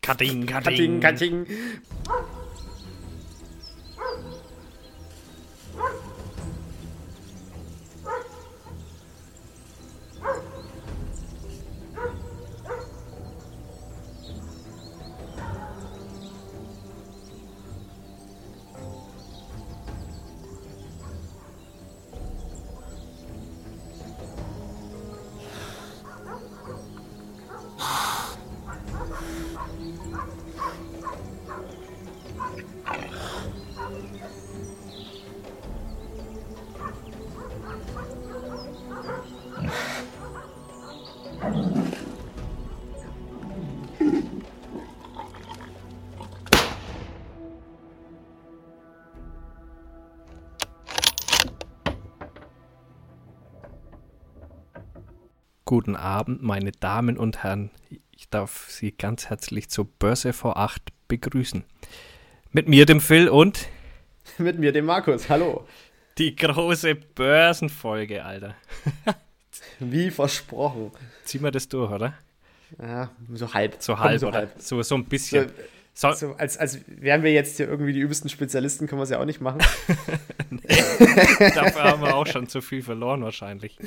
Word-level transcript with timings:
Ka-ding, 0.00 0.44
ka-ding. 0.44 1.00
ka-ding, 1.00 1.00
ka-ding. 1.00 1.36
Guten 55.84 55.96
Abend, 55.96 56.42
meine 56.42 56.72
Damen 56.72 57.18
und 57.18 57.42
Herren. 57.42 57.70
Ich 58.10 58.30
darf 58.30 58.70
Sie 58.70 58.90
ganz 58.90 59.28
herzlich 59.28 59.68
zur 59.68 59.84
Börse 59.84 60.32
vor 60.32 60.56
8 60.56 60.80
begrüßen. 61.08 61.62
Mit 62.52 62.70
mir, 62.70 62.86
dem 62.86 63.02
Phil 63.02 63.28
und 63.28 63.68
Mit 64.38 64.58
mir, 64.58 64.72
dem 64.72 64.86
Markus. 64.86 65.28
Hallo. 65.28 65.66
die 66.16 66.34
große 66.34 66.94
Börsenfolge, 66.94 68.24
Alter. 68.24 68.54
Wie 69.78 70.10
versprochen. 70.10 70.90
Ziehen 71.26 71.42
wir 71.42 71.50
das 71.50 71.68
durch, 71.68 71.90
oder? 71.90 72.14
Ja, 72.80 73.10
so 73.34 73.52
halb. 73.52 73.76
So 73.80 73.98
halb, 73.98 74.20
so 74.20 74.28
oder? 74.28 74.38
halb. 74.38 74.52
So, 74.56 74.80
so 74.80 74.94
ein 74.94 75.04
bisschen. 75.04 75.52
So, 75.92 76.14
So, 76.14 76.34
als, 76.36 76.56
als 76.56 76.78
wären 76.86 77.22
wir 77.22 77.32
jetzt 77.34 77.58
hier 77.58 77.68
irgendwie 77.68 77.92
die 77.92 78.00
übelsten 78.00 78.30
Spezialisten, 78.30 78.86
können 78.86 79.00
wir 79.00 79.04
es 79.04 79.10
ja 79.10 79.20
auch 79.20 79.26
nicht 79.26 79.42
machen. 79.42 79.58
dafür 81.54 81.82
haben 81.84 82.00
wir 82.00 82.14
auch 82.14 82.26
schon 82.26 82.48
zu 82.48 82.62
viel 82.62 82.80
verloren, 82.82 83.22
wahrscheinlich. 83.22 83.78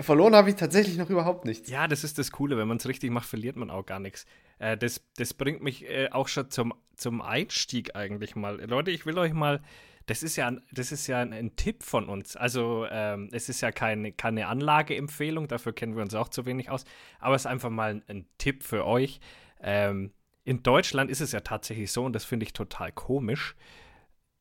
Verloren 0.00 0.34
habe 0.34 0.50
ich 0.50 0.56
tatsächlich 0.56 0.96
noch 0.96 1.10
überhaupt 1.10 1.44
nichts. 1.44 1.68
Ja, 1.70 1.88
das 1.88 2.04
ist 2.04 2.18
das 2.18 2.30
Coole. 2.30 2.56
Wenn 2.56 2.68
man 2.68 2.76
es 2.76 2.86
richtig 2.86 3.10
macht, 3.10 3.28
verliert 3.28 3.56
man 3.56 3.70
auch 3.70 3.84
gar 3.84 4.00
nichts. 4.00 4.26
Äh, 4.58 4.76
das, 4.76 5.02
das 5.16 5.34
bringt 5.34 5.62
mich 5.62 5.88
äh, 5.88 6.08
auch 6.10 6.28
schon 6.28 6.50
zum, 6.50 6.74
zum 6.96 7.20
Einstieg 7.20 7.96
eigentlich 7.96 8.36
mal. 8.36 8.60
Leute, 8.68 8.90
ich 8.90 9.06
will 9.06 9.18
euch 9.18 9.32
mal. 9.32 9.60
Das 10.06 10.22
ist 10.22 10.36
ja, 10.36 10.46
ein- 10.48 10.62
das 10.72 10.90
ist 10.90 11.06
ja 11.06 11.18
ein, 11.20 11.32
ein 11.34 11.54
Tipp 11.56 11.82
von 11.82 12.08
uns. 12.08 12.34
Also, 12.36 12.86
ähm, 12.90 13.28
es 13.32 13.48
ist 13.48 13.60
ja 13.60 13.72
keine, 13.72 14.12
keine 14.12 14.46
Anlageempfehlung, 14.46 15.48
dafür 15.48 15.74
kennen 15.74 15.96
wir 15.96 16.02
uns 16.02 16.14
auch 16.14 16.28
zu 16.28 16.46
wenig 16.46 16.70
aus. 16.70 16.84
Aber 17.18 17.34
es 17.34 17.42
ist 17.42 17.46
einfach 17.46 17.68
mal 17.70 17.90
ein, 17.90 18.02
ein 18.08 18.26
Tipp 18.38 18.62
für 18.62 18.86
euch. 18.86 19.20
Ähm, 19.60 20.12
in 20.44 20.62
Deutschland 20.62 21.10
ist 21.10 21.20
es 21.20 21.32
ja 21.32 21.40
tatsächlich 21.40 21.92
so, 21.92 22.04
und 22.04 22.14
das 22.14 22.24
finde 22.24 22.44
ich 22.46 22.54
total 22.54 22.90
komisch, 22.90 23.54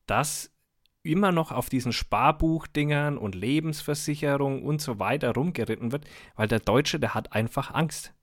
dass 0.05 0.51
immer 1.11 1.31
noch 1.31 1.51
auf 1.51 1.69
diesen 1.69 1.93
Sparbuchdingern 1.93 3.17
und 3.17 3.35
Lebensversicherung 3.35 4.63
und 4.63 4.81
so 4.81 4.99
weiter 4.99 5.33
rumgeritten 5.33 5.91
wird, 5.91 6.05
weil 6.35 6.47
der 6.47 6.59
Deutsche, 6.59 6.99
der 6.99 7.13
hat 7.13 7.33
einfach 7.33 7.73
Angst. 7.73 8.13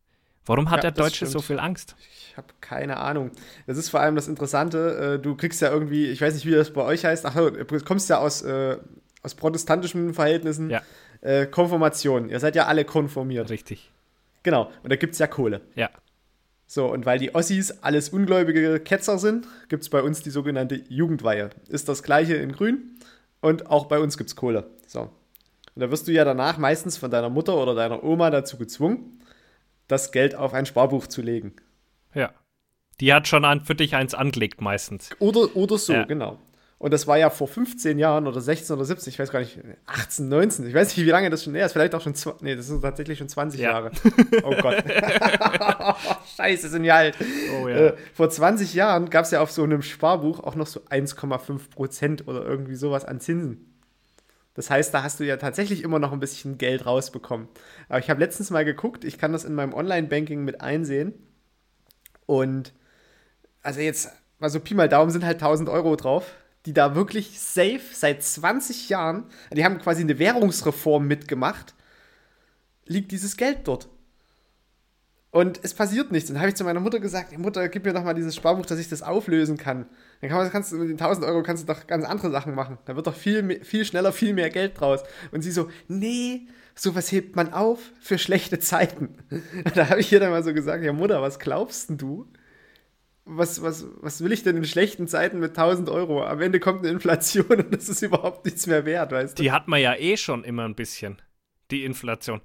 Warum 0.47 0.71
hat 0.71 0.85
Ja, 0.85 0.91
der 0.91 1.05
Deutsche 1.05 1.27
so 1.27 1.41
viel 1.41 1.59
Angst? 1.59 1.97
Ich 2.29 2.37
habe 2.37 2.49
keine 2.61 2.99
Ahnung. 2.99 3.31
Das 3.67 3.79
ist 3.79 3.89
vor 3.89 4.01
allem 4.01 4.15
das 4.15 4.29
Interessante. 4.29 5.15
äh, 5.17 5.23
Du 5.23 5.37
kriegst 5.37 5.63
ja 5.63 5.71
irgendwie, 5.71 6.07
ich 6.07 6.21
weiß 6.21 6.35
nicht, 6.35 6.45
wie 6.45 6.51
das 6.51 6.71
bei 6.73 6.83
euch 6.83 7.05
heißt. 7.05 7.25
Ach, 7.25 7.35
du 7.35 7.81
kommst 7.85 8.11
ja 8.11 8.19
aus, 8.19 8.43
äh, 8.43 8.77
aus 9.23 9.35
protestantischen 9.35 10.13
Verhältnissen. 10.13 10.69
Ja. 10.69 10.83
Äh, 11.23 11.47
Konfirmation. 11.47 12.29
Ihr 12.29 12.41
seid 12.41 12.57
ja 12.57 12.67
alle 12.67 12.85
konformiert. 12.85 13.49
Richtig. 13.49 13.91
Genau. 14.43 14.71
Und 14.83 14.93
da 14.93 14.97
gibt 14.97 15.15
es 15.15 15.19
ja 15.19 15.27
Kohle. 15.27 15.63
Ja. 15.75 15.89
So, 16.67 16.87
und 16.91 17.07
weil 17.07 17.19
die 17.19 17.35
Ossis 17.35 17.71
alles 17.83 18.09
ungläubige 18.09 18.81
Ketzer 18.81 19.19
sind, 19.19 19.47
gibt 19.69 19.83
es 19.83 19.91
bei 19.91 20.03
uns 20.03 20.23
die 20.23 20.31
sogenannte 20.31 20.83
Jugendweihe. 20.89 21.51
Ist 21.69 21.89
das 21.89 22.03
gleiche 22.03 22.35
in 22.35 22.53
Grün 22.53 22.99
und 23.41 23.67
auch 23.71 23.87
bei 23.87 23.99
uns 23.99 24.17
gibt 24.17 24.31
es 24.31 24.37
Kohle. 24.37 24.71
So. 24.87 25.01
Und 25.03 25.81
da 25.81 25.91
wirst 25.91 26.09
du 26.09 26.13
ja 26.13 26.25
danach 26.25 26.57
meistens 26.57 26.97
von 26.97 27.11
deiner 27.11 27.29
Mutter 27.31 27.57
oder 27.57 27.75
deiner 27.75 28.03
Oma 28.03 28.31
dazu 28.31 28.57
gezwungen, 28.57 29.19
das 29.89 30.13
Geld 30.13 30.35
auf 30.35 30.55
ein 30.55 30.67
Sparbuch 30.67 31.07
zu 31.07 31.21
legen. 31.21 31.55
Ja. 32.15 32.33
Die 33.01 33.13
hat 33.13 33.27
schon 33.27 33.45
an, 33.45 33.61
für 33.65 33.75
dich 33.75 33.95
eins 33.97 34.15
angelegt 34.15 34.61
meistens. 34.61 35.11
Oder, 35.19 35.55
oder 35.57 35.79
so, 35.79 35.93
Ja. 35.93 36.05
genau. 36.05 36.39
Und 36.85 36.91
das 36.93 37.07
war 37.07 37.17
ja 37.17 37.31
vor 37.31 37.49
15 37.49 37.99
Jahren 37.99 38.27
oder 38.27 38.43
16 38.43 38.77
oder 38.77 38.85
17, 38.85 39.11
ich 39.11 39.19
weiß 39.19 39.31
gar 39.31 39.41
nicht, 39.41 39.59
18, 39.87 40.29
19, 40.29 40.67
ich 40.67 40.75
weiß 40.75 40.95
nicht, 40.95 41.07
wie 41.07 41.11
lange 41.11 41.31
das 41.31 41.43
schon 41.43 41.55
her 41.55 41.65
ist, 41.65 41.73
vielleicht 41.73 41.95
auch 41.95 42.03
schon, 42.03 42.13
nee, 42.43 42.55
das 42.55 42.67
sind 42.67 42.83
tatsächlich 42.83 43.17
schon 43.17 43.31
20 43.31 43.59
Ja. 43.59 43.71
Jahre. 43.71 43.91
Oh 44.43 44.55
Gott. 44.61 44.85
Scheiße, 46.37 46.69
sind 46.69 46.83
wir 46.83 46.95
alt. 46.95 47.17
Oh 47.59 47.69
Äh, 47.69 47.95
vor 48.13 48.29
20 48.29 48.75
Jahren 48.75 49.09
gab 49.09 49.25
es 49.25 49.31
ja 49.31 49.41
auf 49.41 49.51
so 49.51 49.63
einem 49.63 49.81
Sparbuch 49.81 50.41
auch 50.41 50.57
noch 50.57 50.67
so 50.67 50.81
1,5 50.81 51.71
Prozent 51.71 52.29
oder 52.29 52.45
irgendwie 52.45 52.75
sowas 52.75 53.07
an 53.07 53.19
Zinsen. 53.19 53.81
Das 54.53 54.69
heißt, 54.69 54.93
da 54.93 55.03
hast 55.03 55.21
du 55.21 55.25
ja 55.25 55.39
tatsächlich 55.39 55.85
immer 55.85 55.99
noch 55.99 56.13
ein 56.13 56.21
bisschen 56.21 56.59
Geld 56.59 56.85
rausbekommen. 56.85 57.49
Aber 57.89 57.99
ich 58.01 58.11
habe 58.11 58.21
letztens 58.21 58.51
mal 58.51 58.67
geguckt, 58.67 59.05
ich 59.05 59.17
kann 59.17 59.33
das 59.33 59.47
in 59.47 59.55
meinem 59.55 59.73
Online-Banking 59.73 60.45
mit 60.45 60.61
einsehen. 60.61 61.15
Und 62.27 62.75
also 63.63 63.81
jetzt, 63.81 64.11
mal 64.39 64.51
so 64.51 64.61
Pi 64.61 64.75
mal 64.75 64.91
Daumen 64.91 65.11
sind 65.11 65.25
halt 65.25 65.37
1000 65.37 65.71
Euro 65.71 65.97
drauf, 65.97 66.35
die 66.67 66.73
da 66.73 66.95
wirklich 66.95 67.41
safe 67.41 67.81
seit 67.93 68.23
20 68.23 68.89
Jahren, 68.89 69.25
die 69.53 69.65
haben 69.65 69.79
quasi 69.79 70.03
eine 70.03 70.19
Währungsreform 70.19 71.07
mitgemacht, 71.07 71.75
liegt 72.87 73.13
dieses 73.13 73.37
Geld 73.37 73.61
dort. 73.65 73.89
Und 75.31 75.59
es 75.65 75.75
passiert 75.75 76.13
nichts. 76.13 76.31
Und 76.31 76.35
dann 76.35 76.43
habe 76.43 76.51
ich 76.51 76.55
zu 76.55 76.63
meiner 76.63 76.79
Mutter 76.79 77.01
gesagt, 77.01 77.33
"Ey, 77.33 77.39
Mutter, 77.39 77.69
gib 77.69 77.85
mir 77.85 77.93
doch 77.93 78.05
mal 78.05 78.15
dieses 78.15 78.37
Sparbuch, 78.37 78.67
dass 78.67 78.79
ich 78.79 78.89
das 78.89 79.03
auflösen 79.03 79.57
kann. 79.57 79.87
Dann 80.21 80.31
kann 80.31 80.39
man, 80.39 80.51
kannst 80.51 80.71
du 80.71 80.77
mit 80.77 80.89
den 80.89 80.97
1000 80.97 81.27
Euro 81.27 81.43
kannst 81.43 81.65
du 81.65 81.73
doch 81.73 81.89
ganz 81.89 82.05
andere 82.05 82.31
Sachen 82.31 82.55
machen. 82.55 82.79
Da 82.85 82.95
wird 82.95 83.09
doch 83.09 83.17
viel, 83.17 83.65
viel 83.65 83.85
schneller 83.85 84.13
viel 84.13 84.33
mehr 84.33 84.49
Geld 84.51 84.79
draus. 84.79 85.01
Und 85.33 85.43
sie 85.43 85.51
so, 85.51 85.69
nee, 85.89 86.47
sowas 86.77 87.11
hebt 87.11 87.35
man 87.35 87.53
auf 87.53 87.81
für 88.01 88.17
schlechte 88.19 88.61
Zeiten. 88.61 89.17
Da 89.75 89.91
habe 89.91 90.01
ich 90.01 90.13
ihr 90.13 90.21
dann 90.21 90.31
mal 90.31 90.45
so 90.45 90.55
gesagt, 90.55 90.85
ja 90.85 90.93
Mutter, 90.93 91.21
was 91.21 91.41
glaubst 91.41 91.91
denn 91.91 91.99
du? 91.99 92.29
Was, 93.27 93.63
was, 93.63 93.87
was 94.03 94.23
will 94.23 94.33
ich 94.33 94.43
denn 94.43 94.57
in 94.59 94.65
schlechten 94.65 95.09
Zeiten 95.09 95.41
mit 95.41 95.51
1000 95.51 95.89
Euro? 95.89 96.23
Am 96.25 96.41
Ende 96.43 96.61
kommt 96.61 96.81
eine 96.81 96.89
Inflation 96.91 97.47
und 97.49 97.73
das 97.75 97.89
ist 97.89 98.03
überhaupt 98.03 98.45
nichts 98.45 98.67
mehr 98.67 98.85
wert, 98.85 99.13
weißt 99.13 99.39
du? 99.39 99.43
Die 99.43 99.51
hat 99.53 99.67
man 99.67 99.81
ja 99.81 99.95
eh 99.95 100.17
schon 100.19 100.45
immer 100.45 100.65
ein 100.65 100.75
bisschen, 100.75 101.23
die 101.71 101.85
Inflation. 101.85 102.43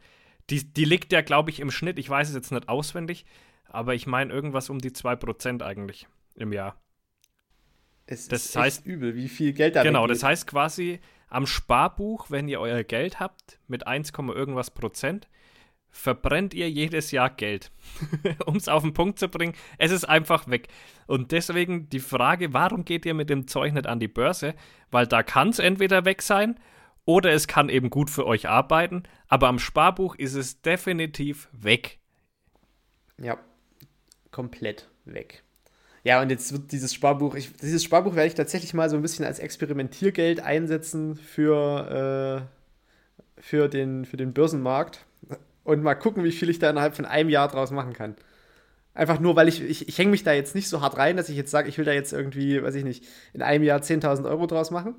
Die, 0.50 0.64
die 0.74 0.86
liegt 0.86 1.12
ja, 1.12 1.22
glaube 1.22 1.50
ich, 1.50 1.60
im 1.60 1.70
Schnitt, 1.70 2.00
ich 2.00 2.10
weiß 2.10 2.30
es 2.30 2.36
jetzt 2.36 2.52
nicht 2.52 2.70
auswendig, 2.70 3.26
aber 3.66 3.94
ich 3.94 4.08
meine 4.08 4.32
irgendwas 4.34 4.70
um 4.70 4.80
die 4.80 4.92
2% 4.92 5.62
eigentlich 5.62 6.08
im 6.36 6.54
Jahr. 6.54 6.82
es 8.06 8.30
das 8.30 8.46
ist 8.46 8.58
heißt- 8.58 8.66
echt 8.68 8.86
übel, 8.86 9.16
wie 9.16 9.28
viel 9.28 9.52
Geld 9.54 9.76
da 9.76 9.84
Genau, 9.84 10.08
das 10.08 10.24
heißt 10.24 10.48
quasi 10.48 11.02
am 11.28 11.46
Sparbuch, 11.46 12.32
wenn 12.32 12.48
ihr 12.48 12.60
euer 12.62 12.84
Geld 12.84 13.20
habt 13.20 13.60
mit 13.68 13.86
1, 13.86 14.12
irgendwas 14.18 14.72
Prozent, 14.72 15.28
verbrennt 15.92 16.54
ihr 16.54 16.70
jedes 16.70 17.12
Jahr 17.12 17.30
Geld. 17.30 17.72
um 18.46 18.56
es 18.56 18.68
auf 18.68 18.84
den 18.84 18.94
Punkt 18.94 19.20
zu 19.20 19.28
bringen, 19.28 19.54
es 19.78 19.92
ist 19.92 20.06
einfach 20.06 20.48
weg. 20.48 20.68
Und 21.08 21.32
deswegen 21.32 21.90
die 21.90 22.00
Frage, 22.00 22.54
warum 22.54 22.86
geht 22.86 23.06
ihr 23.06 23.14
mit 23.14 23.30
dem 23.30 23.48
Zeug 23.48 23.74
nicht 23.74 23.88
an 23.88 24.00
die 24.00 24.08
Börse? 24.08 24.54
Weil 24.92 25.08
da 25.08 25.24
kann 25.24 25.50
es 25.50 25.60
entweder 25.60 26.06
weg 26.06 26.22
sein 26.22 26.60
oder 27.06 27.32
es 27.32 27.48
kann 27.48 27.70
eben 27.70 27.90
gut 27.90 28.10
für 28.10 28.28
euch 28.28 28.48
arbeiten, 28.48 29.04
aber 29.28 29.48
am 29.48 29.58
Sparbuch 29.58 30.16
ist 30.16 30.36
es 30.36 30.62
definitiv 30.62 31.50
weg. 31.52 31.98
Ja, 33.18 33.38
komplett 34.31 34.88
weg. 35.06 35.44
Ja, 36.04 36.22
und 36.22 36.30
jetzt 36.30 36.52
wird 36.54 36.72
dieses 36.72 36.94
Sparbuch, 36.94 37.36
ich, 37.36 37.52
dieses 37.54 37.84
Sparbuch 37.84 38.16
werde 38.16 38.28
ich 38.28 38.36
tatsächlich 38.36 38.74
mal 38.74 38.90
so 38.90 38.96
ein 38.96 39.02
bisschen 39.02 39.25
als 39.25 39.40
Experimentiergeld 39.40 40.40
einsetzen 40.40 41.16
für, 41.16 42.48
äh, 43.38 43.42
für, 43.42 43.68
den, 43.68 44.06
für 44.06 44.18
den 44.18 44.34
Börsenmarkt 44.34 45.06
und 45.69 45.83
mal 45.83 45.95
gucken, 45.95 46.24
wie 46.24 46.31
viel 46.31 46.50
ich 46.50 46.60
da 46.60 46.69
innerhalb 46.69 46.95
von 46.95 47.06
einem 47.06 47.30
Jahr 47.30 47.48
draus 47.48 47.71
machen 47.71 47.94
kann. 47.94 48.16
Einfach 48.94 49.19
nur, 49.19 49.36
weil 49.36 49.48
ich, 49.48 49.62
ich, 49.62 49.88
ich 49.88 49.98
hänge 49.98 50.12
mich 50.12 50.24
da 50.24 50.33
jetzt 50.33 50.56
nicht 50.56 50.68
so 50.68 50.81
hart 50.81 50.98
rein, 50.98 51.16
dass 51.16 51.30
ich 51.30 51.38
jetzt 51.38 51.51
sage, 51.51 51.69
ich 51.69 51.77
will 51.77 51.86
da 51.86 51.94
jetzt 51.94 52.12
irgendwie, 52.12 52.62
weiß 52.62 52.75
ich 52.75 52.83
nicht, 52.83 53.06
in 53.33 53.42
einem 53.42 53.63
Jahr 53.63 53.80
10.000 53.80 54.27
Euro 54.27 54.48
draus 54.48 54.71
machen. 54.71 54.95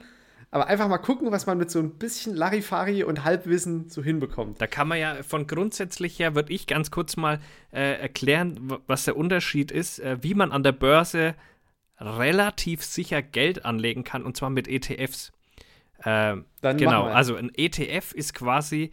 Aber 0.52 0.66
einfach 0.66 0.88
mal 0.88 0.98
gucken, 0.98 1.30
was 1.30 1.46
man 1.46 1.58
mit 1.58 1.70
so 1.70 1.78
ein 1.78 1.90
bisschen 1.98 2.34
Larifari 2.34 3.04
und 3.04 3.24
Halbwissen 3.24 3.88
so 3.88 4.02
hinbekommt. 4.02 4.60
Da 4.60 4.66
kann 4.66 4.88
man 4.88 4.98
ja 4.98 5.22
von 5.22 5.46
grundsätzlich 5.46 6.18
her, 6.18 6.34
würde 6.34 6.52
ich 6.52 6.66
ganz 6.66 6.90
kurz 6.90 7.16
mal 7.16 7.38
äh, 7.72 8.00
erklären, 8.00 8.78
was 8.86 9.04
der 9.04 9.16
Unterschied 9.16 9.70
ist, 9.70 10.00
äh, 10.00 10.16
wie 10.22 10.34
man 10.34 10.50
an 10.50 10.62
der 10.62 10.72
Börse 10.72 11.34
relativ 12.00 12.82
sicher 12.82 13.22
Geld 13.22 13.64
anlegen 13.64 14.02
kann, 14.02 14.24
und 14.24 14.36
zwar 14.36 14.50
mit 14.50 14.66
ETFs. 14.66 15.32
Ähm, 16.04 16.46
Dann 16.62 16.78
genau, 16.78 17.04
also 17.04 17.36
ein 17.36 17.50
ETF 17.54 18.12
ist 18.12 18.34
quasi 18.34 18.90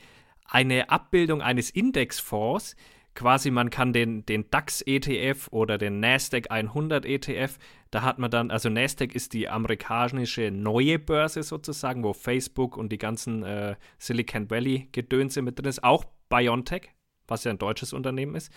eine 0.48 0.90
Abbildung 0.90 1.42
eines 1.42 1.70
Indexfonds, 1.70 2.76
quasi, 3.18 3.50
man 3.50 3.70
kann 3.72 3.94
den, 3.94 4.26
den 4.26 4.50
DAX-ETF 4.52 5.48
oder 5.52 5.78
den 5.78 6.00
NASDAQ 6.00 6.52
100 6.52 7.06
ETF, 7.06 7.58
da 7.90 8.04
hat 8.04 8.20
man 8.20 8.30
dann, 8.30 8.52
also 8.52 8.70
NASDAQ 8.70 9.16
ist 9.16 9.34
die 9.34 9.50
amerikanische 9.50 10.52
neue 10.52 11.00
Börse 11.00 11.42
sozusagen, 11.42 12.04
wo 12.04 12.14
Facebook 12.14 12.78
und 12.78 12.90
die 12.92 13.00
ganzen 13.00 13.44
äh, 13.44 13.76
Silicon 13.98 14.50
Valley-Gedönse 14.50 15.42
mit 15.42 15.58
drin 15.58 15.66
ist, 15.66 15.84
auch 15.84 16.06
BioNTech, 16.30 16.90
was 17.28 17.44
ja 17.44 17.52
ein 17.52 17.58
deutsches 17.58 17.92
Unternehmen 17.92 18.36
ist. 18.36 18.52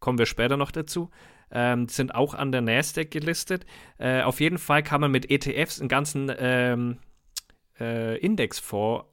Kommen 0.00 0.18
wir 0.18 0.26
später 0.26 0.56
noch 0.56 0.70
dazu. 0.70 1.10
Ähm, 1.50 1.88
sind 1.88 2.14
auch 2.14 2.34
an 2.34 2.50
der 2.50 2.62
NASDAQ 2.62 3.10
gelistet. 3.10 3.66
Äh, 3.98 4.22
auf 4.22 4.40
jeden 4.40 4.58
Fall 4.58 4.82
kann 4.82 5.00
man 5.02 5.10
mit 5.10 5.30
ETFs 5.30 5.80
einen 5.80 5.88
ganzen 5.88 6.32
ähm, 6.38 6.98
äh, 7.78 8.16
Indexfonds 8.18 9.04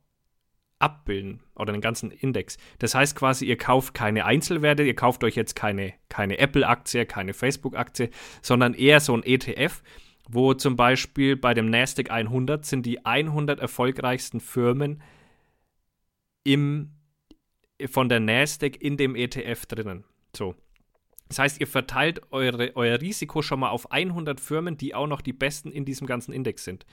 abbilden 0.80 1.42
oder 1.56 1.72
den 1.72 1.82
ganzen 1.82 2.12
Index. 2.12 2.58
Das 2.80 2.96
heißt 2.96 3.16
quasi, 3.16 3.46
ihr 3.46 3.58
kauft 3.58 3.94
keine 3.94 4.26
Einzelwerte, 4.26 4.84
ihr 4.84 4.96
kauft 4.96 5.24
euch 5.24 5.36
jetzt 5.36 5.56
keine, 5.56 5.94
keine 6.10 6.38
Apple-Aktie, 6.38 7.06
keine 7.06 7.34
Facebook-Aktie, 7.34 8.10
sondern 8.42 8.74
eher 8.74 9.00
so 9.00 9.16
ein 9.16 9.24
ETF, 9.24 9.82
wo 10.28 10.54
zum 10.54 10.76
Beispiel 10.76 11.36
bei 11.38 11.54
dem 11.54 11.70
NASDAQ 11.70 12.12
100 12.12 12.66
sind 12.66 12.86
die 12.86 13.06
100 13.06 13.60
erfolgreichsten 13.60 14.40
Firmen 14.40 15.02
im, 16.44 16.92
von 17.90 18.10
der 18.10 18.20
NASDAQ 18.20 18.76
in 18.82 18.98
dem 18.98 19.16
ETF 19.16 19.66
drinnen. 19.68 20.04
So. 20.36 20.56
Das 21.28 21.40
heißt, 21.40 21.60
ihr 21.60 21.68
verteilt 21.68 22.22
eure, 22.32 22.76
euer 22.76 23.02
Risiko 23.02 23.42
schon 23.42 23.60
mal 23.60 23.70
auf 23.70 23.92
100 23.92 24.40
Firmen, 24.40 24.78
die 24.78 24.94
auch 24.94 25.08
noch 25.08 25.22
die 25.22 25.34
besten 25.34 25.72
in 25.72 25.86
diesem 25.86 26.06
ganzen 26.06 26.34
Index 26.34 26.64
sind. 26.64 26.86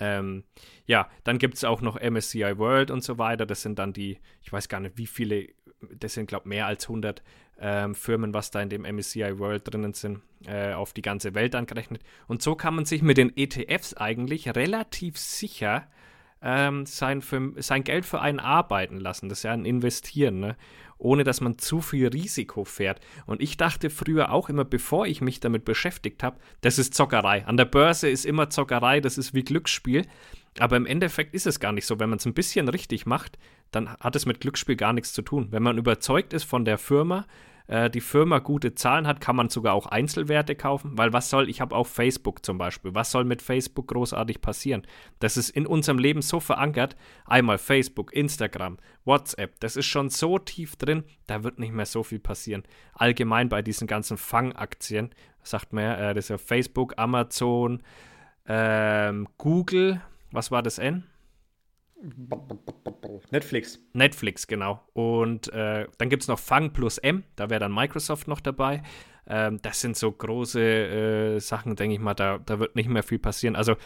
Ähm, 0.00 0.44
ja, 0.86 1.08
dann 1.24 1.38
gibt 1.38 1.54
es 1.54 1.64
auch 1.64 1.82
noch 1.82 2.00
MSCI 2.00 2.58
World 2.58 2.90
und 2.90 3.04
so 3.04 3.18
weiter. 3.18 3.46
Das 3.46 3.62
sind 3.62 3.78
dann 3.78 3.92
die, 3.92 4.18
ich 4.42 4.52
weiß 4.52 4.68
gar 4.68 4.80
nicht, 4.80 4.96
wie 4.96 5.06
viele, 5.06 5.48
das 5.80 6.14
sind, 6.14 6.26
glaube 6.26 6.44
ich, 6.46 6.48
mehr 6.48 6.66
als 6.66 6.84
100 6.84 7.22
ähm, 7.60 7.94
Firmen, 7.94 8.32
was 8.32 8.50
da 8.50 8.62
in 8.62 8.70
dem 8.70 8.82
MSCI 8.82 9.38
World 9.38 9.72
drinnen 9.72 9.92
sind, 9.92 10.22
äh, 10.46 10.72
auf 10.72 10.94
die 10.94 11.02
ganze 11.02 11.34
Welt 11.34 11.54
angerechnet. 11.54 12.02
Und 12.26 12.42
so 12.42 12.54
kann 12.54 12.74
man 12.74 12.86
sich 12.86 13.02
mit 13.02 13.18
den 13.18 13.36
ETFs 13.36 13.94
eigentlich 13.94 14.48
relativ 14.48 15.18
sicher 15.18 15.86
ähm, 16.42 16.86
sein, 16.86 17.20
für, 17.20 17.52
sein 17.58 17.84
Geld 17.84 18.06
für 18.06 18.20
einen 18.22 18.40
arbeiten 18.40 18.98
lassen. 18.98 19.28
Das 19.28 19.40
ist 19.40 19.44
ja 19.44 19.52
ein 19.52 19.66
Investieren. 19.66 20.40
Ne? 20.40 20.56
Ohne 21.00 21.24
dass 21.24 21.40
man 21.40 21.58
zu 21.58 21.80
viel 21.80 22.08
Risiko 22.08 22.64
fährt. 22.64 23.00
Und 23.26 23.40
ich 23.40 23.56
dachte 23.56 23.90
früher 23.90 24.30
auch 24.32 24.48
immer, 24.48 24.64
bevor 24.64 25.06
ich 25.06 25.20
mich 25.20 25.40
damit 25.40 25.64
beschäftigt 25.64 26.22
habe, 26.22 26.38
das 26.60 26.78
ist 26.78 26.94
Zockerei. 26.94 27.44
An 27.46 27.56
der 27.56 27.64
Börse 27.64 28.08
ist 28.08 28.24
immer 28.24 28.50
Zockerei, 28.50 29.00
das 29.00 29.18
ist 29.18 29.34
wie 29.34 29.42
Glücksspiel. 29.42 30.06
Aber 30.58 30.76
im 30.76 30.86
Endeffekt 30.86 31.34
ist 31.34 31.46
es 31.46 31.60
gar 31.60 31.72
nicht 31.72 31.86
so. 31.86 31.98
Wenn 32.00 32.10
man 32.10 32.18
es 32.18 32.26
ein 32.26 32.34
bisschen 32.34 32.68
richtig 32.68 33.06
macht, 33.06 33.38
dann 33.70 33.88
hat 33.88 34.16
es 34.16 34.26
mit 34.26 34.40
Glücksspiel 34.40 34.76
gar 34.76 34.92
nichts 34.92 35.12
zu 35.12 35.22
tun. 35.22 35.48
Wenn 35.50 35.62
man 35.62 35.78
überzeugt 35.78 36.32
ist 36.32 36.44
von 36.44 36.64
der 36.64 36.76
Firma, 36.76 37.26
äh, 37.70 37.88
die 37.88 38.00
Firma 38.00 38.40
gute 38.40 38.74
Zahlen 38.74 39.06
hat, 39.06 39.20
kann 39.20 39.36
man 39.36 39.48
sogar 39.48 39.74
auch 39.74 39.86
Einzelwerte 39.86 40.56
kaufen, 40.56 40.98
weil 40.98 41.12
was 41.12 41.30
soll, 41.30 41.48
ich 41.48 41.60
habe 41.60 41.76
auch 41.76 41.86
Facebook 41.86 42.44
zum 42.44 42.58
Beispiel, 42.58 42.94
was 42.96 43.12
soll 43.12 43.24
mit 43.24 43.42
Facebook 43.42 43.86
großartig 43.86 44.40
passieren? 44.40 44.82
Das 45.20 45.36
ist 45.36 45.50
in 45.50 45.66
unserem 45.66 45.98
Leben 45.98 46.20
so 46.20 46.40
verankert, 46.40 46.96
einmal 47.26 47.58
Facebook, 47.58 48.12
Instagram, 48.12 48.78
WhatsApp, 49.04 49.60
das 49.60 49.76
ist 49.76 49.86
schon 49.86 50.10
so 50.10 50.38
tief 50.38 50.74
drin, 50.74 51.04
da 51.28 51.44
wird 51.44 51.60
nicht 51.60 51.72
mehr 51.72 51.86
so 51.86 52.02
viel 52.02 52.18
passieren. 52.18 52.64
Allgemein 52.92 53.48
bei 53.48 53.62
diesen 53.62 53.86
ganzen 53.86 54.16
Fangaktien, 54.16 55.10
sagt 55.44 55.72
man 55.72 55.84
ja, 55.84 56.10
äh, 56.10 56.14
das 56.14 56.24
ist 56.24 56.30
ja 56.30 56.38
Facebook, 56.38 56.94
Amazon, 56.96 57.84
ähm, 58.48 59.28
Google, 59.38 60.00
was 60.32 60.50
war 60.50 60.64
das 60.64 60.78
N? 60.78 61.04
Netflix. 63.30 63.78
Netflix, 63.92 64.46
genau. 64.46 64.80
Und 64.92 65.52
äh, 65.52 65.86
dann 65.98 66.08
gibt 66.08 66.22
es 66.22 66.28
noch 66.28 66.38
Fang 66.38 66.72
plus 66.72 66.98
M, 66.98 67.24
da 67.36 67.50
wäre 67.50 67.60
dann 67.60 67.74
Microsoft 67.74 68.28
noch 68.28 68.40
dabei. 68.40 68.82
Ähm, 69.26 69.58
das 69.62 69.80
sind 69.80 69.96
so 69.96 70.10
große 70.10 70.60
äh, 70.60 71.38
Sachen, 71.40 71.76
denke 71.76 71.94
ich 71.94 72.00
mal, 72.00 72.14
da, 72.14 72.38
da 72.38 72.58
wird 72.58 72.74
nicht 72.76 72.88
mehr 72.88 73.02
viel 73.02 73.18
passieren. 73.18 73.54
Also, 73.54 73.76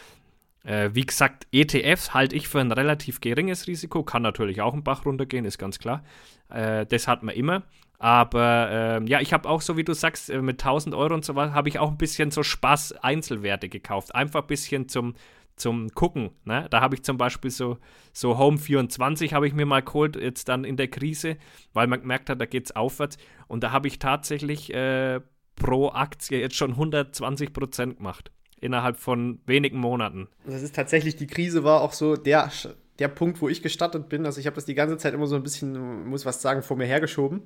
äh, 0.63 0.89
wie 0.93 1.05
gesagt, 1.05 1.47
ETFs 1.51 2.13
halte 2.13 2.35
ich 2.35 2.47
für 2.47 2.59
ein 2.59 2.71
relativ 2.71 3.21
geringes 3.21 3.67
Risiko, 3.67 4.03
kann 4.03 4.23
natürlich 4.23 4.61
auch 4.61 4.73
ein 4.73 4.83
Bach 4.83 5.05
runtergehen, 5.05 5.45
ist 5.45 5.57
ganz 5.57 5.77
klar. 5.77 6.03
Äh, 6.49 6.85
das 6.85 7.07
hat 7.07 7.21
man 7.21 7.35
immer. 7.35 7.63
Aber 7.97 8.69
ähm, 8.71 9.07
ja, 9.07 9.21
ich 9.21 9.33
habe 9.33 9.47
auch, 9.47 9.61
so 9.61 9.77
wie 9.77 9.83
du 9.83 9.93
sagst, 9.93 10.29
äh, 10.29 10.41
mit 10.41 10.61
1000 10.61 10.95
Euro 10.95 11.13
und 11.13 11.23
so 11.23 11.35
was, 11.35 11.51
habe 11.51 11.69
ich 11.69 11.79
auch 11.79 11.91
ein 11.91 11.97
bisschen 11.97 12.31
so 12.31 12.43
Spaß 12.43 12.93
Einzelwerte 13.03 13.69
gekauft. 13.69 14.13
Einfach 14.13 14.41
ein 14.41 14.47
bisschen 14.47 14.89
zum, 14.89 15.15
zum 15.55 15.89
Gucken. 15.89 16.31
Ne? 16.43 16.67
Da 16.69 16.81
habe 16.81 16.95
ich 16.95 17.03
zum 17.03 17.17
Beispiel 17.17 17.51
so, 17.51 17.77
so 18.13 18.37
Home 18.37 18.57
24 18.57 19.33
habe 19.33 19.47
ich 19.47 19.53
mir 19.53 19.65
mal 19.65 19.81
geholt, 19.81 20.15
jetzt 20.15 20.49
dann 20.49 20.63
in 20.63 20.77
der 20.77 20.87
Krise, 20.87 21.37
weil 21.73 21.87
man 21.87 22.01
gemerkt 22.01 22.29
hat, 22.29 22.41
da 22.41 22.45
geht 22.45 22.65
es 22.65 22.75
aufwärts. 22.75 23.17
Und 23.47 23.63
da 23.63 23.71
habe 23.71 23.87
ich 23.87 23.99
tatsächlich 23.99 24.73
äh, 24.73 25.21
pro 25.55 25.89
Aktie 25.89 26.39
jetzt 26.39 26.55
schon 26.55 26.71
120 26.71 27.53
Prozent 27.53 27.97
gemacht. 27.97 28.31
Innerhalb 28.59 28.97
von 28.97 29.39
wenigen 29.45 29.77
Monaten. 29.77 30.27
Das 30.45 30.63
ist 30.63 30.75
tatsächlich, 30.75 31.15
die 31.15 31.27
Krise 31.27 31.63
war 31.63 31.81
auch 31.81 31.93
so 31.93 32.15
der, 32.15 32.51
der 32.99 33.09
Punkt, 33.09 33.41
wo 33.41 33.49
ich 33.49 33.61
gestartet 33.61 34.09
bin. 34.09 34.25
Also 34.25 34.39
ich 34.39 34.47
habe 34.47 34.55
das 34.55 34.65
die 34.65 34.75
ganze 34.75 34.97
Zeit 34.97 35.13
immer 35.13 35.27
so 35.27 35.35
ein 35.35 35.43
bisschen, 35.43 36.07
muss 36.07 36.25
was 36.25 36.41
sagen, 36.41 36.63
vor 36.63 36.77
mir 36.77 36.85
hergeschoben. 36.85 37.43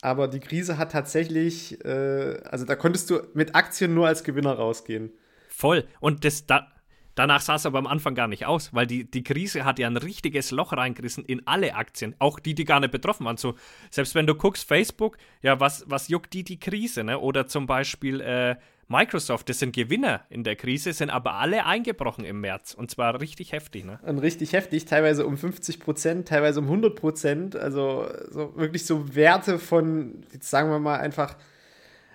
Aber 0.00 0.28
die 0.28 0.40
Krise 0.40 0.78
hat 0.78 0.92
tatsächlich, 0.92 1.84
äh, 1.84 2.38
also 2.44 2.64
da 2.64 2.76
konntest 2.76 3.10
du 3.10 3.20
mit 3.34 3.54
Aktien 3.54 3.94
nur 3.94 4.06
als 4.06 4.22
Gewinner 4.22 4.52
rausgehen. 4.52 5.12
Voll. 5.48 5.84
Und 6.00 6.24
das, 6.24 6.46
da, 6.46 6.68
Danach 7.14 7.40
sah 7.40 7.56
es 7.56 7.66
aber 7.66 7.78
am 7.78 7.86
Anfang 7.86 8.14
gar 8.14 8.26
nicht 8.26 8.46
aus, 8.46 8.74
weil 8.74 8.86
die, 8.86 9.08
die 9.08 9.22
Krise 9.22 9.64
hat 9.64 9.78
ja 9.78 9.86
ein 9.86 9.96
richtiges 9.96 10.50
Loch 10.50 10.72
reingerissen 10.72 11.24
in 11.24 11.46
alle 11.46 11.74
Aktien, 11.74 12.14
auch 12.18 12.40
die, 12.40 12.54
die 12.54 12.64
gar 12.64 12.80
nicht 12.80 12.90
betroffen 12.90 13.24
waren. 13.26 13.36
So, 13.36 13.54
selbst 13.90 14.14
wenn 14.14 14.26
du 14.26 14.34
guckst, 14.34 14.66
Facebook, 14.66 15.16
ja, 15.42 15.60
was, 15.60 15.84
was 15.88 16.08
juckt 16.08 16.32
die 16.32 16.44
die 16.44 16.58
Krise? 16.58 17.04
Ne? 17.04 17.18
Oder 17.18 17.46
zum 17.46 17.66
Beispiel 17.66 18.20
äh, 18.20 18.56
Microsoft, 18.88 19.48
das 19.48 19.58
sind 19.58 19.74
Gewinner 19.74 20.22
in 20.28 20.44
der 20.44 20.56
Krise, 20.56 20.92
sind 20.92 21.10
aber 21.10 21.34
alle 21.34 21.64
eingebrochen 21.66 22.24
im 22.24 22.40
März 22.40 22.74
und 22.74 22.90
zwar 22.90 23.20
richtig 23.20 23.52
heftig. 23.52 23.84
Ne? 23.84 23.98
Und 24.02 24.18
richtig 24.18 24.52
heftig, 24.52 24.84
teilweise 24.84 25.26
um 25.26 25.36
50 25.36 25.80
Prozent, 25.80 26.28
teilweise 26.28 26.60
um 26.60 26.66
100 26.66 26.96
Prozent. 26.96 27.56
Also 27.56 28.08
so, 28.30 28.56
wirklich 28.56 28.84
so 28.84 29.14
Werte 29.14 29.58
von, 29.58 30.24
jetzt 30.32 30.50
sagen 30.50 30.70
wir 30.70 30.78
mal 30.78 30.98
einfach, 30.98 31.36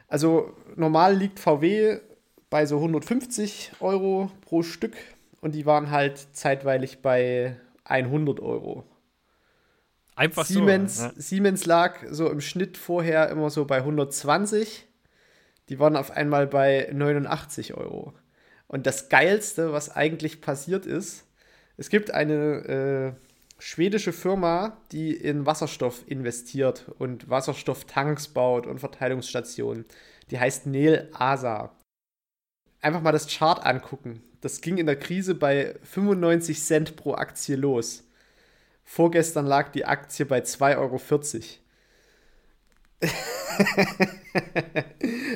also 0.07 0.55
normal 0.75 1.15
liegt 1.15 1.39
VW 1.39 1.99
bei 2.49 2.65
so 2.65 2.77
150 2.77 3.73
Euro 3.79 4.31
pro 4.41 4.63
Stück 4.63 4.95
und 5.41 5.53
die 5.55 5.65
waren 5.65 5.91
halt 5.91 6.17
zeitweilig 6.33 7.01
bei 7.01 7.55
100 7.85 8.39
Euro. 8.39 8.85
Einfach 10.15 10.45
Siemens, 10.45 10.97
so. 10.97 11.03
Ja. 11.03 11.13
Siemens 11.15 11.65
lag 11.65 11.99
so 12.09 12.29
im 12.29 12.41
Schnitt 12.41 12.77
vorher 12.77 13.29
immer 13.29 13.49
so 13.49 13.65
bei 13.65 13.77
120. 13.77 14.85
Die 15.69 15.79
waren 15.79 15.95
auf 15.95 16.11
einmal 16.11 16.47
bei 16.47 16.89
89 16.91 17.75
Euro. 17.75 18.13
Und 18.67 18.85
das 18.85 19.09
Geilste, 19.09 19.71
was 19.71 19.95
eigentlich 19.95 20.41
passiert 20.41 20.85
ist, 20.85 21.25
es 21.77 21.89
gibt 21.89 22.11
eine 22.11 23.15
äh, 23.15 23.29
schwedische 23.59 24.11
Firma, 24.11 24.77
die 24.91 25.13
in 25.13 25.45
Wasserstoff 25.45 26.03
investiert 26.07 26.91
und 26.97 27.29
Wasserstofftanks 27.29 28.27
baut 28.29 28.67
und 28.67 28.79
Verteilungsstationen. 28.79 29.85
Die 30.31 30.39
heißt 30.39 30.67
Nel 30.67 31.09
Asa 31.13 31.71
einfach 32.81 33.01
mal 33.01 33.11
das 33.11 33.27
Chart 33.27 33.65
angucken. 33.65 34.23
Das 34.41 34.61
ging 34.61 34.77
in 34.77 34.85
der 34.85 34.97
Krise 34.97 35.35
bei 35.35 35.75
95 35.83 36.61
Cent 36.61 36.95
pro 36.95 37.13
Aktie 37.13 37.55
los. 37.55 38.03
Vorgestern 38.83 39.45
lag 39.45 39.71
die 39.71 39.85
Aktie 39.85 40.25
bei 40.25 40.39
2,40 40.39 40.77
Euro. 40.77 40.99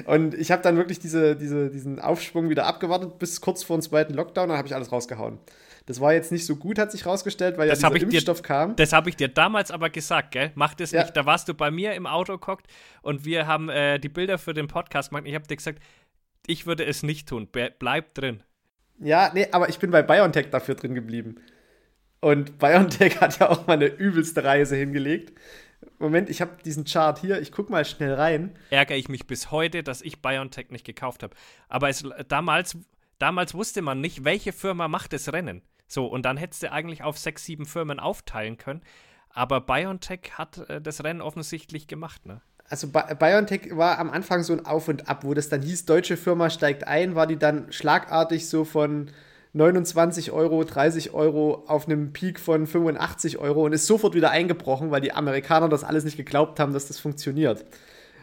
und 0.05 0.33
ich 0.33 0.51
habe 0.51 0.61
dann 0.61 0.75
wirklich 0.75 0.99
diese, 0.99 1.35
diese, 1.35 1.69
diesen 1.69 1.99
Aufschwung 1.99 2.49
wieder 2.49 2.65
abgewartet 2.65 3.19
bis 3.19 3.41
kurz 3.41 3.63
vor 3.63 3.77
dem 3.77 3.81
zweiten 3.81 4.13
Lockdown, 4.13 4.49
dann 4.49 4.57
habe 4.57 4.67
ich 4.67 4.75
alles 4.75 4.91
rausgehauen. 4.91 5.39
Das 5.85 5.99
war 5.99 6.13
jetzt 6.13 6.31
nicht 6.31 6.45
so 6.45 6.55
gut, 6.55 6.79
hat 6.79 6.91
sich 6.91 7.05
rausgestellt, 7.05 7.57
weil 7.57 7.67
das 7.67 7.81
ja 7.81 7.89
dieser 7.89 8.05
Impfstoff 8.05 8.41
dir, 8.41 8.47
kam. 8.47 8.75
Das 8.77 8.93
habe 8.93 9.09
ich 9.09 9.17
dir 9.17 9.27
damals 9.27 9.69
aber 9.69 9.89
gesagt, 9.89 10.31
gell? 10.31 10.51
Mach 10.55 10.73
das 10.73 10.91
ja. 10.91 11.01
nicht. 11.01 11.15
Da 11.15 11.25
warst 11.25 11.49
du 11.49 11.53
bei 11.53 11.71
mir 11.71 11.93
im 11.93 12.07
Auto 12.07 12.33
geguckt 12.33 12.67
und 13.01 13.25
wir 13.25 13.47
haben 13.47 13.67
äh, 13.67 13.99
die 13.99 14.07
Bilder 14.07 14.37
für 14.37 14.53
den 14.53 14.67
Podcast 14.67 15.09
gemacht. 15.09 15.25
Ich 15.27 15.35
habe 15.35 15.45
dir 15.45 15.57
gesagt, 15.57 15.79
ich 16.47 16.65
würde 16.65 16.85
es 16.85 17.03
nicht 17.03 17.29
tun. 17.29 17.47
Bleib 17.47 18.13
drin. 18.13 18.43
Ja, 18.99 19.31
nee, 19.33 19.47
aber 19.51 19.69
ich 19.69 19.79
bin 19.79 19.91
bei 19.91 20.01
BioNTech 20.01 20.49
dafür 20.49 20.75
drin 20.75 20.95
geblieben. 20.95 21.35
Und 22.19 22.57
BioNTech 22.59 23.19
hat 23.21 23.39
ja 23.39 23.49
auch 23.49 23.67
mal 23.67 23.73
eine 23.73 23.87
übelste 23.87 24.43
Reise 24.43 24.75
hingelegt. 24.75 25.33
Moment, 25.99 26.29
ich 26.29 26.41
habe 26.41 26.57
diesen 26.63 26.85
Chart 26.85 27.19
hier, 27.19 27.41
ich 27.41 27.51
guck 27.51 27.69
mal 27.69 27.83
schnell 27.85 28.13
rein. 28.13 28.57
Ärgere 28.69 28.97
ich 28.97 29.09
mich 29.09 29.27
bis 29.27 29.51
heute, 29.51 29.83
dass 29.83 30.01
ich 30.01 30.21
BioNTech 30.21 30.69
nicht 30.69 30.85
gekauft 30.85 31.23
habe. 31.23 31.35
Aber 31.67 31.89
es, 31.89 32.03
damals, 32.27 32.77
damals 33.19 33.53
wusste 33.53 33.81
man 33.81 33.99
nicht, 33.99 34.23
welche 34.23 34.53
Firma 34.53 34.87
macht 34.87 35.13
das 35.13 35.31
Rennen. 35.33 35.61
So, 35.87 36.07
und 36.07 36.23
dann 36.23 36.37
hättest 36.37 36.63
du 36.63 36.71
eigentlich 36.71 37.03
auf 37.03 37.17
sechs, 37.17 37.45
sieben 37.45 37.65
Firmen 37.65 37.99
aufteilen 37.99 38.57
können. 38.57 38.81
Aber 39.29 39.61
BioNTech 39.61 40.31
hat 40.37 40.57
äh, 40.69 40.81
das 40.81 41.03
Rennen 41.03 41.21
offensichtlich 41.21 41.87
gemacht, 41.87 42.25
ne? 42.25 42.41
Also 42.69 42.87
BioNTech 42.87 43.75
war 43.75 43.99
am 43.99 44.09
Anfang 44.09 44.43
so 44.43 44.53
ein 44.53 44.65
Auf 44.65 44.87
und 44.87 45.07
Ab, 45.07 45.23
wo 45.23 45.33
das 45.33 45.49
dann 45.49 45.61
hieß, 45.61 45.85
deutsche 45.85 46.17
Firma 46.17 46.49
steigt 46.49 46.87
ein, 46.87 47.15
war 47.15 47.27
die 47.27 47.37
dann 47.37 47.71
schlagartig 47.71 48.47
so 48.47 48.65
von 48.65 49.11
29 49.53 50.31
Euro, 50.31 50.63
30 50.63 51.13
Euro 51.13 51.63
auf 51.67 51.87
einem 51.87 52.11
Peak 52.11 52.39
von 52.39 52.65
85 52.65 53.37
Euro 53.37 53.65
und 53.65 53.73
ist 53.73 53.85
sofort 53.85 54.15
wieder 54.15 54.31
eingebrochen, 54.31 54.89
weil 54.89 55.01
die 55.01 55.13
Amerikaner 55.13 55.69
das 55.69 55.83
alles 55.83 56.03
nicht 56.03 56.17
geglaubt 56.17 56.59
haben, 56.59 56.73
dass 56.73 56.87
das 56.87 56.99
funktioniert. 56.99 57.63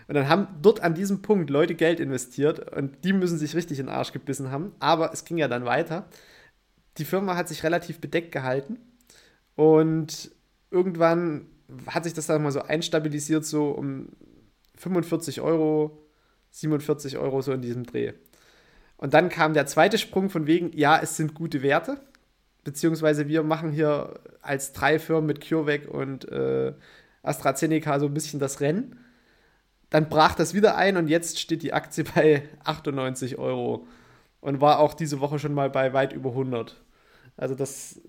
Und 0.08 0.14
dann 0.14 0.28
haben 0.28 0.48
dort 0.60 0.80
an 0.80 0.94
diesem 0.94 1.22
Punkt 1.22 1.50
Leute 1.50 1.76
Geld 1.76 2.00
investiert 2.00 2.74
und 2.74 3.04
die 3.04 3.12
müssen 3.12 3.38
sich 3.38 3.54
richtig 3.54 3.78
in 3.78 3.86
den 3.86 3.94
Arsch 3.94 4.12
gebissen 4.12 4.50
haben. 4.50 4.72
Aber 4.80 5.12
es 5.12 5.24
ging 5.24 5.38
ja 5.38 5.46
dann 5.46 5.64
weiter. 5.64 6.08
Die 6.98 7.04
Firma 7.04 7.36
hat 7.36 7.46
sich 7.46 7.62
relativ 7.62 8.00
bedeckt 8.00 8.32
gehalten 8.32 8.80
und 9.54 10.32
irgendwann 10.72 11.46
hat 11.86 12.02
sich 12.02 12.12
das 12.12 12.26
dann 12.26 12.42
mal 12.42 12.50
so 12.50 12.62
einstabilisiert, 12.62 13.44
so 13.44 13.70
um 13.70 14.08
45 14.80 15.40
Euro, 15.40 16.06
47 16.50 17.18
Euro 17.18 17.42
so 17.42 17.52
in 17.52 17.62
diesem 17.62 17.84
Dreh. 17.84 18.14
Und 18.96 19.14
dann 19.14 19.28
kam 19.28 19.54
der 19.54 19.66
zweite 19.66 19.98
Sprung 19.98 20.30
von 20.30 20.46
wegen, 20.46 20.76
ja, 20.76 20.98
es 21.00 21.16
sind 21.16 21.34
gute 21.34 21.62
Werte, 21.62 22.00
beziehungsweise 22.64 23.28
wir 23.28 23.42
machen 23.42 23.72
hier 23.72 24.20
als 24.42 24.72
drei 24.72 24.98
Firmen 24.98 25.26
mit 25.26 25.46
CureVac 25.46 25.88
und 25.88 26.30
äh, 26.30 26.74
AstraZeneca 27.22 28.00
so 28.00 28.06
ein 28.06 28.14
bisschen 28.14 28.40
das 28.40 28.60
Rennen. 28.60 28.98
Dann 29.90 30.08
brach 30.08 30.34
das 30.34 30.54
wieder 30.54 30.76
ein 30.76 30.96
und 30.96 31.08
jetzt 31.08 31.38
steht 31.38 31.62
die 31.62 31.72
Aktie 31.72 32.04
bei 32.14 32.48
98 32.64 33.38
Euro 33.38 33.86
und 34.40 34.60
war 34.60 34.78
auch 34.78 34.94
diese 34.94 35.20
Woche 35.20 35.38
schon 35.38 35.54
mal 35.54 35.70
bei 35.70 35.92
weit 35.92 36.12
über 36.12 36.30
100. 36.30 36.76
Also 37.36 37.54
das 37.54 38.00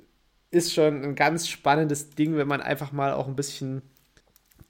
ist 0.52 0.74
schon 0.74 1.04
ein 1.04 1.16
ganz 1.16 1.48
spannendes 1.48 2.12
Ding, 2.12 2.38
wenn 2.38 2.48
man 2.48 2.62
einfach 2.62 2.92
mal 2.92 3.14
auch 3.14 3.28
ein 3.28 3.36
bisschen 3.36 3.82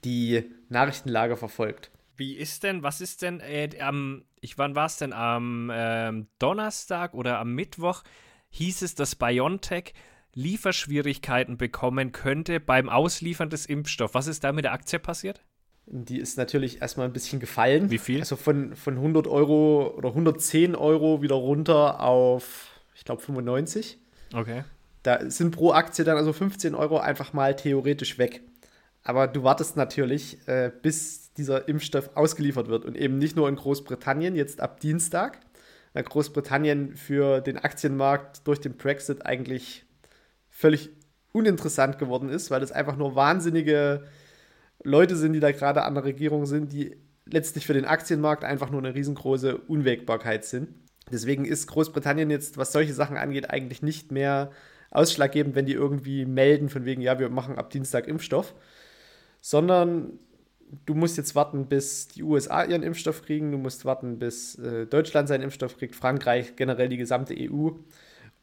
die 0.04 0.44
Nachrichtenlage 0.72 1.36
verfolgt. 1.36 1.90
Wie 2.16 2.36
ist 2.36 2.62
denn, 2.62 2.82
was 2.82 3.00
ist 3.00 3.22
denn 3.22 3.40
äh, 3.40 3.70
am, 3.80 4.24
ich 4.40 4.58
wann 4.58 4.74
war 4.74 4.86
es 4.86 4.96
denn, 4.96 5.12
am 5.12 5.70
ähm, 5.72 6.26
Donnerstag 6.38 7.14
oder 7.14 7.38
am 7.38 7.54
Mittwoch 7.54 8.02
hieß 8.50 8.82
es, 8.82 8.94
dass 8.94 9.14
BioNTech 9.14 9.94
Lieferschwierigkeiten 10.34 11.56
bekommen 11.56 12.12
könnte 12.12 12.60
beim 12.60 12.88
Ausliefern 12.88 13.50
des 13.50 13.66
Impfstoffs. 13.66 14.14
Was 14.14 14.26
ist 14.26 14.44
da 14.44 14.52
mit 14.52 14.64
der 14.64 14.72
Aktie 14.72 14.98
passiert? 14.98 15.42
Die 15.86 16.18
ist 16.18 16.38
natürlich 16.38 16.80
erstmal 16.80 17.06
ein 17.06 17.12
bisschen 17.12 17.40
gefallen. 17.40 17.90
Wie 17.90 17.98
viel? 17.98 18.20
Also 18.20 18.36
von, 18.36 18.76
von 18.76 18.96
100 18.96 19.26
Euro 19.26 19.92
oder 19.96 20.10
110 20.10 20.74
Euro 20.74 21.22
wieder 21.22 21.34
runter 21.34 22.00
auf, 22.00 22.70
ich 22.94 23.04
glaube, 23.04 23.20
95. 23.20 23.98
Okay. 24.32 24.64
Da 25.02 25.28
sind 25.28 25.54
pro 25.54 25.72
Aktie 25.72 26.04
dann 26.04 26.16
also 26.16 26.32
15 26.32 26.74
Euro 26.74 26.98
einfach 26.98 27.32
mal 27.32 27.56
theoretisch 27.56 28.18
weg. 28.18 28.42
Aber 29.04 29.26
du 29.26 29.42
wartest 29.42 29.76
natürlich, 29.76 30.46
äh, 30.46 30.70
bis 30.82 31.32
dieser 31.34 31.68
Impfstoff 31.68 32.10
ausgeliefert 32.14 32.68
wird 32.68 32.84
und 32.84 32.96
eben 32.96 33.18
nicht 33.18 33.36
nur 33.36 33.48
in 33.48 33.56
Großbritannien, 33.56 34.36
jetzt 34.36 34.60
ab 34.60 34.80
Dienstag, 34.80 35.40
weil 35.92 36.04
Großbritannien 36.04 36.96
für 36.96 37.40
den 37.40 37.58
Aktienmarkt 37.58 38.46
durch 38.46 38.60
den 38.60 38.76
Brexit 38.76 39.26
eigentlich 39.26 39.84
völlig 40.48 40.90
uninteressant 41.32 41.98
geworden 41.98 42.28
ist, 42.28 42.50
weil 42.50 42.62
es 42.62 42.72
einfach 42.72 42.96
nur 42.96 43.14
wahnsinnige 43.14 44.04
Leute 44.84 45.16
sind, 45.16 45.32
die 45.32 45.40
da 45.40 45.52
gerade 45.52 45.82
an 45.82 45.94
der 45.94 46.04
Regierung 46.04 46.46
sind, 46.46 46.72
die 46.72 46.96
letztlich 47.24 47.66
für 47.66 47.72
den 47.72 47.84
Aktienmarkt 47.84 48.44
einfach 48.44 48.70
nur 48.70 48.80
eine 48.80 48.94
riesengroße 48.94 49.56
Unwägbarkeit 49.56 50.44
sind. 50.44 50.68
Deswegen 51.10 51.44
ist 51.44 51.66
Großbritannien 51.66 52.30
jetzt, 52.30 52.56
was 52.56 52.72
solche 52.72 52.94
Sachen 52.94 53.16
angeht, 53.16 53.50
eigentlich 53.50 53.82
nicht 53.82 54.12
mehr 54.12 54.50
ausschlaggebend, 54.90 55.54
wenn 55.54 55.66
die 55.66 55.72
irgendwie 55.72 56.26
melden, 56.26 56.68
von 56.68 56.84
wegen, 56.84 57.00
ja, 57.00 57.18
wir 57.18 57.28
machen 57.28 57.58
ab 57.58 57.70
Dienstag 57.70 58.06
Impfstoff, 58.06 58.54
sondern 59.42 60.18
du 60.86 60.94
musst 60.94 61.18
jetzt 61.18 61.34
warten, 61.34 61.66
bis 61.66 62.08
die 62.08 62.22
USA 62.22 62.64
ihren 62.64 62.82
Impfstoff 62.82 63.22
kriegen, 63.22 63.52
du 63.52 63.58
musst 63.58 63.84
warten, 63.84 64.18
bis 64.18 64.54
äh, 64.58 64.86
Deutschland 64.86 65.28
seinen 65.28 65.42
Impfstoff 65.42 65.76
kriegt, 65.76 65.94
Frankreich, 65.94 66.56
generell 66.56 66.88
die 66.88 66.96
gesamte 66.96 67.34
EU. 67.36 67.70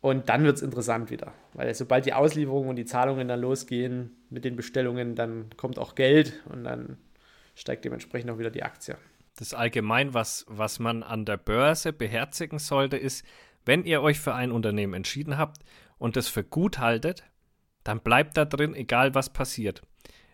Und 0.02 0.30
dann 0.30 0.44
wird 0.44 0.58
es 0.58 0.62
interessant 0.62 1.10
wieder. 1.10 1.34
Weil 1.54 1.74
sobald 1.74 2.06
die 2.06 2.14
Auslieferungen 2.14 2.70
und 2.70 2.76
die 2.76 2.86
Zahlungen 2.86 3.28
dann 3.28 3.42
losgehen 3.42 4.12
mit 4.30 4.46
den 4.46 4.56
Bestellungen, 4.56 5.16
dann 5.16 5.50
kommt 5.58 5.80
auch 5.80 5.96
Geld 5.96 6.42
und 6.50 6.64
dann 6.64 6.98
steigt 7.56 7.84
dementsprechend 7.84 8.30
auch 8.30 8.38
wieder 8.38 8.52
die 8.52 8.64
Aktie. 8.64 8.96
Das 9.38 9.54
allgemein, 9.54 10.14
was, 10.14 10.46
was 10.48 10.80
man 10.80 11.02
an 11.02 11.26
der 11.26 11.38
Börse 11.38 11.92
beherzigen 11.94 12.60
sollte, 12.60 12.98
ist, 12.98 13.26
wenn 13.66 13.84
ihr 13.84 14.02
euch 14.02 14.20
für 14.20 14.34
ein 14.34 14.52
Unternehmen 14.52 14.94
entschieden 14.94 15.38
habt 15.38 15.64
und 15.98 16.16
das 16.16 16.28
für 16.28 16.44
gut 16.44 16.80
haltet, 16.80 17.24
dann 17.84 18.02
bleibt 18.02 18.38
da 18.38 18.46
drin, 18.46 18.76
egal 18.76 19.16
was 19.16 19.32
passiert. 19.32 19.82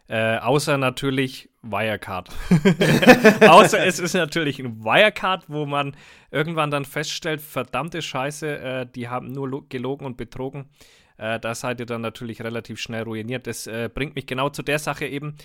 Äh, 0.08 0.38
außer 0.38 0.78
natürlich 0.78 1.50
Wirecard. 1.64 2.30
außer 3.50 3.86
es 3.86 4.00
ist 4.00 4.14
natürlich 4.14 4.60
ein 4.60 4.84
Wirecard, 4.84 5.46
wo 5.48 5.66
man 5.66 5.96
irgendwann 6.30 6.70
dann 6.70 6.86
feststellt, 6.86 7.42
verdammte 7.42 8.02
Scheiße, 8.02 8.58
äh, 8.60 8.86
die 8.86 9.10
haben 9.10 9.32
nur 9.32 9.68
gelogen 9.68 10.06
und 10.06 10.16
betrogen. 10.16 10.70
Äh, 11.18 11.40
da 11.40 11.56
seid 11.56 11.80
ihr 11.80 11.88
dann 11.88 12.02
natürlich 12.02 12.42
relativ 12.42 12.80
schnell 12.80 13.04
ruiniert. 13.04 13.48
Das 13.48 13.66
äh, 13.66 13.90
bringt 13.92 14.16
mich 14.16 14.28
genau 14.28 14.50
zu 14.50 14.62
der 14.62 14.80
Sache 14.80 15.08
eben, 15.08 15.36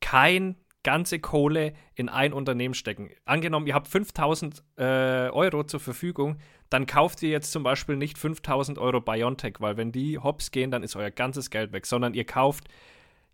kein 0.00 0.56
ganze 0.84 1.18
Kohle 1.18 1.72
in 1.94 2.08
ein 2.08 2.32
Unternehmen 2.32 2.74
stecken. 2.74 3.10
Angenommen, 3.24 3.66
ihr 3.66 3.74
habt 3.74 3.88
5000 3.88 4.62
äh, 4.76 4.82
Euro 5.30 5.64
zur 5.64 5.80
Verfügung, 5.80 6.36
dann 6.70 6.86
kauft 6.86 7.22
ihr 7.22 7.30
jetzt 7.30 7.50
zum 7.50 7.62
Beispiel 7.62 7.96
nicht 7.96 8.18
5000 8.18 8.78
Euro 8.78 9.00
Biontech, 9.00 9.54
weil 9.60 9.76
wenn 9.76 9.92
die 9.92 10.18
hops 10.18 10.50
gehen, 10.50 10.70
dann 10.70 10.82
ist 10.82 10.94
euer 10.94 11.10
ganzes 11.10 11.50
Geld 11.50 11.72
weg, 11.72 11.86
sondern 11.86 12.14
ihr 12.14 12.24
kauft, 12.24 12.68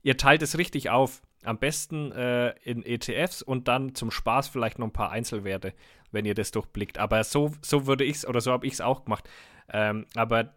ihr 0.02 0.16
teilt 0.16 0.42
es 0.42 0.58
richtig 0.58 0.90
auf. 0.90 1.22
Am 1.42 1.58
besten 1.58 2.12
äh, 2.12 2.50
in 2.62 2.84
ETFs 2.84 3.40
und 3.40 3.66
dann 3.66 3.94
zum 3.94 4.10
Spaß 4.10 4.48
vielleicht 4.48 4.78
noch 4.78 4.86
ein 4.86 4.92
paar 4.92 5.10
Einzelwerte, 5.10 5.72
wenn 6.10 6.26
ihr 6.26 6.34
das 6.34 6.50
durchblickt. 6.50 6.98
Aber 6.98 7.24
so, 7.24 7.52
so 7.62 7.86
würde 7.86 8.04
ich 8.04 8.16
es 8.16 8.26
oder 8.26 8.42
so 8.42 8.52
habe 8.52 8.66
ich 8.66 8.74
es 8.74 8.80
auch 8.82 9.04
gemacht. 9.04 9.28
Ähm, 9.72 10.06
aber 10.14 10.54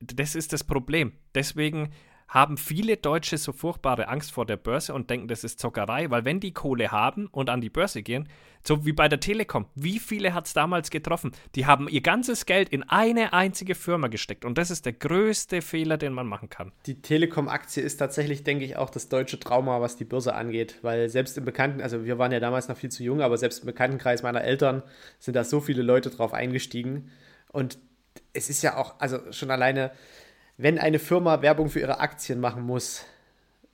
das 0.00 0.34
ist 0.34 0.52
das 0.52 0.64
Problem. 0.64 1.12
Deswegen 1.34 1.90
haben 2.32 2.56
viele 2.56 2.96
Deutsche 2.96 3.36
so 3.36 3.52
furchtbare 3.52 4.08
Angst 4.08 4.32
vor 4.32 4.46
der 4.46 4.56
Börse 4.56 4.94
und 4.94 5.10
denken, 5.10 5.28
das 5.28 5.44
ist 5.44 5.60
Zockerei, 5.60 6.08
weil 6.10 6.24
wenn 6.24 6.40
die 6.40 6.54
Kohle 6.54 6.90
haben 6.90 7.26
und 7.26 7.50
an 7.50 7.60
die 7.60 7.68
Börse 7.68 8.02
gehen, 8.02 8.26
so 8.66 8.86
wie 8.86 8.92
bei 8.92 9.06
der 9.06 9.20
Telekom, 9.20 9.66
wie 9.74 9.98
viele 9.98 10.32
hat 10.32 10.46
es 10.46 10.54
damals 10.54 10.88
getroffen? 10.88 11.32
Die 11.56 11.66
haben 11.66 11.88
ihr 11.88 12.00
ganzes 12.00 12.46
Geld 12.46 12.70
in 12.70 12.84
eine 12.84 13.34
einzige 13.34 13.74
Firma 13.74 14.08
gesteckt 14.08 14.46
und 14.46 14.56
das 14.56 14.70
ist 14.70 14.86
der 14.86 14.94
größte 14.94 15.60
Fehler, 15.60 15.98
den 15.98 16.14
man 16.14 16.26
machen 16.26 16.48
kann. 16.48 16.72
Die 16.86 17.02
Telekom-Aktie 17.02 17.82
ist 17.82 17.98
tatsächlich, 17.98 18.44
denke 18.44 18.64
ich, 18.64 18.76
auch 18.78 18.88
das 18.88 19.10
deutsche 19.10 19.38
Trauma, 19.38 19.82
was 19.82 19.96
die 19.96 20.06
Börse 20.06 20.34
angeht, 20.34 20.78
weil 20.80 21.10
selbst 21.10 21.36
im 21.36 21.44
Bekannten, 21.44 21.82
also 21.82 22.06
wir 22.06 22.16
waren 22.16 22.32
ja 22.32 22.40
damals 22.40 22.66
noch 22.68 22.78
viel 22.78 22.90
zu 22.90 23.02
jung, 23.02 23.20
aber 23.20 23.36
selbst 23.36 23.60
im 23.60 23.66
Bekanntenkreis 23.66 24.22
meiner 24.22 24.42
Eltern 24.42 24.82
sind 25.18 25.34
da 25.34 25.44
so 25.44 25.60
viele 25.60 25.82
Leute 25.82 26.08
drauf 26.08 26.32
eingestiegen 26.32 27.10
und 27.48 27.76
es 28.32 28.48
ist 28.48 28.62
ja 28.62 28.78
auch, 28.78 28.98
also 29.00 29.18
schon 29.32 29.50
alleine 29.50 29.90
wenn 30.62 30.78
eine 30.78 30.98
Firma 30.98 31.42
Werbung 31.42 31.68
für 31.68 31.80
ihre 31.80 32.00
Aktien 32.00 32.40
machen 32.40 32.62
muss, 32.62 33.04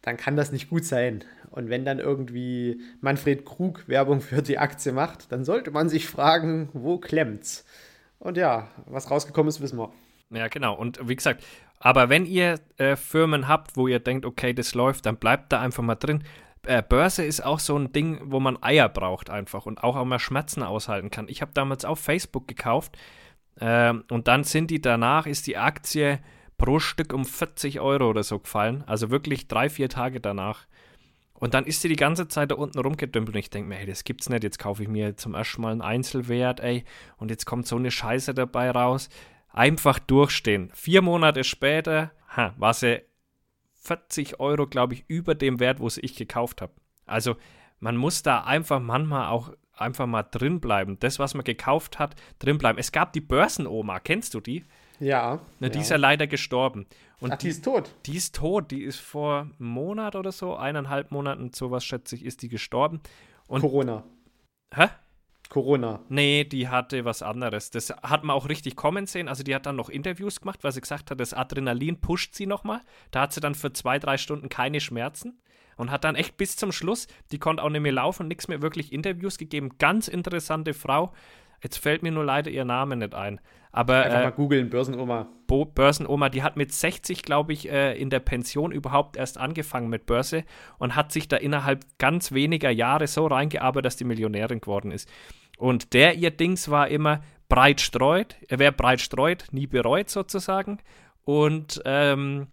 dann 0.03 0.17
kann 0.17 0.37
das 0.37 0.53
nicht 0.53 0.71
gut 0.71 0.85
sein. 0.85 1.25
Und 1.51 1.69
wenn 1.69 1.85
dann 1.85 1.99
irgendwie 1.99 2.81
Manfred 3.01 3.45
Krug 3.45 3.89
Werbung 3.89 4.21
für 4.21 4.43
die 4.43 4.59
Aktie 4.59 4.93
macht, 4.93 5.31
dann 5.31 5.45
sollte 5.45 5.71
man 5.71 5.89
sich 5.89 6.07
fragen, 6.07 6.71
wo 6.73 6.99
klemmt's? 6.99 7.65
Und 8.19 8.37
ja, 8.37 8.69
was 8.87 9.11
rausgekommen 9.11 9.49
ist, 9.49 9.61
wissen 9.61 9.79
wir. 9.79 9.93
Ja, 10.31 10.49
genau. 10.49 10.75
Und 10.75 11.09
wie 11.09 11.17
gesagt, 11.17 11.45
aber 11.79 12.09
wenn 12.09 12.27
ihr 12.27 12.59
äh, 12.77 12.97
Firmen 12.97 13.49
habt, 13.49 13.77
wo 13.77 13.87
ihr 13.87 14.01
denkt, 14.01 14.27
okay, 14.27 14.53
das 14.53 14.75
läuft, 14.75 15.07
dann 15.07 15.17
bleibt 15.17 15.53
da 15.53 15.61
einfach 15.61 15.83
mal 15.83 15.95
drin. 15.95 16.25
Äh, 16.67 16.83
Börse 16.83 17.25
ist 17.25 17.45
auch 17.45 17.61
so 17.61 17.79
ein 17.79 17.93
Ding, 17.93 18.21
wo 18.25 18.41
man 18.41 18.63
Eier 18.63 18.89
braucht 18.89 19.31
einfach 19.31 19.67
und 19.67 19.85
auch, 19.85 19.97
auch 19.97 20.05
mal 20.05 20.19
Schmerzen 20.19 20.63
aushalten 20.63 21.11
kann. 21.11 21.29
Ich 21.29 21.41
habe 21.41 21.53
damals 21.55 21.85
auf 21.85 22.01
Facebook 22.01 22.49
gekauft 22.49 22.97
äh, 23.61 23.93
und 24.11 24.27
dann 24.27 24.45
sind 24.45 24.71
die 24.71 24.81
danach, 24.81 25.27
ist 25.27 25.47
die 25.47 25.57
Aktie 25.57 26.19
pro 26.59 26.81
Stück 26.81 27.15
um 27.15 27.25
40 27.25 27.81
Euro 27.81 28.11
oder 28.11 28.23
so 28.23 28.39
gefallen. 28.39 28.85
Also 28.87 29.11
wirklich 29.11 29.49
drei, 29.49 29.71
vier 29.71 29.89
Tage 29.89 30.21
danach. 30.21 30.67
Und 31.33 31.55
dann 31.55 31.65
ist 31.65 31.83
sie 31.83 31.89
die 31.89 31.97
ganze 31.97 32.27
Zeit 32.27 32.51
da 32.51 32.57
unten 32.57 32.81
rumgedümpelt 32.81 33.37
und 33.37 33.39
ich 33.39 33.51
denke 33.51 33.69
mir, 33.69 33.79
ey, 33.79 33.87
das 33.87 34.03
gibt's 34.05 34.29
nicht. 34.29 34.43
Jetzt 34.43 34.59
kaufe 34.59 34.83
ich 34.83 34.89
mir 34.89 35.17
zum 35.17 35.35
ersten 35.35 35.63
Mal 35.63 35.71
einen 35.71 35.83
Einzelwert, 35.83 36.59
ey, 36.59 36.85
und 37.17 37.31
jetzt 37.31 37.47
kommt 37.47 37.67
so 37.67 37.77
eine 37.77 37.93
Scheiße 37.93 38.35
dabei 38.35 38.73
raus. 38.73 39.09
Einfach 39.51 40.01
durchstehen. 40.01 40.71
Vier 40.75 41.01
Monate 41.01 41.45
später 41.45 42.11
ha, 42.37 42.55
war 42.59 42.75
sie 42.75 43.03
40 43.83 44.41
Euro, 44.41 44.67
glaube 44.67 44.95
ich, 44.95 45.05
über 45.07 45.37
dem 45.37 45.61
Wert, 45.61 45.79
wo 45.79 45.89
sie 45.89 46.01
ich 46.01 46.17
gekauft 46.17 46.61
habe. 46.61 46.73
Also 47.07 47.37
man 47.79 47.97
muss 47.97 48.23
da 48.23 48.43
einfach 48.43 48.81
manchmal 48.81 49.29
auch 49.29 49.53
einfach 49.73 50.07
mal 50.07 50.25
drin. 50.25 50.61
Das, 50.99 51.21
was 51.21 51.35
man 51.35 51.45
gekauft 51.45 52.01
hat, 52.01 52.17
drin 52.41 52.59
bleiben. 52.59 52.79
Es 52.79 52.91
gab 52.91 53.13
die 53.13 53.21
Börsenoma, 53.21 54.01
kennst 54.01 54.35
du 54.35 54.41
die? 54.41 54.65
Ja. 55.01 55.41
Ne, 55.61 55.71
die 55.71 55.77
ja. 55.79 55.83
ist 55.83 55.91
ja 55.91 55.97
leider 55.97 56.27
gestorben. 56.27 56.87
Und 57.21 57.33
Ach, 57.33 57.39
die, 57.39 57.47
die, 57.47 57.51
ist 57.51 57.65
tot. 57.65 57.95
Die 58.07 58.17
ist 58.17 58.35
tot. 58.35 58.71
Die 58.71 58.83
ist 58.83 59.01
vor 59.01 59.41
einem 59.41 59.55
Monat 59.59 60.17
oder 60.17 60.33
so, 60.33 60.57
eineinhalb 60.57 61.11
Monaten, 61.11 61.53
sowas 61.53 61.85
schätze 61.85 62.15
ich, 62.15 62.25
ist 62.25 62.43
die 62.43 62.49
gestorben. 62.49 63.01
Und 63.49 63.61
Corona. 63.61 64.05
Hä? 64.75 64.89
Corona. 65.49 66.01
Nee, 66.09 66.45
die 66.45 66.69
hatte 66.69 67.05
was 67.05 67.23
anderes. 67.23 67.71
Das 67.71 67.91
hat 67.91 68.23
man 68.23 68.37
auch 68.37 68.49
richtig 68.49 68.77
kommen 68.77 69.07
sehen. 69.07 69.29
Also 69.29 69.43
die 69.43 69.55
hat 69.55 69.67
dann 69.67 69.77
noch 69.77 69.89
Interviews 69.89 70.41
gemacht, 70.41 70.63
weil 70.63 70.73
sie 70.73 70.81
gesagt 70.83 71.11
hat, 71.11 71.19
das 71.19 71.33
Adrenalin 71.33 72.01
pusht 72.01 72.35
sie 72.35 72.47
nochmal. 72.47 72.81
Da 73.11 73.23
hat 73.23 73.33
sie 73.33 73.41
dann 73.41 73.55
für 73.55 73.73
zwei, 73.73 73.99
drei 73.99 74.19
Stunden 74.19 74.51
keine 74.51 74.81
Schmerzen 74.81 75.41
und 75.77 75.91
hat 75.91 76.05
dann 76.05 76.17
echt 76.17 76.37
bis 76.37 76.57
zum 76.57 76.71
Schluss, 76.71 77.07
die 77.33 77.39
konnte 77.39 77.63
auch 77.63 77.71
nicht 77.71 77.81
mehr 77.81 77.93
laufen, 77.93 78.29
nichts 78.29 78.49
mehr 78.49 78.61
wirklich 78.61 78.93
Interviews 78.93 79.39
gegeben. 79.39 79.71
Ganz 79.79 80.09
interessante 80.09 80.75
Frau. 80.75 81.15
Jetzt 81.63 81.79
fällt 81.79 82.03
mir 82.03 82.13
nur 82.13 82.25
leider 82.25 82.51
ihr 82.51 82.65
Name 82.65 82.97
nicht 82.97 83.15
ein. 83.15 83.41
Aber, 83.73 84.05
Einfach 84.05 84.21
äh, 84.21 84.25
mal 84.25 84.31
googeln, 84.33 84.71
Börsenoma. 84.71 85.29
Bo 85.47 85.65
Börsenoma, 85.65 86.29
die 86.29 86.43
hat 86.43 86.57
mit 86.57 86.73
60, 86.73 87.23
glaube 87.23 87.53
ich, 87.53 87.71
äh, 87.71 87.99
in 87.99 88.11
der 88.11 88.21
Pension 88.21 88.73
überhaupt 88.73 89.17
erst 89.17 89.39
angefangen 89.39 89.89
mit 89.89 90.07
Börse 90.07 90.45
und 90.79 90.97
hat 90.97 91.13
sich 91.13 91.29
da 91.29 91.37
innerhalb 91.37 91.85
ganz 91.99 92.33
weniger 92.33 92.71
Jahre 92.71 93.07
so 93.07 93.27
reingearbeitet, 93.27 93.87
dass 93.87 93.97
die 93.97 94.05
Millionärin 94.05 94.61
geworden 94.61 94.91
ist. 94.91 95.09
Und 95.59 95.93
der 95.93 96.15
ihr 96.15 96.31
Dings 96.31 96.71
war 96.71 96.89
immer 96.89 97.21
breit 97.49 97.81
streut, 97.81 98.37
er 98.49 98.59
wäre 98.59 98.73
breit 98.73 99.01
streut, 99.01 99.47
nie 99.53 99.67
bereut 99.67 100.09
sozusagen. 100.09 100.79
Und 101.25 101.83
ähm, 101.85 102.49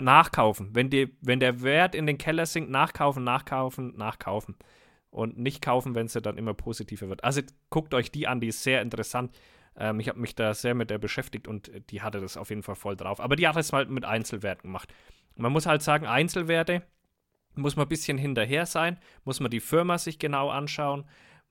nachkaufen. 0.00 0.70
Wenn, 0.72 0.90
die, 0.90 1.16
wenn 1.20 1.40
der 1.40 1.62
Wert 1.62 1.94
in 1.94 2.06
den 2.06 2.18
Keller 2.18 2.46
sinkt, 2.46 2.70
nachkaufen, 2.70 3.24
nachkaufen, 3.24 3.96
nachkaufen. 3.96 4.56
Und 5.12 5.38
nicht 5.38 5.62
kaufen, 5.62 5.94
wenn 5.94 6.06
es 6.06 6.14
dann 6.14 6.38
immer 6.38 6.54
positiver 6.54 7.08
wird. 7.08 7.22
Also 7.22 7.42
guckt 7.68 7.92
euch 7.92 8.10
die 8.10 8.26
an, 8.26 8.40
die 8.40 8.48
ist 8.48 8.62
sehr 8.62 8.80
interessant. 8.80 9.30
Ähm, 9.76 10.00
ich 10.00 10.08
habe 10.08 10.18
mich 10.18 10.34
da 10.34 10.54
sehr 10.54 10.74
mit 10.74 10.88
der 10.88 10.98
beschäftigt 10.98 11.46
und 11.46 11.70
die 11.90 12.00
hatte 12.00 12.20
das 12.20 12.38
auf 12.38 12.48
jeden 12.48 12.62
Fall 12.62 12.76
voll 12.76 12.96
drauf. 12.96 13.20
Aber 13.20 13.36
die 13.36 13.46
hat 13.46 13.56
es 13.56 13.72
halt 13.74 13.90
mit 13.90 14.06
Einzelwerten 14.06 14.62
gemacht. 14.62 14.92
Man 15.36 15.52
muss 15.52 15.66
halt 15.66 15.82
sagen, 15.82 16.06
Einzelwerte 16.06 16.82
muss 17.54 17.76
man 17.76 17.84
ein 17.86 17.90
bisschen 17.90 18.16
hinterher 18.16 18.64
sein, 18.64 18.98
muss 19.24 19.38
man 19.38 19.50
die 19.50 19.60
Firma 19.60 19.98
sich 19.98 20.18
genau 20.18 20.48
anschauen, 20.48 21.04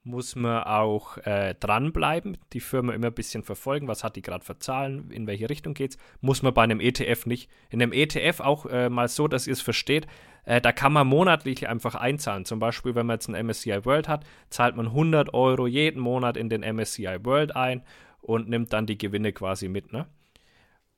muss 0.04 0.34
man 0.34 0.64
auch 0.64 1.16
äh, 1.18 1.54
dranbleiben, 1.54 2.36
die 2.52 2.60
Firma 2.60 2.92
immer 2.92 3.08
ein 3.08 3.14
bisschen 3.14 3.44
verfolgen, 3.44 3.86
was 3.86 4.02
hat 4.02 4.16
die 4.16 4.22
gerade 4.22 4.44
für 4.44 4.58
Zahlen, 4.58 5.10
in 5.10 5.26
welche 5.26 5.48
Richtung 5.48 5.74
geht 5.74 5.92
es. 5.92 5.98
Muss 6.20 6.42
man 6.42 6.52
bei 6.52 6.62
einem 6.62 6.80
ETF 6.80 7.26
nicht. 7.26 7.48
In 7.70 7.80
einem 7.80 7.92
ETF 7.92 8.40
auch 8.40 8.66
äh, 8.66 8.88
mal 8.88 9.08
so, 9.08 9.28
dass 9.28 9.46
ihr 9.46 9.52
es 9.52 9.60
versteht, 9.60 10.06
äh, 10.44 10.60
da 10.60 10.72
kann 10.72 10.92
man 10.92 11.06
monatlich 11.06 11.68
einfach 11.68 11.94
einzahlen. 11.94 12.44
Zum 12.44 12.58
Beispiel, 12.58 12.94
wenn 12.94 13.06
man 13.06 13.14
jetzt 13.14 13.28
ein 13.28 13.46
MSCI 13.46 13.84
World 13.84 14.08
hat, 14.08 14.24
zahlt 14.50 14.76
man 14.76 14.86
100 14.86 15.34
Euro 15.34 15.66
jeden 15.66 16.00
Monat 16.00 16.36
in 16.36 16.48
den 16.48 16.62
MSCI 16.62 17.18
World 17.24 17.54
ein 17.54 17.82
und 18.20 18.48
nimmt 18.48 18.72
dann 18.72 18.86
die 18.86 18.98
Gewinne 18.98 19.32
quasi 19.32 19.68
mit. 19.68 19.92
Ne? 19.92 20.06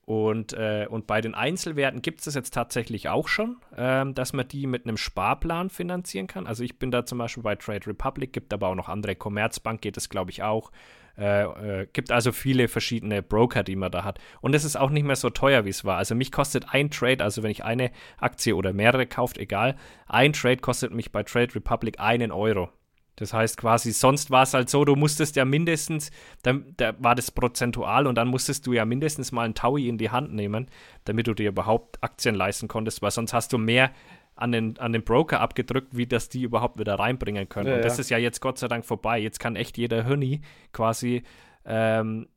Und, 0.07 0.53
äh, 0.53 0.87
und 0.89 1.07
bei 1.07 1.23
den 1.23 1.35
Einzelwerten 1.35 2.03
gibt 2.03 2.19
es 2.19 2.27
das 2.27 2.35
jetzt 2.35 2.53
tatsächlich 2.53 3.09
auch 3.09 3.27
schon, 3.27 3.57
ähm, 3.77 4.15
dass 4.15 4.35
man 4.35 4.47
die 4.47 4.67
mit 4.67 4.85
einem 4.85 4.99
Sparplan 4.99 5.71
finanzieren 5.71 6.27
kann. 6.27 6.47
Also 6.47 6.63
ich 6.63 6.79
bin 6.79 6.91
da 6.91 7.07
zum 7.07 7.19
Beispiel 7.19 7.43
bei 7.43 7.55
Trade 7.55 7.87
Republic, 7.87 8.33
gibt 8.33 8.53
aber 8.53 8.69
auch 8.69 8.75
noch 8.75 8.91
andere. 8.91 9.15
Commerzbank 9.17 9.81
geht 9.81 9.97
es, 9.97 10.11
glaube 10.11 10.31
ich, 10.31 10.43
auch. 10.43 10.73
Äh, 11.17 11.45
äh, 11.45 11.87
gibt 11.93 12.11
also 12.11 12.33
viele 12.33 12.69
verschiedene 12.69 13.23
Broker, 13.23 13.63
die 13.63 13.77
man 13.77 13.93
da 13.93 14.05
hat. 14.05 14.19
Und 14.41 14.55
es 14.55 14.65
ist 14.65 14.77
auch 14.77 14.91
nicht 14.91 15.05
mehr 15.05 15.17
so 15.17 15.31
teuer, 15.31 15.65
wie 15.65 15.71
es 15.71 15.85
war. 15.85 15.97
Also 15.97 16.15
mich 16.15 16.33
kostet 16.33 16.75
ein 16.75 16.91
Trade, 16.91 17.23
also 17.23 17.43
wenn 17.43 17.51
ich 17.51 17.65
eine 17.65 17.91
Aktie 18.19 18.55
oder 18.57 18.73
mehrere 18.73 19.07
kauft, 19.07 19.39
egal, 19.39 19.77
ein 20.07 20.33
Trade 20.33 20.59
kostet 20.59 20.93
mich 20.93 21.13
bei 21.13 21.23
Trade 21.23 21.55
Republic 21.55 22.01
einen 22.01 22.33
Euro. 22.33 22.69
Das 23.17 23.33
heißt 23.33 23.57
quasi, 23.57 23.93
sonst 23.93 24.31
war 24.31 24.43
es 24.43 24.55
halt 24.55 24.69
so, 24.69 24.85
du 24.85 24.97
musstest 24.97 25.37
ja 25.37 25.45
mindestens, 25.45 26.11
dann, 26.43 26.75
da 26.77 26.95
war 26.99 27.15
das 27.15 27.31
prozentual 27.31 28.07
und 28.07 28.17
dann 28.17 28.29
musstest 28.29 28.67
du 28.67 28.73
ja 28.73 28.85
mindestens 28.85 29.31
mal 29.31 29.43
einen 29.43 29.55
Taui 29.55 29.89
in 29.89 29.99
die 29.99 30.11
Hand 30.11 30.33
nehmen, 30.35 30.67
damit 31.05 31.29
du 31.29 31.35
dir 31.35 31.51
überhaupt 31.51 32.03
Aktien 32.03 32.35
leisten 32.35 32.67
konntest, 32.67 33.03
weil 33.03 33.13
sonst 33.13 33.33
hast 33.33 33.53
du 33.53 33.59
mehr 33.59 33.93
an 34.37 34.51
den, 34.51 34.79
an 34.79 34.93
den 34.93 35.05
Broker 35.05 35.41
abgedrückt, 35.41 35.97
wie 35.97 36.07
das 36.07 36.29
die 36.29 36.43
überhaupt 36.43 36.79
wieder 36.79 36.99
reinbringen 36.99 37.49
können. 37.49 37.69
Ja, 37.69 37.77
und 37.77 37.85
das 37.85 37.99
ja. 37.99 38.01
ist 38.01 38.11
ja 38.11 38.19
jetzt 38.19 38.41
Gott 38.41 38.59
sei 38.59 38.67
Dank 38.67 38.85
vorbei. 38.85 39.19
Jetzt 39.21 39.39
kann 39.39 39.55
echt 39.55 39.79
jeder 39.79 40.05
Hirni 40.05 40.41
quasi 40.73 41.23
ähm, 41.65 42.29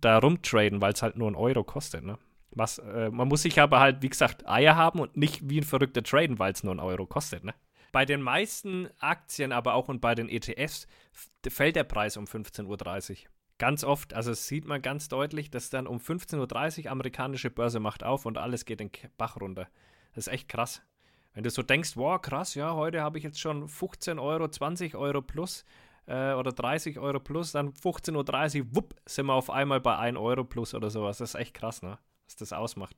da 0.00 0.18
rumtraden, 0.18 0.80
weil 0.80 0.92
es 0.92 1.02
halt 1.02 1.16
nur 1.16 1.26
einen 1.26 1.36
Euro 1.36 1.64
kostet. 1.64 2.04
Ne? 2.04 2.18
Was, 2.52 2.78
äh, 2.78 3.10
man 3.10 3.26
muss 3.26 3.42
sich 3.42 3.60
aber 3.60 3.80
halt, 3.80 4.02
wie 4.02 4.08
gesagt, 4.08 4.48
Eier 4.48 4.76
haben 4.76 5.00
und 5.00 5.16
nicht 5.16 5.48
wie 5.48 5.60
ein 5.60 5.64
verrückter 5.64 6.04
traden, 6.04 6.38
weil 6.38 6.52
es 6.52 6.62
nur 6.62 6.72
einen 6.72 6.80
Euro 6.80 7.06
kostet. 7.06 7.42
Ne? 7.42 7.54
Bei 7.92 8.04
den 8.04 8.22
meisten 8.22 8.88
Aktien, 9.00 9.52
aber 9.52 9.74
auch 9.74 9.88
und 9.88 10.00
bei 10.00 10.14
den 10.14 10.28
ETFs, 10.28 10.86
fällt 11.48 11.76
der 11.76 11.84
Preis 11.84 12.16
um 12.16 12.24
15.30 12.24 13.10
Uhr. 13.10 13.30
Ganz 13.58 13.84
oft, 13.84 14.14
also 14.14 14.30
das 14.30 14.46
sieht 14.46 14.64
man 14.64 14.80
ganz 14.80 15.08
deutlich, 15.08 15.50
dass 15.50 15.68
dann 15.68 15.86
um 15.86 15.98
15.30 15.98 16.84
Uhr 16.84 16.90
amerikanische 16.90 17.50
Börse 17.50 17.78
macht 17.78 18.02
auf 18.02 18.24
und 18.24 18.38
alles 18.38 18.64
geht 18.64 18.80
den 18.80 18.90
Bach 19.18 19.38
runter. 19.40 19.68
Das 20.14 20.26
ist 20.26 20.32
echt 20.32 20.48
krass. 20.48 20.82
Wenn 21.34 21.44
du 21.44 21.50
so 21.50 21.62
denkst, 21.62 21.96
wow, 21.96 22.20
krass, 22.20 22.54
ja, 22.54 22.74
heute 22.74 23.02
habe 23.02 23.18
ich 23.18 23.24
jetzt 23.24 23.38
schon 23.38 23.68
15 23.68 24.18
Euro, 24.18 24.48
20 24.48 24.94
Euro 24.96 25.22
plus 25.22 25.64
äh, 26.06 26.32
oder 26.32 26.52
30 26.52 26.98
Euro 26.98 27.20
plus, 27.20 27.52
dann 27.52 27.72
15.30 27.72 28.60
Uhr, 28.60 28.76
wupp, 28.76 28.94
sind 29.06 29.26
wir 29.26 29.34
auf 29.34 29.50
einmal 29.50 29.80
bei 29.80 29.96
1 29.96 30.18
Euro 30.18 30.44
plus 30.44 30.74
oder 30.74 30.90
sowas. 30.90 31.18
Das 31.18 31.34
ist 31.34 31.40
echt 31.40 31.54
krass, 31.54 31.82
ne? 31.82 31.98
Was 32.26 32.36
das 32.36 32.52
ausmacht. 32.52 32.96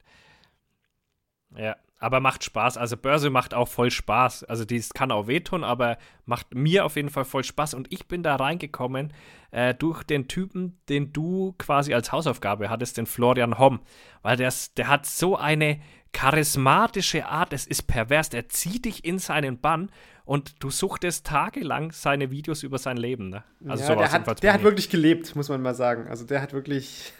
Ja, 1.57 1.77
aber 2.03 2.19
macht 2.19 2.43
Spaß. 2.43 2.79
Also 2.79 2.97
Börse 2.97 3.31
macht 3.31 3.55
auch 3.55 3.69
voll 3.69 3.93
Spaß. 3.93 4.43
Also 4.45 4.65
die 4.65 4.83
kann 4.93 5.13
auch 5.13 5.29
wehtun, 5.29 5.63
aber 5.63 5.99
macht 6.27 6.53
mir 6.53 6.85
auf 6.85 6.97
jeden 6.97 7.11
Fall 7.11 7.25
voll 7.25 7.45
Spaß. 7.45 7.75
Und 7.75 7.93
ich 7.93 8.09
bin 8.09 8.25
da 8.25 8.35
reingekommen 8.35 9.13
äh, 9.53 9.73
durch 9.73 10.03
den 10.03 10.27
Typen, 10.27 10.81
den 10.89 11.13
du 11.13 11.55
quasi 11.59 11.95
als 11.95 12.11
Hausaufgabe 12.11 12.71
hattest, 12.71 12.99
den 12.99 13.07
Florian 13.07 13.57
Homm. 13.57 13.81
Weil 14.23 14.37
der, 14.37 14.53
der 14.77 14.89
hat 14.89 15.07
so 15.07 15.37
eine 15.37 15.81
charismatische 16.13 17.27
Art, 17.27 17.53
es 17.53 17.69
ist 17.69 17.85
pervers. 17.85 18.31
Der 18.31 18.49
zieht 18.49 18.85
dich 18.85 19.05
in 19.05 19.21
seinen 19.21 19.61
Bann 19.61 19.93
und 20.25 20.57
du 20.59 20.71
suchtest 20.71 21.25
tagelang 21.25 21.93
seine 21.93 22.33
Videos 22.33 22.65
über 22.65 22.79
sein 22.79 22.97
Leben. 22.97 23.29
Ne? 23.29 23.45
Also 23.69 23.93
ja, 23.93 23.95
der, 23.95 24.11
hat, 24.11 24.43
der 24.43 24.53
hat 24.53 24.65
wirklich 24.65 24.91
gelebt, 24.91 25.37
muss 25.37 25.49
man 25.49 25.63
mal 25.63 25.75
sagen. 25.75 26.09
Also 26.09 26.27
der 26.27 26.43
hat 26.43 26.53
wirklich, 26.53 27.13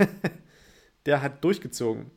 der 1.07 1.23
hat 1.23 1.45
durchgezogen. 1.45 2.11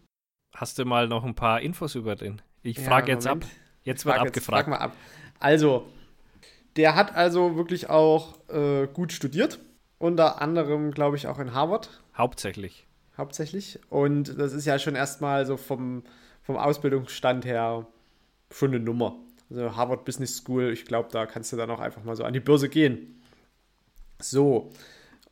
Hast 0.55 0.79
du 0.79 0.85
mal 0.85 1.07
noch 1.07 1.23
ein 1.23 1.35
paar 1.35 1.61
Infos 1.61 1.93
über 1.93 2.15
den? 2.15 2.41
Ich 2.65 2.77
ja, 2.77 2.83
frage 2.83 3.11
jetzt 3.11 3.25
Moment. 3.25 3.45
ab. 3.45 3.51
Jetzt 3.83 4.05
wird 4.05 4.15
frag 4.15 4.27
abgefragt. 4.27 4.57
Jetzt, 4.57 4.65
frag 4.65 4.79
mal 4.79 4.83
ab. 4.83 4.95
Also, 5.39 5.87
der 6.75 6.95
hat 6.95 7.15
also 7.15 7.55
wirklich 7.55 7.89
auch 7.89 8.39
äh, 8.49 8.87
gut 8.87 9.13
studiert. 9.13 9.59
Unter 9.99 10.41
anderem, 10.41 10.91
glaube 10.91 11.15
ich, 11.15 11.27
auch 11.27 11.39
in 11.39 11.53
Harvard. 11.53 12.01
Hauptsächlich. 12.17 12.87
Hauptsächlich. 13.17 13.79
Und 13.89 14.39
das 14.39 14.53
ist 14.53 14.65
ja 14.65 14.79
schon 14.79 14.95
erstmal 14.95 15.45
so 15.45 15.57
vom, 15.57 16.03
vom 16.41 16.57
Ausbildungsstand 16.57 17.45
her 17.45 17.85
schon 18.51 18.73
eine 18.73 18.79
Nummer. 18.79 19.15
Also 19.49 19.75
Harvard 19.75 20.03
Business 20.03 20.37
School, 20.37 20.71
ich 20.71 20.85
glaube, 20.85 21.09
da 21.11 21.27
kannst 21.27 21.53
du 21.53 21.57
dann 21.57 21.69
auch 21.69 21.79
einfach 21.79 22.03
mal 22.03 22.15
so 22.15 22.23
an 22.23 22.33
die 22.33 22.39
Börse 22.39 22.67
gehen. 22.67 23.21
So. 24.19 24.71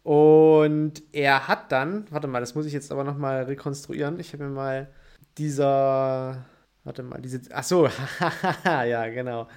Und 0.03 1.01
er 1.11 1.47
hat 1.47 1.71
dann, 1.71 2.05
warte 2.11 2.27
mal, 2.27 2.41
das 2.41 2.53
muss 2.53 2.67
ich 2.67 2.73
jetzt 2.73 2.91
aber 2.91 3.03
nochmal 3.03 3.43
rekonstruieren. 3.43 4.19
Ich 4.19 4.33
habe 4.33 4.43
mir 4.43 4.49
mal 4.51 4.87
dieser, 5.37 6.45
warte 6.83 7.03
mal, 7.03 7.21
diese, 7.21 7.41
ach 7.51 7.63
so, 7.63 7.87
ja, 8.65 9.07
genau. 9.09 9.47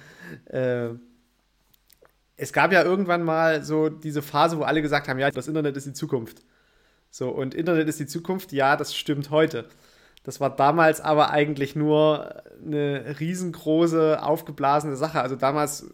Äh, 0.45 0.89
es 2.37 2.53
gab 2.53 2.71
ja 2.71 2.83
irgendwann 2.83 3.23
mal 3.23 3.63
so 3.63 3.89
diese 3.89 4.21
Phase, 4.21 4.57
wo 4.57 4.63
alle 4.63 4.81
gesagt 4.81 5.07
haben, 5.07 5.19
ja, 5.19 5.31
das 5.31 5.47
Internet 5.47 5.75
ist 5.75 5.87
die 5.87 5.93
Zukunft. 5.93 6.43
So, 7.09 7.29
und 7.29 7.55
Internet 7.55 7.87
ist 7.87 7.99
die 7.99 8.05
Zukunft, 8.05 8.51
ja, 8.51 8.75
das 8.75 8.95
stimmt 8.95 9.31
heute. 9.31 9.65
Das 10.23 10.39
war 10.39 10.55
damals 10.55 11.01
aber 11.01 11.31
eigentlich 11.31 11.75
nur 11.75 12.43
eine 12.63 13.19
riesengroße, 13.19 14.21
aufgeblasene 14.21 14.95
Sache. 14.95 15.21
Also 15.21 15.35
damals, 15.35 15.89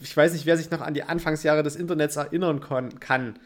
ich 0.00 0.16
weiß 0.16 0.32
nicht, 0.32 0.46
wer 0.46 0.56
sich 0.56 0.70
noch 0.70 0.80
an 0.80 0.94
die 0.94 1.02
Anfangsjahre 1.02 1.62
des 1.62 1.76
Internets 1.76 2.16
erinnern 2.16 2.60
kann. 2.60 3.38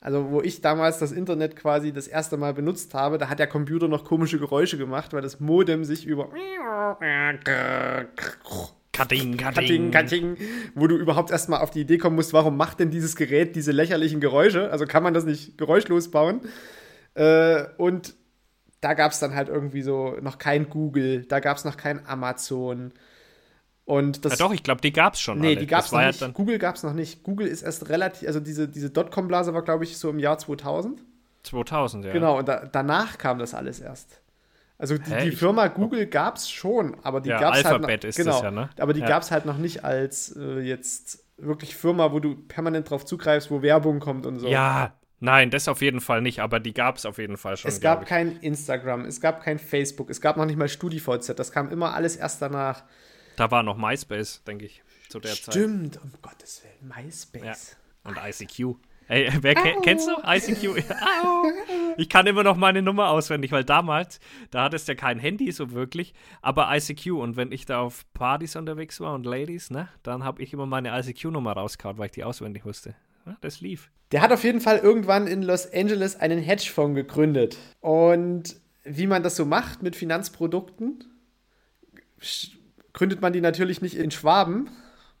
Also, 0.00 0.30
wo 0.30 0.40
ich 0.42 0.60
damals 0.60 0.98
das 0.98 1.12
Internet 1.12 1.56
quasi 1.56 1.92
das 1.92 2.06
erste 2.06 2.36
Mal 2.36 2.54
benutzt 2.54 2.94
habe, 2.94 3.18
da 3.18 3.28
hat 3.28 3.38
der 3.38 3.46
Computer 3.46 3.88
noch 3.88 4.04
komische 4.04 4.38
Geräusche 4.38 4.78
gemacht, 4.78 5.12
weil 5.12 5.22
das 5.22 5.40
Modem 5.40 5.84
sich 5.84 6.06
über. 6.06 6.28
Cutting, 8.92 9.36
cutting. 9.36 9.90
cutting, 9.90 10.36
wo 10.74 10.86
du 10.86 10.96
überhaupt 10.96 11.30
erstmal 11.30 11.60
auf 11.60 11.70
die 11.70 11.82
Idee 11.82 11.98
kommen 11.98 12.16
musst, 12.16 12.32
warum 12.32 12.56
macht 12.56 12.80
denn 12.80 12.90
dieses 12.90 13.14
Gerät 13.14 13.54
diese 13.54 13.72
lächerlichen 13.72 14.20
Geräusche? 14.20 14.70
Also 14.70 14.86
kann 14.86 15.02
man 15.02 15.12
das 15.12 15.24
nicht 15.26 15.58
geräuschlos 15.58 16.10
bauen? 16.10 16.40
Äh, 17.14 17.64
und 17.76 18.14
da 18.80 18.94
gab 18.94 19.12
es 19.12 19.18
dann 19.18 19.34
halt 19.34 19.48
irgendwie 19.48 19.82
so 19.82 20.16
noch 20.22 20.38
kein 20.38 20.70
Google, 20.70 21.26
da 21.26 21.40
gab 21.40 21.58
es 21.58 21.64
noch 21.64 21.76
kein 21.76 22.06
Amazon. 22.06 22.92
Und 23.86 24.24
das, 24.24 24.38
ja 24.38 24.46
doch, 24.46 24.52
ich 24.52 24.64
glaube, 24.64 24.80
die 24.80 24.92
gab 24.92 25.14
es 25.14 25.20
schon. 25.20 25.38
Nee, 25.38 25.48
alle. 25.48 25.56
die 25.56 25.66
gab 25.66 25.84
es 25.84 25.92
noch 25.92 26.04
nicht. 26.04 26.20
Ja 26.20 26.28
Google 26.28 26.58
gab 26.58 26.74
es 26.74 26.82
noch 26.82 26.92
nicht. 26.92 27.22
Google 27.22 27.46
ist 27.46 27.62
erst 27.62 27.88
relativ, 27.88 28.26
also 28.26 28.40
diese, 28.40 28.68
diese 28.68 28.90
Dotcom-Blase 28.90 29.54
war, 29.54 29.62
glaube 29.62 29.84
ich, 29.84 29.96
so 29.96 30.10
im 30.10 30.18
Jahr 30.18 30.38
2000. 30.38 31.00
2000, 31.44 32.04
ja. 32.04 32.12
Genau, 32.12 32.38
und 32.38 32.48
da, 32.48 32.66
danach 32.70 33.16
kam 33.16 33.38
das 33.38 33.54
alles 33.54 33.80
erst. 33.80 34.20
Also 34.76 34.98
die, 34.98 35.14
die 35.22 35.30
Firma 35.30 35.68
Google 35.68 36.06
gab 36.06 36.36
es 36.36 36.50
schon, 36.50 36.96
aber 37.02 37.20
die 37.20 37.30
ja, 37.30 37.38
gab 37.38 37.54
es 37.54 37.64
halt 37.64 37.80
noch, 37.80 37.88
ist 37.88 38.16
genau, 38.16 38.32
das 38.32 38.42
ja, 38.42 38.50
ne? 38.50 38.68
Aber 38.78 38.92
die 38.92 39.00
ja. 39.00 39.06
gab 39.06 39.22
es 39.22 39.30
halt 39.30 39.46
noch 39.46 39.56
nicht 39.56 39.84
als 39.84 40.36
äh, 40.36 40.58
jetzt 40.60 41.24
wirklich 41.38 41.76
Firma, 41.76 42.12
wo 42.12 42.18
du 42.18 42.34
permanent 42.34 42.90
drauf 42.90 43.06
zugreifst, 43.06 43.50
wo 43.50 43.62
Werbung 43.62 44.00
kommt 44.00 44.26
und 44.26 44.38
so. 44.40 44.48
Ja, 44.48 44.94
nein, 45.20 45.50
das 45.50 45.68
auf 45.68 45.80
jeden 45.80 46.00
Fall 46.00 46.20
nicht, 46.20 46.40
aber 46.40 46.60
die 46.60 46.74
gab 46.74 46.96
es 46.96 47.06
auf 47.06 47.18
jeden 47.18 47.36
Fall 47.36 47.56
schon. 47.56 47.70
Es 47.70 47.80
gab 47.80 48.04
kein 48.04 48.36
Instagram, 48.38 49.04
es 49.04 49.20
gab 49.20 49.42
kein 49.42 49.58
Facebook, 49.58 50.10
es 50.10 50.20
gab 50.20 50.36
noch 50.36 50.44
nicht 50.44 50.58
mal 50.58 50.68
StudiVZ, 50.68 51.34
das 51.36 51.52
kam 51.52 51.70
immer 51.70 51.94
alles 51.94 52.16
erst 52.16 52.42
danach. 52.42 52.82
Da 53.36 53.50
war 53.50 53.62
noch 53.62 53.76
MySpace, 53.76 54.42
denke 54.44 54.66
ich, 54.66 54.82
zu 55.08 55.20
der 55.20 55.30
Stimmt, 55.30 55.44
Zeit. 55.44 55.54
Stimmt, 55.54 56.02
um 56.02 56.12
Gottes 56.22 56.62
Willen, 56.62 56.92
MySpace. 57.04 57.76
Ja. 58.04 58.10
Und 58.10 58.18
ICQ. 58.18 58.76
Ey, 59.08 59.30
wer 59.40 59.54
ke 59.54 59.76
kennst 59.82 60.08
du 60.08 60.14
ICQ? 60.24 60.82
ich 61.96 62.08
kann 62.08 62.26
immer 62.26 62.42
noch 62.42 62.56
meine 62.56 62.82
Nummer 62.82 63.10
auswendig, 63.10 63.52
weil 63.52 63.62
damals, 63.62 64.18
da 64.50 64.64
hattest 64.64 64.88
du 64.88 64.92
ja 64.92 64.96
kein 64.96 65.20
Handy 65.20 65.52
so 65.52 65.70
wirklich, 65.70 66.12
aber 66.42 66.68
ICQ. 66.74 67.12
Und 67.12 67.36
wenn 67.36 67.52
ich 67.52 67.66
da 67.66 67.80
auf 67.80 68.04
Partys 68.14 68.56
unterwegs 68.56 68.98
war 69.00 69.14
und 69.14 69.24
Ladies, 69.24 69.70
ne, 69.70 69.88
dann 70.02 70.24
habe 70.24 70.42
ich 70.42 70.52
immer 70.52 70.66
meine 70.66 70.98
ICQ-Nummer 70.98 71.52
rausgehauen, 71.52 71.98
weil 71.98 72.06
ich 72.06 72.12
die 72.12 72.24
auswendig 72.24 72.64
wusste. 72.64 72.96
das 73.42 73.60
lief. 73.60 73.90
Der 74.12 74.22
hat 74.22 74.32
auf 74.32 74.42
jeden 74.44 74.60
Fall 74.60 74.78
irgendwann 74.78 75.26
in 75.26 75.42
Los 75.42 75.72
Angeles 75.72 76.16
einen 76.16 76.38
Hedgefonds 76.40 76.96
gegründet. 76.96 77.58
Und 77.80 78.56
wie 78.84 79.06
man 79.06 79.22
das 79.22 79.36
so 79.36 79.44
macht 79.44 79.82
mit 79.82 79.94
Finanzprodukten, 79.94 81.04
gründet 82.96 83.20
man 83.20 83.32
die 83.32 83.42
natürlich 83.42 83.82
nicht 83.82 83.96
in 83.96 84.10
Schwaben, 84.10 84.70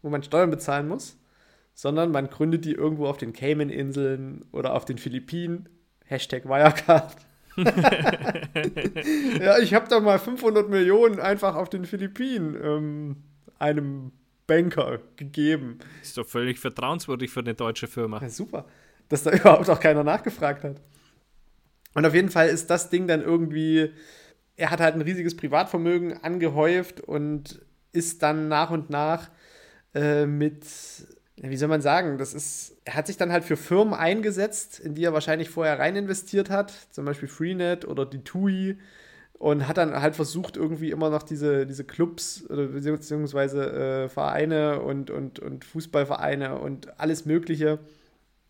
wo 0.02 0.08
man 0.08 0.22
Steuern 0.22 0.50
bezahlen 0.50 0.88
muss, 0.88 1.18
sondern 1.74 2.10
man 2.10 2.30
gründet 2.30 2.64
die 2.64 2.72
irgendwo 2.72 3.06
auf 3.06 3.18
den 3.18 3.34
Cayman-Inseln 3.34 4.46
oder 4.50 4.72
auf 4.74 4.86
den 4.86 4.96
Philippinen. 4.98 5.68
Hashtag 6.06 6.46
Wirecard. 6.46 7.14
ja, 9.40 9.58
ich 9.58 9.74
habe 9.74 9.88
da 9.88 10.00
mal 10.00 10.18
500 10.18 10.70
Millionen 10.70 11.20
einfach 11.20 11.54
auf 11.54 11.68
den 11.68 11.84
Philippinen 11.84 12.56
ähm, 12.62 13.16
einem 13.58 14.12
Banker 14.46 15.00
gegeben. 15.16 15.78
Ist 16.02 16.16
doch 16.16 16.26
völlig 16.26 16.58
vertrauenswürdig 16.58 17.30
für 17.30 17.40
eine 17.40 17.54
deutsche 17.54 17.88
Firma. 17.88 18.22
Ja, 18.22 18.30
super, 18.30 18.64
dass 19.10 19.24
da 19.24 19.32
überhaupt 19.34 19.68
auch 19.68 19.80
keiner 19.80 20.04
nachgefragt 20.04 20.64
hat. 20.64 20.80
Und 21.92 22.06
auf 22.06 22.14
jeden 22.14 22.30
Fall 22.30 22.48
ist 22.48 22.70
das 22.70 22.88
Ding 22.88 23.06
dann 23.06 23.20
irgendwie, 23.22 23.92
er 24.56 24.70
hat 24.70 24.80
halt 24.80 24.94
ein 24.94 25.02
riesiges 25.02 25.36
Privatvermögen 25.36 26.22
angehäuft 26.22 27.00
und 27.00 27.65
ist 27.96 28.22
dann 28.22 28.48
nach 28.48 28.70
und 28.70 28.90
nach 28.90 29.30
äh, 29.94 30.26
mit, 30.26 30.64
wie 31.36 31.56
soll 31.56 31.68
man 31.68 31.80
sagen, 31.80 32.18
das 32.18 32.34
ist, 32.34 32.76
er 32.84 32.94
hat 32.94 33.06
sich 33.06 33.16
dann 33.16 33.32
halt 33.32 33.44
für 33.44 33.56
Firmen 33.56 33.94
eingesetzt, 33.94 34.78
in 34.78 34.94
die 34.94 35.04
er 35.04 35.12
wahrscheinlich 35.12 35.50
vorher 35.50 35.78
rein 35.78 35.96
investiert 35.96 36.50
hat, 36.50 36.72
zum 36.90 37.04
Beispiel 37.04 37.28
Freenet 37.28 37.86
oder 37.86 38.04
die 38.04 38.22
TUI 38.22 38.78
und 39.38 39.68
hat 39.68 39.76
dann 39.76 39.94
halt 39.94 40.16
versucht, 40.16 40.56
irgendwie 40.56 40.90
immer 40.90 41.10
noch 41.10 41.22
diese, 41.22 41.66
diese 41.66 41.84
Clubs 41.84 42.44
beziehungsweise 42.48 44.04
äh, 44.04 44.08
Vereine 44.08 44.80
und, 44.80 45.10
und, 45.10 45.38
und 45.38 45.64
Fußballvereine 45.64 46.58
und 46.58 46.98
alles 47.00 47.26
Mögliche. 47.26 47.78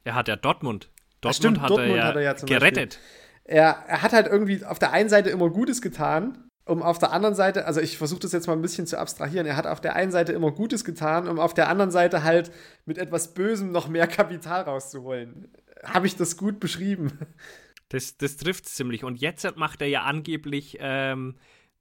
Er 0.05 0.15
hat 0.15 0.29
ja 0.29 0.37
Dortmund. 0.37 0.91
Dortmund, 1.21 1.37
stimmt, 1.37 1.61
hat, 1.61 1.71
Dortmund 1.71 1.91
er 1.91 1.97
ja 1.97 2.05
hat 2.07 2.17
er 2.17 2.23
ja 2.23 2.33
gerettet. 2.35 2.99
Er, 3.45 3.85
er 3.87 4.03
hat 4.03 4.13
halt 4.13 4.27
irgendwie 4.27 4.65
auf 4.65 4.79
der 4.79 4.93
einen 4.93 5.09
Seite 5.09 5.31
immer 5.31 5.51
Gutes 5.51 5.81
getan, 5.81 6.46
um 6.67 6.83
auf 6.83 6.99
der 6.99 7.13
anderen 7.13 7.35
Seite, 7.35 7.65
also 7.65 7.81
ich 7.81 7.97
versuche 7.97 8.21
das 8.21 8.33
jetzt 8.33 8.49
mal 8.49 8.53
ein 8.53 8.61
bisschen 8.61 8.87
zu 8.87 8.99
abstrahieren, 8.99 9.47
er 9.47 9.57
hat 9.57 9.67
auf 9.67 9.81
der 9.81 9.95
einen 9.95 10.11
Seite 10.11 10.33
immer 10.33 10.51
Gutes 10.51 10.85
getan, 10.85 11.29
um 11.29 11.39
auf 11.39 11.55
der 11.55 11.69
anderen 11.69 11.93
Seite 11.93 12.25
halt 12.25 12.51
mit 12.85 12.99
etwas 12.99 13.35
Bösem 13.35 13.71
noch 13.71 13.89
mehr 13.89 14.07
Kapital 14.09 14.63
rauszuholen. 14.63 15.49
Habe 15.85 16.09
ich 16.09 16.17
das 16.17 16.37
gut 16.37 16.59
beschrieben? 16.59 17.19
Das, 17.89 18.19
das 18.19 18.37
trifft 18.37 18.67
ziemlich. 18.67 19.05
Und 19.05 19.21
jetzt 19.21 19.57
macht 19.57 19.81
er 19.81 19.87
ja 19.87 20.03
angeblich 20.03 20.79
ähm, 20.81 21.37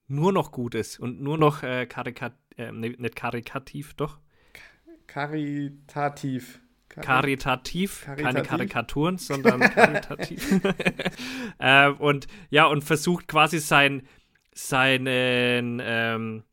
nur 0.08 0.32
noch 0.32 0.52
Gutes 0.52 1.00
und 1.00 1.20
nur 1.20 1.40
noch 1.40 1.64
äh, 1.64 1.88
karikat 1.88 2.34
äh, 2.58 2.72
nicht 2.72 3.16
karikativ, 3.16 3.96
doch? 3.96 4.20
Karitativ. 5.08 6.62
Karitativ, 6.88 8.04
karitativ, 8.06 8.24
keine 8.24 8.44
Karikaturen, 8.44 9.18
sondern 9.18 9.60
karitativ. 9.60 10.62
äh, 11.58 11.90
und 11.90 12.28
ja, 12.52 12.68
und 12.68 12.84
versucht 12.84 13.28
quasi 13.28 13.60
sein, 13.60 14.04
seinen, 14.56 15.80
ähm, 15.84 16.44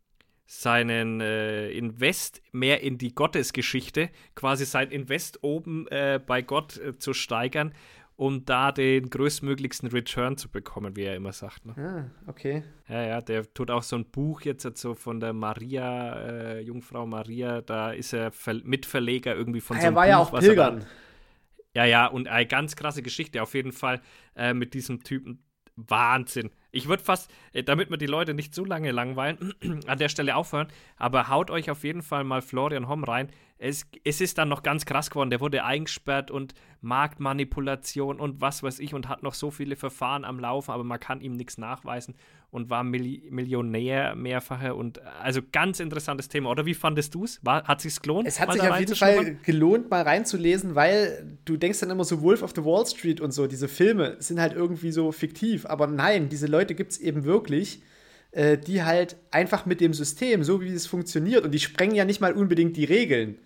seinen 0.45 1.23
äh, 1.23 1.71
Invest 1.71 2.43
mehr 2.53 2.83
in 2.83 2.99
die 2.99 3.15
Gottesgeschichte, 3.15 4.11
quasi 4.35 4.67
sein 4.67 4.91
Invest 4.91 5.43
oben 5.43 5.87
äh, 5.89 6.21
bei 6.25 6.43
Gott 6.43 6.77
äh, 6.77 6.99
zu 6.99 7.15
steigern 7.15 7.73
um 8.23 8.45
da 8.45 8.71
den 8.71 9.11
größtmöglichsten 9.11 9.89
Return 9.89 10.37
zu 10.37 10.49
bekommen, 10.49 10.95
wie 10.95 11.03
er 11.03 11.17
immer 11.17 11.33
sagt. 11.33 11.67
Ne? 11.67 11.75
Ah, 11.77 12.31
okay. 12.31 12.63
Ja, 12.89 13.03
ja, 13.03 13.21
der 13.21 13.53
tut 13.53 13.71
auch 13.71 13.83
so 13.83 13.97
ein 13.97 14.05
Buch 14.05 14.43
jetzt 14.43 14.63
so 14.77 14.95
von 14.95 15.19
der 15.19 15.33
Maria, 15.33 16.15
äh, 16.21 16.61
Jungfrau 16.61 17.05
Maria, 17.05 17.63
da 17.63 17.91
ist 17.91 18.13
er 18.13 18.31
Ver 18.31 18.55
Mitverleger 18.63 19.35
irgendwie 19.35 19.61
von 19.61 19.77
ah, 19.77 19.81
so 19.81 19.87
einem 19.87 19.97
Er 19.97 19.97
war 19.97 20.05
Buch, 20.05 20.11
ja 20.11 20.19
auch 20.19 20.39
Pilgern. 20.39 20.85
Ja, 21.75 21.85
ja, 21.85 22.07
und 22.07 22.29
eine 22.29 22.47
ganz 22.47 22.77
krasse 22.77 23.03
Geschichte 23.03 23.43
auf 23.43 23.55
jeden 23.55 23.73
Fall 23.73 24.01
äh, 24.37 24.53
mit 24.53 24.75
diesem 24.75 25.03
Typen. 25.03 25.43
Wahnsinn. 25.77 26.51
Ich 26.71 26.89
würde 26.89 27.03
fast, 27.03 27.31
äh, 27.53 27.63
damit 27.63 27.91
wir 27.91 27.97
die 27.97 28.07
Leute 28.07 28.35
nicht 28.35 28.55
zu 28.55 28.65
lange 28.65 28.91
langweilen, 28.91 29.55
an 29.87 29.99
der 29.99 30.09
Stelle 30.09 30.37
aufhören, 30.37 30.69
aber 30.97 31.29
haut 31.29 31.51
euch 31.51 31.71
auf 31.71 31.85
jeden 31.85 32.03
Fall 32.03 32.25
mal 32.25 32.43
Florian 32.43 32.89
Homm 32.89 33.05
rein. 33.05 33.31
Es, 33.59 33.87
es 34.05 34.21
ist 34.21 34.39
dann 34.39 34.49
noch 34.49 34.63
ganz 34.63 34.87
krass 34.87 35.11
geworden. 35.11 35.31
Der 35.31 35.41
wurde 35.41 35.65
eingesperrt 35.65 36.31
und 36.31 36.55
Marktmanipulation 36.83 38.21
und 38.21 38.41
was 38.41 38.63
weiß 38.63 38.81
ich 38.81 38.93
und 38.93 39.09
hat 39.09 39.23
noch 39.23 39.35
so 39.35 39.51
viele 39.51 39.77
Verfahren 39.77 40.25
am 40.25 40.39
Laufen, 40.39 40.73
aber 40.73 40.85
man 40.85 41.01
kann 41.01 41.21
ihm 41.21 41.33
nichts 41.33 41.57
nachweisen 41.57 42.15
und 42.51 42.69
war 42.69 42.85
Milli 42.85 43.29
Millionär 43.31 44.15
mehrfacher 44.15 44.77
und 44.77 45.01
also 45.01 45.41
ganz 45.53 45.81
interessantes 45.81 46.29
Thema. 46.29 46.51
Oder 46.51 46.67
wie 46.67 46.75
fandest 46.75 47.15
du 47.15 47.25
es? 47.25 47.41
Hat 47.47 47.81
sich's 47.81 48.03
gelohnt? 48.03 48.27
Es 48.29 48.41
hat 48.41 48.53
sich 48.53 48.63
auf 48.63 48.79
jeden 48.79 48.97
Fall 48.97 49.37
gelohnt, 49.45 49.91
mal 49.91 50.03
reinzulesen, 50.03 50.75
weil 50.75 51.39
du 51.45 51.57
denkst 51.57 51.81
dann 51.81 51.91
immer 51.91 52.05
so 52.05 52.21
Wolf 52.21 52.43
of 52.43 52.53
the 52.55 52.65
Wall 52.65 52.85
Street 52.85 53.21
und 53.21 53.33
so, 53.33 53.47
diese 53.47 53.69
Filme 53.69 54.17
sind 54.19 54.41
halt 54.41 54.53
irgendwie 54.53 54.93
so 54.93 55.13
fiktiv, 55.13 55.65
aber 55.67 55.87
nein, 55.87 56.29
diese 56.29 56.47
Leute 56.47 56.75
gibt 56.75 56.93
es 56.93 56.99
eben 56.99 57.25
wirklich 57.25 57.83
äh, 58.33 58.59
die 58.59 58.83
halt 58.83 59.17
einfach 59.31 59.67
mit 59.67 59.81
dem 59.81 59.95
System, 59.95 60.43
so 60.43 60.61
wie 60.61 60.73
es 60.73 60.87
funktioniert, 60.87 61.45
und 61.45 61.53
die 61.53 61.61
sprengen 61.61 61.95
ja 61.95 62.05
nicht 62.05 62.21
mal 62.21 62.33
unbedingt 62.33 62.77
die 62.77 62.85
Regeln 62.85 63.39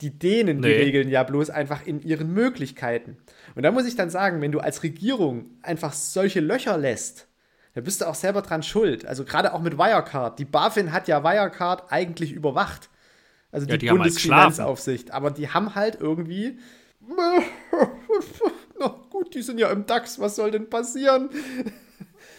die 0.00 0.18
dehnen 0.18 0.60
nee. 0.60 0.68
die 0.68 0.74
Regeln 0.74 1.08
ja 1.08 1.22
bloß 1.22 1.50
einfach 1.50 1.86
in 1.86 2.02
ihren 2.02 2.32
Möglichkeiten. 2.32 3.16
Und 3.54 3.62
da 3.62 3.70
muss 3.70 3.86
ich 3.86 3.96
dann 3.96 4.10
sagen, 4.10 4.40
wenn 4.40 4.52
du 4.52 4.60
als 4.60 4.82
Regierung 4.82 5.46
einfach 5.62 5.92
solche 5.92 6.40
Löcher 6.40 6.76
lässt, 6.76 7.28
da 7.74 7.80
bist 7.80 8.00
du 8.00 8.08
auch 8.08 8.14
selber 8.14 8.42
dran 8.42 8.62
schuld. 8.62 9.04
Also 9.04 9.24
gerade 9.24 9.52
auch 9.52 9.60
mit 9.60 9.78
Wirecard. 9.78 10.38
Die 10.38 10.44
BaFin 10.44 10.92
hat 10.92 11.08
ja 11.08 11.24
Wirecard 11.24 11.92
eigentlich 11.92 12.32
überwacht. 12.32 12.88
Also 13.50 13.66
die, 13.66 13.72
ja, 13.72 13.78
die 13.78 13.88
halt 13.88 13.98
Bundesfinanzaufsicht. 13.98 15.12
Aber 15.12 15.30
die 15.30 15.48
haben 15.48 15.74
halt 15.74 16.00
irgendwie. 16.00 16.58
Na 18.78 18.88
gut, 19.10 19.34
die 19.34 19.42
sind 19.42 19.58
ja 19.58 19.70
im 19.70 19.86
DAX, 19.86 20.18
was 20.18 20.36
soll 20.36 20.50
denn 20.50 20.70
passieren? 20.70 21.30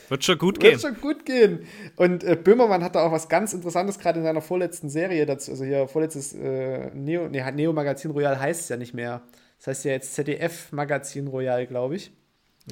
Wird 0.10 0.24
schon 0.24 0.38
gut 0.38 0.60
gehen. 0.60 0.72
Wird 0.74 0.82
schon 0.82 1.02
gut 1.02 1.26
gehen. 1.26 1.66
Und 1.96 2.24
äh, 2.24 2.36
Böhmermann 2.36 2.84
hat 2.84 2.96
da 2.96 3.06
auch 3.06 3.12
was 3.12 3.30
ganz 3.30 3.54
Interessantes 3.54 4.00
gerade 4.00 4.20
in 4.20 4.26
seiner 4.26 4.42
vorletzten 4.42 4.90
Serie 4.90 5.26
dazu. 5.26 5.52
Also 5.52 5.66
hier 5.66 5.88
vorletztes 5.88 6.34
äh, 6.34 6.92
Neo, 6.94 7.28
nee, 7.28 7.44
Neo 7.52 7.74
Magazin 7.74 8.12
Royal 8.12 8.40
heißt 8.40 8.62
es 8.62 8.70
ja 8.70 8.78
nicht 8.78 8.94
mehr. 8.94 9.22
Das 9.58 9.68
heißt 9.68 9.86
ja 9.86 9.92
jetzt 9.92 10.14
ZDF 10.14 10.72
Magazin 10.72 11.28
Royal, 11.28 11.66
glaube 11.66 11.96
ich. 11.96 12.12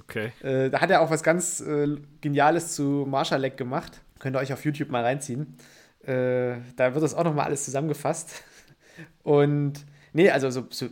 Okay. 0.02 0.32
Äh, 0.42 0.70
da 0.70 0.82
hat 0.82 0.90
er 0.90 1.02
auch 1.02 1.10
was 1.10 1.24
ganz 1.24 1.62
äh, 1.62 1.98
Geniales 2.22 2.76
zu 2.76 3.06
Marshallek 3.08 3.58
gemacht. 3.58 4.02
Könnt 4.20 4.36
ihr 4.36 4.40
euch 4.40 4.54
auf 4.54 4.66
YouTube 4.66 4.90
mal 4.90 5.04
reinziehen. 5.04 5.58
Äh, 6.04 6.58
da 6.76 6.94
wird 6.94 7.04
das 7.04 7.14
auch 7.14 7.24
nochmal 7.24 7.46
alles 7.46 7.66
zusammengefasst. 7.66 8.44
Und 9.24 9.86
nee, 10.14 10.30
also 10.30 10.50
so, 10.50 10.66
so, 10.70 10.88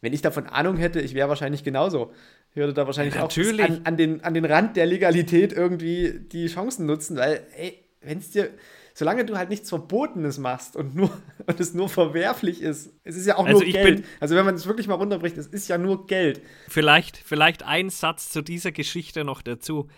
wenn 0.00 0.12
ich 0.12 0.22
davon 0.22 0.46
Ahnung 0.46 0.76
hätte, 0.76 1.00
ich 1.00 1.14
wäre 1.14 1.28
wahrscheinlich 1.28 1.64
genauso 1.64 2.12
würde 2.58 2.74
da 2.74 2.86
wahrscheinlich 2.86 3.14
ja, 3.14 3.24
auch 3.24 3.36
an, 3.36 3.80
an, 3.84 3.96
den, 3.96 4.22
an 4.22 4.34
den 4.34 4.44
Rand 4.44 4.76
der 4.76 4.86
Legalität 4.86 5.52
irgendwie 5.52 6.20
die 6.20 6.46
Chancen 6.46 6.86
nutzen, 6.86 7.16
weil, 7.16 7.46
ey, 7.56 7.78
wenn 8.00 8.18
es 8.18 8.30
dir, 8.30 8.50
solange 8.94 9.24
du 9.24 9.36
halt 9.36 9.48
nichts 9.48 9.68
Verbotenes 9.68 10.38
machst 10.38 10.76
und 10.76 10.94
nur 10.94 11.10
und 11.46 11.60
es 11.60 11.72
nur 11.72 11.88
verwerflich 11.88 12.60
ist, 12.60 12.92
es 13.04 13.16
ist 13.16 13.26
ja 13.26 13.36
auch 13.36 13.46
also 13.46 13.60
nur 13.62 13.72
Geld. 13.72 14.04
also 14.20 14.34
wenn 14.36 14.44
man 14.44 14.54
es 14.54 14.66
wirklich 14.66 14.88
mal 14.88 14.94
runterbricht, 14.94 15.38
es 15.38 15.46
ist 15.46 15.68
ja 15.68 15.78
nur 15.78 16.06
Geld. 16.06 16.42
Vielleicht, 16.68 17.16
vielleicht 17.16 17.62
ein 17.62 17.90
Satz 17.90 18.30
zu 18.30 18.42
dieser 18.42 18.72
Geschichte 18.72 19.24
noch 19.24 19.40
dazu. 19.40 19.88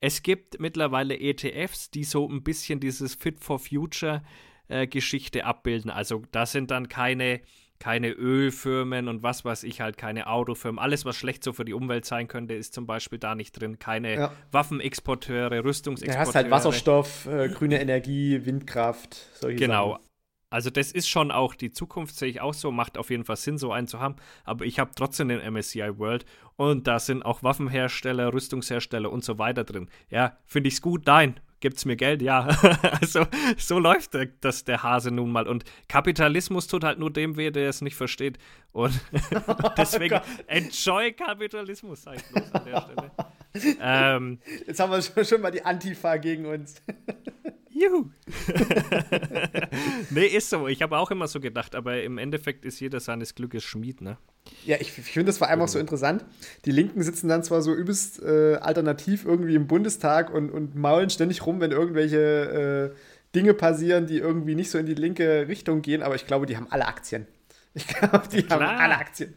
Es 0.00 0.22
gibt 0.22 0.60
mittlerweile 0.60 1.18
ETFs, 1.18 1.90
die 1.90 2.04
so 2.04 2.28
ein 2.28 2.42
bisschen 2.42 2.78
dieses 2.80 3.14
Fit 3.14 3.42
for 3.42 3.58
Future 3.58 4.22
äh, 4.68 4.86
Geschichte 4.86 5.44
abbilden. 5.44 5.90
Also 5.90 6.22
da 6.30 6.46
sind 6.46 6.70
dann 6.70 6.88
keine 6.88 7.40
keine 7.78 8.10
Ölfirmen 8.10 9.08
und 9.08 9.22
was 9.22 9.44
weiß 9.44 9.62
ich 9.64 9.80
halt, 9.80 9.96
keine 9.96 10.26
Autofirmen. 10.26 10.78
Alles, 10.78 11.04
was 11.04 11.16
schlecht 11.16 11.44
so 11.44 11.52
für 11.52 11.64
die 11.64 11.74
Umwelt 11.74 12.04
sein 12.04 12.28
könnte, 12.28 12.54
ist 12.54 12.74
zum 12.74 12.86
Beispiel 12.86 13.18
da 13.18 13.34
nicht 13.34 13.52
drin. 13.52 13.78
Keine 13.78 14.14
ja. 14.14 14.32
Waffenexporteure, 14.52 15.64
Rüstungsexporteure. 15.64 16.24
Du 16.24 16.28
hast 16.28 16.34
halt 16.34 16.50
Wasserstoff, 16.50 17.26
äh, 17.26 17.48
grüne 17.48 17.80
Energie, 17.80 18.44
Windkraft, 18.44 19.16
solche 19.34 19.58
Genau. 19.58 19.92
Sachen. 19.92 20.04
Also 20.50 20.70
das 20.70 20.92
ist 20.92 21.08
schon 21.08 21.30
auch 21.30 21.54
die 21.54 21.72
Zukunft, 21.72 22.16
sehe 22.16 22.28
ich 22.30 22.40
auch 22.40 22.54
so, 22.54 22.70
macht 22.72 22.96
auf 22.96 23.10
jeden 23.10 23.24
Fall 23.24 23.36
Sinn, 23.36 23.58
so 23.58 23.70
einen 23.70 23.86
zu 23.86 24.00
haben. 24.00 24.16
Aber 24.44 24.64
ich 24.64 24.78
habe 24.78 24.92
trotzdem 24.94 25.28
den 25.28 25.40
MSCI 25.40 25.98
World 25.98 26.24
und 26.56 26.86
da 26.86 26.98
sind 26.98 27.22
auch 27.22 27.42
Waffenhersteller, 27.42 28.32
Rüstungshersteller 28.32 29.12
und 29.12 29.22
so 29.24 29.38
weiter 29.38 29.64
drin. 29.64 29.90
Ja, 30.08 30.38
finde 30.46 30.68
ich 30.68 30.74
es 30.74 30.82
gut? 30.82 31.06
Nein 31.06 31.38
gibt's 31.60 31.84
mir 31.84 31.96
Geld? 31.96 32.22
Ja. 32.22 32.46
also 33.00 33.26
so 33.56 33.78
läuft 33.78 34.14
der, 34.14 34.26
das 34.40 34.64
der 34.64 34.82
Hase 34.82 35.10
nun 35.10 35.32
mal. 35.32 35.46
Und 35.46 35.64
Kapitalismus 35.88 36.66
tut 36.66 36.84
halt 36.84 36.98
nur 36.98 37.12
dem 37.12 37.36
weh, 37.36 37.50
der 37.50 37.68
es 37.68 37.80
nicht 37.80 37.96
versteht. 37.96 38.38
Und 38.72 38.98
deswegen 39.76 40.16
oh 40.16 40.42
enjoy 40.46 41.12
Kapitalismus, 41.12 42.02
sag 42.02 42.16
ich 42.16 42.24
bloß 42.24 42.52
an 42.52 42.64
der 42.64 42.80
Stelle. 42.80 43.76
ähm, 43.80 44.38
Jetzt 44.66 44.80
haben 44.80 44.92
wir 44.92 45.02
schon, 45.02 45.24
schon 45.24 45.40
mal 45.40 45.50
die 45.50 45.64
Antifa 45.64 46.16
gegen 46.16 46.46
uns. 46.46 46.82
Juhu. 47.78 48.10
nee, 50.10 50.26
ist 50.26 50.50
so. 50.50 50.68
Ich 50.68 50.82
habe 50.82 50.98
auch 50.98 51.10
immer 51.10 51.28
so 51.28 51.40
gedacht, 51.40 51.74
aber 51.74 52.02
im 52.02 52.18
Endeffekt 52.18 52.64
ist 52.64 52.80
jeder 52.80 53.00
seines 53.00 53.34
Glückes 53.34 53.64
Schmied, 53.64 54.00
ne? 54.00 54.18
Ja, 54.64 54.76
ich, 54.80 54.96
ich 54.98 55.04
finde 55.04 55.26
das 55.26 55.38
vor 55.38 55.48
allem 55.48 55.60
auch 55.60 55.68
so 55.68 55.78
interessant. 55.78 56.24
Die 56.64 56.70
Linken 56.70 57.02
sitzen 57.02 57.28
dann 57.28 57.42
zwar 57.44 57.62
so 57.62 57.74
übelst 57.74 58.22
äh, 58.22 58.56
alternativ 58.56 59.24
irgendwie 59.24 59.54
im 59.54 59.66
Bundestag 59.66 60.32
und, 60.32 60.50
und 60.50 60.74
maulen 60.74 61.10
ständig 61.10 61.46
rum, 61.46 61.60
wenn 61.60 61.70
irgendwelche 61.70 62.94
äh, 62.94 62.96
Dinge 63.34 63.54
passieren, 63.54 64.06
die 64.06 64.18
irgendwie 64.18 64.54
nicht 64.54 64.70
so 64.70 64.78
in 64.78 64.86
die 64.86 64.94
linke 64.94 65.46
Richtung 65.48 65.82
gehen, 65.82 66.02
aber 66.02 66.14
ich 66.14 66.26
glaube, 66.26 66.46
die 66.46 66.56
haben 66.56 66.66
alle 66.70 66.86
Aktien. 66.86 67.26
Ich 67.74 67.86
glaube, 67.86 68.26
die 68.32 68.40
ja, 68.40 68.50
haben 68.50 68.64
alle 68.64 68.96
Aktien. 68.96 69.34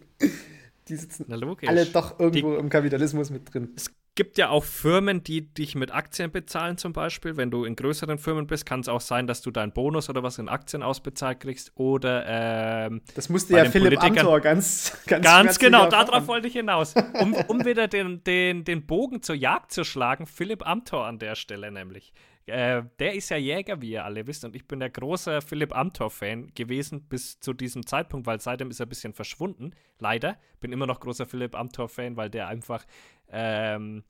Die 0.88 0.96
sitzen 0.96 1.26
alle 1.30 1.86
doch 1.86 2.20
irgendwo 2.20 2.54
die, 2.54 2.60
im 2.60 2.70
Kapitalismus 2.70 3.30
mit 3.30 3.54
drin. 3.54 3.70
Es 3.76 3.92
gibt 4.16 4.38
ja 4.38 4.50
auch 4.50 4.64
Firmen, 4.64 5.24
die 5.24 5.54
dich 5.54 5.76
mit 5.76 5.94
Aktien 5.94 6.32
bezahlen, 6.32 6.78
zum 6.78 6.92
Beispiel. 6.92 7.38
Wenn 7.38 7.50
du 7.50 7.64
in 7.64 7.76
größeren 7.76 8.18
Firmen 8.18 8.46
bist, 8.46 8.66
kann 8.66 8.82
es 8.82 8.90
auch 8.90 9.02
sein, 9.02 9.26
dass 9.26 9.42
du 9.42 9.52
deinen 9.52 9.72
Bonus 9.72 10.10
oder 10.10 10.22
was 10.22 10.38
in 10.38 10.50
Aktien 10.50 10.84
ausbezahlt 10.84 11.40
kriegst. 11.40 11.72
Oder 11.76 12.26
ähm, 12.28 13.02
Das 13.16 13.30
musste 13.30 13.56
ja 13.56 13.66
Philipp 13.66 14.04
Amthor 14.04 14.42
ganz, 14.42 14.98
ganz, 15.08 15.24
ganz 15.24 15.60
genau, 15.60 15.88
darauf 15.88 16.28
wollte 16.28 16.48
ich 16.48 16.54
hinaus. 16.54 16.94
Um, 17.14 17.34
um 17.34 17.66
wieder 17.66 17.88
den, 17.88 18.24
den, 18.24 18.66
den 18.66 18.86
Bogen 18.86 19.22
zur 19.22 19.36
Jagd 19.36 19.72
zu 19.72 19.84
schlagen, 19.84 20.26
Philipp 20.26 20.68
Amthor 20.68 21.06
an 21.06 21.20
der 21.20 21.36
Stelle 21.36 21.72
nämlich. 21.72 22.14
Äh, 22.52 22.84
der 23.00 23.16
ist 23.16 23.30
ja 23.30 23.38
Jäger, 23.38 23.82
wie 23.82 23.92
ihr 23.92 24.04
alle 24.04 24.28
wisst, 24.28 24.44
und 24.44 24.56
ich 24.56 24.68
bin 24.68 24.80
der 24.80 24.90
große 24.90 25.42
Philipp 25.42 25.76
Amthor-Fan 25.76 26.52
gewesen 26.54 27.04
bis 27.04 27.40
zu 27.40 27.54
diesem 27.54 27.86
Zeitpunkt, 27.86 28.28
weil 28.28 28.42
seitdem 28.42 28.70
ist 28.70 28.80
er 28.82 28.88
ein 28.88 28.90
bisschen 28.90 29.14
verschwunden. 29.14 29.72
Leider. 30.00 30.38
Bin 30.60 30.74
immer 30.74 30.86
noch 30.86 31.00
großer 31.00 31.26
Philipp 31.26 31.56
Amthor-Fan, 31.56 32.18
weil 32.18 32.30
der 32.30 32.48
einfach, 32.50 32.86
ähm, 33.32 34.04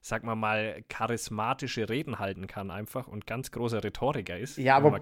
sag 0.00 0.22
mal 0.22 0.36
mal, 0.36 0.84
charismatische 0.88 1.88
Reden 1.88 2.20
halten 2.20 2.46
kann 2.46 2.70
einfach 2.70 3.08
und 3.08 3.26
ganz 3.26 3.50
großer 3.50 3.82
Rhetoriker 3.82 4.38
ist. 4.38 4.56
Ja, 4.56 4.76
aber 4.76 5.00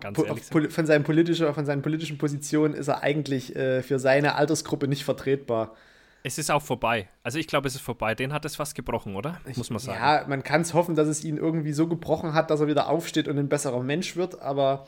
von, 0.70 0.86
seinen 0.86 1.04
politischen, 1.04 1.52
von 1.52 1.66
seinen 1.66 1.82
politischen 1.82 2.16
Positionen 2.16 2.72
ist 2.74 2.88
er 2.88 3.02
eigentlich 3.02 3.54
äh, 3.54 3.82
für 3.82 3.98
seine 3.98 4.34
Altersgruppe 4.36 4.88
nicht 4.88 5.04
vertretbar. 5.04 5.74
Es 6.22 6.38
ist 6.38 6.50
auch 6.50 6.62
vorbei. 6.62 7.08
Also 7.22 7.38
ich 7.38 7.46
glaube, 7.46 7.68
es 7.68 7.74
ist 7.74 7.80
vorbei. 7.80 8.14
Den 8.14 8.32
hat 8.32 8.44
es 8.44 8.56
fast 8.56 8.74
gebrochen, 8.74 9.16
oder? 9.16 9.40
Muss 9.56 9.70
man 9.70 9.78
sagen. 9.78 9.98
Ja, 9.98 10.24
man 10.26 10.42
kann 10.42 10.62
es 10.62 10.74
hoffen, 10.74 10.94
dass 10.94 11.08
es 11.08 11.24
ihn 11.24 11.36
irgendwie 11.36 11.72
so 11.72 11.86
gebrochen 11.86 12.34
hat, 12.34 12.50
dass 12.50 12.60
er 12.60 12.66
wieder 12.66 12.88
aufsteht 12.88 13.28
und 13.28 13.38
ein 13.38 13.48
besserer 13.48 13.82
Mensch 13.82 14.16
wird, 14.16 14.40
aber 14.40 14.86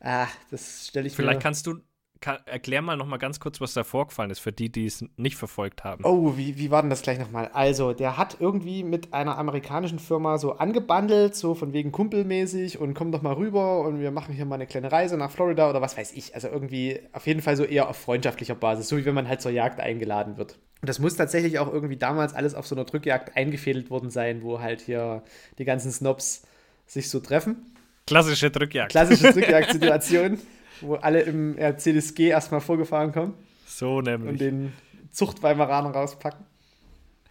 ah, 0.00 0.26
das 0.50 0.88
stelle 0.88 1.06
ich 1.06 1.14
Vielleicht 1.14 1.38
mir 1.38 1.42
kannst 1.42 1.66
du 1.66 1.80
kann, 2.22 2.38
erklär 2.46 2.80
mal 2.80 2.96
noch 2.96 3.06
mal 3.06 3.18
ganz 3.18 3.38
kurz, 3.38 3.60
was 3.60 3.74
da 3.74 3.84
vorgefallen 3.84 4.30
ist, 4.30 4.38
für 4.38 4.52
die, 4.52 4.72
die 4.72 4.86
es 4.86 5.04
nicht 5.16 5.36
verfolgt 5.36 5.84
haben. 5.84 6.04
Oh, 6.04 6.38
wie, 6.38 6.56
wie 6.56 6.70
war 6.70 6.80
denn 6.80 6.88
das 6.88 7.02
gleich 7.02 7.18
nochmal? 7.18 7.50
Also, 7.52 7.92
der 7.92 8.16
hat 8.16 8.38
irgendwie 8.40 8.82
mit 8.84 9.12
einer 9.12 9.36
amerikanischen 9.36 9.98
Firma 9.98 10.38
so 10.38 10.52
angebandelt, 10.52 11.34
so 11.34 11.54
von 11.54 11.74
wegen 11.74 11.92
kumpelmäßig 11.92 12.78
und 12.78 12.94
komm 12.94 13.12
doch 13.12 13.20
mal 13.20 13.34
rüber 13.34 13.80
und 13.80 14.00
wir 14.00 14.10
machen 14.10 14.34
hier 14.34 14.46
mal 14.46 14.54
eine 14.54 14.66
kleine 14.66 14.90
Reise 14.90 15.18
nach 15.18 15.30
Florida 15.30 15.68
oder 15.68 15.82
was 15.82 15.98
weiß 15.98 16.12
ich. 16.12 16.34
Also 16.34 16.48
irgendwie 16.48 17.00
auf 17.12 17.26
jeden 17.26 17.42
Fall 17.42 17.56
so 17.56 17.64
eher 17.64 17.90
auf 17.90 17.96
freundschaftlicher 17.96 18.54
Basis, 18.54 18.88
so 18.88 18.96
wie 18.96 19.04
wenn 19.04 19.14
man 19.14 19.28
halt 19.28 19.42
zur 19.42 19.50
Jagd 19.50 19.80
eingeladen 19.80 20.38
wird. 20.38 20.58
Und 20.80 20.88
das 20.88 20.98
muss 20.98 21.16
tatsächlich 21.16 21.58
auch 21.58 21.72
irgendwie 21.72 21.96
damals 21.96 22.34
alles 22.34 22.54
auf 22.54 22.66
so 22.66 22.74
einer 22.74 22.84
Drückjagd 22.84 23.36
eingefädelt 23.36 23.90
worden 23.90 24.10
sein, 24.10 24.42
wo 24.42 24.60
halt 24.60 24.80
hier 24.80 25.22
die 25.58 25.64
ganzen 25.64 25.92
Snobs 25.92 26.42
sich 26.86 27.10
so 27.10 27.20
treffen. 27.20 27.74
Klassische 28.06 28.50
Drückjagd. 28.50 28.90
Klassische 28.90 29.32
Drückjagd-Situation. 29.32 30.38
Wo 30.82 30.96
alle 30.96 31.22
im 31.22 31.56
RCDSG 31.58 32.28
erstmal 32.28 32.60
vorgefahren 32.60 33.12
kommen. 33.12 33.34
So 33.66 34.00
nämlich. 34.00 34.30
Und 34.30 34.40
den 34.40 34.72
Zuchtweimaraner 35.10 35.90
rauspacken. 35.90 36.44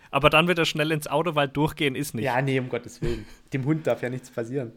Aber 0.10 0.30
dann 0.30 0.48
wird 0.48 0.60
er 0.60 0.66
schnell 0.66 0.92
ins 0.92 1.08
Auto, 1.08 1.36
weil 1.36 1.48
durchgehen 1.48 1.96
ist 1.96 2.14
nicht. 2.14 2.26
Ja, 2.26 2.42
nee, 2.42 2.60
um 2.60 2.70
Gottes 2.70 3.02
Willen. 3.02 3.26
Dem 3.54 3.66
Hund 3.66 3.88
darf 3.88 4.02
ja 4.02 4.10
nichts 4.10 4.30
passieren. 4.30 4.74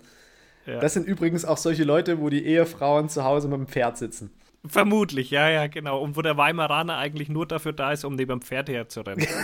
Ja. 0.66 0.78
Das 0.78 0.94
sind 0.94 1.06
übrigens 1.06 1.44
auch 1.44 1.56
solche 1.56 1.84
Leute, 1.84 2.20
wo 2.20 2.30
die 2.30 2.44
Ehefrauen 2.44 3.08
zu 3.08 3.24
Hause 3.24 3.48
mit 3.48 3.58
dem 3.58 3.66
Pferd 3.66 3.98
sitzen. 3.98 4.30
Vermutlich, 4.66 5.30
ja, 5.30 5.50
ja, 5.50 5.66
genau. 5.66 6.00
Und 6.00 6.16
wo 6.16 6.22
der 6.22 6.38
Weimaraner 6.38 6.96
eigentlich 6.96 7.28
nur 7.28 7.46
dafür 7.46 7.72
da 7.72 7.92
ist, 7.92 8.04
um 8.04 8.14
neben 8.14 8.30
dem 8.30 8.42
Pferd 8.42 8.68
herzurennen. 8.70 9.26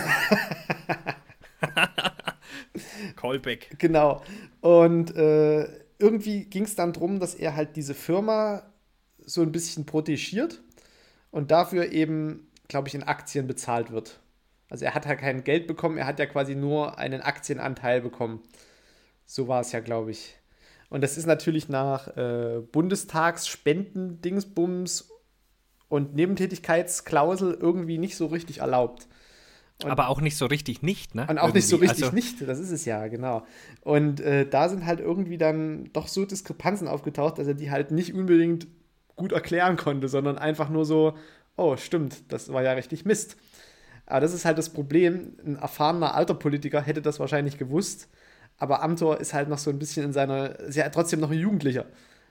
Callback. 3.15 3.75
Genau. 3.77 4.23
Und 4.61 5.15
äh, 5.15 5.67
irgendwie 5.99 6.45
ging 6.45 6.63
es 6.63 6.75
dann 6.75 6.93
darum, 6.93 7.19
dass 7.19 7.35
er 7.35 7.55
halt 7.55 7.75
diese 7.75 7.93
Firma 7.93 8.63
so 9.33 9.41
ein 9.41 9.51
bisschen 9.51 9.85
protegiert 9.85 10.61
und 11.31 11.51
dafür 11.51 11.91
eben, 11.91 12.47
glaube 12.67 12.87
ich, 12.87 12.95
in 12.95 13.03
Aktien 13.03 13.47
bezahlt 13.47 13.91
wird. 13.91 14.19
Also 14.69 14.85
er 14.85 14.93
hat 14.93 15.05
ja 15.05 15.15
kein 15.15 15.43
Geld 15.43 15.67
bekommen, 15.67 15.97
er 15.97 16.05
hat 16.05 16.19
ja 16.19 16.25
quasi 16.25 16.55
nur 16.55 16.97
einen 16.97 17.21
Aktienanteil 17.21 18.01
bekommen. 18.01 18.41
So 19.25 19.47
war 19.47 19.61
es 19.61 19.71
ja, 19.71 19.79
glaube 19.79 20.11
ich. 20.11 20.37
Und 20.89 21.01
das 21.01 21.17
ist 21.17 21.25
natürlich 21.25 21.69
nach 21.69 22.15
äh, 22.17 22.61
Bundestagsspenden, 22.71 24.21
Dingsbums 24.21 25.09
und 25.87 26.15
Nebentätigkeitsklausel 26.15 27.57
irgendwie 27.59 27.97
nicht 27.97 28.17
so 28.17 28.27
richtig 28.27 28.59
erlaubt. 28.59 29.07
Und, 29.83 29.91
aber 29.91 30.09
auch 30.09 30.21
nicht 30.21 30.37
so 30.37 30.45
richtig 30.45 30.81
nicht, 30.81 31.15
ne? 31.15 31.27
Und 31.29 31.37
auch 31.37 31.43
irgendwie. 31.43 31.57
nicht 31.57 31.67
so 31.67 31.77
richtig 31.77 32.03
also, 32.03 32.15
nicht, 32.15 32.47
das 32.47 32.59
ist 32.59 32.71
es 32.71 32.85
ja, 32.85 33.07
genau. 33.07 33.45
Und 33.81 34.19
äh, 34.19 34.47
da 34.47 34.69
sind 34.69 34.85
halt 34.85 34.99
irgendwie 34.99 35.37
dann 35.37 35.89
doch 35.93 36.07
so 36.07 36.25
Diskrepanzen 36.25 36.87
aufgetaucht, 36.87 37.37
dass 37.39 37.47
er 37.47 37.55
die 37.55 37.71
halt 37.71 37.91
nicht 37.91 38.13
unbedingt 38.13 38.67
gut 39.15 39.31
erklären 39.31 39.77
konnte, 39.77 40.07
sondern 40.07 40.37
einfach 40.37 40.69
nur 40.69 40.85
so, 40.85 41.17
oh, 41.55 41.77
stimmt, 41.77 42.31
das 42.31 42.51
war 42.51 42.63
ja 42.63 42.73
richtig 42.73 43.05
Mist. 43.05 43.37
Aber 44.05 44.19
das 44.19 44.33
ist 44.33 44.45
halt 44.45 44.57
das 44.57 44.69
Problem. 44.69 45.37
Ein 45.45 45.55
erfahrener 45.55 46.15
alter 46.15 46.33
Politiker 46.33 46.81
hätte 46.81 47.01
das 47.01 47.19
wahrscheinlich 47.19 47.57
gewusst, 47.57 48.09
aber 48.57 48.83
Amtor 48.83 49.19
ist 49.19 49.33
halt 49.33 49.49
noch 49.49 49.57
so 49.57 49.69
ein 49.69 49.79
bisschen 49.79 50.05
in 50.05 50.13
seiner, 50.13 50.59
ist 50.59 50.75
ja 50.75 50.89
trotzdem 50.89 51.19
noch 51.19 51.31
ein 51.31 51.39
Jugendlicher. 51.39 51.85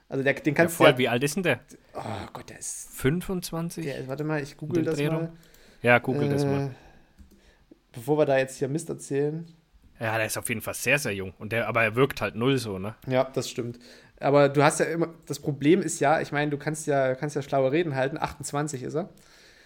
Also 0.08 0.24
der, 0.24 0.34
den 0.34 0.54
kannst 0.54 0.74
ja, 0.74 0.76
voll, 0.76 0.92
der, 0.92 0.98
wie 0.98 1.08
alt 1.08 1.22
ist 1.22 1.36
denn 1.36 1.44
der? 1.44 1.60
Oh 1.94 2.26
Gott, 2.32 2.50
der 2.50 2.58
ist 2.58 2.90
25. 2.96 3.84
Der, 3.84 4.08
warte 4.08 4.24
mal, 4.24 4.42
ich 4.42 4.56
google 4.56 4.84
das 4.84 4.98
mal. 4.98 5.32
Ja, 5.82 5.98
google 5.98 6.26
äh, 6.26 6.30
das 6.30 6.44
mal. 6.44 6.74
Bevor 7.92 8.18
wir 8.18 8.26
da 8.26 8.36
jetzt 8.38 8.58
hier 8.58 8.68
Mist 8.68 8.88
erzählen. 8.88 9.46
Ja, 10.00 10.16
der 10.16 10.26
ist 10.26 10.36
auf 10.36 10.48
jeden 10.48 10.62
Fall 10.62 10.74
sehr, 10.74 10.98
sehr 10.98 11.14
jung. 11.14 11.34
Und 11.38 11.52
der, 11.52 11.68
aber 11.68 11.82
er 11.82 11.94
wirkt 11.94 12.20
halt 12.20 12.34
null 12.34 12.58
so, 12.58 12.78
ne? 12.78 12.94
Ja, 13.06 13.24
das 13.24 13.48
stimmt. 13.48 13.78
Aber 14.20 14.50
du 14.50 14.62
hast 14.62 14.80
ja 14.80 14.86
immer, 14.86 15.08
das 15.26 15.38
Problem 15.38 15.80
ist 15.80 15.98
ja, 15.98 16.20
ich 16.20 16.30
meine, 16.30 16.50
du 16.50 16.58
kannst 16.58 16.86
ja, 16.86 17.14
kannst 17.14 17.36
ja 17.36 17.42
schlaue 17.42 17.72
Reden 17.72 17.96
halten, 17.96 18.18
28 18.18 18.82
ist 18.82 18.94
er. 18.94 19.08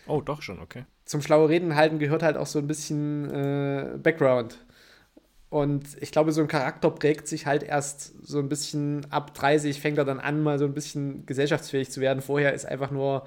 Oh, 0.06 0.20
doch 0.20 0.42
schon, 0.42 0.60
okay. 0.60 0.84
Zum 1.04 1.22
schlaue 1.22 1.48
Reden 1.48 1.74
halten 1.74 1.98
gehört 1.98 2.22
halt 2.22 2.36
auch 2.36 2.46
so 2.46 2.58
ein 2.58 2.66
bisschen 2.66 3.30
äh, 3.30 3.98
Background. 3.98 4.58
Und 5.50 5.84
ich 6.00 6.10
glaube, 6.10 6.32
so 6.32 6.40
ein 6.40 6.48
Charakter 6.48 6.90
prägt 6.90 7.28
sich 7.28 7.46
halt 7.46 7.62
erst 7.62 8.12
so 8.26 8.38
ein 8.38 8.48
bisschen 8.48 9.06
ab 9.10 9.34
30, 9.34 9.80
fängt 9.80 9.98
er 9.98 10.04
dann 10.04 10.20
an, 10.20 10.42
mal 10.42 10.58
so 10.58 10.64
ein 10.64 10.74
bisschen 10.74 11.26
gesellschaftsfähig 11.26 11.90
zu 11.90 12.00
werden. 12.00 12.22
Vorher 12.22 12.52
ist 12.52 12.64
einfach 12.64 12.90
nur 12.90 13.26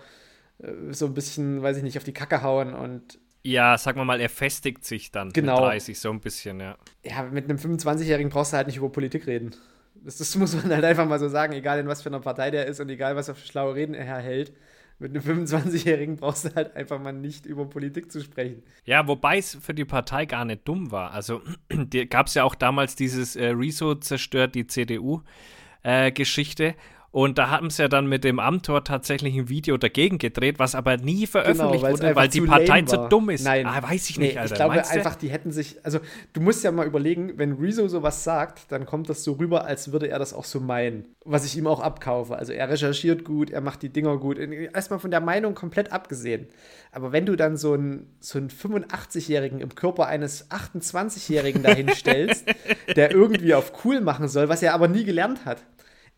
äh, 0.59 0.71
so 0.91 1.05
ein 1.05 1.13
bisschen, 1.13 1.61
weiß 1.61 1.77
ich 1.77 1.83
nicht, 1.83 1.97
auf 1.97 2.03
die 2.03 2.13
Kacke 2.13 2.41
hauen 2.41 2.73
und. 2.73 3.19
Ja, 3.43 3.77
sag 3.77 3.95
mal 3.95 4.03
mal, 4.03 4.19
er 4.19 4.29
festigt 4.29 4.83
sich 4.83 5.11
dann 5.11 5.31
genau. 5.31 5.61
mit 5.61 5.69
30 5.71 5.99
so 5.99 6.09
ein 6.09 6.19
bisschen, 6.19 6.59
ja. 6.59 6.77
Ja, 7.03 7.23
mit 7.23 7.45
einem 7.45 7.57
25-Jährigen 7.57 8.29
brauchst 8.29 8.51
du 8.51 8.57
halt 8.57 8.67
nicht 8.67 8.77
über 8.77 8.89
Politik 8.89 9.25
reden. 9.25 9.55
Das, 10.03 10.17
das, 10.17 10.35
muss 10.35 10.55
man 10.55 10.69
halt 10.69 10.83
einfach 10.83 11.07
mal 11.07 11.19
so 11.19 11.29
sagen, 11.29 11.53
egal 11.53 11.79
in 11.79 11.87
was 11.87 12.01
für 12.01 12.09
einer 12.09 12.19
Partei 12.19 12.51
der 12.51 12.65
ist 12.65 12.79
und 12.79 12.89
egal 12.89 13.15
was 13.15 13.27
er 13.27 13.35
für 13.35 13.45
schlaue 13.45 13.75
Reden 13.75 13.93
er 13.93 14.17
hält. 14.17 14.53
Mit 14.99 15.11
einem 15.11 15.45
25-Jährigen 15.45 16.17
brauchst 16.17 16.45
du 16.45 16.55
halt 16.55 16.75
einfach 16.75 16.99
mal 16.99 17.13
nicht 17.13 17.45
über 17.45 17.69
Politik 17.69 18.11
zu 18.11 18.19
sprechen. 18.19 18.63
Ja, 18.85 19.07
wobei 19.07 19.37
es 19.37 19.55
für 19.61 19.75
die 19.75 19.85
Partei 19.85 20.25
gar 20.25 20.43
nicht 20.43 20.67
dumm 20.67 20.91
war. 20.91 21.11
Also 21.11 21.43
gab 22.09 22.25
es 22.27 22.33
ja 22.33 22.43
auch 22.43 22.55
damals 22.55 22.95
dieses 22.95 23.35
äh, 23.35 23.49
Rezo 23.49 23.93
zerstört 23.93 24.55
die 24.55 24.65
CDU-Geschichte. 24.65 26.65
Äh, 26.65 26.73
und 27.11 27.37
da 27.37 27.49
haben 27.49 27.69
sie 27.69 27.83
ja 27.83 27.87
dann 27.87 28.07
mit 28.07 28.23
dem 28.23 28.39
Amtor 28.39 28.83
tatsächlich 28.83 29.35
ein 29.35 29.47
Video 29.47 29.77
dagegen 29.77 30.17
gedreht, 30.17 30.59
was 30.59 30.75
aber 30.75 30.97
nie 30.97 31.25
veröffentlicht 31.25 31.83
genau, 31.83 31.97
wurde, 31.97 32.15
weil 32.15 32.27
die 32.27 32.41
Partei 32.41 32.81
zu 32.81 33.07
dumm 33.09 33.29
ist. 33.29 33.45
Nein, 33.45 33.65
ah, 33.65 33.81
weiß 33.81 34.09
ich 34.09 34.19
nicht, 34.19 34.33
nee, 34.33 34.39
Alter. 34.39 34.53
Ich 34.53 34.57
glaube 34.57 34.75
Meinst 34.75 34.91
einfach, 34.91 35.15
die 35.15 35.29
hätten 35.29 35.51
sich, 35.51 35.77
also 35.83 35.99
du 36.33 36.41
musst 36.41 36.63
ja 36.65 36.71
mal 36.71 36.85
überlegen, 36.85 37.37
wenn 37.37 37.53
Rezo 37.53 37.87
sowas 37.87 38.23
sagt, 38.25 38.71
dann 38.71 38.85
kommt 38.85 39.09
das 39.09 39.23
so 39.23 39.33
rüber, 39.33 39.65
als 39.65 39.91
würde 39.93 40.09
er 40.09 40.19
das 40.19 40.33
auch 40.33 40.43
so 40.43 40.59
meinen. 40.59 41.05
Was 41.23 41.45
ich 41.45 41.57
ihm 41.57 41.65
auch 41.65 41.79
abkaufe. 41.79 42.35
Also 42.35 42.51
er 42.51 42.69
recherchiert 42.69 43.23
gut, 43.23 43.51
er 43.51 43.61
macht 43.61 43.83
die 43.83 43.89
Dinger 43.89 44.17
gut. 44.17 44.37
Erstmal 44.37 44.99
von 44.99 45.11
der 45.11 45.21
Meinung 45.21 45.55
komplett 45.55 45.91
abgesehen. 45.93 46.47
Aber 46.91 47.13
wenn 47.13 47.25
du 47.25 47.35
dann 47.35 47.57
so 47.57 47.73
einen, 47.73 48.15
so 48.19 48.37
einen 48.37 48.49
85-Jährigen 48.49 49.61
im 49.61 49.75
Körper 49.75 50.07
eines 50.07 50.51
28-Jährigen 50.51 51.63
dahin 51.63 51.89
stellst, 51.89 52.45
der 52.95 53.11
irgendwie 53.11 53.53
auf 53.53 53.85
cool 53.85 54.01
machen 54.01 54.27
soll, 54.27 54.49
was 54.49 54.61
er 54.61 54.73
aber 54.73 54.87
nie 54.87 55.05
gelernt 55.05 55.45
hat 55.45 55.59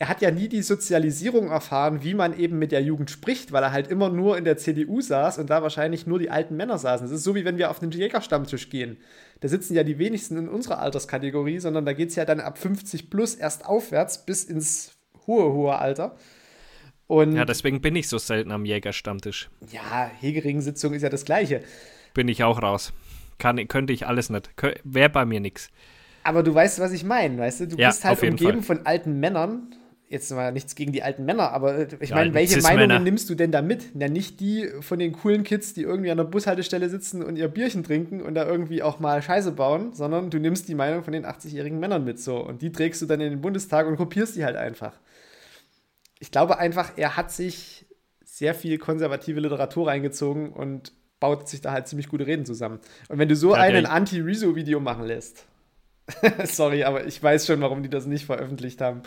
er 0.02 0.08
hat 0.08 0.22
ja 0.22 0.32
nie 0.32 0.48
die 0.48 0.62
Sozialisierung 0.62 1.50
erfahren, 1.50 2.04
wie 2.04 2.14
man 2.14 2.38
eben 2.38 2.58
mit 2.58 2.72
der 2.72 2.82
Jugend 2.82 3.12
spricht, 3.12 3.52
weil 3.52 3.64
er 3.64 3.74
halt 3.74 3.90
immer 3.90 4.08
nur 4.08 4.38
in 4.38 4.46
der 4.46 4.56
CDU 4.56 5.02
saß 5.02 5.40
und 5.40 5.50
da 5.50 5.62
wahrscheinlich 5.62 6.08
nur 6.08 6.20
die 6.20 6.30
alten 6.30 6.56
Männer 6.56 6.78
saßen. 6.78 7.06
Das 7.06 7.14
ist 7.14 7.26
so, 7.26 7.36
wie 7.36 7.44
wenn 7.44 7.58
wir 7.58 7.70
auf 7.70 7.82
einen 7.82 7.92
Jägerstammtisch 7.92 8.70
gehen. 8.70 8.98
Da 9.42 9.50
sitzen 9.50 9.76
ja 9.76 9.84
die 9.84 10.00
wenigsten 10.00 10.38
in 10.38 10.48
unserer 10.48 10.80
Alterskategorie, 10.80 11.60
sondern 11.60 11.86
da 11.86 11.92
geht 11.92 12.10
es 12.10 12.16
ja 12.16 12.24
dann 12.24 12.40
ab 12.40 12.58
50 12.58 13.10
plus 13.10 13.36
erst 13.36 13.66
aufwärts 13.66 14.26
bis 14.26 14.46
ins 14.46 14.94
hohe, 15.28 15.52
hohe 15.52 15.78
Alter. 15.78 16.16
Und 17.08 17.36
ja, 17.36 17.44
deswegen 17.44 17.82
bin 17.82 17.98
ich 17.98 18.08
so 18.08 18.20
selten 18.20 18.52
am 18.52 18.64
Jägerstammtisch. 18.64 19.50
Ja, 19.70 20.10
Hegering-Sitzung 20.22 20.94
ist 20.94 21.02
ja 21.02 21.10
das 21.10 21.26
Gleiche. 21.26 21.62
Bin 22.14 22.30
ich 22.30 22.46
auch 22.46 22.62
raus. 22.62 22.94
Kann, 23.38 23.68
könnte 23.68 23.92
ich 23.92 24.08
alles 24.08 24.30
nicht. 24.30 24.50
Wäre 24.86 25.10
bei 25.10 25.26
mir 25.26 25.42
nichts. 25.42 25.70
Aber 26.24 26.42
du 26.42 26.54
weißt, 26.54 26.80
was 26.80 26.94
ich 26.94 27.04
meine, 27.04 27.38
weißt 27.38 27.62
du? 27.62 27.68
Du 27.70 27.78
ja, 27.78 27.90
bist 27.90 28.06
halt 28.06 28.22
umgeben 28.22 28.64
Fall. 28.64 28.78
von 28.78 28.86
alten 28.86 29.20
Männern 29.20 29.76
jetzt 30.10 30.32
mal 30.32 30.52
nichts 30.52 30.74
gegen 30.74 30.92
die 30.92 31.04
alten 31.04 31.24
Männer, 31.24 31.52
aber 31.52 31.78
äh, 31.78 31.88
ich 32.00 32.12
meine, 32.12 32.34
welche 32.34 32.62
Meinungen 32.62 33.04
nimmst 33.04 33.30
du 33.30 33.36
denn 33.36 33.52
da 33.52 33.62
mit? 33.62 33.86
Ja, 33.94 34.10
nicht 34.10 34.40
die 34.40 34.68
von 34.82 34.98
den 34.98 35.14
coolen 35.14 35.44
Kids, 35.44 35.74
die 35.76 35.84
irgendwie 35.84 36.10
an 36.10 36.18
der 36.18 36.24
Bushaltestelle 36.24 36.90
sitzen 36.90 37.24
und 37.24 37.36
ihr 37.36 37.48
Bierchen 37.48 37.84
trinken 37.84 38.22
und 38.22 38.34
da 38.34 38.46
irgendwie 38.46 38.82
auch 38.82 39.00
mal 39.00 39.22
Scheiße 39.22 39.52
bauen, 39.52 39.94
sondern 39.94 40.32
du 40.32 40.40
nimmst 40.40 40.68
die 40.68 40.76
Meinung 40.76 41.04
von 41.04 41.14
den 41.14 41.26
80-jährigen 41.26 41.80
Männern 41.80 42.04
mit 42.04 42.20
so 42.20 42.38
und 42.38 42.64
die 42.64 42.72
trägst 42.72 43.02
du 43.02 43.06
dann 43.06 43.22
in 43.22 43.30
den 43.30 43.42
Bundestag 43.42 43.88
und 43.88 43.98
kopierst 43.98 44.36
die 44.36 44.44
halt 44.44 44.56
einfach. 44.56 45.00
Ich 46.20 46.32
glaube 46.32 46.58
einfach, 46.58 46.94
er 46.98 47.16
hat 47.16 47.32
sich 47.32 47.86
sehr 48.24 48.56
viel 48.56 48.80
konservative 48.80 49.40
Literatur 49.40 49.88
reingezogen 49.88 50.52
und 50.52 50.92
baut 51.20 51.48
sich 51.48 51.62
da 51.62 51.72
halt 51.72 51.88
ziemlich 51.88 52.10
gute 52.10 52.26
Reden 52.26 52.46
zusammen. 52.46 52.80
Und 53.10 53.20
wenn 53.20 53.30
du 53.30 53.36
so 53.36 53.54
ja, 53.54 53.62
einen 53.62 53.86
Anti-Rezo-Video 53.86 54.80
machen 54.80 55.06
lässt, 55.06 55.46
sorry, 56.46 56.84
aber 56.84 57.06
ich 57.06 57.22
weiß 57.22 57.46
schon, 57.46 57.62
warum 57.62 57.84
die 57.84 57.90
das 57.90 58.06
nicht 58.06 58.26
veröffentlicht 58.26 58.82
haben. 58.82 59.04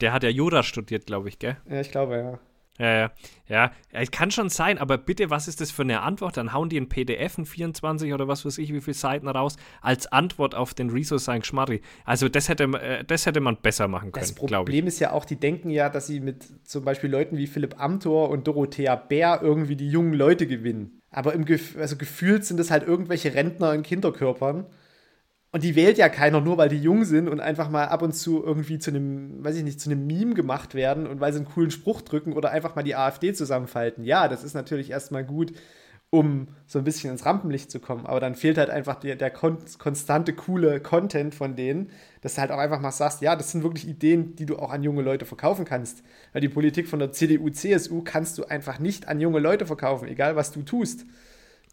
Der 0.00 0.12
hat 0.12 0.22
ja 0.22 0.28
Jura 0.28 0.62
studiert, 0.62 1.06
glaube 1.06 1.28
ich, 1.28 1.38
gell? 1.38 1.56
Ja, 1.68 1.80
ich 1.80 1.90
glaube, 1.90 2.16
ja. 2.16 2.38
Ja, 2.78 2.96
ja, 2.96 3.10
ja. 3.48 3.72
Es 3.90 4.10
kann 4.10 4.30
schon 4.30 4.50
sein, 4.50 4.78
aber 4.78 4.98
bitte, 4.98 5.30
was 5.30 5.48
ist 5.48 5.60
das 5.60 5.72
für 5.72 5.82
eine 5.82 6.02
Antwort? 6.02 6.36
Dann 6.36 6.52
hauen 6.52 6.68
die 6.68 6.78
ein 6.78 6.88
PDF, 6.88 7.36
ein 7.36 7.44
24 7.44 8.14
oder 8.14 8.28
was 8.28 8.44
weiß 8.44 8.58
ich, 8.58 8.72
wie 8.72 8.80
viele 8.80 8.94
Seiten 8.94 9.26
raus, 9.28 9.56
als 9.80 10.06
Antwort 10.06 10.54
auf 10.54 10.74
den 10.74 10.90
Rezo 10.90 11.18
sein 11.18 11.42
Schmarri. 11.42 11.80
Also, 12.04 12.28
das 12.28 12.48
hätte, 12.48 12.64
äh, 12.64 13.04
das 13.04 13.26
hätte 13.26 13.40
man 13.40 13.56
besser 13.56 13.88
machen 13.88 14.12
können, 14.12 14.26
glaube 14.26 14.46
ich. 14.46 14.50
Das 14.50 14.58
Problem 14.58 14.86
ist 14.86 15.00
ja 15.00 15.12
auch, 15.12 15.24
die 15.24 15.36
denken 15.36 15.70
ja, 15.70 15.88
dass 15.88 16.06
sie 16.06 16.20
mit 16.20 16.46
zum 16.68 16.84
Beispiel 16.84 17.10
Leuten 17.10 17.36
wie 17.36 17.48
Philipp 17.48 17.80
Amthor 17.80 18.30
und 18.30 18.46
Dorothea 18.46 18.94
Bär 18.94 19.40
irgendwie 19.42 19.76
die 19.76 19.90
jungen 19.90 20.14
Leute 20.14 20.46
gewinnen. 20.46 21.02
Aber 21.10 21.32
im 21.32 21.44
Gef 21.44 21.76
also 21.78 21.96
gefühlt 21.96 22.44
sind 22.44 22.60
es 22.60 22.70
halt 22.70 22.86
irgendwelche 22.86 23.34
Rentner 23.34 23.74
in 23.74 23.82
Kinderkörpern. 23.82 24.66
Und 25.50 25.62
die 25.62 25.76
wählt 25.76 25.96
ja 25.96 26.10
keiner 26.10 26.42
nur, 26.42 26.58
weil 26.58 26.68
die 26.68 26.76
jung 26.76 27.04
sind 27.04 27.26
und 27.26 27.40
einfach 27.40 27.70
mal 27.70 27.86
ab 27.86 28.02
und 28.02 28.12
zu 28.12 28.44
irgendwie 28.44 28.78
zu 28.78 28.90
einem, 28.90 29.42
weiß 29.42 29.56
ich 29.56 29.64
nicht, 29.64 29.80
zu 29.80 29.90
einem 29.90 30.06
Meme 30.06 30.34
gemacht 30.34 30.74
werden 30.74 31.06
und 31.06 31.20
weil 31.20 31.32
sie 31.32 31.38
einen 31.38 31.48
coolen 31.48 31.70
Spruch 31.70 32.02
drücken 32.02 32.34
oder 32.34 32.50
einfach 32.50 32.74
mal 32.74 32.82
die 32.82 32.94
AfD 32.94 33.32
zusammenfalten. 33.32 34.04
Ja, 34.04 34.28
das 34.28 34.44
ist 34.44 34.52
natürlich 34.52 34.90
erstmal 34.90 35.24
gut, 35.24 35.54
um 36.10 36.48
so 36.66 36.78
ein 36.78 36.84
bisschen 36.84 37.10
ins 37.10 37.24
Rampenlicht 37.24 37.70
zu 37.70 37.80
kommen. 37.80 38.04
Aber 38.06 38.20
dann 38.20 38.34
fehlt 38.34 38.58
halt 38.58 38.68
einfach 38.68 38.96
der, 38.96 39.16
der 39.16 39.30
kon 39.30 39.58
konstante, 39.78 40.34
coole 40.34 40.80
Content 40.80 41.34
von 41.34 41.56
denen, 41.56 41.90
dass 42.20 42.34
du 42.34 42.42
halt 42.42 42.50
auch 42.50 42.58
einfach 42.58 42.80
mal 42.80 42.92
sagst, 42.92 43.22
ja, 43.22 43.34
das 43.34 43.50
sind 43.50 43.62
wirklich 43.62 43.86
Ideen, 43.88 44.34
die 44.36 44.46
du 44.46 44.58
auch 44.58 44.70
an 44.70 44.82
junge 44.82 45.02
Leute 45.02 45.24
verkaufen 45.24 45.64
kannst. 45.64 46.02
Weil 46.32 46.42
die 46.42 46.48
Politik 46.48 46.88
von 46.88 46.98
der 46.98 47.12
CDU, 47.12 47.48
CSU 47.50 48.02
kannst 48.02 48.36
du 48.36 48.44
einfach 48.44 48.78
nicht 48.78 49.08
an 49.08 49.20
junge 49.20 49.38
Leute 49.38 49.64
verkaufen, 49.66 50.08
egal 50.08 50.36
was 50.36 50.50
du 50.52 50.62
tust. 50.62 51.06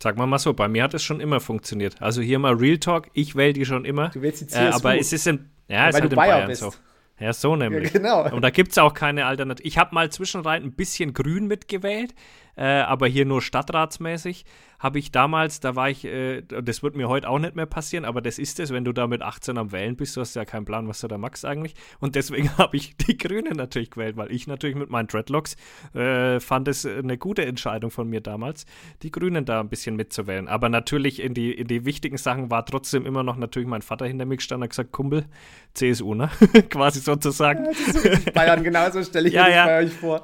Sag 0.01 0.17
mal 0.17 0.25
mal 0.25 0.39
so, 0.39 0.53
bei 0.53 0.67
mir 0.67 0.83
hat 0.83 0.93
es 0.93 1.03
schon 1.03 1.19
immer 1.19 1.39
funktioniert. 1.39 2.01
Also 2.01 2.21
hier 2.21 2.39
mal 2.39 2.53
Real 2.53 2.77
Talk, 2.77 3.09
ich 3.13 3.35
wähle 3.35 3.53
die 3.53 3.65
schon 3.65 3.85
immer. 3.85 4.09
Du 4.09 4.21
wählst 4.21 4.41
die 4.41 4.47
CSU. 4.47 4.61
Äh, 4.61 4.71
aber 4.71 4.99
es 4.99 5.13
ist 5.13 5.27
in, 5.27 5.49
ja, 5.67 5.87
ja 5.87 5.93
weil 5.93 6.01
halt 6.01 6.11
du 6.11 6.15
Bayer 6.15 6.35
Bayern 6.35 6.47
bist. 6.47 6.61
so. 6.61 6.73
Ja, 7.19 7.31
so 7.31 7.55
nämlich. 7.55 7.93
Ja, 7.93 7.99
genau. 7.99 8.29
Und 8.29 8.41
da 8.41 8.49
gibt 8.49 8.71
es 8.71 8.77
auch 8.77 8.93
keine 8.93 9.25
Alternative. 9.25 9.65
Ich 9.65 9.77
habe 9.77 9.95
mal 9.95 10.11
zwischenrein 10.11 10.63
ein 10.63 10.73
bisschen 10.73 11.13
grün 11.13 11.47
mitgewählt, 11.47 12.13
äh, 12.55 12.63
aber 12.63 13.07
hier 13.07 13.25
nur 13.25 13.41
stadtratsmäßig 13.41 14.45
habe 14.79 14.99
ich 14.99 15.11
damals, 15.11 15.59
da 15.59 15.75
war 15.75 15.89
ich, 15.89 16.05
äh, 16.05 16.41
das 16.41 16.83
wird 16.83 16.95
mir 16.95 17.09
heute 17.09 17.29
auch 17.29 17.39
nicht 17.39 17.55
mehr 17.55 17.65
passieren, 17.65 18.05
aber 18.05 18.21
das 18.21 18.37
ist 18.37 18.59
es, 18.59 18.71
wenn 18.71 18.85
du 18.85 18.91
da 18.91 19.07
mit 19.07 19.21
18 19.21 19.57
am 19.57 19.71
Wählen 19.71 19.95
bist, 19.95 20.15
du 20.15 20.21
hast 20.21 20.35
ja 20.35 20.45
keinen 20.45 20.65
Plan, 20.65 20.87
was 20.87 20.99
du 20.99 21.07
da 21.07 21.17
magst 21.17 21.45
eigentlich. 21.45 21.75
Und 21.99 22.15
deswegen 22.15 22.49
habe 22.57 22.77
ich 22.77 22.95
die 22.97 23.17
Grünen 23.17 23.55
natürlich 23.55 23.91
gewählt, 23.91 24.17
weil 24.17 24.31
ich 24.31 24.47
natürlich 24.47 24.75
mit 24.75 24.89
meinen 24.89 25.07
Dreadlocks 25.07 25.55
äh, 25.93 26.39
fand 26.39 26.67
es 26.67 26.85
eine 26.85 27.17
gute 27.17 27.45
Entscheidung 27.45 27.89
von 27.89 28.09
mir 28.09 28.21
damals, 28.21 28.65
die 29.01 29.11
Grünen 29.11 29.45
da 29.45 29.59
ein 29.59 29.69
bisschen 29.69 29.95
mitzuwählen. 29.95 30.47
Aber 30.47 30.69
natürlich 30.69 31.21
in 31.21 31.33
die, 31.33 31.51
in 31.53 31.67
die 31.67 31.85
wichtigen 31.85 32.17
Sachen 32.17 32.51
war 32.51 32.65
trotzdem 32.65 33.05
immer 33.05 33.23
noch 33.23 33.37
natürlich 33.37 33.67
mein 33.67 33.81
Vater 33.81 34.05
hinter 34.05 34.25
mir 34.25 34.37
gestanden 34.37 34.63
und 34.63 34.69
gesagt, 34.69 34.91
Kumpel, 34.91 35.25
CSU, 35.73 36.13
ne? 36.13 36.29
Quasi 36.69 36.99
sozusagen. 36.99 37.65
Ja, 37.65 37.73
so 37.73 38.31
Bayern, 38.33 38.63
genauso 38.63 39.03
stelle 39.03 39.29
ich 39.29 39.33
ja, 39.33 39.43
mir 39.43 39.49
das 39.49 39.55
ja. 39.55 39.65
bei 39.65 39.79
euch 39.79 39.93
vor. 39.93 40.23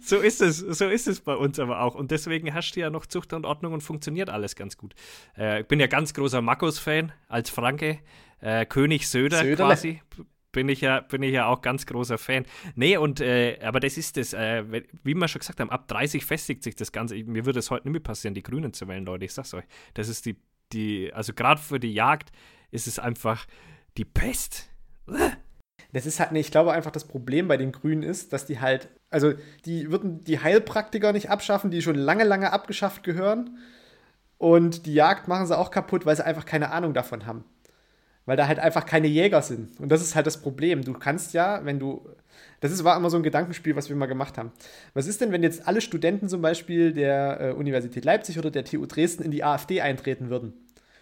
So 0.00 0.16
ist 0.16 0.40
es, 0.40 0.58
so 0.58 0.88
ist 0.88 1.08
es 1.08 1.20
bei 1.20 1.34
uns 1.34 1.58
aber 1.70 1.82
auch. 1.82 1.94
Und 1.94 2.10
deswegen 2.10 2.50
herrscht 2.50 2.76
ja 2.76 2.90
noch 2.90 3.06
Zucht 3.06 3.32
und 3.32 3.46
Ordnung 3.46 3.72
und 3.72 3.80
funktioniert 3.82 4.30
alles 4.30 4.56
ganz 4.56 4.76
gut. 4.76 4.94
Äh, 5.36 5.60
ich 5.60 5.66
bin 5.66 5.80
ja 5.80 5.86
ganz 5.86 6.14
großer 6.14 6.42
Markus-Fan 6.42 7.12
als 7.28 7.50
Franke. 7.50 7.98
Äh, 8.40 8.66
König 8.66 9.08
Söder 9.08 9.38
Söderle. 9.38 9.74
quasi. 9.74 10.02
Bin 10.50 10.68
ich, 10.68 10.80
ja, 10.80 11.00
bin 11.00 11.22
ich 11.22 11.32
ja 11.32 11.46
auch 11.46 11.60
ganz 11.60 11.84
großer 11.84 12.16
Fan. 12.16 12.46
Nee, 12.74 12.96
und 12.96 13.20
äh, 13.20 13.58
aber 13.62 13.80
das 13.80 13.98
ist 13.98 14.16
das, 14.16 14.32
äh, 14.32 14.64
wie 15.04 15.14
wir 15.14 15.28
schon 15.28 15.40
gesagt 15.40 15.60
haben, 15.60 15.70
ab 15.70 15.86
30 15.88 16.24
festigt 16.24 16.62
sich 16.62 16.74
das 16.74 16.90
Ganze. 16.90 17.16
Mir 17.16 17.44
würde 17.44 17.58
es 17.58 17.70
heute 17.70 17.86
nicht 17.86 17.92
mehr 17.92 18.02
passieren, 18.02 18.34
die 18.34 18.42
Grünen 18.42 18.72
zu 18.72 18.88
wählen, 18.88 19.04
Leute. 19.04 19.26
Ich 19.26 19.34
sag's 19.34 19.52
euch. 19.52 19.64
Das 19.94 20.08
ist 20.08 20.24
die, 20.24 20.36
die 20.72 21.12
also 21.12 21.34
gerade 21.34 21.60
für 21.60 21.78
die 21.78 21.92
Jagd 21.92 22.32
ist 22.70 22.86
es 22.86 22.98
einfach 22.98 23.46
die 23.96 24.04
Pest. 24.04 24.70
Das 25.92 26.06
ist 26.06 26.20
halt, 26.20 26.32
nee, 26.32 26.40
ich 26.40 26.50
glaube 26.50 26.72
einfach, 26.72 26.90
das 26.90 27.04
Problem 27.04 27.48
bei 27.48 27.56
den 27.56 27.72
Grünen 27.72 28.02
ist, 28.02 28.32
dass 28.32 28.46
die 28.46 28.60
halt, 28.60 28.88
also 29.10 29.32
die 29.64 29.90
würden 29.90 30.22
die 30.22 30.40
Heilpraktiker 30.40 31.12
nicht 31.12 31.30
abschaffen, 31.30 31.70
die 31.70 31.82
schon 31.82 31.94
lange, 31.94 32.24
lange 32.24 32.52
abgeschafft 32.52 33.02
gehören. 33.02 33.58
Und 34.36 34.86
die 34.86 34.94
Jagd 34.94 35.28
machen 35.28 35.46
sie 35.46 35.58
auch 35.58 35.70
kaputt, 35.70 36.06
weil 36.06 36.16
sie 36.16 36.24
einfach 36.24 36.46
keine 36.46 36.70
Ahnung 36.70 36.94
davon 36.94 37.26
haben. 37.26 37.44
Weil 38.26 38.36
da 38.36 38.46
halt 38.46 38.58
einfach 38.58 38.86
keine 38.86 39.08
Jäger 39.08 39.42
sind. 39.42 39.80
Und 39.80 39.90
das 39.90 40.02
ist 40.02 40.14
halt 40.14 40.26
das 40.26 40.42
Problem. 40.42 40.84
Du 40.84 40.92
kannst 40.92 41.32
ja, 41.32 41.64
wenn 41.64 41.78
du. 41.78 42.08
Das 42.60 42.70
ist, 42.70 42.84
war 42.84 42.96
immer 42.96 43.10
so 43.10 43.16
ein 43.16 43.22
Gedankenspiel, 43.22 43.74
was 43.74 43.88
wir 43.88 43.96
mal 43.96 44.06
gemacht 44.06 44.36
haben. 44.36 44.52
Was 44.94 45.06
ist 45.06 45.20
denn, 45.20 45.32
wenn 45.32 45.42
jetzt 45.42 45.66
alle 45.66 45.80
Studenten 45.80 46.28
zum 46.28 46.42
Beispiel 46.42 46.92
der 46.92 47.40
äh, 47.40 47.52
Universität 47.52 48.04
Leipzig 48.04 48.38
oder 48.38 48.50
der 48.50 48.64
TU 48.64 48.84
Dresden 48.86 49.22
in 49.24 49.30
die 49.30 49.42
AfD 49.42 49.80
eintreten 49.80 50.28
würden? 50.28 50.52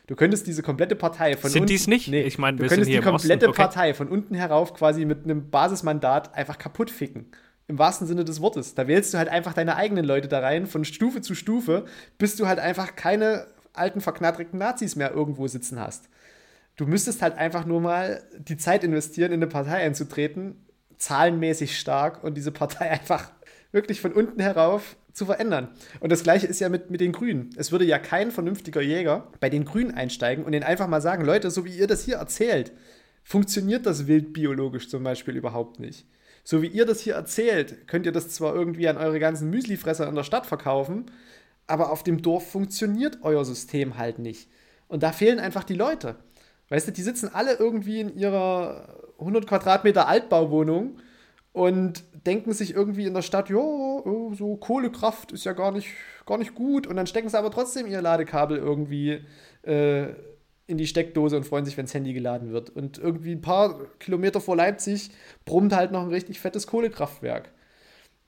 Du 0.06 0.14
könntest 0.14 0.46
diese 0.46 0.62
komplette 0.62 0.94
Partei 0.94 1.36
von 1.36 1.50
Sind 1.50 1.68
die 1.68 1.74
es 1.74 1.88
nicht? 1.88 2.08
Nee, 2.08 2.22
ich 2.22 2.38
meine, 2.38 2.58
du 2.58 2.66
könntest 2.66 2.90
die 2.90 3.00
komplette 3.00 3.48
okay. 3.48 3.56
Partei 3.62 3.94
von 3.94 4.08
unten 4.08 4.34
herauf 4.34 4.72
quasi 4.74 5.04
mit 5.04 5.24
einem 5.24 5.50
Basismandat 5.50 6.34
einfach 6.34 6.58
kaputt 6.58 6.90
ficken. 6.90 7.26
Im 7.66 7.78
wahrsten 7.78 8.06
Sinne 8.06 8.24
des 8.24 8.40
Wortes. 8.40 8.74
Da 8.74 8.86
wählst 8.86 9.12
du 9.12 9.18
halt 9.18 9.28
einfach 9.28 9.52
deine 9.52 9.74
eigenen 9.74 10.04
Leute 10.04 10.28
da 10.28 10.38
rein, 10.38 10.66
von 10.66 10.84
Stufe 10.84 11.20
zu 11.20 11.34
Stufe, 11.34 11.84
bis 12.18 12.36
du 12.36 12.46
halt 12.46 12.60
einfach 12.60 12.94
keine 12.94 13.48
alten 13.72 14.00
verknatterten 14.00 14.58
Nazis 14.58 14.94
mehr 14.94 15.12
irgendwo 15.12 15.48
sitzen 15.48 15.80
hast. 15.80 16.08
Du 16.76 16.86
müsstest 16.86 17.22
halt 17.22 17.36
einfach 17.36 17.66
nur 17.66 17.80
mal 17.80 18.22
die 18.38 18.56
Zeit 18.56 18.84
investieren, 18.84 19.32
in 19.32 19.42
eine 19.42 19.48
Partei 19.48 19.78
einzutreten, 19.78 20.64
zahlenmäßig 20.98 21.78
stark 21.78 22.22
und 22.22 22.36
diese 22.36 22.52
Partei 22.52 22.90
einfach 22.90 23.32
wirklich 23.76 24.00
von 24.00 24.12
unten 24.12 24.40
herauf 24.40 24.96
zu 25.12 25.26
verändern. 25.26 25.68
Und 26.00 26.10
das 26.10 26.24
gleiche 26.24 26.48
ist 26.48 26.58
ja 26.58 26.68
mit, 26.68 26.90
mit 26.90 27.00
den 27.00 27.12
Grünen. 27.12 27.50
Es 27.56 27.70
würde 27.70 27.84
ja 27.84 28.00
kein 28.00 28.32
vernünftiger 28.32 28.82
Jäger 28.82 29.28
bei 29.38 29.48
den 29.48 29.64
Grünen 29.64 29.94
einsteigen 29.94 30.44
und 30.44 30.52
ihnen 30.52 30.64
einfach 30.64 30.88
mal 30.88 31.00
sagen, 31.00 31.24
Leute, 31.24 31.52
so 31.52 31.64
wie 31.64 31.76
ihr 31.76 31.86
das 31.86 32.04
hier 32.04 32.16
erzählt, 32.16 32.72
funktioniert 33.22 33.86
das 33.86 34.08
wild 34.08 34.32
biologisch 34.32 34.88
zum 34.88 35.04
Beispiel 35.04 35.36
überhaupt 35.36 35.78
nicht. 35.78 36.06
So 36.42 36.62
wie 36.62 36.68
ihr 36.68 36.86
das 36.86 37.00
hier 37.00 37.14
erzählt, 37.14 37.88
könnt 37.88 38.06
ihr 38.06 38.12
das 38.12 38.30
zwar 38.30 38.54
irgendwie 38.54 38.88
an 38.88 38.96
eure 38.96 39.18
ganzen 39.18 39.50
Müslifresser 39.50 40.08
in 40.08 40.14
der 40.14 40.22
Stadt 40.22 40.46
verkaufen, 40.46 41.06
aber 41.66 41.90
auf 41.90 42.02
dem 42.02 42.22
Dorf 42.22 42.50
funktioniert 42.50 43.18
euer 43.22 43.44
System 43.44 43.98
halt 43.98 44.18
nicht. 44.18 44.48
Und 44.88 45.02
da 45.02 45.12
fehlen 45.12 45.40
einfach 45.40 45.64
die 45.64 45.74
Leute. 45.74 46.16
Weißt 46.68 46.88
du, 46.88 46.92
die 46.92 47.02
sitzen 47.02 47.30
alle 47.32 47.54
irgendwie 47.54 48.00
in 48.00 48.16
ihrer 48.16 49.12
100 49.18 49.46
Quadratmeter 49.46 50.08
Altbauwohnung 50.08 50.98
und 51.52 52.04
denken 52.26 52.52
sich 52.52 52.74
irgendwie 52.74 53.06
in 53.06 53.14
der 53.14 53.22
Stadt, 53.22 53.48
ja, 53.48 53.56
oh, 53.56 54.32
so 54.34 54.56
Kohlekraft 54.56 55.32
ist 55.32 55.44
ja 55.44 55.52
gar 55.52 55.72
nicht, 55.72 55.88
gar 56.26 56.38
nicht 56.38 56.54
gut. 56.54 56.86
Und 56.86 56.96
dann 56.96 57.06
stecken 57.06 57.28
sie 57.28 57.38
aber 57.38 57.50
trotzdem 57.50 57.86
ihr 57.86 58.02
Ladekabel 58.02 58.58
irgendwie 58.58 59.24
äh, 59.62 60.08
in 60.66 60.78
die 60.78 60.86
Steckdose 60.86 61.36
und 61.36 61.44
freuen 61.44 61.64
sich, 61.64 61.76
wenn 61.76 61.86
das 61.86 61.94
Handy 61.94 62.12
geladen 62.12 62.52
wird. 62.52 62.70
Und 62.70 62.98
irgendwie 62.98 63.32
ein 63.32 63.40
paar 63.40 63.86
Kilometer 63.98 64.40
vor 64.40 64.56
Leipzig 64.56 65.10
brummt 65.44 65.74
halt 65.74 65.92
noch 65.92 66.02
ein 66.02 66.08
richtig 66.08 66.40
fettes 66.40 66.66
Kohlekraftwerk. 66.66 67.52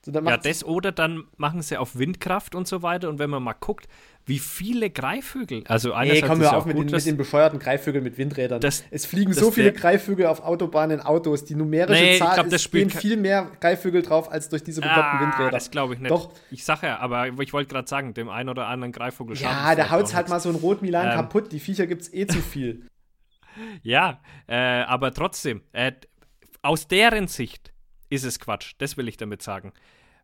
So, 0.05 0.11
ja, 0.11 0.37
das 0.37 0.63
oder 0.63 0.93
dann 0.93 1.25
machen 1.35 1.61
sie 1.61 1.75
auf 1.75 1.97
Windkraft 1.97 2.55
und 2.55 2.67
so 2.67 2.81
weiter. 2.81 3.09
Und 3.09 3.19
wenn 3.19 3.29
man 3.29 3.43
mal 3.43 3.53
guckt, 3.53 3.89
wie 4.25 4.39
viele 4.39 4.91
Greifvögel, 4.91 5.63
also 5.67 5.93
einerseits 5.93 6.21
nee, 6.21 6.27
kommen 6.27 6.41
wir 6.41 6.55
auf 6.55 6.65
mit, 6.65 6.75
gut, 6.75 6.89
den, 6.89 6.95
mit 6.95 7.05
den 7.05 7.17
bescheuerten 7.17 7.57
Greifvögeln 7.57 8.03
mit 8.03 8.17
Windrädern. 8.19 8.61
Das, 8.61 8.83
es 8.91 9.05
fliegen 9.07 9.33
so 9.33 9.49
viele 9.49 9.73
Greifvögel 9.73 10.27
auf 10.27 10.41
Autobahnen, 10.41 11.01
Autos, 11.01 11.45
die 11.45 11.55
numerische 11.55 12.01
nee, 12.01 12.19
Zahl, 12.19 12.35
glaub, 12.35 12.53
es 12.53 12.69
gehen 12.69 12.91
viel 12.91 13.17
mehr 13.17 13.49
Greifvögel 13.59 14.03
drauf 14.03 14.31
als 14.31 14.49
durch 14.49 14.63
diese 14.63 14.81
bekloppten 14.81 15.19
ah, 15.19 15.21
Windräder. 15.21 15.49
Das 15.49 15.71
glaube 15.71 15.95
ich 15.95 15.99
nicht. 15.99 16.11
Doch. 16.11 16.31
Ich 16.51 16.63
sage 16.63 16.87
ja, 16.87 16.99
aber 16.99 17.27
ich 17.41 17.53
wollte 17.53 17.73
gerade 17.73 17.87
sagen, 17.87 18.13
dem 18.13 18.29
einen 18.29 18.49
oder 18.49 18.67
anderen 18.67 18.91
Greifvogel 18.91 19.35
Ja, 19.35 19.73
da 19.75 19.89
haut 19.89 20.13
halt 20.13 20.29
mal 20.29 20.39
so 20.39 20.49
ein 20.49 20.55
Rotmilan 20.55 21.07
ähm, 21.07 21.15
kaputt. 21.15 21.51
Die 21.51 21.59
Viecher 21.59 21.87
gibt 21.87 22.03
es 22.03 22.13
eh 22.13 22.27
zu 22.27 22.39
viel. 22.41 22.87
ja, 23.81 24.21
äh, 24.47 24.55
aber 24.55 25.11
trotzdem, 25.11 25.63
äh, 25.71 25.93
aus 26.61 26.87
deren 26.87 27.27
Sicht 27.27 27.71
ist 28.09 28.25
es 28.25 28.39
Quatsch. 28.39 28.73
Das 28.77 28.97
will 28.97 29.07
ich 29.07 29.17
damit 29.17 29.41
sagen. 29.41 29.73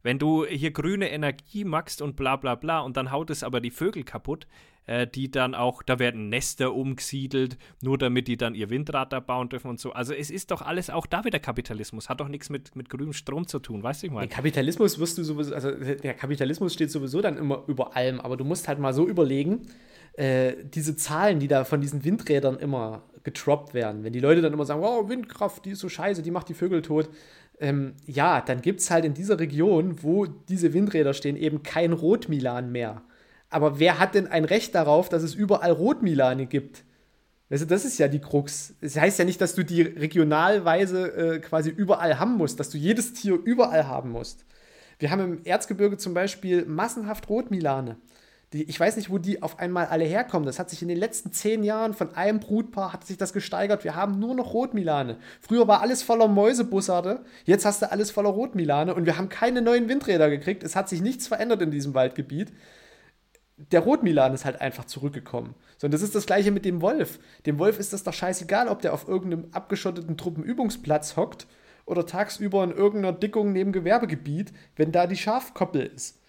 Wenn 0.05 0.19
du 0.19 0.45
hier 0.45 0.69
grüne 0.69 1.09
Energie 1.09 1.63
machst 1.63 1.99
und 1.99 2.15
bla 2.15 2.35
bla 2.35 2.53
bla 2.53 2.81
und 2.81 2.95
dann 2.95 3.11
haut 3.11 3.31
es 3.31 3.41
aber 3.41 3.59
die 3.59 3.71
Vögel 3.71 4.03
kaputt, 4.03 4.45
äh, 4.85 5.07
die 5.07 5.31
dann 5.31 5.55
auch, 5.55 5.81
da 5.81 5.97
werden 5.97 6.29
Nester 6.29 6.75
umgesiedelt, 6.75 7.57
nur 7.81 7.97
damit 7.97 8.27
die 8.27 8.37
dann 8.37 8.53
ihr 8.53 8.69
Windrad 8.69 9.11
da 9.11 9.19
bauen 9.19 9.49
dürfen 9.49 9.67
und 9.67 9.79
so. 9.79 9.93
Also 9.93 10.13
es 10.13 10.29
ist 10.29 10.51
doch 10.51 10.61
alles 10.61 10.91
auch 10.91 11.07
da 11.07 11.25
wieder 11.25 11.39
Kapitalismus, 11.39 12.07
hat 12.07 12.19
doch 12.19 12.27
nichts 12.27 12.51
mit, 12.51 12.75
mit 12.75 12.91
grünem 12.91 13.13
Strom 13.13 13.47
zu 13.47 13.57
tun, 13.57 13.81
weißt 13.81 14.03
du, 14.03 14.05
ich 14.05 14.13
meine. 14.13 14.27
Kapitalismus 14.27 14.99
wirst 14.99 15.17
du 15.17 15.23
sowieso, 15.23 15.55
also 15.55 15.71
der 15.71 16.13
Kapitalismus 16.13 16.75
steht 16.75 16.91
sowieso 16.91 17.21
dann 17.21 17.35
immer 17.35 17.63
über 17.65 17.95
allem, 17.95 18.19
aber 18.19 18.37
du 18.37 18.43
musst 18.43 18.67
halt 18.67 18.77
mal 18.77 18.93
so 18.93 19.07
überlegen, 19.07 19.63
äh, 20.13 20.53
diese 20.63 20.95
Zahlen, 20.95 21.39
die 21.39 21.47
da 21.47 21.63
von 21.63 21.81
diesen 21.81 22.03
Windrädern 22.03 22.59
immer 22.59 23.01
getroppt 23.23 23.73
werden, 23.73 24.03
wenn 24.03 24.13
die 24.13 24.19
Leute 24.19 24.43
dann 24.43 24.53
immer 24.53 24.65
sagen, 24.65 24.81
wow, 24.81 25.09
Windkraft, 25.09 25.65
die 25.65 25.71
ist 25.71 25.79
so 25.79 25.89
scheiße, 25.89 26.21
die 26.21 26.29
macht 26.29 26.47
die 26.47 26.53
Vögel 26.53 26.83
tot, 26.83 27.09
ähm, 27.59 27.93
ja, 28.05 28.41
dann 28.41 28.61
gibt 28.61 28.81
es 28.81 28.91
halt 28.91 29.05
in 29.05 29.13
dieser 29.13 29.39
Region, 29.39 30.03
wo 30.03 30.25
diese 30.25 30.73
Windräder 30.73 31.13
stehen, 31.13 31.37
eben 31.37 31.63
kein 31.63 31.93
Rotmilan 31.93 32.71
mehr. 32.71 33.01
Aber 33.49 33.79
wer 33.79 33.99
hat 33.99 34.15
denn 34.15 34.27
ein 34.27 34.45
Recht 34.45 34.75
darauf, 34.75 35.09
dass 35.09 35.23
es 35.23 35.33
überall 35.33 35.71
Rotmilane 35.71 36.45
gibt? 36.45 36.83
Also 37.49 37.65
das 37.65 37.85
ist 37.85 37.99
ja 37.99 38.07
die 38.07 38.19
Krux. 38.19 38.73
Das 38.81 38.97
heißt 38.97 39.19
ja 39.19 39.25
nicht, 39.25 39.39
dass 39.39 39.55
du 39.55 39.63
die 39.63 39.83
regionalweise 39.83 41.35
äh, 41.35 41.39
quasi 41.39 41.69
überall 41.69 42.19
haben 42.19 42.35
musst, 42.37 42.59
dass 42.59 42.69
du 42.69 42.77
jedes 42.77 43.13
Tier 43.13 43.35
überall 43.35 43.87
haben 43.87 44.09
musst. 44.09 44.45
Wir 44.97 45.11
haben 45.11 45.21
im 45.21 45.45
Erzgebirge 45.45 45.97
zum 45.97 46.13
Beispiel 46.13 46.65
massenhaft 46.65 47.29
Rotmilane. 47.29 47.97
Die, 48.53 48.63
ich 48.63 48.79
weiß 48.79 48.95
nicht, 48.95 49.09
wo 49.09 49.17
die 49.17 49.41
auf 49.41 49.59
einmal 49.59 49.87
alle 49.87 50.05
herkommen. 50.05 50.45
Das 50.45 50.59
hat 50.59 50.69
sich 50.69 50.81
in 50.81 50.87
den 50.87 50.97
letzten 50.97 51.31
zehn 51.33 51.63
Jahren 51.63 51.93
von 51.93 52.15
einem 52.15 52.39
Brutpaar 52.39 52.93
hat 52.93 53.05
sich 53.05 53.17
das 53.17 53.33
gesteigert. 53.33 53.83
Wir 53.83 53.95
haben 53.95 54.19
nur 54.19 54.35
noch 54.35 54.53
Rotmilane. 54.53 55.17
Früher 55.41 55.67
war 55.67 55.81
alles 55.81 56.03
voller 56.03 56.27
Mäusebussarde. 56.27 57.25
Jetzt 57.43 57.65
hast 57.65 57.81
du 57.81 57.91
alles 57.91 58.11
voller 58.11 58.29
Rotmilane 58.29 58.93
und 58.93 59.05
wir 59.05 59.17
haben 59.17 59.29
keine 59.29 59.61
neuen 59.61 59.89
Windräder 59.89 60.29
gekriegt. 60.29 60.63
Es 60.63 60.75
hat 60.75 60.89
sich 60.89 61.01
nichts 61.01 61.27
verändert 61.27 61.61
in 61.61 61.71
diesem 61.71 61.93
Waldgebiet. 61.93 62.53
Der 63.57 63.79
Rotmilan 63.79 64.33
ist 64.33 64.45
halt 64.45 64.61
einfach 64.61 64.85
zurückgekommen. 64.85 65.55
So, 65.77 65.87
und 65.87 65.93
das 65.93 66.01
ist 66.01 66.13
das 66.13 66.25
gleiche 66.25 66.51
mit 66.51 66.65
dem 66.65 66.81
Wolf. 66.81 67.19
Dem 67.45 67.57
Wolf 67.57 67.79
ist 67.79 67.93
das 67.93 68.03
doch 68.03 68.13
scheißegal, 68.13 68.67
ob 68.67 68.81
der 68.81 68.93
auf 68.93 69.07
irgendeinem 69.07 69.47
abgeschotteten 69.53 70.17
Truppenübungsplatz 70.17 71.15
hockt 71.15 71.47
oder 71.85 72.05
tagsüber 72.05 72.63
in 72.63 72.71
irgendeiner 72.71 73.17
Dickung 73.17 73.53
neben 73.53 73.71
Gewerbegebiet, 73.71 74.51
wenn 74.75 74.91
da 74.91 75.07
die 75.07 75.15
Schafkoppel 75.15 75.85
ist. 75.85 76.19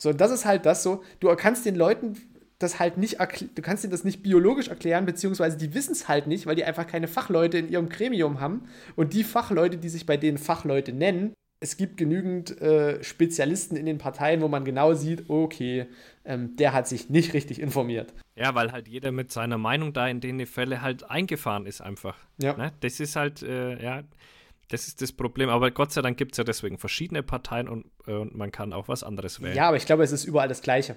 So, 0.00 0.10
und 0.10 0.20
das 0.20 0.30
ist 0.30 0.44
halt 0.44 0.64
das 0.66 0.82
so, 0.82 1.02
du 1.20 1.34
kannst 1.34 1.66
den 1.66 1.74
Leuten 1.74 2.16
das 2.58 2.80
halt 2.80 2.98
nicht 2.98 3.18
du 3.20 3.62
kannst 3.62 3.84
ihnen 3.84 3.92
das 3.92 4.04
nicht 4.04 4.22
biologisch 4.22 4.68
erklären, 4.68 5.06
beziehungsweise 5.06 5.56
die 5.56 5.74
wissen 5.74 5.92
es 5.92 6.08
halt 6.08 6.26
nicht, 6.26 6.46
weil 6.46 6.56
die 6.56 6.64
einfach 6.64 6.86
keine 6.86 7.06
Fachleute 7.06 7.58
in 7.58 7.68
ihrem 7.68 7.88
Gremium 7.88 8.40
haben. 8.40 8.64
Und 8.96 9.12
die 9.12 9.24
Fachleute, 9.24 9.76
die 9.76 9.88
sich 9.88 10.06
bei 10.06 10.16
denen 10.16 10.38
Fachleute 10.38 10.92
nennen, 10.92 11.34
es 11.60 11.76
gibt 11.76 11.96
genügend 11.96 12.60
äh, 12.60 13.02
Spezialisten 13.02 13.76
in 13.76 13.86
den 13.86 13.98
Parteien, 13.98 14.40
wo 14.40 14.48
man 14.48 14.64
genau 14.64 14.94
sieht, 14.94 15.28
okay, 15.28 15.86
ähm, 16.24 16.56
der 16.56 16.72
hat 16.72 16.86
sich 16.86 17.10
nicht 17.10 17.32
richtig 17.32 17.60
informiert. 17.60 18.12
Ja, 18.36 18.54
weil 18.54 18.70
halt 18.70 18.86
jeder 18.86 19.10
mit 19.10 19.32
seiner 19.32 19.58
Meinung 19.58 19.92
da 19.92 20.06
in 20.06 20.20
den 20.20 20.46
Fälle 20.46 20.82
halt 20.82 21.08
eingefahren 21.10 21.66
ist 21.66 21.80
einfach. 21.80 22.16
Ja. 22.40 22.56
Ne? 22.56 22.72
Das 22.80 23.00
ist 23.00 23.16
halt, 23.16 23.42
äh, 23.42 23.82
ja, 23.82 24.02
das 24.68 24.86
ist 24.86 25.02
das 25.02 25.12
Problem. 25.12 25.48
Aber 25.48 25.70
Gott 25.70 25.92
sei 25.92 26.02
Dank 26.02 26.16
gibt 26.16 26.32
es 26.32 26.38
ja 26.38 26.44
deswegen 26.44 26.78
verschiedene 26.78 27.22
Parteien 27.22 27.68
und, 27.68 27.86
äh, 28.06 28.12
und 28.12 28.36
man 28.36 28.52
kann 28.52 28.72
auch 28.72 28.88
was 28.88 29.02
anderes 29.02 29.42
wählen. 29.42 29.56
Ja, 29.56 29.68
aber 29.68 29.76
ich 29.76 29.86
glaube, 29.86 30.02
es 30.02 30.12
ist 30.12 30.24
überall 30.24 30.48
das 30.48 30.62
Gleiche. 30.62 30.96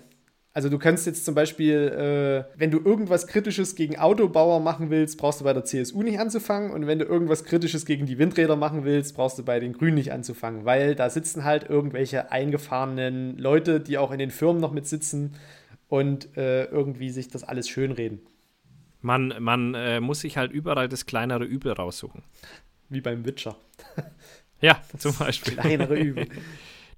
Also 0.53 0.67
du 0.67 0.77
kannst 0.77 1.05
jetzt 1.05 1.23
zum 1.23 1.33
Beispiel, 1.33 1.87
äh, 1.87 2.59
wenn 2.59 2.71
du 2.71 2.79
irgendwas 2.79 3.25
Kritisches 3.25 3.75
gegen 3.75 3.97
Autobauer 3.97 4.59
machen 4.59 4.89
willst, 4.89 5.17
brauchst 5.17 5.39
du 5.39 5.45
bei 5.45 5.53
der 5.53 5.63
CSU 5.63 6.03
nicht 6.03 6.19
anzufangen. 6.19 6.71
Und 6.71 6.87
wenn 6.87 6.99
du 6.99 7.05
irgendwas 7.05 7.45
Kritisches 7.45 7.85
gegen 7.85 8.05
die 8.05 8.17
Windräder 8.17 8.57
machen 8.57 8.83
willst, 8.83 9.15
brauchst 9.15 9.39
du 9.39 9.43
bei 9.43 9.61
den 9.61 9.71
Grünen 9.71 9.95
nicht 9.95 10.11
anzufangen. 10.11 10.65
Weil 10.65 10.95
da 10.95 11.09
sitzen 11.09 11.45
halt 11.45 11.69
irgendwelche 11.69 12.31
eingefahrenen 12.33 13.37
Leute, 13.37 13.79
die 13.79 13.97
auch 13.97 14.11
in 14.11 14.19
den 14.19 14.31
Firmen 14.31 14.61
noch 14.61 14.73
mit 14.73 14.87
sitzen 14.87 15.35
und 15.87 16.35
äh, 16.35 16.65
irgendwie 16.65 17.11
sich 17.11 17.29
das 17.29 17.43
alles 17.43 17.69
schönreden. 17.69 18.19
Man, 18.99 19.33
man 19.39 19.73
äh, 19.73 20.01
muss 20.01 20.19
sich 20.19 20.37
halt 20.37 20.51
überall 20.51 20.89
das 20.89 21.05
kleinere 21.05 21.45
Übel 21.45 21.71
raussuchen. 21.71 22.23
Wie 22.91 23.01
beim 23.01 23.25
Witcher. 23.25 23.55
ja, 24.61 24.81
zum 24.97 25.15
Beispiel. 25.15 25.55
Kleinere 25.55 25.95
Übel. 25.95 26.27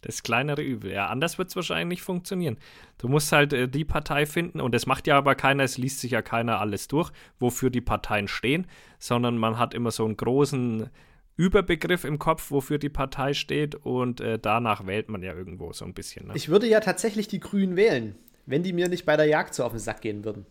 Das 0.02 0.22
kleinere 0.22 0.62
Übel. 0.62 0.92
Ja, 0.92 1.08
anders 1.08 1.38
wird 1.38 1.50
es 1.50 1.56
wahrscheinlich 1.56 2.00
nicht 2.00 2.02
funktionieren. 2.02 2.58
Du 2.98 3.08
musst 3.08 3.32
halt 3.32 3.54
äh, 3.54 3.70
die 3.70 3.86
Partei 3.86 4.26
finden, 4.26 4.60
und 4.60 4.74
das 4.74 4.86
macht 4.86 5.08
ja 5.08 5.18
aber 5.18 5.36
keiner, 5.36 5.64
es 5.64 5.78
liest 5.78 6.02
sich 6.02 6.12
ja 6.12 6.22
keiner 6.22 6.60
alles 6.60 6.88
durch, 6.90 7.12
wofür 7.40 7.70
die 7.70 7.80
Parteien 7.80 8.28
stehen, 8.28 8.68
sondern 9.00 9.38
man 9.38 9.58
hat 9.58 9.74
immer 9.74 9.92
so 9.92 10.04
einen 10.04 10.18
großen 10.18 10.90
Überbegriff 11.38 12.04
im 12.04 12.20
Kopf, 12.20 12.52
wofür 12.52 12.80
die 12.80 12.90
Partei 12.90 13.34
steht, 13.34 13.76
und 13.76 14.20
äh, 14.20 14.40
danach 14.40 14.86
wählt 14.86 15.10
man 15.10 15.24
ja 15.24 15.34
irgendwo 15.34 15.72
so 15.74 15.86
ein 15.86 15.94
bisschen. 15.94 16.28
Ne? 16.28 16.34
Ich 16.36 16.50
würde 16.50 16.68
ja 16.68 16.80
tatsächlich 16.80 17.28
die 17.28 17.40
Grünen 17.40 17.76
wählen, 17.76 18.16
wenn 18.46 18.64
die 18.64 18.74
mir 18.74 18.90
nicht 18.90 19.06
bei 19.06 19.16
der 19.16 19.28
Jagd 19.28 19.54
so 19.54 19.64
auf 19.64 19.72
den 19.72 19.80
Sack 19.80 20.02
gehen 20.02 20.26
würden. 20.26 20.46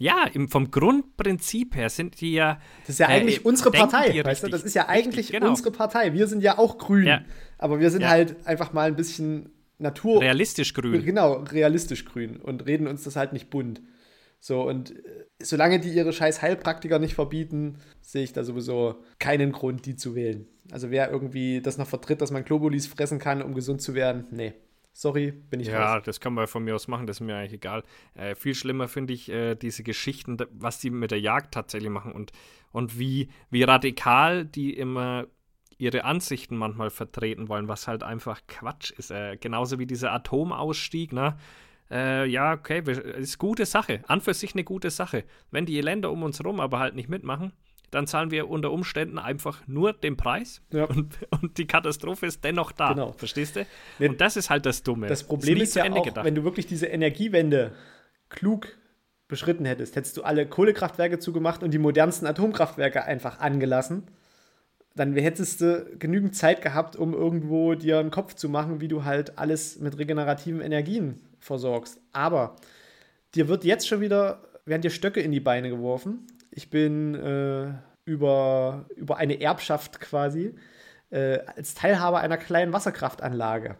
Ja, 0.00 0.26
im, 0.32 0.48
vom 0.48 0.70
Grundprinzip 0.70 1.76
her 1.76 1.90
sind 1.90 2.20
die 2.20 2.32
ja. 2.32 2.58
Das 2.82 2.90
ist 2.90 2.98
ja 3.00 3.08
äh, 3.08 3.20
eigentlich 3.20 3.44
unsere 3.44 3.70
Partei, 3.70 4.24
weißt 4.24 4.44
du? 4.44 4.48
Das 4.48 4.62
ist 4.62 4.74
ja 4.74 4.88
eigentlich 4.88 5.26
richtig, 5.26 5.40
genau. 5.40 5.50
unsere 5.50 5.70
Partei. 5.70 6.14
Wir 6.14 6.26
sind 6.26 6.42
ja 6.42 6.58
auch 6.58 6.78
grün. 6.78 7.06
Ja. 7.06 7.22
Aber 7.58 7.80
wir 7.80 7.90
sind 7.90 8.02
ja. 8.02 8.08
halt 8.08 8.46
einfach 8.46 8.72
mal 8.72 8.88
ein 8.88 8.96
bisschen 8.96 9.50
Natur. 9.78 10.22
Realistisch 10.22 10.72
grün. 10.72 11.04
Genau, 11.04 11.34
realistisch 11.34 12.06
grün 12.06 12.36
und 12.36 12.66
reden 12.66 12.86
uns 12.86 13.04
das 13.04 13.16
halt 13.16 13.34
nicht 13.34 13.50
bunt. 13.50 13.82
So, 14.40 14.66
und 14.66 14.92
äh, 14.92 15.26
solange 15.42 15.80
die 15.80 15.90
ihre 15.90 16.14
scheiß 16.14 16.40
Heilpraktiker 16.40 16.98
nicht 16.98 17.14
verbieten, 17.14 17.76
sehe 18.00 18.24
ich 18.24 18.32
da 18.32 18.42
sowieso 18.42 19.02
keinen 19.18 19.52
Grund, 19.52 19.84
die 19.84 19.96
zu 19.96 20.14
wählen. 20.14 20.46
Also 20.72 20.90
wer 20.90 21.10
irgendwie 21.10 21.60
das 21.60 21.76
noch 21.76 21.86
vertritt, 21.86 22.22
dass 22.22 22.30
man 22.30 22.44
Globulis 22.44 22.86
fressen 22.86 23.18
kann, 23.18 23.42
um 23.42 23.54
gesund 23.54 23.82
zu 23.82 23.94
werden, 23.94 24.26
nee. 24.30 24.54
Sorry, 25.00 25.30
bin 25.32 25.60
ich 25.60 25.68
Ja, 25.68 25.94
raus. 25.94 26.02
das 26.04 26.20
kann 26.20 26.34
man 26.34 26.46
von 26.46 26.62
mir 26.62 26.74
aus 26.74 26.86
machen, 26.86 27.06
das 27.06 27.16
ist 27.16 27.20
mir 27.22 27.34
eigentlich 27.34 27.54
egal. 27.54 27.84
Äh, 28.12 28.34
viel 28.34 28.54
schlimmer 28.54 28.86
finde 28.86 29.14
ich 29.14 29.30
äh, 29.30 29.54
diese 29.54 29.82
Geschichten, 29.82 30.36
was 30.52 30.78
die 30.78 30.90
mit 30.90 31.10
der 31.10 31.20
Jagd 31.20 31.54
tatsächlich 31.54 31.88
machen 31.88 32.12
und, 32.12 32.32
und 32.70 32.98
wie, 32.98 33.30
wie 33.48 33.62
radikal 33.62 34.44
die 34.44 34.76
immer 34.76 35.26
ihre 35.78 36.04
Ansichten 36.04 36.54
manchmal 36.54 36.90
vertreten 36.90 37.48
wollen, 37.48 37.66
was 37.66 37.88
halt 37.88 38.02
einfach 38.02 38.42
Quatsch 38.46 38.90
ist. 38.90 39.10
Äh, 39.10 39.38
genauso 39.38 39.78
wie 39.78 39.86
dieser 39.86 40.12
Atomausstieg, 40.12 41.14
ne? 41.14 41.38
Äh, 41.90 42.28
ja, 42.28 42.52
okay, 42.52 42.82
ist 43.16 43.38
gute 43.38 43.64
Sache. 43.64 44.02
An 44.06 44.20
für 44.20 44.34
sich 44.34 44.52
eine 44.52 44.64
gute 44.64 44.90
Sache. 44.90 45.24
Wenn 45.50 45.64
die 45.64 45.80
Länder 45.80 46.12
um 46.12 46.22
uns 46.24 46.38
herum 46.40 46.60
aber 46.60 46.78
halt 46.78 46.94
nicht 46.94 47.08
mitmachen, 47.08 47.54
dann 47.90 48.06
zahlen 48.06 48.30
wir 48.30 48.48
unter 48.48 48.70
Umständen 48.70 49.18
einfach 49.18 49.66
nur 49.66 49.92
den 49.92 50.16
Preis 50.16 50.62
ja. 50.72 50.84
und, 50.84 51.18
und, 51.30 51.58
die 51.58 51.66
Katastrophe 51.66 52.26
ist 52.26 52.44
dennoch 52.44 52.72
da. 52.72 52.92
Genau. 52.92 53.12
Verstehst 53.12 53.56
du? 53.56 53.66
Nee, 53.98 54.08
und 54.08 54.20
das 54.20 54.36
ist 54.36 54.50
halt 54.50 54.66
das 54.66 54.82
Dumme. 54.82 55.08
Das 55.08 55.24
Problem 55.24 55.56
ist, 55.56 55.70
ist 55.70 55.74
ja 55.74 55.90
auch, 55.90 56.04
gedacht. 56.04 56.24
wenn 56.24 56.34
du 56.34 56.44
wirklich 56.44 56.66
diese 56.66 56.86
Energiewende 56.86 57.72
klug 58.28 58.68
beschritten 59.28 59.64
hättest, 59.64 59.96
hättest 59.96 60.16
du 60.16 60.22
alle 60.22 60.46
Kohlekraftwerke 60.46 61.18
zugemacht 61.18 61.62
und 61.62 61.72
die 61.72 61.78
modernsten 61.78 62.26
Atomkraftwerke 62.26 63.04
einfach 63.04 63.40
angelassen. 63.40 64.04
Dann 64.94 65.14
hättest 65.14 65.60
du 65.60 65.86
genügend 65.98 66.34
Zeit 66.34 66.62
gehabt, 66.62 66.96
um 66.96 67.14
irgendwo 67.14 67.74
dir 67.74 68.00
einen 68.00 68.10
Kopf 68.10 68.34
zu 68.34 68.48
machen, 68.48 68.80
wie 68.80 68.88
du 68.88 69.04
halt 69.04 69.38
alles 69.38 69.78
mit 69.78 69.98
regenerativen 69.98 70.60
Energien 70.60 71.20
versorgst. 71.38 72.00
Aber 72.12 72.56
dir 73.34 73.48
wird 73.48 73.64
jetzt 73.64 73.86
schon 73.86 74.00
wieder, 74.00 74.42
werden 74.64 74.82
dir 74.82 74.90
Stöcke 74.90 75.20
in 75.20 75.30
die 75.30 75.40
Beine 75.40 75.70
geworfen 75.70 76.26
ich 76.50 76.70
bin 76.70 77.14
äh, 77.14 77.72
über, 78.04 78.86
über 78.96 79.16
eine 79.16 79.40
Erbschaft 79.40 80.00
quasi 80.00 80.54
äh, 81.10 81.38
als 81.56 81.74
Teilhaber 81.74 82.20
einer 82.20 82.36
kleinen 82.36 82.72
Wasserkraftanlage 82.72 83.76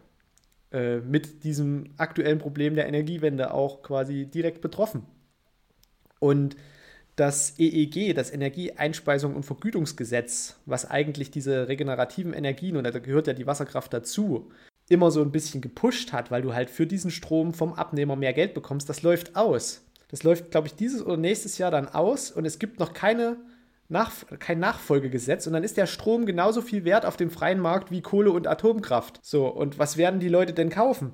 äh, 0.71 0.97
mit 0.97 1.43
diesem 1.43 1.93
aktuellen 1.97 2.39
Problem 2.39 2.75
der 2.75 2.87
Energiewende 2.87 3.53
auch 3.53 3.81
quasi 3.81 4.25
direkt 4.25 4.61
betroffen. 4.61 5.05
Und 6.19 6.55
das 7.15 7.59
EEG, 7.59 8.15
das 8.15 8.31
Energieeinspeisung 8.31 9.35
und 9.35 9.43
Vergütungsgesetz, 9.43 10.59
was 10.65 10.89
eigentlich 10.89 11.29
diese 11.29 11.67
regenerativen 11.67 12.33
Energien, 12.33 12.77
und 12.77 12.83
da 12.85 12.91
gehört 12.99 13.27
ja 13.27 13.33
die 13.33 13.47
Wasserkraft 13.47 13.93
dazu, 13.93 14.49
immer 14.89 15.11
so 15.11 15.21
ein 15.21 15.31
bisschen 15.31 15.61
gepusht 15.61 16.13
hat, 16.13 16.31
weil 16.31 16.41
du 16.41 16.53
halt 16.53 16.69
für 16.69 16.87
diesen 16.87 17.11
Strom 17.11 17.53
vom 17.53 17.73
Abnehmer 17.73 18.15
mehr 18.15 18.33
Geld 18.33 18.53
bekommst, 18.53 18.89
das 18.89 19.03
läuft 19.03 19.35
aus. 19.35 19.85
Das 20.11 20.23
läuft, 20.23 20.51
glaube 20.51 20.67
ich, 20.67 20.75
dieses 20.75 21.03
oder 21.03 21.17
nächstes 21.17 21.57
Jahr 21.57 21.71
dann 21.71 21.87
aus 21.87 22.31
und 22.31 22.45
es 22.45 22.59
gibt 22.59 22.79
noch 22.79 22.93
keine 22.93 23.37
nach, 23.87 24.11
kein 24.39 24.59
Nachfolgegesetz 24.59 25.47
und 25.47 25.53
dann 25.53 25.63
ist 25.63 25.75
der 25.75 25.87
Strom 25.87 26.25
genauso 26.25 26.61
viel 26.61 26.85
wert 26.85 27.05
auf 27.05 27.17
dem 27.17 27.29
freien 27.29 27.59
Markt 27.59 27.91
wie 27.91 28.01
Kohle 28.01 28.31
und 28.31 28.47
Atomkraft. 28.47 29.19
So, 29.21 29.47
und 29.47 29.79
was 29.79 29.97
werden 29.97 30.19
die 30.19 30.29
Leute 30.29 30.53
denn 30.53 30.69
kaufen? 30.69 31.13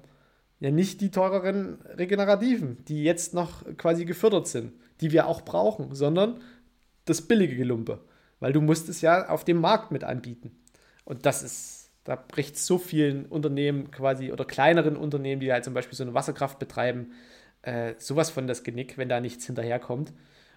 Ja, 0.59 0.71
nicht 0.71 1.01
die 1.01 1.11
teureren 1.11 1.79
Regenerativen, 1.85 2.83
die 2.85 3.03
jetzt 3.03 3.33
noch 3.33 3.63
quasi 3.77 4.05
gefördert 4.05 4.47
sind, 4.47 4.73
die 5.01 5.11
wir 5.11 5.27
auch 5.27 5.41
brauchen, 5.41 5.93
sondern 5.95 6.39
das 7.05 7.21
billige 7.23 7.55
Gelumpe. 7.55 7.99
Weil 8.39 8.53
du 8.53 8.61
musst 8.61 8.89
es 8.89 9.01
ja 9.01 9.29
auf 9.29 9.43
dem 9.43 9.59
Markt 9.59 9.91
mit 9.91 10.03
anbieten. 10.03 10.51
Und 11.03 11.25
das 11.25 11.41
ist, 11.41 11.91
da 12.03 12.15
bricht 12.15 12.57
so 12.57 12.77
vielen 12.77 13.25
Unternehmen 13.25 13.89
quasi 13.89 14.31
oder 14.31 14.45
kleineren 14.45 14.97
Unternehmen, 14.97 15.41
die 15.41 15.51
halt 15.51 15.63
zum 15.63 15.73
Beispiel 15.73 15.95
so 15.97 16.03
eine 16.03 16.13
Wasserkraft 16.13 16.59
betreiben, 16.59 17.11
äh, 17.67 17.95
sowas 17.97 18.29
von 18.29 18.47
das 18.47 18.63
Genick, 18.63 18.97
wenn 18.97 19.09
da 19.09 19.19
nichts 19.19 19.45
hinterherkommt. 19.45 20.13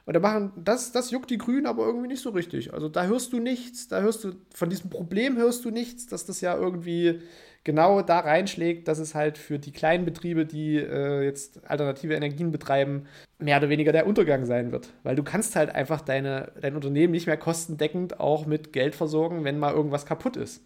Und 0.06 0.14
da 0.14 0.20
machen, 0.20 0.52
das, 0.56 0.92
das 0.92 1.10
juckt 1.10 1.30
die 1.30 1.38
Grünen 1.38 1.66
aber 1.66 1.84
irgendwie 1.84 2.08
nicht 2.08 2.22
so 2.22 2.30
richtig. 2.30 2.72
Also 2.72 2.88
da 2.88 3.04
hörst 3.04 3.32
du 3.32 3.40
nichts, 3.40 3.88
da 3.88 4.00
hörst 4.00 4.24
du, 4.24 4.32
von 4.54 4.70
diesem 4.70 4.90
Problem 4.90 5.36
hörst 5.36 5.64
du 5.64 5.70
nichts, 5.70 6.06
dass 6.06 6.24
das 6.24 6.40
ja 6.40 6.56
irgendwie 6.56 7.20
genau 7.64 8.00
da 8.00 8.20
reinschlägt, 8.20 8.88
dass 8.88 8.98
es 8.98 9.14
halt 9.14 9.38
für 9.38 9.58
die 9.58 9.72
kleinen 9.72 10.04
Betriebe, 10.04 10.46
die 10.46 10.76
äh, 10.76 11.24
jetzt 11.24 11.68
alternative 11.68 12.14
Energien 12.14 12.50
betreiben, 12.50 13.06
mehr 13.38 13.58
oder 13.58 13.68
weniger 13.68 13.92
der 13.92 14.06
Untergang 14.06 14.46
sein 14.46 14.72
wird. 14.72 14.88
Weil 15.02 15.16
du 15.16 15.22
kannst 15.22 15.56
halt 15.56 15.74
einfach 15.74 16.00
deine, 16.00 16.52
dein 16.60 16.76
Unternehmen 16.76 17.12
nicht 17.12 17.26
mehr 17.26 17.36
kostendeckend 17.36 18.20
auch 18.20 18.46
mit 18.46 18.72
Geld 18.72 18.94
versorgen, 18.94 19.44
wenn 19.44 19.58
mal 19.58 19.74
irgendwas 19.74 20.06
kaputt 20.06 20.36
ist. 20.36 20.62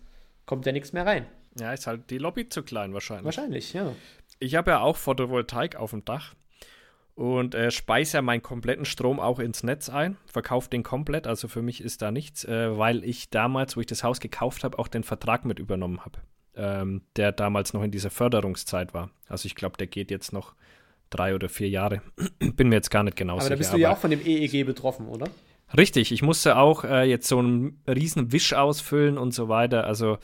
Kommt 0.47 0.67
ja 0.67 0.73
nichts 0.73 0.93
mehr 0.93 1.07
rein. 1.07 1.27
Ja, 1.59 1.73
ist 1.73 1.87
halt 1.87 2.11
die 2.11 2.19
Lobby 2.19 2.49
zu 2.49 2.63
klein 2.63 2.93
wahrscheinlich. 2.93 3.25
Wahrscheinlich, 3.25 3.73
ja. 3.73 3.93
Ich 4.39 4.55
habe 4.55 4.73
ja 4.73 4.81
auch 4.81 4.97
Photovoltaik 4.97 5.77
auf 5.77 5.91
dem 5.91 6.05
Dach 6.05 6.35
und 7.15 7.55
äh, 7.55 7.71
speise 7.71 8.19
ja 8.19 8.23
meinen 8.23 8.43
kompletten 8.43 8.85
Strom 8.85 9.21
auch 9.21 9.39
ins 9.39 9.63
Netz 9.63 9.89
ein, 9.89 10.17
verkaufe 10.27 10.69
den 10.69 10.83
komplett, 10.83 11.27
also 11.27 11.49
für 11.49 11.63
mich 11.63 11.81
ist 11.81 12.03
da 12.03 12.11
nichts, 12.11 12.45
äh, 12.45 12.77
weil 12.77 13.05
ich 13.05 13.31
damals, 13.31 13.77
wo 13.77 13.81
ich 13.81 13.87
das 13.87 14.03
Haus 14.03 14.21
gekauft 14.21 14.65
habe, 14.65 14.79
auch 14.79 14.89
den 14.89 15.05
Vertrag 15.05 15.45
mit 15.45 15.59
übernommen 15.59 16.05
habe, 16.05 16.19
ähm, 16.57 17.03
der 17.17 17.33
damals 17.33 17.73
noch 17.73 17.83
in 17.83 17.93
dieser 17.93 18.11
Förderungszeit 18.11 18.95
war. 18.95 19.11
Also 19.29 19.47
ich 19.47 19.55
glaube, 19.55 19.77
der 19.77 19.87
geht 19.87 20.11
jetzt 20.11 20.33
noch 20.33 20.55
drei 21.11 21.35
oder 21.35 21.49
vier 21.49 21.69
Jahre. 21.69 22.03
Bin 22.39 22.69
mir 22.69 22.77
jetzt 22.77 22.91
gar 22.91 23.05
nicht 23.05 23.17
genau 23.17 23.35
aber 23.35 23.43
sicher. 23.43 23.53
Aber 23.53 23.57
da 23.57 23.59
bist 23.59 23.75
du 23.75 23.79
ja 23.79 23.93
auch 23.93 23.99
von 23.99 24.11
dem 24.11 24.21
EEG 24.21 24.67
betroffen, 24.67 25.07
oder? 25.07 25.29
Richtig, 25.77 26.13
ich 26.13 26.23
musste 26.23 26.57
auch 26.57 26.85
äh, 26.85 27.05
jetzt 27.05 27.29
so 27.29 27.39
einen 27.39 27.81
riesen 27.89 28.33
Wisch 28.33 28.53
ausfüllen 28.53 29.19
und 29.19 29.33
so 29.33 29.49
weiter. 29.49 29.85
Also 29.85 30.19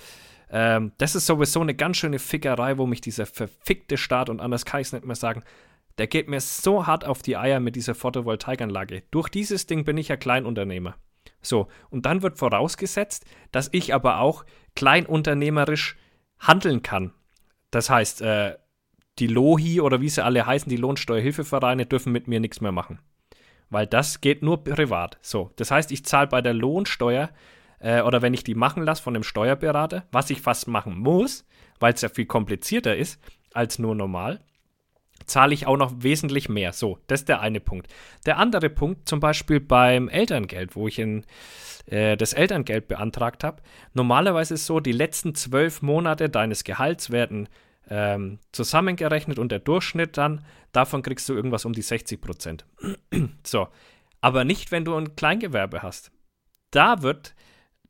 ähm, 0.51 0.93
das 0.99 1.15
ist 1.15 1.27
sowieso 1.27 1.61
eine 1.61 1.75
ganz 1.75 1.97
schöne 1.97 2.19
Fickerei, 2.19 2.79
wo 2.79 2.87
mich 2.87 3.01
dieser 3.01 3.27
verfickte 3.27 3.97
Staat, 3.97 4.29
und 4.29 4.41
anders 4.41 4.65
kann 4.65 4.81
ich 4.81 4.89
es 4.89 4.93
nicht 4.93 5.05
mehr 5.05 5.17
sagen, 5.17 5.43
der 5.99 6.07
geht 6.07 6.29
mir 6.29 6.41
so 6.41 6.87
hart 6.87 7.05
auf 7.05 7.23
die 7.23 7.37
Eier 7.37 7.61
mit 7.61 7.77
dieser 7.77 7.95
Photovoltaikanlage. 7.95 9.03
Durch 9.11 9.29
dieses 9.29 9.67
Ding 9.67 9.85
bin 9.85 9.99
ich 9.99 10.09
ja 10.09 10.17
Kleinunternehmer. 10.17 10.97
So, 11.43 11.69
und 11.91 12.07
dann 12.07 12.23
wird 12.23 12.39
vorausgesetzt, 12.39 13.25
dass 13.53 13.69
ich 13.73 13.95
aber 13.95 14.21
auch 14.21 14.45
kleinunternehmerisch 14.75 15.97
handeln 16.39 16.83
kann. 16.83 17.13
Das 17.71 17.91
heißt, 17.91 18.23
äh, 18.23 18.57
die 19.19 19.27
LOHI 19.27 19.81
oder 19.81 20.01
wie 20.01 20.09
sie 20.09 20.25
alle 20.25 20.47
heißen, 20.47 20.71
die 20.71 20.77
Lohnsteuerhilfevereine, 20.77 21.87
dürfen 21.87 22.13
mit 22.13 22.29
mir 22.29 22.41
nichts 22.41 22.61
mehr 22.61 22.73
machen. 22.73 22.99
Weil 23.69 23.87
das 23.87 24.21
geht 24.21 24.43
nur 24.43 24.65
privat. 24.65 25.19
So, 25.21 25.53
das 25.57 25.71
heißt, 25.71 25.93
ich 25.93 26.05
zahle 26.05 26.27
bei 26.27 26.43
der 26.43 26.55
Lohnsteuer 26.55 27.31
äh, 27.81 28.03
oder 28.03 28.23
wenn 28.23 28.35
ich 28.35 28.45
die 28.45 28.55
machen 28.55 28.85
lasse 28.85 29.03
von 29.03 29.15
dem 29.15 29.23
Steuerberater, 29.23 30.05
was 30.13 30.31
ich 30.31 30.41
fast 30.41 30.69
machen 30.69 30.99
muss, 30.99 31.45
weil 31.81 31.95
es 31.95 32.03
ja 32.03 32.09
viel 32.09 32.27
komplizierter 32.27 32.97
ist 32.97 33.21
als 33.53 33.79
nur 33.79 33.95
normal, 33.95 34.41
zahle 35.27 35.55
ich 35.55 35.67
auch 35.67 35.77
noch 35.77 35.93
wesentlich 35.99 36.49
mehr. 36.49 36.73
So, 36.73 36.99
das 37.07 37.21
ist 37.21 37.29
der 37.29 37.41
eine 37.41 37.61
Punkt. 37.61 37.89
Der 38.27 38.39
andere 38.39 38.71
Punkt, 38.71 39.09
zum 39.09 39.21
Beispiel 39.21 39.61
beim 39.61 40.09
Elterngeld, 40.09 40.77
wo 40.77 40.89
ich 40.89 40.99
in, 40.99 41.25
äh, 41.87 42.17
das 42.17 42.33
Elterngeld 42.33 42.89
beantragt 42.89 43.45
habe. 43.45 43.63
Normalerweise 43.95 44.55
ist 44.55 44.61
es 44.63 44.67
so, 44.67 44.81
die 44.81 44.93
letzten 44.93 45.35
zwölf 45.35 45.83
Monate 45.83 46.29
deines 46.29 46.65
Gehalts 46.65 47.11
werden 47.11 47.49
ähm, 47.89 48.39
zusammengerechnet 48.53 49.39
und 49.39 49.51
der 49.51 49.59
Durchschnitt 49.59 50.17
dann, 50.17 50.45
davon 50.73 51.03
kriegst 51.03 51.29
du 51.29 51.35
irgendwas 51.35 51.65
um 51.65 51.73
die 51.73 51.83
60 51.83 52.21
Prozent. 52.21 52.65
so, 53.45 53.69
aber 54.21 54.45
nicht, 54.45 54.71
wenn 54.71 54.85
du 54.85 54.95
ein 54.95 55.17
Kleingewerbe 55.17 55.83
hast. 55.83 56.13
Da 56.71 57.03
wird 57.03 57.35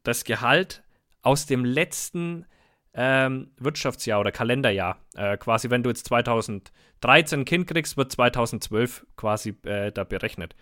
das 0.03 0.25
Gehalt 0.25 0.83
aus 1.23 1.47
dem 1.47 1.65
letzten 1.65 2.47
ähm, 2.95 3.51
Wirtschaftsjahr 3.59 4.21
oder 4.21 4.33
Kalenderjahr. 4.33 4.99
Äh, 5.15 5.37
quasi, 5.37 5.71
wenn 5.71 5.83
du 5.83 5.91
jetzt 5.91 6.07
2013 6.07 7.41
ein 7.41 7.45
Kind 7.45 7.67
kriegst, 7.67 7.97
wird 7.97 8.11
2012 8.13 9.07
quasi 9.17 9.57
äh, 9.65 9.93
da 9.93 10.05
berechnet. 10.05 10.57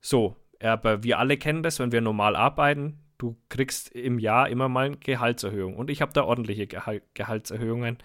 So, 0.00 0.36
aber 0.62 1.02
wir 1.02 1.18
alle 1.18 1.36
kennen 1.36 1.62
das, 1.62 1.78
wenn 1.78 1.92
wir 1.92 2.00
normal 2.00 2.36
arbeiten, 2.36 3.00
du 3.18 3.36
kriegst 3.48 3.90
im 3.90 4.18
Jahr 4.18 4.48
immer 4.48 4.68
mal 4.68 4.86
eine 4.86 4.96
Gehaltserhöhung. 4.96 5.76
Und 5.76 5.90
ich 5.90 6.02
habe 6.02 6.12
da 6.12 6.24
ordentliche 6.24 6.66
Gehal 6.66 7.02
Gehaltserhöhungen 7.14 7.98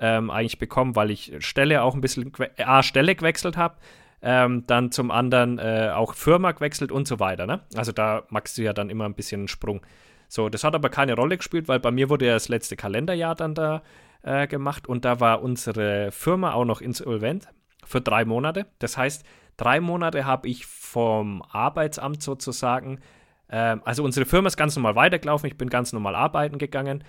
ähm, 0.00 0.30
eigentlich 0.30 0.58
bekommen, 0.58 0.96
weil 0.96 1.10
ich 1.10 1.34
Stelle 1.40 1.82
auch 1.82 1.94
ein 1.94 2.00
bisschen, 2.00 2.32
A, 2.58 2.82
Stelle 2.82 3.14
gewechselt 3.14 3.56
habe, 3.56 3.76
ähm, 4.22 4.64
dann 4.66 4.90
zum 4.90 5.10
anderen 5.10 5.58
äh, 5.58 5.90
auch 5.94 6.14
Firma 6.14 6.52
gewechselt 6.52 6.92
und 6.92 7.06
so 7.06 7.20
weiter. 7.20 7.46
Ne? 7.46 7.60
Also 7.76 7.92
da 7.92 8.24
magst 8.30 8.58
du 8.58 8.62
ja 8.62 8.72
dann 8.72 8.90
immer 8.90 9.04
ein 9.04 9.14
bisschen 9.14 9.42
einen 9.42 9.48
Sprung. 9.48 9.80
So, 10.28 10.48
das 10.48 10.64
hat 10.64 10.74
aber 10.74 10.90
keine 10.90 11.14
Rolle 11.14 11.36
gespielt, 11.36 11.68
weil 11.68 11.80
bei 11.80 11.90
mir 11.90 12.10
wurde 12.10 12.26
ja 12.26 12.34
das 12.34 12.48
letzte 12.48 12.76
Kalenderjahr 12.76 13.34
dann 13.34 13.54
da 13.54 13.82
äh, 14.22 14.46
gemacht 14.46 14.86
und 14.86 15.04
da 15.04 15.20
war 15.20 15.42
unsere 15.42 16.10
Firma 16.10 16.52
auch 16.52 16.64
noch 16.64 16.80
insolvent 16.80 17.48
für 17.84 18.00
drei 18.00 18.24
Monate. 18.24 18.66
Das 18.78 18.98
heißt, 18.98 19.24
drei 19.56 19.80
Monate 19.80 20.26
habe 20.26 20.48
ich 20.48 20.66
vom 20.66 21.42
Arbeitsamt 21.42 22.22
sozusagen, 22.22 23.00
äh, 23.48 23.76
also 23.84 24.04
unsere 24.04 24.26
Firma 24.26 24.48
ist 24.48 24.56
ganz 24.56 24.76
normal 24.76 24.96
weitergelaufen, 24.96 25.48
ich 25.48 25.56
bin 25.56 25.70
ganz 25.70 25.92
normal 25.92 26.14
arbeiten 26.14 26.58
gegangen 26.58 27.04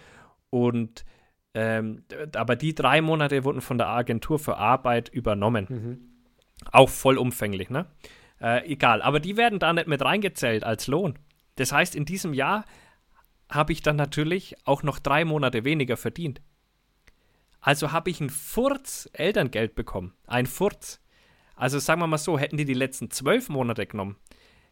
und 0.50 1.04
ähm, 1.56 2.04
aber 2.36 2.56
die 2.56 2.76
drei 2.76 3.02
Monate 3.02 3.44
wurden 3.44 3.62
von 3.62 3.80
der 3.80 3.88
Agentur 3.88 4.38
für 4.38 4.58
Arbeit 4.58 5.10
übernommen. 5.10 5.66
Mhm. 5.68 6.09
Auch 6.72 6.90
vollumfänglich, 6.90 7.70
ne? 7.70 7.86
Äh, 8.42 8.72
egal, 8.72 9.02
aber 9.02 9.20
die 9.20 9.38
werden 9.38 9.60
da 9.60 9.74
nicht 9.74 9.88
mit 9.88 10.02
reingezählt 10.02 10.64
als 10.64 10.88
Lohn. 10.88 11.18
Das 11.56 11.72
heißt, 11.72 11.96
in 11.96 12.06
diesem 12.06 12.34
Jahr 12.34 12.66
habe 13.50 13.74
ich 13.74 13.82
dann 13.82 13.96
natürlich 13.96 14.56
auch 14.66 14.84
noch 14.84 15.00
drei 15.00 15.26
Monate 15.26 15.64
weniger 15.66 15.98
verdient. 15.98 16.42
Also 17.60 17.92
habe 17.92 18.10
ich 18.10 18.22
ein 18.22 18.30
Furz 18.30 19.10
Elterngeld 19.12 19.76
bekommen. 19.76 20.14
Ein 20.28 20.46
Furz. 20.46 21.02
Also 21.56 21.80
sagen 21.80 22.00
wir 22.00 22.08
mal 22.08 22.18
so, 22.18 22.40
hätten 22.40 22.56
die 22.56 22.66
die 22.66 22.74
letzten 22.74 23.12
zwölf 23.12 23.50
Monate 23.50 23.86
genommen, 23.86 24.16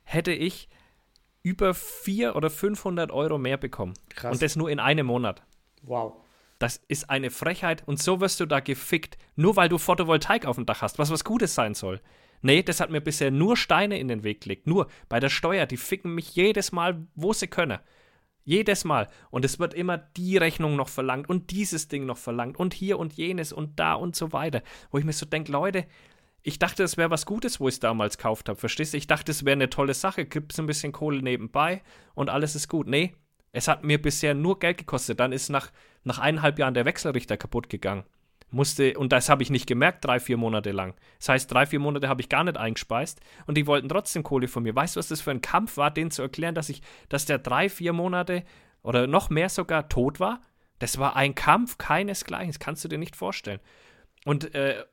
hätte 0.04 0.32
ich 0.32 0.70
über 1.44 1.74
400 1.74 2.36
oder 2.36 2.50
500 2.50 3.12
Euro 3.12 3.38
mehr 3.38 3.58
bekommen. 3.58 3.94
Krass. 4.10 4.34
Und 4.34 4.42
das 4.42 4.56
nur 4.56 4.70
in 4.70 4.80
einem 4.80 5.08
Monat. 5.08 5.44
Wow. 5.82 6.22
Das 6.60 6.82
ist 6.88 7.10
eine 7.10 7.30
Frechheit 7.30 7.88
und 7.88 8.01
so 8.01 8.20
wirst 8.20 8.39
du 8.39 8.45
da 8.45 8.60
gefickt, 8.60 9.18
nur 9.36 9.55
weil 9.55 9.70
du 9.70 9.78
Photovoltaik 9.78 10.45
auf 10.45 10.55
dem 10.55 10.66
Dach 10.66 10.82
hast, 10.82 10.97
was 10.97 11.12
was 11.12 11.24
Gutes 11.24 11.53
sein 11.53 11.76
soll. 11.76 12.01
Nee, 12.41 12.64
das 12.64 12.80
hat 12.80 12.89
mir 12.89 13.01
bisher 13.01 13.32
nur 13.32 13.58
Steine 13.58 13.99
in 13.99 14.08
den 14.08 14.24
Weg 14.24 14.41
gelegt. 14.41 14.68
Nur 14.68 14.88
bei 15.10 15.20
der 15.20 15.30
Steuer, 15.30 15.66
die 15.66 15.78
ficken 15.78 16.14
mich 16.14 16.36
jedes 16.36 16.72
Mal, 16.72 17.08
wo 17.16 17.34
sie 17.34 17.47
können. 17.47 17.80
Jedes 18.43 18.86
Mal. 18.86 19.08
Und 19.30 19.43
es 19.43 19.60
wird 19.60 19.74
immer 19.74 19.97
die 19.97 20.38
Rechnung 20.38 20.76
noch 20.76 20.88
verlangt 20.88 21.30
und 21.30 21.51
dieses 21.51 21.89
Ding 21.89 22.05
noch 22.05 22.18
verlangt 22.18 22.58
und 22.58 22.74
hier 22.74 22.97
und 22.99 23.14
jenes 23.14 23.51
und 23.51 23.80
da 23.80 23.93
und 23.93 24.16
so 24.16 24.32
weiter. 24.32 24.62
Wo 24.91 24.97
ich 24.97 25.03
mir 25.05 25.14
so 25.14 25.26
denke, 25.26 25.51
Leute, 25.51 25.86
ich 26.43 26.60
dachte, 26.60 26.84
es 26.84 26.95
wäre 26.95 27.10
was 27.10 27.26
Gutes, 27.26 27.60
wo 27.60 27.68
ich 27.68 27.76
es 27.76 27.80
damals 27.80 28.18
gekauft 28.18 28.47
habe. 28.47 28.58
Verstehst 28.58 28.93
du? 28.93 28.97
Ich 28.97 29.08
dachte, 29.08 29.32
es 29.32 29.43
wäre 29.43 29.53
eine 29.53 29.70
tolle 29.70 29.93
Sache. 29.93 30.26
Gibt 30.26 30.53
es 30.53 30.60
ein 30.60 30.66
bisschen 30.66 30.93
Kohle 30.93 31.22
nebenbei 31.22 31.82
und 32.16 32.30
alles 32.30 32.55
ist 32.55 32.70
gut. 32.70 32.88
Nee, 32.88 33.16
es 33.51 33.68
hat 33.68 33.84
mir 33.84 34.01
bisher 34.01 34.34
nur 34.34 34.60
Geld 34.60 34.78
gekostet. 34.78 35.20
Dann 35.20 35.34
ist 35.34 35.49
nach, 35.49 35.72
nach 36.08 36.20
eineinhalb 36.20 36.58
Jahren 36.58 36.74
der 36.74 36.86
Wechselrichter 36.86 37.38
kaputt 37.38 37.70
gegangen. 37.70 38.03
Musste, 38.49 38.97
und 38.97 39.12
das 39.12 39.28
habe 39.28 39.43
ich 39.43 39.49
nicht 39.49 39.68
gemerkt, 39.68 40.05
drei, 40.05 40.22
vier 40.22 40.38
Monate 40.38 40.72
lang. 40.72 40.95
Das 41.20 41.28
heißt, 41.30 41.51
drei, 41.51 41.66
vier 41.66 41.80
Monate 41.80 42.08
habe 42.08 42.22
ich 42.22 42.30
gar 42.30 42.45
nicht 42.45 42.55
eingespeist 42.58 43.20
und 43.45 43.58
die 43.58 43.68
wollten 43.68 43.89
trotzdem 43.89 44.24
Kohle 44.24 44.47
von 44.47 44.64
mir. 44.64 44.74
Weißt 44.74 44.95
du, 44.95 44.99
was 44.99 45.10
das 45.10 45.20
für 45.20 45.32
ein 45.32 45.41
Kampf 45.41 45.76
war, 45.76 45.91
denen 45.91 46.12
zu 46.12 46.22
erklären, 46.22 46.55
dass 46.55 46.70
ich, 46.70 46.82
dass 47.10 47.26
der 47.26 47.39
drei, 47.39 47.68
vier 47.68 47.91
Monate 47.91 48.43
oder 48.84 49.05
noch 49.05 49.30
mehr 49.30 49.49
sogar 49.49 49.89
tot 49.89 50.22
war? 50.22 50.39
Das 50.80 50.97
war 50.97 51.18
ein 51.18 51.36
Kampf 51.36 51.78
keinesgleichen. 51.78 52.47
Das 52.47 52.60
kannst 52.60 52.86
du 52.86 52.88
dir 52.88 52.97
nicht 52.97 53.18
vorstellen. 53.18 53.60
Und, 54.24 54.55
äh, 54.55 54.86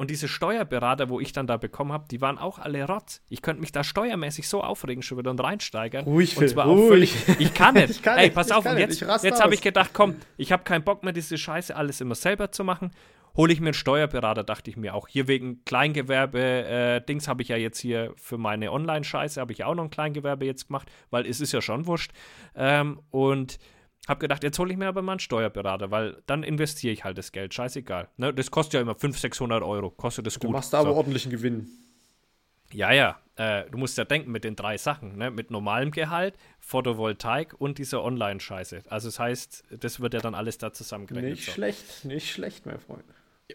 und 0.00 0.10
diese 0.10 0.28
Steuerberater, 0.28 1.10
wo 1.10 1.20
ich 1.20 1.34
dann 1.34 1.46
da 1.46 1.58
bekommen 1.58 1.92
habe, 1.92 2.06
die 2.10 2.22
waren 2.22 2.38
auch 2.38 2.58
alle 2.58 2.86
Rotz. 2.86 3.20
Ich 3.28 3.42
könnte 3.42 3.60
mich 3.60 3.70
da 3.70 3.84
steuermäßig 3.84 4.48
so 4.48 4.62
aufregen 4.62 5.02
schon 5.02 5.18
wieder 5.18 5.30
und 5.30 5.38
reinsteigern. 5.38 6.06
Ruhig, 6.06 6.38
und 6.38 6.48
zwar 6.48 6.64
ruhig. 6.64 6.80
Auch 6.80 6.88
völlig, 6.88 7.28
ich 7.38 7.52
kann 7.52 7.74
nicht. 7.74 7.90
ich 7.90 8.02
kann 8.02 8.16
Ey, 8.16 8.30
pass 8.30 8.50
auf, 8.50 8.64
und 8.64 8.78
jetzt, 8.78 8.98
jetzt 8.98 9.42
habe 9.42 9.52
ich 9.52 9.60
gedacht, 9.60 9.90
komm, 9.92 10.16
ich 10.38 10.52
habe 10.52 10.62
keinen 10.62 10.84
Bock 10.84 11.04
mehr, 11.04 11.12
diese 11.12 11.36
Scheiße 11.36 11.76
alles 11.76 12.00
immer 12.00 12.14
selber 12.14 12.50
zu 12.50 12.64
machen. 12.64 12.92
Hole 13.36 13.52
ich 13.52 13.60
mir 13.60 13.66
einen 13.66 13.74
Steuerberater, 13.74 14.42
dachte 14.42 14.70
ich 14.70 14.78
mir 14.78 14.94
auch. 14.94 15.06
Hier 15.06 15.28
wegen 15.28 15.66
Kleingewerbe-Dings 15.66 17.26
äh, 17.26 17.28
habe 17.28 17.42
ich 17.42 17.48
ja 17.48 17.58
jetzt 17.58 17.78
hier 17.78 18.14
für 18.16 18.38
meine 18.38 18.72
Online-Scheiße, 18.72 19.38
habe 19.38 19.52
ich 19.52 19.64
auch 19.64 19.74
noch 19.74 19.84
ein 19.84 19.90
Kleingewerbe 19.90 20.46
jetzt 20.46 20.68
gemacht, 20.68 20.90
weil 21.10 21.26
es 21.26 21.42
ist 21.42 21.52
ja 21.52 21.60
schon 21.60 21.84
wurscht. 21.84 22.12
Ähm, 22.56 23.00
und 23.10 23.58
hab 24.08 24.20
gedacht, 24.20 24.42
jetzt 24.42 24.58
hole 24.58 24.72
ich 24.72 24.78
mir 24.78 24.88
aber 24.88 25.02
mal 25.02 25.12
einen 25.12 25.20
Steuerberater, 25.20 25.90
weil 25.90 26.22
dann 26.26 26.42
investiere 26.42 26.92
ich 26.92 27.04
halt 27.04 27.18
das 27.18 27.32
Geld. 27.32 27.54
Scheißegal. 27.54 28.08
Ne, 28.16 28.32
das 28.32 28.50
kostet 28.50 28.74
ja 28.74 28.80
immer 28.80 28.94
500, 28.94 29.20
600 29.20 29.62
Euro. 29.62 29.90
Kostet 29.90 30.26
das 30.26 30.34
gut. 30.34 30.48
Du 30.48 30.52
machst 30.52 30.72
da 30.72 30.80
aber 30.80 30.90
so. 30.90 30.96
ordentlichen 30.96 31.30
Gewinn. 31.30 31.68
Ja, 32.72 32.92
ja. 32.92 33.20
Äh, 33.36 33.70
du 33.70 33.78
musst 33.78 33.98
ja 33.98 34.04
denken 34.04 34.30
mit 34.30 34.44
den 34.44 34.56
drei 34.56 34.78
Sachen. 34.78 35.16
Ne? 35.16 35.30
Mit 35.30 35.50
normalem 35.50 35.90
Gehalt, 35.90 36.34
Photovoltaik 36.60 37.54
und 37.58 37.78
dieser 37.78 38.02
Online-Scheiße. 38.02 38.82
Also 38.88 39.08
das 39.08 39.18
heißt, 39.18 39.64
das 39.78 40.00
wird 40.00 40.14
ja 40.14 40.20
dann 40.20 40.34
alles 40.34 40.58
da 40.58 40.72
zusammengerechnet. 40.72 41.32
Nicht 41.32 41.46
so. 41.46 41.52
schlecht, 41.52 42.04
nicht 42.04 42.30
schlecht, 42.30 42.66
mein 42.66 42.78
Freund. 42.78 43.04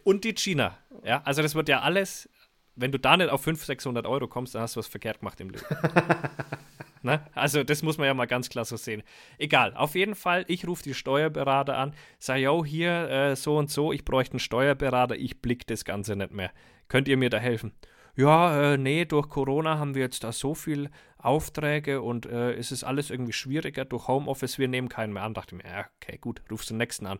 Und 0.04 0.24
die 0.24 0.34
China. 0.34 0.78
Ja, 1.04 1.22
also 1.24 1.41
das 1.41 1.56
wird 1.56 1.70
ja 1.70 1.82
alles, 1.82 2.30
wenn 2.76 2.91
du 2.91 3.00
da 3.00 3.16
nicht 3.18 3.30
auf 3.30 3.41
500, 3.41 3.68
600 3.68 4.06
Euro 4.06 4.28
kommst, 4.28 4.56
dann 4.56 4.62
hast 4.62 4.76
du 4.76 4.80
was 4.80 4.88
verkehrt 4.88 5.20
gemacht 5.20 5.39
im 5.39 5.50
Leben. 5.50 5.66
Ne? 7.06 7.22
Also 7.36 7.64
das 7.64 7.84
muss 7.84 7.99
man 7.99 8.08
ja 8.08 8.16
mal 8.16 8.26
ganz 8.26 8.49
klar 8.49 8.66
so 8.66 8.78
sehen. 8.78 9.03
Egal, 9.38 9.76
auf 9.76 9.93
jeden 9.93 10.16
Fall, 10.16 10.43
ich 10.47 10.68
rufe 10.68 10.82
die 10.82 10.95
Steuerberater 10.95 11.78
an, 11.78 11.93
sage, 12.18 12.41
yo, 12.41 12.66
hier 12.66 13.10
äh, 13.10 13.36
so 13.36 13.58
und 13.58 13.70
so, 13.70 13.93
ich 13.93 14.03
bräuchte 14.03 14.34
einen 14.34 14.39
Steuerberater, 14.39 15.16
ich 15.16 15.39
blick 15.39 15.68
das 15.68 15.86
Ganze 15.86 16.16
nicht 16.16 16.32
mehr. 16.32 16.51
Könnt 16.88 17.08
ihr 17.08 17.16
mir 17.16 17.30
da 17.30 17.38
helfen? 17.38 17.74
Ja, 18.16 18.74
äh, 18.74 18.78
nee, 18.80 19.06
durch 19.06 19.30
Corona 19.30 19.78
haben 19.78 19.93
wir 19.93 20.01
jetzt 20.01 20.24
da 20.24 20.32
so 20.32 20.56
viel 20.56 20.89
Aufträge 21.20 22.01
und 22.01 22.26
äh, 22.26 22.53
es 22.53 22.72
ist 22.72 22.84
alles 22.84 23.12
irgendwie 23.12 23.34
schwieriger 23.34 23.86
durch 23.86 24.08
Homeoffice, 24.08 24.58
wir 24.58 24.68
nehmen 24.68 24.89
keinen 24.89 25.14
mehr 25.14 25.24
an. 25.24 25.36
Dachte 25.36 25.53
mir, 25.53 25.66
ja, 25.66 25.86
okay, 26.01 26.18
gut, 26.18 26.41
rufst 26.49 26.72
den 26.72 26.78
nächsten 26.78 27.06
an. 27.06 27.20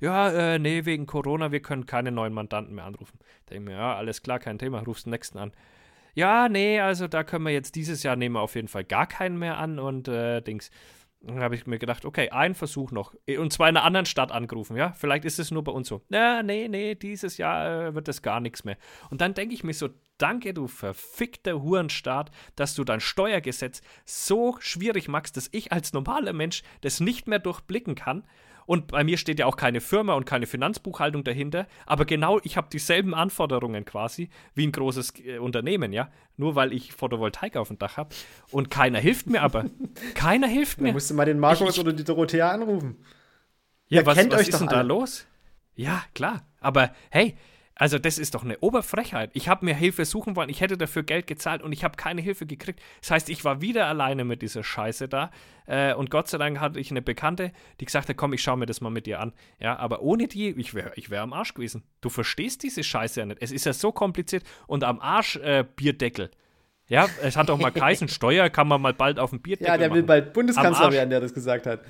Ja, 0.00 0.30
äh, 0.30 0.58
nee, 0.58 0.86
wegen 0.86 1.04
Corona, 1.04 1.52
wir 1.52 1.60
können 1.60 1.84
keine 1.84 2.10
neuen 2.10 2.32
Mandanten 2.32 2.74
mehr 2.74 2.84
anrufen. 2.84 3.18
Denke 3.50 3.70
mir, 3.70 3.76
ja, 3.76 3.96
alles 3.96 4.22
klar, 4.22 4.38
kein 4.38 4.58
Thema, 4.58 4.80
rufst 4.80 5.04
den 5.04 5.10
nächsten 5.10 5.36
an 5.36 5.52
ja, 6.16 6.48
nee, 6.48 6.80
also 6.80 7.08
da 7.08 7.24
können 7.24 7.44
wir 7.44 7.52
jetzt 7.52 7.74
dieses 7.74 8.02
Jahr 8.02 8.16
nehmen 8.16 8.36
wir 8.36 8.40
auf 8.40 8.54
jeden 8.54 8.68
Fall 8.68 8.84
gar 8.84 9.06
keinen 9.06 9.38
mehr 9.38 9.58
an 9.58 9.78
und 9.78 10.08
äh, 10.08 10.40
Dings. 10.40 10.70
Dann 11.20 11.40
habe 11.40 11.56
ich 11.56 11.66
mir 11.66 11.78
gedacht, 11.78 12.06
okay, 12.06 12.30
ein 12.30 12.54
Versuch 12.54 12.90
noch. 12.90 13.14
Und 13.38 13.52
zwar 13.52 13.68
in 13.68 13.76
einer 13.76 13.84
anderen 13.84 14.06
Stadt 14.06 14.32
angerufen, 14.32 14.76
ja? 14.76 14.92
Vielleicht 14.92 15.26
ist 15.26 15.38
es 15.38 15.50
nur 15.50 15.62
bei 15.62 15.72
uns 15.72 15.88
so. 15.88 16.00
Ja, 16.08 16.42
nee, 16.42 16.68
nee, 16.68 16.94
dieses 16.94 17.36
Jahr 17.36 17.88
äh, 17.88 17.94
wird 17.94 18.08
das 18.08 18.22
gar 18.22 18.40
nichts 18.40 18.64
mehr. 18.64 18.78
Und 19.10 19.20
dann 19.20 19.34
denke 19.34 19.54
ich 19.54 19.62
mir 19.62 19.74
so, 19.74 19.90
danke, 20.16 20.54
du 20.54 20.68
verfickter 20.68 21.62
Hurenstaat, 21.62 22.30
dass 22.54 22.74
du 22.74 22.84
dein 22.84 23.00
Steuergesetz 23.00 23.82
so 24.06 24.56
schwierig 24.60 25.08
machst, 25.08 25.36
dass 25.36 25.50
ich 25.52 25.70
als 25.70 25.92
normaler 25.92 26.32
Mensch 26.32 26.62
das 26.80 27.00
nicht 27.00 27.28
mehr 27.28 27.40
durchblicken 27.40 27.94
kann 27.94 28.26
und 28.66 28.88
bei 28.88 29.04
mir 29.04 29.16
steht 29.16 29.38
ja 29.38 29.46
auch 29.46 29.56
keine 29.56 29.80
Firma 29.80 30.14
und 30.14 30.26
keine 30.26 30.46
Finanzbuchhaltung 30.46 31.24
dahinter. 31.24 31.66
Aber 31.86 32.04
genau, 32.04 32.40
ich 32.42 32.56
habe 32.56 32.68
dieselben 32.70 33.14
Anforderungen 33.14 33.84
quasi 33.84 34.28
wie 34.54 34.66
ein 34.66 34.72
großes 34.72 35.14
äh, 35.24 35.38
Unternehmen, 35.38 35.92
ja. 35.92 36.10
Nur 36.36 36.56
weil 36.56 36.72
ich 36.72 36.92
Photovoltaik 36.92 37.56
auf 37.56 37.68
dem 37.68 37.78
Dach 37.78 37.96
habe. 37.96 38.14
Und 38.50 38.70
keiner 38.70 38.98
hilft 38.98 39.28
mir 39.28 39.42
aber. 39.42 39.66
keiner 40.14 40.48
hilft 40.48 40.80
mir. 40.80 40.88
Da 40.88 40.94
musst 40.94 41.10
du 41.10 41.14
mal 41.14 41.24
den 41.24 41.38
Markus 41.38 41.70
ich, 41.70 41.76
ich, 41.76 41.80
oder 41.80 41.92
die 41.92 42.04
Dorothea 42.04 42.50
anrufen. 42.50 42.96
Ja, 43.88 44.04
was, 44.04 44.18
kennt 44.18 44.32
was 44.32 44.40
euch 44.40 44.48
ist 44.48 44.60
denn 44.60 44.68
alle. 44.68 44.78
da 44.78 44.82
los? 44.82 45.26
Ja, 45.76 46.02
klar. 46.14 46.44
Aber 46.60 46.90
hey, 47.10 47.36
Also 47.78 47.98
das 47.98 48.16
ist 48.16 48.34
doch 48.34 48.42
eine 48.42 48.58
Oberfrechheit. 48.60 49.30
Ich 49.34 49.50
habe 49.50 49.66
mir 49.66 49.74
Hilfe 49.74 50.06
suchen 50.06 50.34
wollen, 50.34 50.48
ich 50.48 50.62
hätte 50.62 50.78
dafür 50.78 51.02
Geld 51.02 51.26
gezahlt 51.26 51.62
und 51.62 51.72
ich 51.72 51.84
habe 51.84 51.96
keine 51.96 52.22
Hilfe 52.22 52.46
gekriegt. 52.46 52.80
Das 53.02 53.10
heißt, 53.10 53.28
ich 53.28 53.44
war 53.44 53.60
wieder 53.60 53.86
alleine 53.86 54.24
mit 54.24 54.40
dieser 54.40 54.64
Scheiße 54.64 55.08
da. 55.08 55.30
Äh, 55.66 55.92
und 55.92 56.10
Gott 56.10 56.26
sei 56.28 56.38
Dank 56.38 56.58
hatte 56.58 56.80
ich 56.80 56.90
eine 56.90 57.02
Bekannte, 57.02 57.52
die 57.78 57.84
gesagt 57.84 58.08
hat, 58.08 58.16
komm, 58.16 58.32
ich 58.32 58.42
schaue 58.42 58.56
mir 58.56 58.64
das 58.64 58.80
mal 58.80 58.88
mit 58.88 59.04
dir 59.04 59.20
an. 59.20 59.34
Ja, 59.60 59.76
aber 59.76 60.00
ohne 60.00 60.26
die, 60.26 60.48
ich 60.58 60.72
wäre 60.72 60.92
ich 60.96 61.10
wär 61.10 61.20
am 61.20 61.34
Arsch 61.34 61.52
gewesen. 61.52 61.82
Du 62.00 62.08
verstehst 62.08 62.62
diese 62.62 62.82
Scheiße 62.82 63.20
ja 63.20 63.26
nicht. 63.26 63.42
Es 63.42 63.52
ist 63.52 63.66
ja 63.66 63.74
so 63.74 63.92
kompliziert. 63.92 64.44
Und 64.66 64.82
am 64.82 64.98
Arsch 64.98 65.36
äh, 65.36 65.62
Bierdeckel. 65.76 66.30
Ja, 66.88 67.08
es 67.22 67.36
hat 67.36 67.50
doch 67.50 67.58
mal 67.58 67.70
Kreisen 67.72 68.08
Steuer, 68.08 68.48
kann 68.48 68.68
man 68.68 68.80
mal 68.80 68.94
bald 68.94 69.18
auf 69.18 69.30
dem 69.30 69.42
Bierdeckel 69.42 69.66
Ja, 69.66 69.76
der 69.76 69.88
machen. 69.88 69.96
will 69.98 70.04
bald 70.04 70.32
Bundeskanzler 70.32 70.92
werden, 70.92 71.10
der 71.10 71.20
das 71.20 71.34
gesagt 71.34 71.66
hat. 71.66 71.80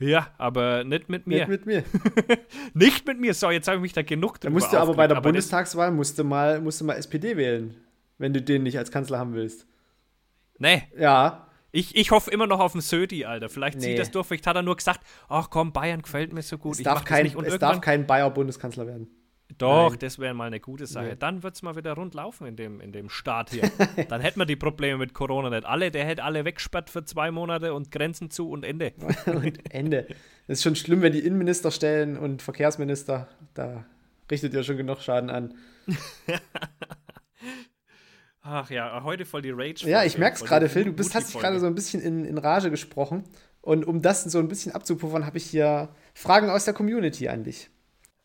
Ja, 0.00 0.28
aber 0.38 0.84
nicht 0.84 1.08
mit 1.08 1.26
mir. 1.26 1.46
Nicht 1.46 1.66
mit 1.66 1.66
mir. 1.66 1.84
nicht 2.74 3.06
mit 3.06 3.20
mir. 3.20 3.32
So, 3.34 3.50
jetzt 3.50 3.68
habe 3.68 3.76
ich 3.76 3.82
mich 3.82 3.92
da 3.92 4.02
genug 4.02 4.40
Da 4.40 4.50
musst 4.50 4.72
du 4.72 4.78
aber 4.78 4.94
bei 4.94 5.06
der 5.06 5.16
aber 5.16 5.28
Bundestagswahl 5.28 5.92
musst 5.92 6.18
du 6.18 6.24
mal, 6.24 6.60
musst 6.60 6.80
du 6.80 6.84
mal 6.84 6.94
SPD 6.94 7.36
wählen, 7.36 7.76
wenn 8.18 8.32
du 8.32 8.42
den 8.42 8.64
nicht 8.64 8.78
als 8.78 8.90
Kanzler 8.90 9.18
haben 9.18 9.34
willst. 9.34 9.66
Nee. 10.58 10.82
Ja. 10.98 11.46
Ich, 11.70 11.96
ich 11.96 12.10
hoffe 12.10 12.30
immer 12.30 12.46
noch 12.46 12.60
auf 12.60 12.72
den 12.72 12.80
Södi, 12.80 13.24
Alter. 13.24 13.48
Vielleicht 13.48 13.78
nee. 13.78 13.86
zieht 13.86 13.98
das 13.98 14.10
durch. 14.10 14.26
Vielleicht 14.26 14.46
hat 14.46 14.56
er 14.56 14.62
nur 14.62 14.76
gesagt, 14.76 15.00
ach 15.28 15.50
komm, 15.50 15.72
Bayern 15.72 16.02
gefällt 16.02 16.32
mir 16.32 16.42
so 16.42 16.58
gut. 16.58 16.76
Es, 16.76 16.82
darf 16.82 17.04
kein, 17.04 17.26
es 17.26 17.58
darf 17.58 17.80
kein 17.80 18.06
Bayer 18.06 18.30
Bundeskanzler 18.30 18.86
werden. 18.86 19.08
Doch, 19.58 19.90
Nein. 19.90 19.98
das 20.00 20.18
wäre 20.18 20.34
mal 20.34 20.46
eine 20.46 20.58
gute 20.58 20.86
Sache. 20.86 21.06
Nee. 21.06 21.16
Dann 21.18 21.42
wird 21.42 21.54
es 21.54 21.62
mal 21.62 21.76
wieder 21.76 21.92
rund 21.92 22.14
laufen 22.14 22.46
in 22.46 22.56
dem, 22.56 22.80
in 22.80 22.92
dem 22.92 23.08
Staat 23.08 23.50
hier. 23.50 23.70
Dann 24.08 24.20
hätten 24.20 24.40
wir 24.40 24.46
die 24.46 24.56
Probleme 24.56 24.98
mit 24.98 25.14
Corona 25.14 25.50
nicht. 25.50 25.64
Alle, 25.64 25.90
der 25.90 26.04
hätte 26.06 26.24
alle 26.24 26.44
weggesperrt 26.44 26.90
für 26.90 27.04
zwei 27.04 27.30
Monate 27.30 27.74
und 27.74 27.90
Grenzen 27.90 28.30
zu 28.30 28.50
und 28.50 28.64
Ende. 28.64 28.92
und 29.26 29.72
Ende. 29.72 30.06
Es 30.46 30.58
ist 30.58 30.62
schon 30.64 30.76
schlimm, 30.76 31.02
wenn 31.02 31.12
die 31.12 31.20
Innenminister 31.20 31.70
stellen 31.70 32.16
und 32.16 32.42
Verkehrsminister. 32.42 33.28
Da 33.52 33.84
richtet 34.30 34.54
ihr 34.54 34.64
schon 34.64 34.76
genug 34.76 35.00
Schaden 35.02 35.30
an. 35.30 35.54
Ach 38.40 38.70
ja, 38.70 39.02
heute 39.04 39.24
voll 39.24 39.42
die 39.42 39.52
Rage. 39.52 39.88
Ja, 39.88 40.04
ich 40.04 40.18
merke 40.18 40.36
es 40.36 40.44
gerade, 40.44 40.68
Phil. 40.68 40.84
Du 40.84 40.92
bist, 40.92 41.14
hast 41.14 41.32
dich 41.32 41.40
gerade 41.40 41.60
so 41.60 41.66
ein 41.66 41.74
bisschen 41.74 42.02
in, 42.02 42.24
in 42.24 42.38
Rage 42.38 42.70
gesprochen. 42.70 43.24
Und 43.62 43.86
um 43.86 44.02
das 44.02 44.24
so 44.24 44.38
ein 44.38 44.48
bisschen 44.48 44.72
abzupuffern, 44.72 45.24
habe 45.24 45.38
ich 45.38 45.44
hier 45.44 45.88
Fragen 46.12 46.50
aus 46.50 46.66
der 46.66 46.74
Community 46.74 47.28
an 47.28 47.44
dich. 47.44 47.70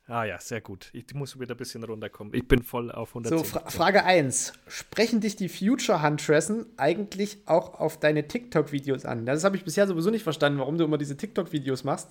Ah 0.10 0.24
ja, 0.24 0.40
sehr 0.40 0.60
gut. 0.60 0.90
Ich 0.92 1.14
muss 1.14 1.40
wieder 1.40 1.54
ein 1.54 1.58
bisschen 1.58 1.84
runterkommen. 1.84 2.34
Ich 2.34 2.48
bin 2.48 2.64
voll 2.64 2.92
auf 2.92 3.10
110. 3.10 3.38
So, 3.38 3.44
Fra 3.44 3.70
Frage 3.70 4.04
1. 4.04 4.54
Sprechen 4.68 5.22
dich 5.22 5.36
die 5.36 5.50
Future 5.50 6.02
Huntressen 6.02 6.66
eigentlich 6.78 7.38
auch 7.46 7.80
auf 7.80 8.00
deine 8.00 8.28
TikTok-Videos 8.28 9.06
an? 9.06 9.28
Das 9.28 9.44
habe 9.44 9.56
ich 9.56 9.64
bisher 9.64 9.86
sowieso 9.86 10.10
nicht 10.10 10.24
verstanden, 10.24 10.58
warum 10.58 10.80
du 10.80 10.84
immer 10.84 10.98
diese 10.98 11.16
TikTok-Videos 11.16 11.84
machst. 11.84 12.10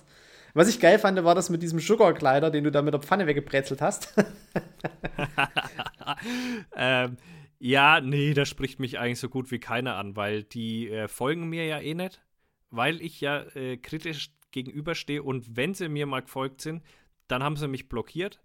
Was 0.53 0.69
ich 0.69 0.79
geil 0.79 0.97
fand, 0.97 1.21
war 1.25 1.35
das 1.35 1.49
mit 1.49 1.61
diesem 1.61 1.79
Sugar-Kleider, 1.79 2.51
den 2.51 2.63
du 2.63 2.71
da 2.71 2.81
mit 2.81 2.93
der 2.93 3.01
Pfanne 3.01 3.27
weggebrezelt 3.27 3.81
hast. 3.81 4.13
ähm, 6.77 7.17
ja, 7.59 7.99
nee, 7.99 8.33
das 8.33 8.47
spricht 8.47 8.79
mich 8.79 8.97
eigentlich 8.97 9.19
so 9.19 9.27
gut 9.27 9.51
wie 9.51 9.59
keiner 9.59 9.97
an, 9.97 10.15
weil 10.15 10.43
die 10.43 10.89
äh, 10.89 11.09
folgen 11.09 11.49
mir 11.49 11.65
ja 11.65 11.81
eh 11.81 11.95
nicht, 11.95 12.21
weil 12.69 13.01
ich 13.01 13.19
ja 13.19 13.41
äh, 13.55 13.75
kritisch 13.75 14.31
gegenüberstehe 14.51 15.21
und 15.21 15.57
wenn 15.57 15.73
sie 15.73 15.89
mir 15.89 16.05
mal 16.05 16.21
gefolgt 16.21 16.61
sind, 16.61 16.81
dann 17.31 17.43
haben 17.43 17.55
sie 17.55 17.67
mich 17.67 17.89
blockiert, 17.89 18.41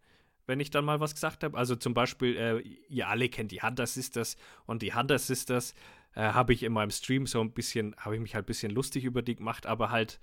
wenn 0.47 0.61
ich 0.61 0.71
dann 0.71 0.85
mal 0.85 1.01
was 1.01 1.15
gesagt 1.15 1.43
habe. 1.45 1.57
Also 1.57 1.77
zum 1.77 1.95
Beispiel, 1.95 2.37
äh, 2.37 2.61
ihr 2.89 3.09
alle 3.09 3.29
kennt 3.29 3.51
die 3.51 3.63
Hunter 3.63 3.87
Sisters 3.87 4.37
und 4.67 4.83
die 4.83 4.95
Hunter 4.95 5.19
Sisters 5.19 5.75
äh, 6.15 6.21
habe 6.21 6.53
ich 6.53 6.63
in 6.63 6.73
meinem 6.73 6.91
Stream 6.91 7.27
so 7.27 7.41
ein 7.41 7.53
bisschen, 7.53 7.95
habe 7.97 8.15
ich 8.15 8.21
mich 8.21 8.35
halt 8.35 8.45
ein 8.45 8.47
bisschen 8.47 8.73
lustig 8.73 9.05
über 9.05 9.23
die 9.23 9.37
gemacht, 9.37 9.67
aber 9.67 9.91
halt, 9.91 10.21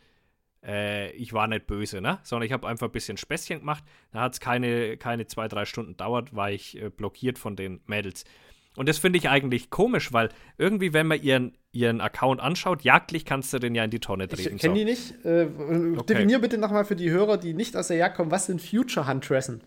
äh, 0.63 1.11
ich 1.13 1.33
war 1.33 1.47
nicht 1.47 1.67
böse, 1.67 2.01
ne? 2.01 2.19
Sondern 2.23 2.45
ich 2.45 2.53
habe 2.53 2.67
einfach 2.67 2.87
ein 2.87 2.93
bisschen 2.93 3.17
Späßchen 3.17 3.59
gemacht. 3.59 3.83
Da 4.11 4.21
hat 4.21 4.33
es 4.33 4.39
keine, 4.39 4.97
keine 4.97 5.27
zwei, 5.27 5.47
drei 5.47 5.65
Stunden 5.65 5.97
dauert, 5.97 6.35
war 6.35 6.51
ich 6.51 6.81
äh, 6.81 6.89
blockiert 6.89 7.39
von 7.39 7.55
den 7.55 7.81
Mädels. 7.87 8.25
Und 8.75 8.87
das 8.87 8.99
finde 8.99 9.19
ich 9.19 9.27
eigentlich 9.27 9.69
komisch, 9.69 10.13
weil 10.13 10.29
irgendwie, 10.57 10.93
wenn 10.93 11.07
man 11.07 11.21
ihren, 11.21 11.57
ihren 11.73 12.01
Account 12.01 12.41
anschaut, 12.41 12.83
jagdlich 12.83 13.25
kannst 13.25 13.53
du 13.53 13.59
den 13.59 13.75
ja 13.75 13.83
in 13.83 13.91
die 13.91 13.99
Tonne 13.99 14.27
treten. 14.27 14.55
Ich 14.55 14.61
kenne 14.61 14.73
so. 14.73 14.79
die 14.79 14.85
nicht. 14.85 15.25
Äh, 15.25 15.47
okay. 15.97 16.05
Definier 16.15 16.39
bitte 16.39 16.57
nochmal 16.57 16.85
für 16.85 16.95
die 16.95 17.09
Hörer, 17.09 17.37
die 17.37 17.53
nicht 17.53 17.77
aus 17.77 17.87
der 17.87 17.97
Jagd 17.97 18.17
kommen, 18.17 18.31
was 18.31 18.47
sind 18.47 18.61
Future 18.61 19.07
Huntressen? 19.07 19.61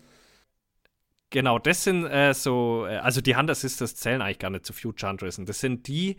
Genau, 1.31 1.57
das 1.59 1.83
sind 1.83 2.05
äh, 2.05 2.33
so, 2.33 2.85
äh, 2.87 2.97
also 2.97 3.21
die 3.21 3.35
Hunter 3.35 3.55
Sisters 3.55 3.95
zählen 3.95 4.21
eigentlich 4.21 4.39
gar 4.39 4.51
nicht 4.51 4.65
zu 4.65 4.73
Future 4.73 5.11
Huntressen. 5.11 5.45
Das 5.45 5.59
sind 5.59 5.87
die, 5.87 6.17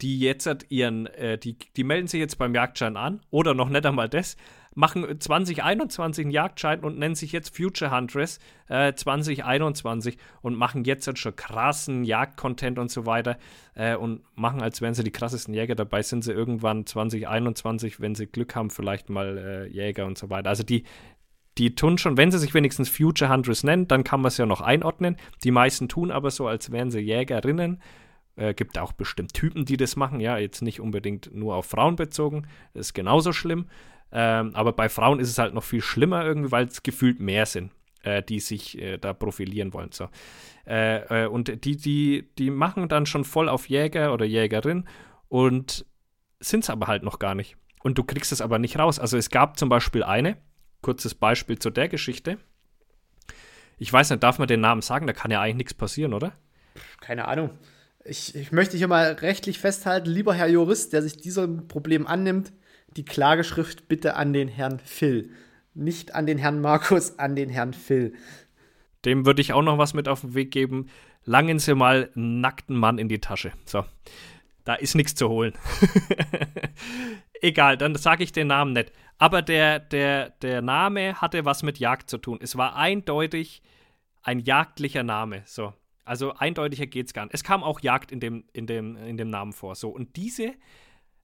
die 0.00 0.18
jetzt 0.18 0.48
ihren, 0.68 1.06
äh, 1.06 1.38
die, 1.38 1.56
die 1.76 1.84
melden 1.84 2.08
sich 2.08 2.20
jetzt 2.20 2.36
beim 2.36 2.54
Jagdschein 2.54 2.96
an 2.96 3.20
oder 3.30 3.54
noch 3.54 3.68
nicht 3.68 3.86
einmal 3.86 4.08
das, 4.08 4.36
machen 4.76 5.04
2021 5.18 6.26
einen 6.26 6.30
Jagdschein 6.30 6.80
und 6.80 6.98
nennen 6.98 7.14
sich 7.14 7.32
jetzt 7.32 7.56
Future 7.56 7.90
Huntress 7.90 8.38
äh, 8.68 8.92
2021 8.92 10.18
und 10.42 10.54
machen 10.54 10.84
jetzt 10.84 11.06
halt 11.06 11.18
schon 11.18 11.34
krassen 11.34 12.04
Jagdcontent 12.04 12.78
und 12.78 12.90
so 12.90 13.06
weiter 13.06 13.38
äh, 13.74 13.96
und 13.96 14.20
machen, 14.36 14.62
als 14.62 14.82
wären 14.82 14.94
sie 14.94 15.02
die 15.02 15.10
krassesten 15.10 15.54
Jäger. 15.54 15.74
Dabei 15.74 16.02
sind 16.02 16.22
sie 16.22 16.32
irgendwann 16.32 16.84
2021, 16.84 18.00
wenn 18.00 18.14
sie 18.14 18.26
Glück 18.26 18.54
haben, 18.54 18.70
vielleicht 18.70 19.08
mal 19.08 19.38
äh, 19.38 19.66
Jäger 19.66 20.04
und 20.04 20.18
so 20.18 20.28
weiter. 20.28 20.50
Also 20.50 20.62
die, 20.62 20.84
die 21.56 21.74
tun 21.74 21.96
schon, 21.96 22.18
wenn 22.18 22.30
sie 22.30 22.38
sich 22.38 22.52
wenigstens 22.52 22.90
Future 22.90 23.32
Huntress 23.32 23.64
nennen, 23.64 23.88
dann 23.88 24.04
kann 24.04 24.20
man 24.20 24.28
es 24.28 24.36
ja 24.36 24.44
noch 24.44 24.60
einordnen. 24.60 25.16
Die 25.42 25.52
meisten 25.52 25.88
tun 25.88 26.10
aber 26.10 26.30
so, 26.30 26.46
als 26.46 26.70
wären 26.70 26.90
sie 26.90 27.00
Jägerinnen. 27.00 27.80
Äh, 28.36 28.52
gibt 28.52 28.76
auch 28.76 28.92
bestimmt 28.92 29.32
Typen, 29.32 29.64
die 29.64 29.78
das 29.78 29.96
machen, 29.96 30.20
ja, 30.20 30.36
jetzt 30.36 30.60
nicht 30.60 30.80
unbedingt 30.80 31.34
nur 31.34 31.54
auf 31.54 31.64
Frauen 31.64 31.96
bezogen. 31.96 32.46
Ist 32.74 32.92
genauso 32.92 33.32
schlimm. 33.32 33.64
Ähm, 34.12 34.54
aber 34.54 34.72
bei 34.72 34.88
Frauen 34.88 35.20
ist 35.20 35.30
es 35.30 35.38
halt 35.38 35.54
noch 35.54 35.64
viel 35.64 35.82
schlimmer 35.82 36.24
irgendwie, 36.24 36.52
weil 36.52 36.66
es 36.66 36.82
gefühlt 36.82 37.20
mehr 37.20 37.46
sind, 37.46 37.72
äh, 38.02 38.22
die 38.22 38.40
sich 38.40 38.78
äh, 38.78 38.98
da 38.98 39.12
profilieren 39.12 39.72
wollen. 39.72 39.92
So. 39.92 40.08
Äh, 40.66 41.24
äh, 41.24 41.26
und 41.26 41.64
die, 41.64 41.76
die, 41.76 42.28
die 42.38 42.50
machen 42.50 42.88
dann 42.88 43.06
schon 43.06 43.24
voll 43.24 43.48
auf 43.48 43.68
Jäger 43.68 44.12
oder 44.12 44.24
Jägerin 44.24 44.86
und 45.28 45.84
sind 46.40 46.64
es 46.64 46.70
aber 46.70 46.86
halt 46.86 47.02
noch 47.02 47.18
gar 47.18 47.34
nicht. 47.34 47.56
Und 47.82 47.98
du 47.98 48.04
kriegst 48.04 48.32
es 48.32 48.40
aber 48.40 48.58
nicht 48.58 48.78
raus. 48.78 48.98
Also 48.98 49.16
es 49.16 49.30
gab 49.30 49.58
zum 49.58 49.68
Beispiel 49.68 50.02
eine, 50.02 50.36
kurzes 50.82 51.14
Beispiel 51.14 51.58
zu 51.58 51.70
der 51.70 51.88
Geschichte. 51.88 52.38
Ich 53.78 53.92
weiß 53.92 54.10
nicht, 54.10 54.22
darf 54.22 54.38
man 54.38 54.48
den 54.48 54.60
Namen 54.60 54.82
sagen? 54.82 55.06
Da 55.06 55.12
kann 55.12 55.30
ja 55.30 55.40
eigentlich 55.40 55.56
nichts 55.56 55.74
passieren, 55.74 56.14
oder? 56.14 56.32
Keine 57.00 57.28
Ahnung. 57.28 57.50
Ich, 58.04 58.34
ich 58.34 58.52
möchte 58.52 58.76
hier 58.76 58.88
mal 58.88 59.12
rechtlich 59.12 59.58
festhalten, 59.58 60.08
lieber 60.08 60.32
Herr 60.32 60.46
Jurist, 60.46 60.92
der 60.92 61.02
sich 61.02 61.16
diesem 61.16 61.68
Problem 61.68 62.06
annimmt, 62.06 62.52
die 62.88 63.04
Klageschrift 63.04 63.88
bitte 63.88 64.16
an 64.16 64.32
den 64.32 64.48
Herrn 64.48 64.78
Phil. 64.78 65.30
Nicht 65.74 66.14
an 66.14 66.26
den 66.26 66.38
Herrn 66.38 66.60
Markus, 66.60 67.18
an 67.18 67.36
den 67.36 67.50
Herrn 67.50 67.74
Phil. 67.74 68.14
Dem 69.04 69.26
würde 69.26 69.42
ich 69.42 69.52
auch 69.52 69.62
noch 69.62 69.78
was 69.78 69.94
mit 69.94 70.08
auf 70.08 70.22
den 70.22 70.34
Weg 70.34 70.50
geben. 70.50 70.88
Langen 71.24 71.58
Sie 71.58 71.74
mal 71.74 72.10
einen 72.14 72.40
nackten 72.40 72.76
Mann 72.76 72.98
in 72.98 73.08
die 73.08 73.20
Tasche. 73.20 73.52
So, 73.64 73.84
da 74.64 74.74
ist 74.74 74.94
nichts 74.94 75.14
zu 75.14 75.28
holen. 75.28 75.54
Egal, 77.40 77.76
dann 77.76 77.94
sage 77.96 78.24
ich 78.24 78.32
den 78.32 78.48
Namen 78.48 78.72
nicht. 78.72 78.92
Aber 79.18 79.42
der, 79.42 79.78
der, 79.78 80.30
der 80.30 80.62
Name 80.62 81.20
hatte 81.20 81.44
was 81.44 81.62
mit 81.62 81.78
Jagd 81.78 82.10
zu 82.10 82.18
tun. 82.18 82.38
Es 82.40 82.56
war 82.56 82.76
eindeutig 82.76 83.62
ein 84.22 84.40
jagdlicher 84.40 85.02
Name. 85.02 85.42
So. 85.46 85.72
Also 86.04 86.34
eindeutiger 86.34 86.86
geht 86.86 87.06
es 87.06 87.14
gar 87.14 87.24
nicht. 87.24 87.34
Es 87.34 87.44
kam 87.44 87.62
auch 87.62 87.80
Jagd 87.80 88.12
in 88.12 88.20
dem, 88.20 88.44
in, 88.52 88.66
dem, 88.66 88.96
in 88.96 89.16
dem 89.16 89.28
Namen 89.28 89.52
vor. 89.52 89.74
So. 89.74 89.90
Und 89.90 90.16
diese 90.16 90.54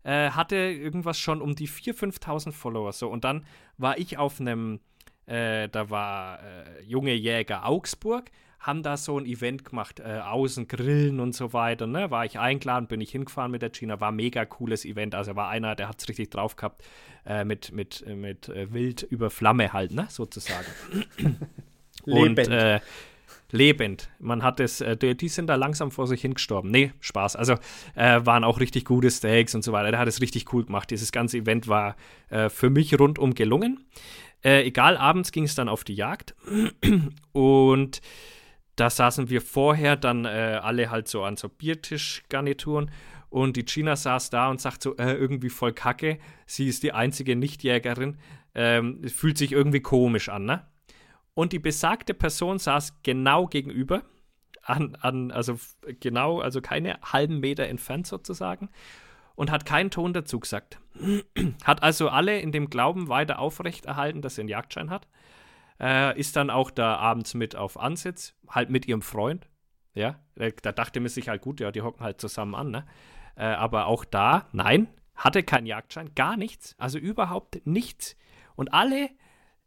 äh, 0.04 0.30
hatte 0.30 0.56
irgendwas 0.56 1.18
schon 1.18 1.40
um 1.40 1.54
die 1.54 1.68
4.000, 1.68 2.18
5.000 2.20 2.52
Follower. 2.52 2.92
So. 2.92 3.08
Und 3.08 3.24
dann 3.24 3.44
war 3.78 3.98
ich 3.98 4.18
auf 4.18 4.40
einem, 4.40 4.80
äh, 5.26 5.68
da 5.68 5.90
war 5.90 6.40
äh, 6.40 6.82
Junge 6.84 7.14
Jäger 7.14 7.66
Augsburg, 7.66 8.30
haben 8.58 8.82
da 8.82 8.96
so 8.96 9.18
ein 9.18 9.26
Event 9.26 9.64
gemacht, 9.64 10.00
äh, 10.00 10.20
außen 10.20 10.68
grillen 10.68 11.18
und 11.18 11.34
so 11.34 11.52
weiter. 11.52 11.86
Ne? 11.86 12.10
War 12.10 12.24
ich 12.24 12.38
eingeladen, 12.38 12.86
bin 12.86 13.00
ich 13.00 13.10
hingefahren 13.10 13.50
mit 13.50 13.62
der 13.62 13.70
Gina, 13.70 14.00
war 14.00 14.12
mega 14.12 14.44
cooles 14.44 14.84
Event. 14.84 15.14
Also 15.14 15.34
war 15.34 15.48
einer, 15.48 15.74
der 15.74 15.88
hat 15.88 16.00
es 16.00 16.08
richtig 16.08 16.30
drauf 16.30 16.54
gehabt, 16.54 16.84
äh, 17.26 17.44
mit, 17.44 17.72
mit, 17.72 18.06
mit 18.06 18.48
äh, 18.48 18.72
Wild 18.72 19.02
über 19.02 19.30
Flamme 19.30 19.72
halt, 19.72 19.92
ne? 19.92 20.06
sozusagen. 20.08 20.66
und 22.04 22.38
äh, 22.38 22.80
lebend. 23.52 24.10
Man 24.18 24.42
hat 24.42 24.58
es, 24.58 24.80
äh, 24.80 24.96
die, 24.96 25.28
sind 25.28 25.46
da 25.46 25.54
langsam 25.54 25.90
vor 25.90 26.06
sich 26.06 26.22
hingestorben. 26.22 26.70
Nee, 26.70 26.92
Spaß. 27.00 27.36
Also 27.36 27.54
äh, 27.94 28.20
waren 28.24 28.42
auch 28.42 28.58
richtig 28.58 28.84
gute 28.84 29.10
Steaks 29.10 29.54
und 29.54 29.62
so 29.62 29.72
weiter. 29.72 29.92
Der 29.92 30.00
hat 30.00 30.08
es 30.08 30.20
richtig 30.20 30.52
cool 30.52 30.64
gemacht. 30.64 30.90
Dieses 30.90 31.12
ganze 31.12 31.38
Event 31.38 31.68
war 31.68 31.96
äh, 32.30 32.48
für 32.48 32.70
mich 32.70 32.98
rundum 32.98 33.34
gelungen. 33.34 33.84
Äh, 34.42 34.66
egal, 34.66 34.96
abends 34.96 35.30
ging 35.30 35.44
es 35.44 35.54
dann 35.54 35.68
auf 35.68 35.84
die 35.84 35.94
Jagd 35.94 36.34
und 37.32 38.00
da 38.74 38.90
saßen 38.90 39.30
wir 39.30 39.40
vorher 39.40 39.96
dann 39.96 40.24
äh, 40.24 40.58
alle 40.60 40.90
halt 40.90 41.06
so 41.06 41.22
an 41.22 41.36
so 41.36 41.48
Biertischgarnituren 41.48 42.90
und 43.28 43.56
die 43.56 43.64
Gina 43.64 43.94
saß 43.96 44.30
da 44.30 44.50
und 44.50 44.60
sagt 44.60 44.82
so, 44.82 44.96
äh, 44.96 45.12
irgendwie 45.12 45.50
voll 45.50 45.72
kacke. 45.72 46.18
Sie 46.46 46.66
ist 46.66 46.82
die 46.82 46.92
einzige 46.92 47.36
Nichtjägerin. 47.36 48.18
Ähm, 48.54 49.08
fühlt 49.08 49.38
sich 49.38 49.52
irgendwie 49.52 49.80
komisch 49.80 50.28
an, 50.28 50.44
ne? 50.44 50.66
Und 51.34 51.52
die 51.52 51.58
besagte 51.58 52.14
Person 52.14 52.58
saß 52.58 53.02
genau 53.02 53.46
gegenüber, 53.46 54.02
an, 54.62 54.96
an, 55.00 55.30
also 55.30 55.58
genau, 56.00 56.40
also 56.40 56.60
keine 56.60 56.98
halben 57.02 57.40
Meter 57.40 57.66
entfernt 57.66 58.06
sozusagen, 58.06 58.68
und 59.34 59.50
hat 59.50 59.64
keinen 59.64 59.90
Ton 59.90 60.12
dazu 60.12 60.40
gesagt. 60.40 60.78
hat 61.64 61.82
also 61.82 62.08
alle 62.08 62.38
in 62.40 62.52
dem 62.52 62.68
Glauben 62.68 63.08
weiter 63.08 63.38
aufrechterhalten, 63.38 64.22
dass 64.22 64.38
er 64.38 64.42
einen 64.42 64.50
Jagdschein 64.50 64.90
hat. 64.90 65.08
Äh, 65.80 66.18
ist 66.18 66.36
dann 66.36 66.50
auch 66.50 66.70
da 66.70 66.96
abends 66.96 67.34
mit 67.34 67.56
auf 67.56 67.78
Ansitz, 67.78 68.34
halt 68.48 68.70
mit 68.70 68.86
ihrem 68.86 69.02
Freund. 69.02 69.48
Ja, 69.94 70.20
da 70.36 70.72
dachte 70.72 71.00
man 71.00 71.08
sich 71.08 71.28
halt 71.28 71.42
gut, 71.42 71.60
ja, 71.60 71.70
die 71.70 71.82
hocken 71.82 72.04
halt 72.04 72.20
zusammen 72.20 72.54
an, 72.54 72.70
ne? 72.70 72.86
Äh, 73.36 73.44
aber 73.44 73.86
auch 73.86 74.04
da, 74.04 74.46
nein, 74.52 74.88
hatte 75.14 75.42
keinen 75.42 75.66
Jagdschein, 75.66 76.14
gar 76.14 76.36
nichts, 76.36 76.74
also 76.78 76.98
überhaupt 76.98 77.66
nichts. 77.66 78.16
Und 78.54 78.72
alle 78.72 79.10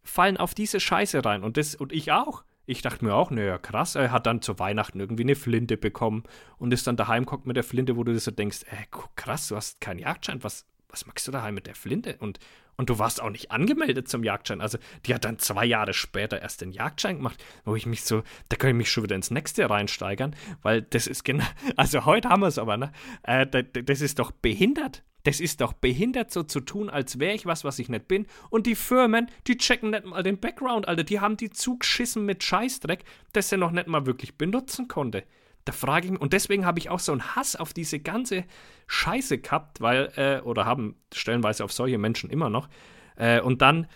fallen 0.06 0.38
auf 0.38 0.54
diese 0.54 0.80
Scheiße 0.80 1.26
rein 1.26 1.44
und 1.44 1.58
das 1.58 1.76
und 1.76 1.92
ich 1.92 2.12
auch. 2.12 2.44
Ich 2.68 2.82
dachte 2.82 3.06
mir 3.06 3.14
auch, 3.14 3.30
naja, 3.30 3.58
krass, 3.60 3.96
er 3.96 4.12
hat 4.12 4.26
dann 4.26 4.42
zu 4.42 4.58
Weihnachten 4.58 5.00
irgendwie 5.00 5.24
eine 5.24 5.36
Flinte 5.36 5.78
bekommen 5.78 6.24
und 6.58 6.74
ist 6.74 6.88
dann 6.88 6.98
daheim 6.98 7.26
guckt 7.26 7.46
mit 7.46 7.56
der 7.56 7.64
Flinte, 7.64 7.96
wo 7.96 8.04
du 8.04 8.12
dir 8.12 8.20
so 8.20 8.32
denkst, 8.32 8.62
ey, 8.70 8.86
krass, 9.16 9.48
du 9.50 9.56
hast 9.56 9.82
keinen 9.82 10.00
Jagdschein, 10.00 10.44
was, 10.44 10.66
was 10.90 11.06
machst 11.06 11.28
du 11.28 11.32
daheim 11.32 11.54
mit 11.54 11.68
der 11.68 11.76
Flinte? 11.76 12.18
Und, 12.20 12.40
und 12.76 12.90
du 12.90 12.98
warst 12.98 13.22
auch 13.22 13.30
nicht 13.30 13.52
angemeldet 13.52 14.10
zum 14.10 14.24
Jagdschein. 14.24 14.62
Also, 14.62 14.80
die 15.06 15.14
hat 15.14 15.26
dann 15.26 15.38
zwei 15.38 15.66
Jahre 15.66 15.94
später 15.94 16.42
erst 16.42 16.62
den 16.62 16.72
Jagdschein 16.72 17.18
gemacht, 17.18 17.44
wo 17.66 17.76
ich 17.76 17.86
mich 17.86 18.04
so, 18.04 18.24
da 18.50 18.58
kann 18.58 18.72
ich 18.72 18.76
mich 18.76 18.92
schon 18.92 19.04
wieder 19.04 19.16
ins 19.16 19.30
nächste 19.30 19.70
reinsteigern, 19.70 20.36
weil 20.64 20.82
das 20.82 21.06
ist 21.06 21.24
genau, 21.24 21.46
also 21.76 22.06
heute 22.06 22.30
haben 22.30 22.42
wir 22.42 22.48
es 22.48 22.58
aber, 22.58 22.78
ne? 22.78 22.92
Äh, 23.22 23.46
das 23.46 24.02
ist 24.02 24.18
doch 24.18 24.32
behindert. 24.32 25.04
Das 25.26 25.40
ist 25.40 25.60
doch 25.60 25.74
behindert, 25.74 26.32
so 26.32 26.44
zu 26.44 26.60
tun, 26.60 26.90
als 26.90 27.20
wäre 27.20 27.34
ich 27.34 27.48
was, 27.48 27.64
was 27.64 27.80
ich 27.80 27.90
nicht 27.90 28.08
bin. 28.08 28.28
Und 28.52 28.68
die 28.68 28.76
Firmen, 28.76 29.30
die 29.48 29.58
checken 29.58 29.90
nicht 29.90 30.06
mal 30.06 30.22
den 30.22 30.40
Background, 30.40 30.88
Alter. 30.88 31.04
Die 31.04 31.20
haben 31.20 31.36
die 31.36 31.50
zugeschissen 31.50 32.26
mit 32.26 32.44
Scheißdreck, 32.44 33.04
das 33.34 33.52
er 33.52 33.58
noch 33.58 33.72
nicht 33.72 33.88
mal 33.88 34.06
wirklich 34.06 34.38
benutzen 34.38 34.88
konnte. 34.88 35.24
Da 35.66 35.72
frage 35.72 36.06
ich 36.06 36.12
mich, 36.12 36.22
und 36.22 36.32
deswegen 36.32 36.64
habe 36.64 36.78
ich 36.78 36.92
auch 36.92 37.00
so 37.00 37.12
einen 37.12 37.36
Hass 37.36 37.56
auf 37.56 37.74
diese 37.74 38.00
ganze 38.00 38.46
Scheiße 38.86 39.40
gehabt, 39.40 39.82
weil, 39.82 40.12
äh, 40.16 40.42
oder 40.42 40.66
haben 40.66 40.96
stellenweise 41.12 41.64
auf 41.64 41.74
solche 41.74 41.98
Menschen 41.98 42.30
immer 42.30 42.52
noch. 42.52 42.70
Äh, 43.16 43.42
und 43.42 43.64
dann, 43.64 43.88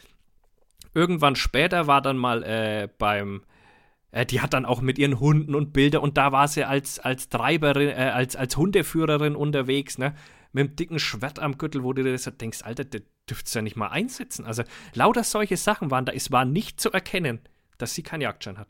irgendwann 0.96 1.36
später 1.36 1.86
war 1.86 2.02
dann 2.02 2.18
mal 2.18 2.42
äh, 2.44 2.90
beim, 2.98 3.44
äh, 4.10 4.26
die 4.26 4.42
hat 4.42 4.56
dann 4.56 4.66
auch 4.66 4.82
mit 4.82 4.98
ihren 4.98 5.20
Hunden 5.20 5.54
und 5.54 5.72
Bilder 5.74 6.02
und 6.02 6.18
da 6.18 6.32
war 6.32 6.48
sie 6.48 6.64
als, 6.64 6.98
als 6.98 7.30
Treiberin, 7.30 7.90
äh, 7.90 8.12
als, 8.16 8.36
als 8.36 8.58
Hundeführerin 8.58 9.36
unterwegs, 9.36 10.00
ne? 10.00 10.16
Mit 10.52 10.68
einem 10.68 10.76
dicken 10.76 11.00
Schwert 11.00 11.40
am 11.40 11.58
Gürtel, 11.58 11.84
wo 11.84 11.94
du 11.94 12.04
dir 12.04 12.18
so 12.18 12.32
denkst, 12.32 12.64
Alter, 12.64 12.86
das 12.86 13.02
dürftest 13.30 13.56
du 13.56 13.60
ja 13.60 13.64
nicht 13.64 13.76
mal 13.76 13.88
einsetzen. 13.88 14.46
Also 14.46 14.64
lauter 14.94 15.24
solche 15.24 15.58
Sachen 15.58 15.92
waren 15.92 16.06
da. 16.06 16.12
Es 16.12 16.32
war 16.32 16.46
nicht 16.46 16.80
zu 16.80 16.92
erkennen, 16.92 17.40
dass 17.78 17.94
sie 17.94 18.04
keinen 18.04 18.22
Jagdschein 18.22 18.58
hat. 18.58 18.70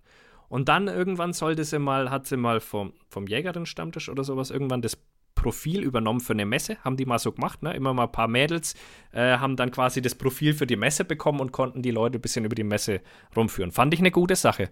Und 0.49 0.67
dann 0.67 0.87
irgendwann 0.87 1.33
sollte 1.33 1.63
sie 1.63 1.79
mal, 1.79 2.09
hat 2.09 2.25
sie 2.25 2.37
mal 2.37 2.59
vom, 2.59 2.93
vom 3.09 3.27
Jägerin-Stammtisch 3.27 4.09
oder 4.09 4.23
sowas 4.23 4.49
irgendwann 4.49 4.81
das 4.81 4.97
Profil 5.35 5.83
übernommen 5.83 6.19
für 6.19 6.33
eine 6.33 6.45
Messe, 6.45 6.77
haben 6.83 6.97
die 6.97 7.05
mal 7.05 7.19
so 7.19 7.31
gemacht, 7.31 7.63
ne? 7.63 7.73
Immer 7.73 7.93
mal 7.93 8.03
ein 8.03 8.11
paar 8.11 8.27
Mädels 8.27 8.75
äh, 9.13 9.37
haben 9.37 9.55
dann 9.55 9.71
quasi 9.71 10.01
das 10.01 10.15
Profil 10.15 10.53
für 10.53 10.67
die 10.67 10.75
Messe 10.75 11.05
bekommen 11.05 11.39
und 11.39 11.53
konnten 11.53 11.81
die 11.81 11.91
Leute 11.91 12.17
ein 12.17 12.21
bisschen 12.21 12.43
über 12.43 12.55
die 12.55 12.65
Messe 12.65 12.99
rumführen. 13.37 13.71
Fand 13.71 13.93
ich 13.93 14.01
eine 14.01 14.11
gute 14.11 14.35
Sache. 14.35 14.69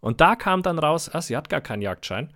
Und 0.00 0.22
da 0.22 0.34
kam 0.36 0.62
dann 0.62 0.78
raus, 0.78 1.10
ah, 1.12 1.20
sie 1.20 1.36
hat 1.36 1.50
gar 1.50 1.60
keinen 1.60 1.82
Jagdschein. 1.82 2.32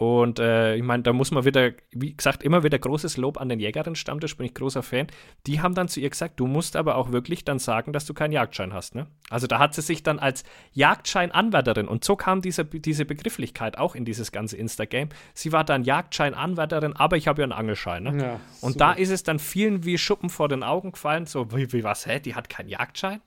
Und 0.00 0.38
äh, 0.38 0.76
ich 0.76 0.82
meine, 0.82 1.02
da 1.02 1.12
muss 1.12 1.30
man 1.30 1.44
wieder, 1.44 1.72
wie 1.90 2.16
gesagt, 2.16 2.42
immer 2.42 2.62
wieder 2.62 2.78
großes 2.78 3.18
Lob 3.18 3.38
an 3.38 3.50
den 3.50 3.60
Jägerinnen-Stammtisch, 3.60 4.34
bin 4.38 4.46
ich 4.46 4.54
großer 4.54 4.82
Fan. 4.82 5.08
Die 5.46 5.60
haben 5.60 5.74
dann 5.74 5.88
zu 5.88 6.00
ihr 6.00 6.08
gesagt, 6.08 6.40
du 6.40 6.46
musst 6.46 6.74
aber 6.74 6.96
auch 6.96 7.12
wirklich 7.12 7.44
dann 7.44 7.58
sagen, 7.58 7.92
dass 7.92 8.06
du 8.06 8.14
keinen 8.14 8.32
Jagdschein 8.32 8.72
hast. 8.72 8.94
Ne? 8.94 9.08
Also 9.28 9.46
da 9.46 9.58
hat 9.58 9.74
sie 9.74 9.82
sich 9.82 10.02
dann 10.02 10.18
als 10.18 10.42
Jagdschein-Anwärterin 10.72 11.86
und 11.86 12.02
so 12.02 12.16
kam 12.16 12.40
diese, 12.40 12.64
diese 12.64 13.04
Begrifflichkeit 13.04 13.76
auch 13.76 13.94
in 13.94 14.06
dieses 14.06 14.32
ganze 14.32 14.56
Instagame. 14.56 15.10
Sie 15.34 15.52
war 15.52 15.64
dann 15.64 15.84
Jagdschein-Anwärterin, 15.84 16.96
aber 16.96 17.18
ich 17.18 17.28
habe 17.28 17.42
ja 17.42 17.44
einen 17.44 17.52
Angelschein. 17.52 18.04
Ne? 18.04 18.22
Ja, 18.24 18.40
und 18.62 18.80
da 18.80 18.92
ist 18.94 19.10
es 19.10 19.22
dann 19.22 19.38
vielen 19.38 19.84
wie 19.84 19.98
Schuppen 19.98 20.30
vor 20.30 20.48
den 20.48 20.62
Augen 20.62 20.92
gefallen, 20.92 21.26
so 21.26 21.54
wie, 21.54 21.74
wie 21.74 21.84
was, 21.84 22.06
hä, 22.06 22.20
die 22.20 22.34
hat 22.34 22.48
keinen 22.48 22.70
Jagdschein? 22.70 23.20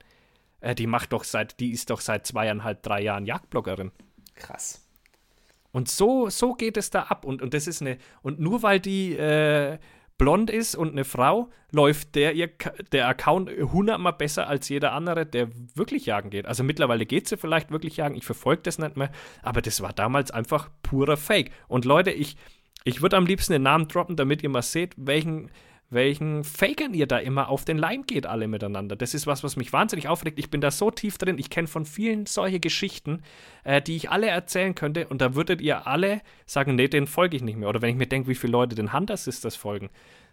Äh, 0.58 0.74
die 0.74 0.88
macht 0.88 1.12
doch 1.12 1.22
seit, 1.22 1.60
die 1.60 1.70
ist 1.70 1.90
doch 1.90 2.00
seit 2.00 2.26
zweieinhalb, 2.26 2.82
drei 2.82 3.00
Jahren 3.00 3.26
Jagdbloggerin. 3.26 3.92
Krass. 4.34 4.83
Und 5.74 5.88
so, 5.88 6.30
so 6.30 6.54
geht 6.54 6.76
es 6.76 6.90
da 6.90 7.02
ab. 7.02 7.24
Und, 7.24 7.42
und 7.42 7.52
das 7.52 7.66
ist 7.66 7.82
eine. 7.82 7.98
Und 8.22 8.38
nur 8.38 8.62
weil 8.62 8.78
die 8.78 9.16
äh, 9.16 9.78
blond 10.18 10.48
ist 10.48 10.76
und 10.76 10.92
eine 10.92 11.02
Frau, 11.02 11.50
läuft 11.72 12.14
der, 12.14 12.34
ihr, 12.34 12.48
der 12.92 13.08
Account 13.08 13.50
hundertmal 13.50 14.12
besser 14.12 14.46
als 14.46 14.68
jeder 14.68 14.92
andere, 14.92 15.26
der 15.26 15.48
wirklich 15.74 16.06
jagen 16.06 16.30
geht. 16.30 16.46
Also 16.46 16.62
mittlerweile 16.62 17.06
geht 17.06 17.26
sie 17.26 17.36
vielleicht 17.36 17.72
wirklich 17.72 17.96
jagen. 17.96 18.14
Ich 18.14 18.24
verfolge 18.24 18.62
das 18.62 18.78
nicht 18.78 18.96
mehr. 18.96 19.10
Aber 19.42 19.62
das 19.62 19.80
war 19.80 19.92
damals 19.92 20.30
einfach 20.30 20.70
purer 20.82 21.16
Fake. 21.16 21.50
Und 21.66 21.84
Leute, 21.84 22.12
ich, 22.12 22.36
ich 22.84 23.02
würde 23.02 23.16
am 23.16 23.26
liebsten 23.26 23.52
den 23.52 23.62
Namen 23.62 23.88
droppen, 23.88 24.14
damit 24.14 24.44
ihr 24.44 24.50
mal 24.50 24.62
seht, 24.62 24.94
welchen 24.96 25.50
welchen 25.90 26.44
Fakern 26.44 26.94
ihr 26.94 27.06
da 27.06 27.18
immer 27.18 27.48
auf 27.48 27.64
den 27.64 27.78
Leim 27.78 28.04
geht, 28.06 28.26
alle 28.26 28.48
miteinander. 28.48 28.96
Das 28.96 29.14
ist 29.14 29.26
was, 29.26 29.44
was 29.44 29.56
mich 29.56 29.72
wahnsinnig 29.72 30.08
aufregt. 30.08 30.38
Ich 30.38 30.50
bin 30.50 30.60
da 30.60 30.70
so 30.70 30.90
tief 30.90 31.18
drin. 31.18 31.38
Ich 31.38 31.50
kenne 31.50 31.68
von 31.68 31.86
vielen 31.86 32.26
solche 32.26 32.60
Geschichten, 32.60 33.22
äh, 33.64 33.80
die 33.80 33.96
ich 33.96 34.10
alle 34.10 34.26
erzählen 34.26 34.74
könnte. 34.74 35.06
Und 35.08 35.20
da 35.20 35.34
würdet 35.34 35.60
ihr 35.60 35.86
alle 35.86 36.20
sagen, 36.46 36.74
nee, 36.74 36.88
den 36.88 37.06
folge 37.06 37.36
ich 37.36 37.42
nicht 37.42 37.56
mehr. 37.56 37.68
Oder 37.68 37.82
wenn 37.82 37.90
ich 37.90 37.96
mir 37.96 38.06
denke, 38.06 38.28
wie 38.28 38.34
viele 38.34 38.52
Leute 38.52 38.74
den 38.74 38.92
Hunter 38.92 39.16
Sisters 39.16 39.56
folgen. 39.56 39.90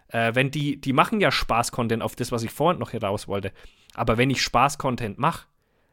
Äh, 0.08 0.34
wenn 0.34 0.50
die, 0.50 0.80
die 0.80 0.92
machen 0.92 1.20
ja 1.20 1.30
Spaß-Content 1.30 2.02
auf 2.02 2.16
das, 2.16 2.32
was 2.32 2.42
ich 2.42 2.50
vorhin 2.50 2.80
noch 2.80 2.92
heraus 2.92 3.28
wollte. 3.28 3.52
Aber 3.94 4.18
wenn 4.18 4.30
ich 4.30 4.42
Spaß-Content 4.42 5.18
mache, 5.18 5.46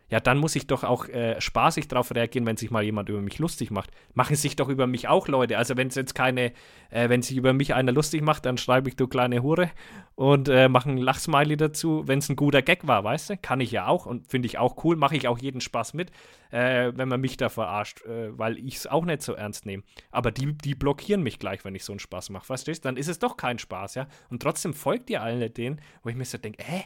ja, 0.09 0.19
dann 0.19 0.39
muss 0.39 0.55
ich 0.55 0.65
doch 0.65 0.83
auch 0.83 1.07
äh, 1.07 1.39
spaßig 1.39 1.87
darauf 1.87 2.13
reagieren, 2.13 2.45
wenn 2.47 2.57
sich 2.57 2.71
mal 2.71 2.83
jemand 2.83 3.09
über 3.09 3.21
mich 3.21 3.37
lustig 3.37 3.69
macht. 3.69 3.91
Machen 4.13 4.35
sich 4.35 4.55
doch 4.55 4.67
über 4.67 4.87
mich 4.87 5.07
auch 5.07 5.27
Leute. 5.27 5.57
Also 5.57 5.77
wenn 5.77 5.87
es 5.87 5.95
jetzt 5.95 6.15
keine, 6.15 6.51
äh, 6.89 7.09
wenn 7.09 7.21
sich 7.21 7.37
über 7.37 7.53
mich 7.53 7.75
einer 7.75 7.91
lustig 7.91 8.23
macht, 8.23 8.45
dann 8.45 8.57
schreibe 8.57 8.89
ich 8.89 8.95
du 8.95 9.07
kleine 9.07 9.43
Hure 9.43 9.69
und 10.15 10.49
äh, 10.49 10.67
mache 10.67 10.89
ein 10.89 10.97
Lachsmiley 10.97 11.57
dazu, 11.57 12.07
wenn 12.07 12.19
es 12.19 12.29
ein 12.29 12.35
guter 12.35 12.61
Gag 12.63 12.87
war, 12.87 13.03
weißt 13.03 13.29
du? 13.29 13.37
Kann 13.37 13.61
ich 13.61 13.71
ja 13.71 13.87
auch 13.87 14.07
und 14.07 14.27
finde 14.27 14.47
ich 14.47 14.57
auch 14.57 14.83
cool, 14.83 14.95
mache 14.95 15.15
ich 15.15 15.27
auch 15.27 15.37
jeden 15.37 15.61
Spaß 15.61 15.93
mit, 15.93 16.11
äh, 16.49 16.91
wenn 16.95 17.07
man 17.07 17.21
mich 17.21 17.37
da 17.37 17.49
verarscht, 17.49 18.03
äh, 18.05 18.37
weil 18.37 18.57
ich 18.57 18.77
es 18.77 18.87
auch 18.87 19.05
nicht 19.05 19.21
so 19.21 19.33
ernst 19.33 19.67
nehme. 19.67 19.83
Aber 20.11 20.31
die, 20.31 20.53
die 20.53 20.73
blockieren 20.73 21.21
mich 21.21 21.37
gleich, 21.37 21.63
wenn 21.63 21.75
ich 21.75 21.85
so 21.85 21.93
einen 21.93 21.99
Spaß 21.99 22.31
mache, 22.31 22.45
verstehst 22.45 22.83
du? 22.83 22.87
Dann 22.87 22.97
ist 22.97 23.07
es 23.09 23.19
doch 23.19 23.37
kein 23.37 23.59
Spaß, 23.59 23.95
ja? 23.95 24.07
Und 24.29 24.41
trotzdem 24.41 24.73
folgt 24.73 25.09
ihr 25.11 25.21
allen 25.21 25.53
denen, 25.53 25.81
wo 26.01 26.09
ich 26.09 26.15
mir 26.15 26.25
so 26.25 26.37
denke, 26.37 26.63
hä? 26.63 26.83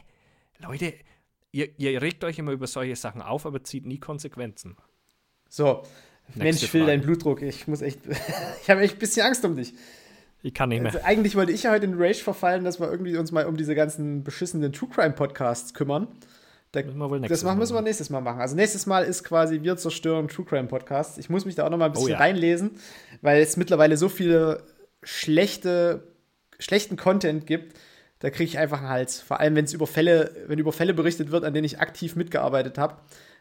Leute, 0.60 0.94
ihr, 1.54 1.68
ihr 1.78 2.02
regt 2.02 2.24
euch 2.24 2.38
immer 2.38 2.52
über 2.52 2.66
solche 2.66 2.96
Sachen 2.96 3.22
auf, 3.22 3.46
aber 3.46 3.62
zieht 3.62 3.86
nie 3.86 3.98
Konsequenzen. 3.98 4.76
So, 5.48 5.82
Nächste 6.28 6.42
Mensch, 6.42 6.70
Phil, 6.70 6.86
dein 6.86 7.02
Blutdruck. 7.02 7.42
Ich 7.42 7.68
muss 7.68 7.82
echt, 7.82 8.00
ich 8.62 8.70
habe 8.70 8.80
echt 8.80 8.96
ein 8.96 8.98
bisschen 8.98 9.26
Angst 9.26 9.44
um 9.44 9.56
dich. 9.56 9.74
Ich 10.42 10.52
kann 10.52 10.68
nicht 10.68 10.82
mehr. 10.82 10.92
Also 10.92 11.04
eigentlich 11.04 11.36
wollte 11.36 11.52
ich 11.52 11.62
ja 11.62 11.70
heute 11.70 11.86
in 11.86 11.94
Rage 11.96 12.22
verfallen, 12.22 12.64
dass 12.64 12.80
wir 12.80 12.90
irgendwie 12.90 13.16
uns 13.16 13.32
mal 13.32 13.46
um 13.46 13.56
diese 13.56 13.74
ganzen 13.74 14.24
beschissenen 14.24 14.72
True 14.72 14.88
Crime 14.92 15.12
Podcasts 15.12 15.74
kümmern. 15.74 16.08
Da, 16.72 16.82
das 16.82 17.44
machen, 17.44 17.58
müssen 17.58 17.74
wir 17.74 17.82
nächstes 17.82 18.10
Mal 18.10 18.20
machen. 18.20 18.40
Also 18.40 18.56
nächstes 18.56 18.86
Mal 18.86 19.04
ist 19.04 19.22
quasi 19.22 19.62
wir 19.62 19.76
zerstören 19.76 20.28
True 20.28 20.44
Crime 20.44 20.66
Podcasts. 20.66 21.18
Ich 21.18 21.30
muss 21.30 21.44
mich 21.44 21.54
da 21.54 21.64
auch 21.64 21.70
noch 21.70 21.78
mal 21.78 21.86
ein 21.86 21.92
bisschen 21.92 22.08
oh, 22.08 22.12
ja. 22.12 22.18
reinlesen, 22.18 22.72
weil 23.22 23.40
es 23.40 23.56
mittlerweile 23.56 23.96
so 23.96 24.08
viele 24.08 24.64
schlechte, 25.02 26.08
schlechten 26.58 26.96
Content 26.96 27.46
gibt, 27.46 27.78
da 28.24 28.30
kriege 28.30 28.44
ich 28.44 28.56
einfach 28.56 28.78
einen 28.78 28.88
Hals. 28.88 29.20
Vor 29.20 29.38
allem, 29.38 29.54
wenn 29.54 29.66
es 29.66 29.74
über 29.74 29.86
Fälle, 29.86 30.34
wenn 30.46 30.58
über 30.58 30.72
Fälle 30.72 30.94
berichtet 30.94 31.30
wird, 31.30 31.44
an 31.44 31.52
denen 31.52 31.66
ich 31.66 31.80
aktiv 31.80 32.16
mitgearbeitet 32.16 32.78
habe. 32.78 32.96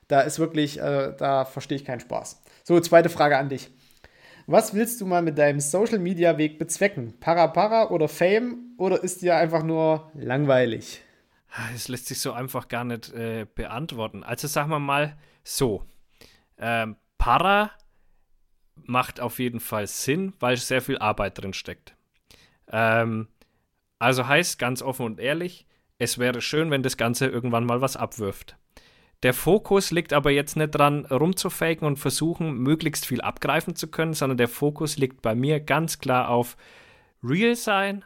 Da 0.10 0.20
ist 0.20 0.40
wirklich, 0.40 0.78
äh, 0.78 1.16
da 1.18 1.46
verstehe 1.46 1.78
ich 1.78 1.86
keinen 1.86 2.02
Spaß. 2.02 2.44
So, 2.66 2.78
zweite 2.82 3.08
Frage 3.08 3.38
an 3.38 3.48
dich. 3.48 3.70
Was 4.46 4.74
willst 4.74 5.00
du 5.00 5.06
mal 5.06 5.22
mit 5.22 5.38
deinem 5.38 5.62
Social 5.62 6.00
Media 6.00 6.38
Weg 6.38 6.60
bezwecken? 6.60 7.18
Para 7.22 7.48
Para 7.48 7.92
oder 7.92 8.10
Fame 8.10 8.76
oder 8.78 9.02
ist 9.02 9.22
dir 9.22 9.38
einfach 9.38 9.64
nur 9.64 10.12
langweilig? 10.16 11.02
Das 11.72 11.88
lässt 11.88 12.08
sich 12.08 12.20
so 12.20 12.34
einfach 12.34 12.68
gar 12.68 12.84
nicht 12.84 13.14
äh, 13.14 13.46
beantworten. 13.56 14.22
Also 14.26 14.50
sagen 14.50 14.70
wir 14.70 14.80
mal 14.80 15.16
so: 15.46 15.86
ähm, 16.58 16.98
Para 17.18 17.72
macht 18.76 19.22
auf 19.22 19.40
jeden 19.40 19.62
Fall 19.62 19.88
Sinn, 19.88 20.34
weil 20.42 20.58
sehr 20.58 20.82
viel 20.82 20.98
Arbeit 20.98 21.42
drin 21.42 21.54
steckt. 21.54 21.96
Ähm, 22.70 23.30
also 24.00 24.28
heißt 24.28 24.60
ganz 24.60 24.82
offen 24.82 25.06
und 25.06 25.20
ehrlich, 25.20 25.66
es 25.98 26.18
wäre 26.18 26.42
schön, 26.42 26.72
wenn 26.72 26.84
das 26.84 26.98
Ganze 26.98 27.28
irgendwann 27.28 27.66
mal 27.66 27.82
was 27.82 27.96
abwirft. 27.96 28.58
Der 29.24 29.34
Fokus 29.34 29.92
liegt 29.92 30.12
aber 30.12 30.32
jetzt 30.32 30.58
nicht 30.58 30.72
dran, 30.72 31.06
rumzufaken 31.06 31.88
und 31.88 31.98
versuchen, 31.98 32.58
möglichst 32.58 33.06
viel 33.06 33.22
abgreifen 33.22 33.76
zu 33.76 33.88
können, 33.90 34.14
sondern 34.14 34.38
der 34.38 34.50
Fokus 34.50 34.98
liegt 34.98 35.22
bei 35.22 35.34
mir 35.34 35.62
ganz 35.62 36.00
klar 36.00 36.30
auf 36.30 36.58
Real 37.24 37.56
sein, 37.56 38.04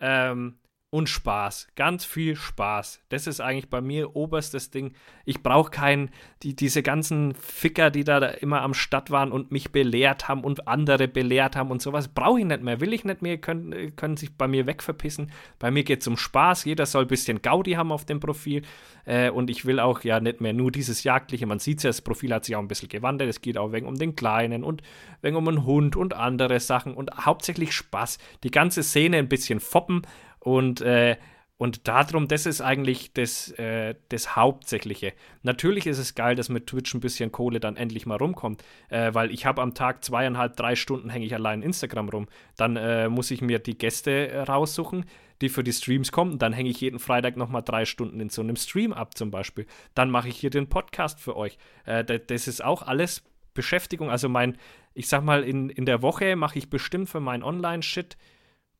ähm, 0.00 0.58
und 0.90 1.08
Spaß. 1.08 1.68
Ganz 1.76 2.06
viel 2.06 2.34
Spaß. 2.34 3.02
Das 3.10 3.26
ist 3.26 3.40
eigentlich 3.40 3.68
bei 3.68 3.82
mir 3.82 4.16
oberstes 4.16 4.70
Ding. 4.70 4.94
Ich 5.26 5.42
brauche 5.42 5.70
keinen, 5.70 6.10
die, 6.42 6.56
diese 6.56 6.82
ganzen 6.82 7.34
Ficker, 7.34 7.90
die 7.90 8.04
da, 8.04 8.18
immer 8.18 8.62
am 8.62 8.72
Start 8.72 9.10
waren 9.10 9.30
und 9.30 9.52
mich 9.52 9.70
belehrt 9.70 10.28
haben 10.28 10.44
und 10.44 10.66
andere 10.66 11.06
belehrt 11.06 11.56
haben 11.56 11.70
und 11.70 11.82
sowas, 11.82 12.08
brauche 12.08 12.40
ich 12.40 12.46
nicht 12.46 12.62
mehr, 12.62 12.80
will 12.80 12.94
ich 12.94 13.04
nicht 13.04 13.20
mehr, 13.20 13.36
können, 13.36 13.94
können 13.96 14.16
sich 14.16 14.34
bei 14.34 14.48
mir 14.48 14.66
wegverpissen. 14.66 15.30
Bei 15.58 15.70
mir 15.70 15.84
geht 15.84 16.00
es 16.00 16.08
um 16.08 16.16
Spaß. 16.16 16.64
Jeder 16.64 16.86
soll 16.86 17.02
ein 17.02 17.08
bisschen 17.08 17.42
Gaudi 17.42 17.72
haben 17.72 17.92
auf 17.92 18.06
dem 18.06 18.18
Profil. 18.18 18.62
Äh, 19.04 19.28
und 19.28 19.50
ich 19.50 19.66
will 19.66 19.80
auch 19.80 20.04
ja 20.04 20.20
nicht 20.20 20.40
mehr 20.40 20.54
nur 20.54 20.72
dieses 20.72 21.04
Jagdliche. 21.04 21.46
Man 21.46 21.58
sieht 21.58 21.82
ja, 21.82 21.90
das 21.90 22.00
Profil 22.00 22.32
hat 22.32 22.46
sich 22.46 22.56
auch 22.56 22.60
ein 22.60 22.68
bisschen 22.68 22.88
gewandelt. 22.88 23.28
Es 23.28 23.42
geht 23.42 23.58
auch 23.58 23.72
wegen 23.72 23.86
um 23.86 23.96
den 23.96 24.16
Kleinen 24.16 24.64
und 24.64 24.82
wegen 25.20 25.36
um 25.36 25.48
einen 25.48 25.66
Hund 25.66 25.96
und 25.96 26.14
andere 26.14 26.60
Sachen 26.60 26.94
und 26.94 27.10
hauptsächlich 27.26 27.72
Spaß. 27.72 28.18
Die 28.42 28.50
ganze 28.50 28.82
Szene 28.82 29.18
ein 29.18 29.28
bisschen 29.28 29.60
foppen 29.60 30.02
und 30.40 30.80
äh, 30.80 31.16
und 31.58 31.88
darum, 31.88 32.28
das 32.28 32.46
ist 32.46 32.60
eigentlich 32.60 33.12
das, 33.14 33.50
äh, 33.58 33.96
das 34.10 34.36
Hauptsächliche. 34.36 35.12
Natürlich 35.42 35.88
ist 35.88 35.98
es 35.98 36.14
geil, 36.14 36.36
dass 36.36 36.48
mit 36.48 36.68
Twitch 36.68 36.94
ein 36.94 37.00
bisschen 37.00 37.32
Kohle 37.32 37.58
dann 37.58 37.76
endlich 37.76 38.06
mal 38.06 38.16
rumkommt, 38.16 38.62
äh, 38.90 39.12
weil 39.12 39.32
ich 39.32 39.44
habe 39.44 39.60
am 39.60 39.74
Tag 39.74 40.04
zweieinhalb, 40.04 40.56
drei 40.56 40.76
Stunden 40.76 41.10
hänge 41.10 41.26
ich 41.26 41.34
allein 41.34 41.62
Instagram 41.62 42.10
rum. 42.10 42.28
Dann 42.56 42.76
äh, 42.76 43.08
muss 43.08 43.32
ich 43.32 43.40
mir 43.40 43.58
die 43.58 43.76
Gäste 43.76 44.28
äh, 44.28 44.42
raussuchen, 44.42 45.04
die 45.40 45.48
für 45.48 45.64
die 45.64 45.72
Streams 45.72 46.12
kommen. 46.12 46.38
Dann 46.38 46.52
hänge 46.52 46.70
ich 46.70 46.80
jeden 46.80 47.00
Freitag 47.00 47.36
nochmal 47.36 47.62
drei 47.64 47.84
Stunden 47.86 48.20
in 48.20 48.30
so 48.30 48.40
einem 48.40 48.54
Stream 48.54 48.92
ab 48.92 49.16
zum 49.16 49.32
Beispiel. 49.32 49.66
Dann 49.96 50.12
mache 50.12 50.28
ich 50.28 50.36
hier 50.36 50.50
den 50.50 50.68
Podcast 50.68 51.18
für 51.18 51.36
euch. 51.36 51.58
Äh, 51.86 52.04
das 52.04 52.46
ist 52.46 52.62
auch 52.62 52.82
alles 52.82 53.24
Beschäftigung. 53.54 54.10
Also 54.10 54.28
mein, 54.28 54.56
ich 54.94 55.08
sag 55.08 55.24
mal, 55.24 55.42
in, 55.42 55.70
in 55.70 55.86
der 55.86 56.02
Woche 56.02 56.36
mache 56.36 56.56
ich 56.56 56.70
bestimmt 56.70 57.08
für 57.08 57.18
meinen 57.18 57.42
Online-Shit 57.42 58.16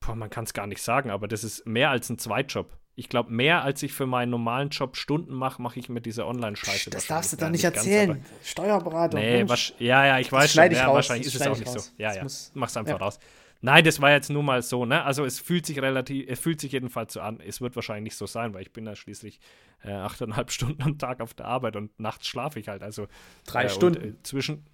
boah, 0.01 0.15
man 0.15 0.31
kann 0.31 0.45
es 0.45 0.53
gar 0.53 0.67
nicht 0.67 0.83
sagen, 0.83 1.11
aber 1.11 1.29
das 1.29 1.45
ist 1.45 1.67
mehr 1.67 1.91
als 1.91 2.09
ein 2.11 2.19
Zweitjob. 2.19 2.77
Ich 2.95 3.09
glaube, 3.09 3.33
mehr 3.33 3.63
als 3.63 3.83
ich 3.85 3.93
für 3.93 4.07
meinen 4.07 4.31
normalen 4.31 4.71
Job 4.71 4.97
Stunden 4.97 5.33
mache, 5.33 5.63
mache 5.63 5.79
ich 5.79 5.89
mit 5.89 6.05
dieser 6.05 6.27
Online-Scheiße. 6.27 6.91
Das 6.91 7.07
darfst 7.07 7.33
du 7.33 7.37
doch 7.37 7.49
nicht 7.49 7.63
erzählen. 7.63 8.15
Ganz, 8.15 8.27
Steuerberatung. 8.43 9.21
Nee, 9.21 9.47
ja, 9.79 10.05
ja, 10.05 10.19
ich 10.19 10.33
weiß 10.33 10.53
schon. 10.53 10.73
Ja, 10.73 10.93
wahrscheinlich 10.93 11.29
ist 11.29 11.37
es 11.37 11.47
auch 11.47 11.57
nicht 11.57 11.69
raus. 11.69 11.93
so. 11.97 12.03
Ja, 12.03 12.15
ja. 12.15 12.27
Mach's 12.55 12.77
einfach 12.77 12.95
ja. 12.95 12.97
raus. 12.97 13.21
Nein, 13.61 13.85
das 13.85 14.01
war 14.01 14.11
jetzt 14.11 14.31
nur 14.31 14.43
mal 14.43 14.63
so, 14.63 14.85
ne? 14.85 15.03
Also 15.05 15.25
es 15.25 15.41
fühlt 15.41 15.67
sich 15.67 15.81
relativ, 15.81 16.27
es 16.29 16.39
fühlt 16.39 16.61
sich 16.61 16.73
jedenfalls 16.73 17.13
so 17.13 17.21
an. 17.21 17.41
Es 17.41 17.61
wird 17.61 17.75
wahrscheinlich 17.75 18.05
nicht 18.05 18.17
so 18.17 18.27
sein, 18.27 18.55
weil 18.55 18.63
ich 18.63 18.73
bin 18.73 18.87
ja 18.87 18.95
schließlich 18.95 19.41
äh, 19.83 19.93
achteinhalb 19.93 20.51
Stunden 20.53 20.83
am 20.83 20.99
Tag 20.99 21.21
auf 21.21 21.35
der 21.35 21.47
Arbeit 21.47 21.77
und 21.77 21.99
nachts 21.99 22.29
schlafe 22.29 22.61
ich 22.61 22.69
halt. 22.69 22.83
Also 22.83 23.09
drei 23.47 23.65
äh, 23.65 23.69
Stunden. 23.69 24.03
Und, 24.03 24.09
äh, 24.11 24.23
zwischen, 24.23 24.65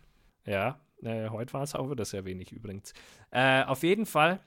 ja, 0.45 0.81
äh, 1.03 1.31
heute 1.31 1.55
war 1.55 1.63
es 1.63 1.75
auch 1.75 1.91
wieder 1.91 2.05
sehr 2.05 2.25
wenig 2.27 2.53
übrigens. 2.53 2.93
Äh, 3.31 3.65
auf 3.65 3.83
jeden 3.83 4.05
Fall 4.07 4.41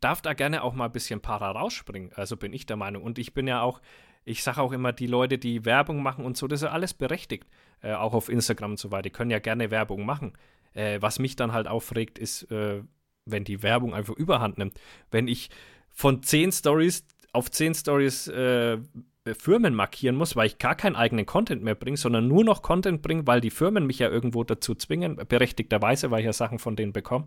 darf 0.00 0.22
da 0.22 0.32
gerne 0.32 0.62
auch 0.62 0.74
mal 0.74 0.86
ein 0.86 0.92
bisschen 0.92 1.20
para 1.20 1.50
rausspringen. 1.50 2.12
Also 2.14 2.36
bin 2.36 2.52
ich 2.52 2.66
der 2.66 2.76
Meinung. 2.76 3.02
Und 3.02 3.18
ich 3.18 3.34
bin 3.34 3.46
ja 3.46 3.62
auch, 3.62 3.80
ich 4.24 4.42
sage 4.42 4.60
auch 4.60 4.72
immer, 4.72 4.92
die 4.92 5.06
Leute, 5.06 5.38
die 5.38 5.64
Werbung 5.64 6.02
machen 6.02 6.24
und 6.24 6.36
so, 6.36 6.46
das 6.46 6.60
ist 6.60 6.66
ja 6.66 6.72
alles 6.72 6.94
berechtigt. 6.94 7.46
Äh, 7.80 7.94
auch 7.94 8.14
auf 8.14 8.28
Instagram 8.28 8.72
und 8.72 8.78
so 8.78 8.90
weiter. 8.90 9.02
Die 9.02 9.10
können 9.10 9.30
ja 9.30 9.38
gerne 9.38 9.70
Werbung 9.70 10.04
machen. 10.04 10.32
Äh, 10.74 11.00
was 11.00 11.18
mich 11.18 11.36
dann 11.36 11.52
halt 11.52 11.68
aufregt, 11.68 12.18
ist, 12.18 12.50
äh, 12.50 12.82
wenn 13.24 13.44
die 13.44 13.62
Werbung 13.62 13.94
einfach 13.94 14.14
überhand 14.14 14.58
nimmt. 14.58 14.78
Wenn 15.10 15.28
ich 15.28 15.50
von 15.90 16.22
zehn 16.22 16.52
Stories 16.52 17.04
auf 17.32 17.50
zehn 17.50 17.74
Stories 17.74 18.28
äh, 18.28 18.78
Firmen 19.34 19.74
markieren 19.74 20.16
muss, 20.16 20.36
weil 20.36 20.46
ich 20.46 20.58
gar 20.58 20.74
keinen 20.74 20.96
eigenen 20.96 21.26
Content 21.26 21.62
mehr 21.62 21.74
bringe, 21.74 21.96
sondern 21.96 22.28
nur 22.28 22.44
noch 22.44 22.62
Content 22.62 23.02
bringe, 23.02 23.26
weil 23.26 23.40
die 23.40 23.50
Firmen 23.50 23.86
mich 23.86 23.98
ja 23.98 24.08
irgendwo 24.08 24.44
dazu 24.44 24.74
zwingen, 24.74 25.16
berechtigterweise, 25.28 26.10
weil 26.10 26.20
ich 26.20 26.26
ja 26.26 26.32
Sachen 26.32 26.58
von 26.58 26.76
denen 26.76 26.92
bekomme, 26.92 27.26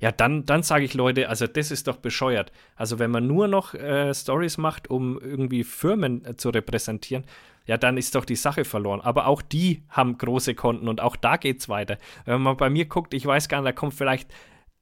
ja, 0.00 0.12
dann, 0.12 0.46
dann 0.46 0.62
sage 0.62 0.84
ich 0.84 0.94
Leute, 0.94 1.28
also 1.28 1.46
das 1.46 1.70
ist 1.70 1.86
doch 1.86 1.96
bescheuert. 1.96 2.52
Also 2.74 2.98
wenn 2.98 3.10
man 3.10 3.26
nur 3.26 3.48
noch 3.48 3.74
äh, 3.74 4.14
Stories 4.14 4.56
macht, 4.56 4.88
um 4.88 5.20
irgendwie 5.20 5.64
Firmen 5.64 6.24
äh, 6.24 6.36
zu 6.36 6.50
repräsentieren, 6.50 7.24
ja, 7.66 7.76
dann 7.76 7.98
ist 7.98 8.14
doch 8.14 8.24
die 8.24 8.36
Sache 8.36 8.64
verloren. 8.64 9.00
Aber 9.00 9.26
auch 9.26 9.42
die 9.42 9.82
haben 9.90 10.18
große 10.18 10.54
Konten 10.54 10.88
und 10.88 11.00
auch 11.00 11.16
da 11.16 11.36
geht 11.36 11.60
es 11.60 11.68
weiter. 11.68 11.98
Wenn 12.24 12.40
man 12.40 12.56
bei 12.56 12.70
mir 12.70 12.86
guckt, 12.86 13.14
ich 13.14 13.26
weiß 13.26 13.48
gar 13.48 13.60
nicht, 13.60 13.68
da 13.68 13.72
kommt 13.72 13.94
vielleicht 13.94 14.30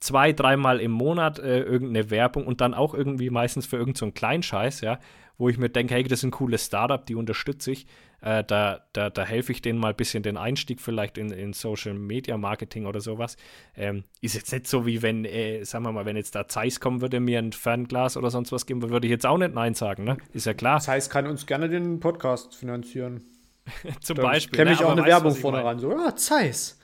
zwei, 0.00 0.32
dreimal 0.32 0.80
im 0.80 0.92
Monat 0.92 1.38
äh, 1.38 1.60
irgendeine 1.60 2.10
Werbung 2.10 2.46
und 2.46 2.60
dann 2.60 2.74
auch 2.74 2.94
irgendwie 2.94 3.30
meistens 3.30 3.66
für 3.66 3.76
irgendeinen 3.76 4.10
so 4.10 4.14
Kleinscheiß, 4.14 4.80
ja 4.80 4.98
wo 5.38 5.48
ich 5.48 5.56
mir 5.56 5.70
denke, 5.70 5.94
hey, 5.94 6.02
das 6.02 6.20
ist 6.20 6.24
ein 6.24 6.30
cooles 6.32 6.66
Startup, 6.66 7.04
die 7.04 7.14
unterstütze 7.14 7.70
ich. 7.70 7.86
Äh, 8.20 8.42
da 8.42 8.80
da, 8.92 9.08
da 9.10 9.24
helfe 9.24 9.52
ich 9.52 9.62
denen 9.62 9.78
mal 9.78 9.90
ein 9.90 9.96
bisschen 9.96 10.24
den 10.24 10.36
Einstieg 10.36 10.80
vielleicht 10.80 11.16
in, 11.16 11.30
in 11.30 11.52
Social 11.52 11.94
Media 11.94 12.36
Marketing 12.36 12.86
oder 12.86 13.00
sowas. 13.00 13.36
Ähm, 13.76 14.02
ist 14.20 14.34
jetzt 14.34 14.52
nicht 14.52 14.66
so, 14.66 14.84
wie 14.84 15.02
wenn, 15.02 15.24
äh, 15.24 15.64
sagen 15.64 15.84
wir 15.84 15.92
mal, 15.92 16.04
wenn 16.04 16.16
jetzt 16.16 16.34
da 16.34 16.48
Zeiss 16.48 16.80
kommen 16.80 17.00
würde, 17.00 17.20
mir 17.20 17.38
ein 17.38 17.52
Fernglas 17.52 18.16
oder 18.16 18.30
sonst 18.30 18.50
was 18.50 18.66
geben, 18.66 18.82
würde 18.90 19.06
ich 19.06 19.12
jetzt 19.12 19.24
auch 19.24 19.38
nicht 19.38 19.54
Nein 19.54 19.74
sagen, 19.74 20.02
ne? 20.02 20.18
Ist 20.32 20.46
ja 20.46 20.54
klar. 20.54 20.80
Zeiss 20.80 21.08
kann 21.08 21.28
uns 21.28 21.46
gerne 21.46 21.68
den 21.68 22.00
Podcast 22.00 22.56
finanzieren. 22.56 23.22
Zum 24.00 24.16
da 24.16 24.22
Beispiel. 24.22 24.56
Kenne 24.56 24.72
ich 24.72 24.80
ne? 24.80 24.86
auch 24.86 24.92
eine 24.92 25.04
Werbung 25.04 25.36
vorne 25.36 25.62
ran. 25.62 25.78
So, 25.78 25.92
ja, 25.92 26.16
Zeiss. 26.16 26.80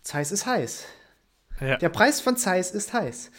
Zeiss 0.00 0.32
ist 0.32 0.46
heiß. 0.46 0.86
Ja. 1.60 1.76
Der 1.76 1.88
Preis 1.88 2.20
von 2.20 2.36
Zeiss 2.36 2.70
ist 2.70 2.92
heiß. 2.92 3.30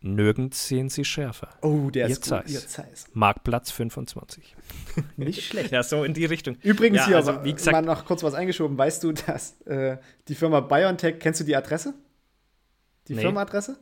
Nirgends 0.00 0.68
sehen 0.68 0.90
sie 0.90 1.04
schärfer. 1.04 1.48
Oh, 1.62 1.88
der 1.88 2.08
ihr 2.08 2.12
ist 2.12 2.28
gut, 2.28 2.42
ihr 2.46 2.60
Zeiss. 2.60 3.06
Marktplatz 3.14 3.70
25. 3.70 4.54
Nicht 5.16 5.42
schlecht. 5.42 5.70
ja, 5.72 5.82
so 5.82 6.04
in 6.04 6.12
die 6.12 6.26
Richtung. 6.26 6.56
Übrigens 6.62 6.98
ja, 6.98 7.06
hier, 7.06 7.16
also, 7.16 7.42
wie 7.42 7.54
gesagt, 7.54 7.72
mal 7.72 7.80
noch 7.80 8.04
kurz 8.04 8.22
was 8.22 8.34
eingeschoben. 8.34 8.76
Weißt 8.76 9.02
du, 9.02 9.12
dass 9.12 9.60
äh, 9.62 9.96
die 10.28 10.34
Firma 10.34 10.60
BioNTech, 10.60 11.18
kennst 11.20 11.40
du 11.40 11.44
die 11.44 11.56
Adresse? 11.56 11.94
Die 13.08 13.14
nee. 13.14 13.22
Firmenadresse? 13.22 13.78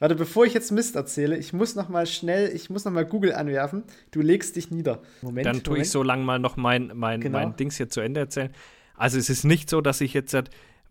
Warte, 0.00 0.16
bevor 0.16 0.44
ich 0.44 0.52
jetzt 0.52 0.70
Mist 0.70 0.96
erzähle, 0.96 1.38
ich 1.38 1.54
muss 1.54 1.76
noch 1.76 1.88
mal 1.88 2.06
schnell, 2.06 2.54
ich 2.54 2.68
muss 2.68 2.84
noch 2.84 2.92
mal 2.92 3.06
Google 3.06 3.32
anwerfen. 3.32 3.84
Du 4.10 4.20
legst 4.20 4.56
dich 4.56 4.70
nieder. 4.70 5.00
Moment. 5.22 5.46
Dann 5.46 5.62
tue 5.62 5.72
Moment. 5.72 5.86
ich 5.86 5.90
so 5.90 6.02
lange 6.02 6.24
mal 6.24 6.38
noch 6.38 6.58
mein, 6.58 6.92
mein, 6.94 7.22
genau. 7.22 7.38
mein 7.38 7.56
Dings 7.56 7.78
hier 7.78 7.88
zu 7.88 8.02
Ende 8.02 8.20
erzählen. 8.20 8.52
Also 8.96 9.18
es 9.18 9.30
ist 9.30 9.44
nicht 9.44 9.70
so, 9.70 9.80
dass 9.80 10.02
ich 10.02 10.12
jetzt 10.12 10.36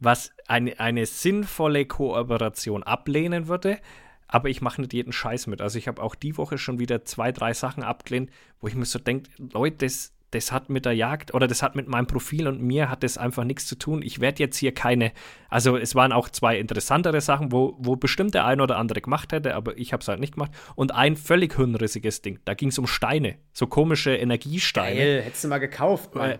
was 0.03 0.31
eine, 0.47 0.79
eine 0.79 1.05
sinnvolle 1.05 1.85
Kooperation 1.85 2.83
ablehnen 2.83 3.47
würde, 3.47 3.79
aber 4.27 4.49
ich 4.49 4.61
mache 4.61 4.81
nicht 4.81 4.93
jeden 4.93 5.13
Scheiß 5.13 5.47
mit. 5.47 5.61
Also 5.61 5.77
ich 5.77 5.87
habe 5.87 6.01
auch 6.01 6.15
die 6.15 6.37
Woche 6.37 6.57
schon 6.57 6.79
wieder 6.79 7.05
zwei, 7.05 7.31
drei 7.31 7.53
Sachen 7.53 7.83
abgelehnt, 7.83 8.31
wo 8.59 8.67
ich 8.67 8.75
mir 8.75 8.85
so 8.85 8.99
denke, 8.99 9.29
Leute, 9.53 9.85
das, 9.85 10.11
das 10.31 10.51
hat 10.51 10.69
mit 10.69 10.85
der 10.85 10.93
Jagd 10.93 11.33
oder 11.35 11.47
das 11.47 11.61
hat 11.61 11.75
mit 11.75 11.87
meinem 11.87 12.07
Profil 12.07 12.47
und 12.47 12.59
mir 12.61 12.89
hat 12.89 13.03
das 13.03 13.17
einfach 13.19 13.43
nichts 13.43 13.67
zu 13.67 13.75
tun. 13.75 14.01
Ich 14.01 14.19
werde 14.19 14.41
jetzt 14.41 14.57
hier 14.57 14.73
keine, 14.73 15.11
also 15.49 15.77
es 15.77 15.93
waren 15.93 16.11
auch 16.11 16.29
zwei 16.29 16.57
interessantere 16.57 17.21
Sachen, 17.21 17.51
wo, 17.51 17.75
wo 17.77 17.95
bestimmt 17.95 18.33
der 18.33 18.45
ein 18.45 18.59
oder 18.59 18.77
andere 18.77 19.01
gemacht 19.01 19.31
hätte, 19.31 19.53
aber 19.55 19.77
ich 19.77 19.93
habe 19.93 20.01
es 20.01 20.07
halt 20.07 20.19
nicht 20.19 20.33
gemacht. 20.33 20.51
Und 20.75 20.93
ein 20.95 21.15
völlig 21.15 21.55
hirnrissiges 21.55 22.23
Ding, 22.23 22.39
da 22.45 22.55
ging 22.55 22.69
es 22.69 22.79
um 22.79 22.87
Steine, 22.87 23.35
so 23.53 23.67
komische 23.67 24.15
Energiesteine. 24.15 24.99
Geil, 24.99 25.21
hättest 25.21 25.43
du 25.43 25.47
mal 25.49 25.59
gekauft, 25.59 26.15
Mann. 26.15 26.31
Äh, 26.31 26.39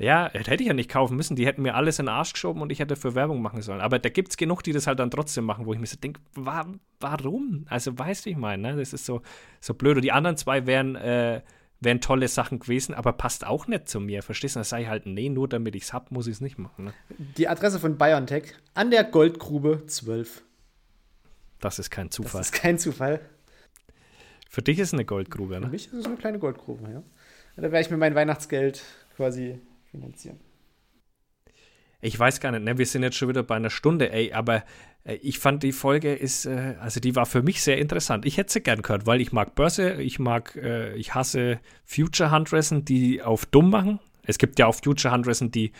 ja, 0.00 0.30
hätte 0.32 0.62
ich 0.62 0.68
ja 0.68 0.72
nicht 0.72 0.90
kaufen 0.90 1.14
müssen. 1.16 1.36
Die 1.36 1.46
hätten 1.46 1.60
mir 1.60 1.74
alles 1.74 1.98
in 1.98 2.06
den 2.06 2.14
Arsch 2.14 2.32
geschoben 2.32 2.62
und 2.62 2.72
ich 2.72 2.78
hätte 2.78 2.96
für 2.96 3.14
Werbung 3.14 3.42
machen 3.42 3.60
sollen. 3.60 3.82
Aber 3.82 3.98
da 3.98 4.08
gibt 4.08 4.30
es 4.30 4.36
genug, 4.38 4.62
die 4.62 4.72
das 4.72 4.86
halt 4.86 4.98
dann 4.98 5.10
trotzdem 5.10 5.44
machen, 5.44 5.66
wo 5.66 5.74
ich 5.74 5.78
mir 5.78 5.86
so 5.86 5.98
denke, 5.98 6.20
wa 6.34 6.66
warum? 7.00 7.66
Also, 7.68 7.98
weißt 7.98 8.24
du, 8.24 8.30
ich 8.30 8.36
meine, 8.36 8.72
ne? 8.72 8.78
das 8.78 8.94
ist 8.94 9.04
so, 9.04 9.20
so 9.60 9.74
blöd. 9.74 9.96
Und 9.96 10.02
die 10.02 10.12
anderen 10.12 10.38
zwei 10.38 10.66
wären, 10.66 10.96
äh, 10.96 11.42
wären 11.80 12.00
tolle 12.00 12.28
Sachen 12.28 12.60
gewesen, 12.60 12.94
aber 12.94 13.12
passt 13.12 13.46
auch 13.46 13.66
nicht 13.66 13.88
zu 13.88 14.00
mir. 14.00 14.22
Verstehst 14.22 14.56
du? 14.56 14.60
Da 14.60 14.64
sage 14.64 14.84
ich 14.84 14.88
halt, 14.88 15.04
nee, 15.04 15.28
nur 15.28 15.48
damit 15.48 15.74
ich 15.74 15.82
es 15.82 15.92
habe, 15.92 16.06
muss 16.10 16.26
ich 16.26 16.34
es 16.34 16.40
nicht 16.40 16.58
machen. 16.58 16.86
Ne? 16.86 16.94
Die 17.36 17.48
Adresse 17.48 17.78
von 17.78 17.98
BioNTech 17.98 18.54
an 18.72 18.90
der 18.90 19.04
Goldgrube 19.04 19.84
12. 19.86 20.42
Das 21.60 21.78
ist 21.78 21.90
kein 21.90 22.10
Zufall. 22.10 22.40
Das 22.40 22.46
ist 22.48 22.52
kein 22.52 22.78
Zufall. 22.78 23.20
Für 24.48 24.62
dich 24.62 24.78
ist 24.78 24.88
es 24.88 24.94
eine 24.94 25.04
Goldgrube, 25.04 25.60
ne? 25.60 25.66
Für 25.66 25.72
mich 25.72 25.86
ist 25.88 25.92
es 25.92 26.06
eine 26.06 26.16
kleine 26.16 26.38
Goldgrube, 26.38 26.90
ja. 26.90 27.02
Da 27.56 27.62
werde 27.62 27.80
ich 27.80 27.90
mir 27.90 27.98
mein 27.98 28.14
Weihnachtsgeld 28.14 28.82
quasi 29.16 29.60
finanzieren. 29.90 30.40
Ich 32.00 32.18
weiß 32.18 32.40
gar 32.40 32.52
nicht, 32.52 32.64
ne? 32.64 32.78
wir 32.78 32.86
sind 32.86 33.02
jetzt 33.02 33.16
schon 33.16 33.28
wieder 33.28 33.42
bei 33.42 33.56
einer 33.56 33.70
Stunde, 33.70 34.10
ey, 34.10 34.32
aber 34.32 34.64
äh, 35.04 35.14
ich 35.16 35.38
fand 35.38 35.62
die 35.62 35.72
Folge 35.72 36.14
ist, 36.14 36.46
äh, 36.46 36.76
also 36.80 37.00
die 37.00 37.14
war 37.14 37.26
für 37.26 37.42
mich 37.42 37.62
sehr 37.62 37.78
interessant. 37.78 38.24
Ich 38.24 38.38
hätte 38.38 38.52
sie 38.52 38.62
gern 38.62 38.82
gehört, 38.82 39.06
weil 39.06 39.20
ich 39.20 39.32
mag 39.32 39.54
Börse, 39.54 40.00
ich 40.00 40.18
mag, 40.18 40.56
äh, 40.56 40.94
ich 40.94 41.14
hasse 41.14 41.60
Future 41.84 42.30
Huntressing, 42.30 42.84
die 42.84 43.22
auf 43.22 43.44
dumm 43.46 43.70
machen. 43.70 44.00
Es 44.22 44.38
gibt 44.38 44.58
ja 44.58 44.66
auch 44.66 44.74
Future 44.74 45.12
Huntressing, 45.12 45.50
die 45.50 45.72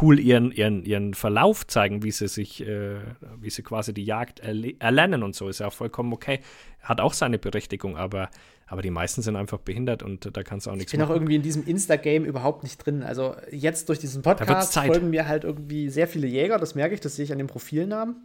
cool 0.00 0.18
ihren, 0.18 0.52
ihren, 0.52 0.84
ihren 0.84 1.14
Verlauf 1.14 1.66
zeigen, 1.66 2.02
wie 2.02 2.10
sie 2.10 2.28
sich, 2.28 2.66
äh, 2.66 2.96
wie 3.40 3.50
sie 3.50 3.62
quasi 3.62 3.94
die 3.94 4.04
Jagd 4.04 4.40
erlernen 4.40 5.22
und 5.22 5.34
so. 5.34 5.48
Ist 5.48 5.60
ja 5.60 5.68
auch 5.68 5.72
vollkommen 5.72 6.12
okay. 6.12 6.40
Hat 6.80 7.00
auch 7.00 7.12
seine 7.12 7.38
Berechtigung, 7.38 7.96
aber 7.96 8.30
aber 8.68 8.82
die 8.82 8.90
meisten 8.90 9.22
sind 9.22 9.34
einfach 9.36 9.58
behindert 9.58 10.02
und 10.02 10.36
da 10.36 10.42
kannst 10.42 10.66
du 10.66 10.70
auch 10.70 10.76
nichts 10.76 10.92
machen. 10.92 11.00
Ich 11.00 11.06
bin 11.06 11.10
auch 11.10 11.16
irgendwie 11.16 11.36
in 11.36 11.42
diesem 11.42 11.66
Insta-Game 11.66 12.24
überhaupt 12.24 12.62
nicht 12.62 12.84
drin. 12.84 13.02
Also 13.02 13.34
jetzt 13.50 13.88
durch 13.88 13.98
diesen 13.98 14.22
Podcast 14.22 14.74
folgen 14.74 15.10
mir 15.10 15.26
halt 15.26 15.44
irgendwie 15.44 15.88
sehr 15.88 16.06
viele 16.06 16.26
Jäger, 16.26 16.58
das 16.58 16.74
merke 16.74 16.94
ich, 16.94 17.00
das 17.00 17.16
sehe 17.16 17.24
ich 17.24 17.32
an 17.32 17.38
den 17.38 17.46
Profilnamen. 17.46 18.16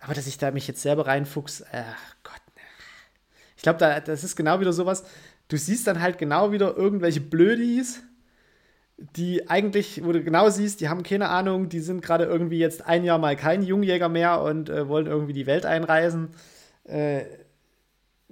Aber 0.00 0.14
dass 0.14 0.26
ich 0.26 0.38
da 0.38 0.50
mich 0.50 0.66
jetzt 0.68 0.82
selber 0.82 1.06
reinfuchs, 1.06 1.64
ach 1.72 2.16
Gott. 2.22 2.40
Ich 3.56 3.62
glaube, 3.62 3.78
da, 3.78 4.00
das 4.00 4.24
ist 4.24 4.34
genau 4.34 4.60
wieder 4.60 4.72
sowas, 4.72 5.04
du 5.48 5.56
siehst 5.56 5.86
dann 5.86 6.00
halt 6.00 6.18
genau 6.18 6.52
wieder 6.52 6.76
irgendwelche 6.76 7.20
Blödis, 7.20 8.02
die 8.96 9.48
eigentlich, 9.48 10.04
wo 10.04 10.12
du 10.12 10.22
genau 10.22 10.48
siehst, 10.48 10.80
die 10.80 10.88
haben 10.88 11.02
keine 11.02 11.28
Ahnung, 11.28 11.68
die 11.68 11.80
sind 11.80 12.02
gerade 12.02 12.24
irgendwie 12.24 12.58
jetzt 12.58 12.86
ein 12.86 13.04
Jahr 13.04 13.18
mal 13.18 13.36
kein 13.36 13.62
Jungjäger 13.62 14.08
mehr 14.08 14.42
und 14.42 14.68
äh, 14.68 14.88
wollen 14.88 15.06
irgendwie 15.06 15.32
die 15.32 15.46
Welt 15.46 15.66
einreisen. 15.66 16.30
Äh, 16.84 17.22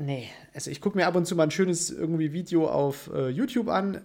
Nee, 0.03 0.31
also 0.55 0.71
ich 0.71 0.81
gucke 0.81 0.97
mir 0.97 1.07
ab 1.07 1.15
und 1.15 1.27
zu 1.27 1.37
mal 1.37 1.43
ein 1.43 1.51
schönes 1.51 1.91
irgendwie 1.91 2.33
Video 2.33 2.71
auf 2.71 3.11
äh, 3.15 3.29
YouTube 3.29 3.69
an, 3.69 4.01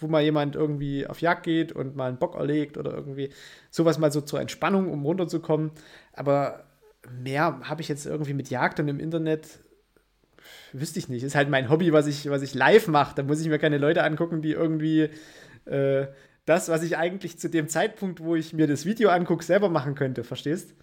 wo 0.00 0.08
mal 0.08 0.20
jemand 0.20 0.56
irgendwie 0.56 1.06
auf 1.06 1.20
Jagd 1.20 1.44
geht 1.44 1.70
und 1.70 1.94
mal 1.94 2.08
einen 2.08 2.18
Bock 2.18 2.34
erlegt 2.34 2.76
oder 2.76 2.92
irgendwie 2.92 3.30
sowas 3.70 3.98
mal 3.98 4.10
so 4.10 4.20
zur 4.20 4.40
Entspannung, 4.40 4.90
um 4.90 5.04
runterzukommen. 5.06 5.70
Aber 6.12 6.64
mehr 7.22 7.60
habe 7.62 7.82
ich 7.82 7.88
jetzt 7.88 8.04
irgendwie 8.04 8.34
mit 8.34 8.50
Jagd 8.50 8.80
und 8.80 8.88
im 8.88 8.98
Internet 8.98 9.60
wüsste 10.72 10.98
ich 10.98 11.08
nicht. 11.08 11.22
Ist 11.22 11.36
halt 11.36 11.50
mein 11.50 11.70
Hobby, 11.70 11.92
was 11.92 12.08
ich, 12.08 12.28
was 12.28 12.42
ich 12.42 12.54
live 12.54 12.88
mache. 12.88 13.14
Da 13.14 13.22
muss 13.22 13.40
ich 13.40 13.46
mir 13.46 13.60
keine 13.60 13.78
Leute 13.78 14.02
angucken, 14.02 14.42
die 14.42 14.52
irgendwie 14.52 15.08
äh, 15.66 16.08
das, 16.46 16.68
was 16.68 16.82
ich 16.82 16.96
eigentlich 16.96 17.38
zu 17.38 17.48
dem 17.48 17.68
Zeitpunkt, 17.68 18.24
wo 18.24 18.34
ich 18.34 18.54
mir 18.54 18.66
das 18.66 18.86
Video 18.86 19.10
angucke, 19.10 19.44
selber 19.44 19.68
machen 19.68 19.94
könnte. 19.94 20.24
Verstehst? 20.24 20.74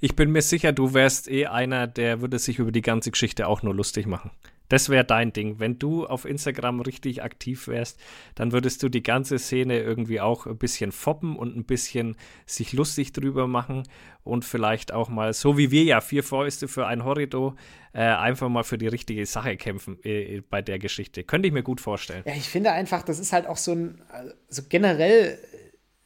Ich 0.00 0.16
bin 0.16 0.30
mir 0.30 0.42
sicher, 0.42 0.72
du 0.72 0.94
wärst 0.94 1.30
eh 1.30 1.46
einer, 1.46 1.86
der 1.86 2.20
würde 2.20 2.38
sich 2.38 2.58
über 2.58 2.72
die 2.72 2.82
ganze 2.82 3.10
Geschichte 3.10 3.46
auch 3.46 3.62
nur 3.62 3.74
lustig 3.74 4.06
machen. 4.06 4.30
Das 4.68 4.88
wäre 4.88 5.04
dein 5.04 5.32
Ding. 5.32 5.58
Wenn 5.58 5.78
du 5.78 6.06
auf 6.06 6.24
Instagram 6.24 6.80
richtig 6.80 7.22
aktiv 7.22 7.68
wärst, 7.68 8.00
dann 8.34 8.52
würdest 8.52 8.82
du 8.82 8.88
die 8.88 9.02
ganze 9.02 9.38
Szene 9.38 9.78
irgendwie 9.80 10.20
auch 10.20 10.46
ein 10.46 10.56
bisschen 10.56 10.90
foppen 10.90 11.36
und 11.36 11.56
ein 11.56 11.64
bisschen 11.64 12.16
sich 12.46 12.72
lustig 12.72 13.12
drüber 13.12 13.46
machen 13.46 13.82
und 14.22 14.44
vielleicht 14.44 14.92
auch 14.92 15.10
mal, 15.10 15.34
so 15.34 15.58
wie 15.58 15.70
wir 15.70 15.84
ja, 15.84 16.00
vier 16.00 16.24
Fäuste 16.24 16.66
für 16.66 16.86
ein 16.86 17.04
Horrido, 17.04 17.56
äh, 17.92 18.00
einfach 18.00 18.48
mal 18.48 18.64
für 18.64 18.78
die 18.78 18.88
richtige 18.88 19.26
Sache 19.26 19.56
kämpfen 19.56 19.98
äh, 20.02 20.40
bei 20.48 20.62
der 20.62 20.78
Geschichte. 20.78 21.24
Könnte 21.24 21.46
ich 21.46 21.54
mir 21.54 21.62
gut 21.62 21.80
vorstellen. 21.80 22.22
Ja, 22.26 22.32
ich 22.32 22.48
finde 22.48 22.72
einfach, 22.72 23.02
das 23.02 23.18
ist 23.18 23.32
halt 23.32 23.46
auch 23.46 23.58
so 23.58 23.72
ein, 23.72 24.00
also 24.48 24.62
generell, 24.68 25.38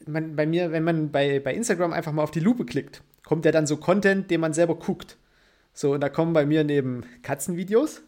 man, 0.06 0.34
bei 0.34 0.46
mir, 0.46 0.72
wenn 0.72 0.82
man 0.82 1.12
bei, 1.12 1.38
bei 1.38 1.54
Instagram 1.54 1.92
einfach 1.92 2.12
mal 2.12 2.24
auf 2.24 2.32
die 2.32 2.40
Lupe 2.40 2.66
klickt, 2.66 3.02
kommt 3.28 3.44
ja 3.44 3.52
dann 3.52 3.66
so 3.66 3.76
Content, 3.76 4.30
den 4.30 4.40
man 4.40 4.54
selber 4.54 4.74
guckt. 4.76 5.18
So, 5.74 5.92
und 5.92 6.00
da 6.00 6.08
kommen 6.08 6.32
bei 6.32 6.46
mir 6.46 6.64
neben 6.64 7.04
Katzenvideos, 7.20 8.00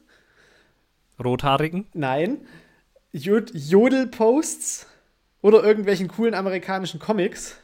Rothaarigen? 1.23 1.85
Nein. 1.93 2.39
Jod 3.13 3.51
Jodel-Posts 3.53 4.87
oder 5.43 5.63
irgendwelchen 5.63 6.09
coolen 6.09 6.33
amerikanischen 6.33 7.01
Comics 7.01 7.57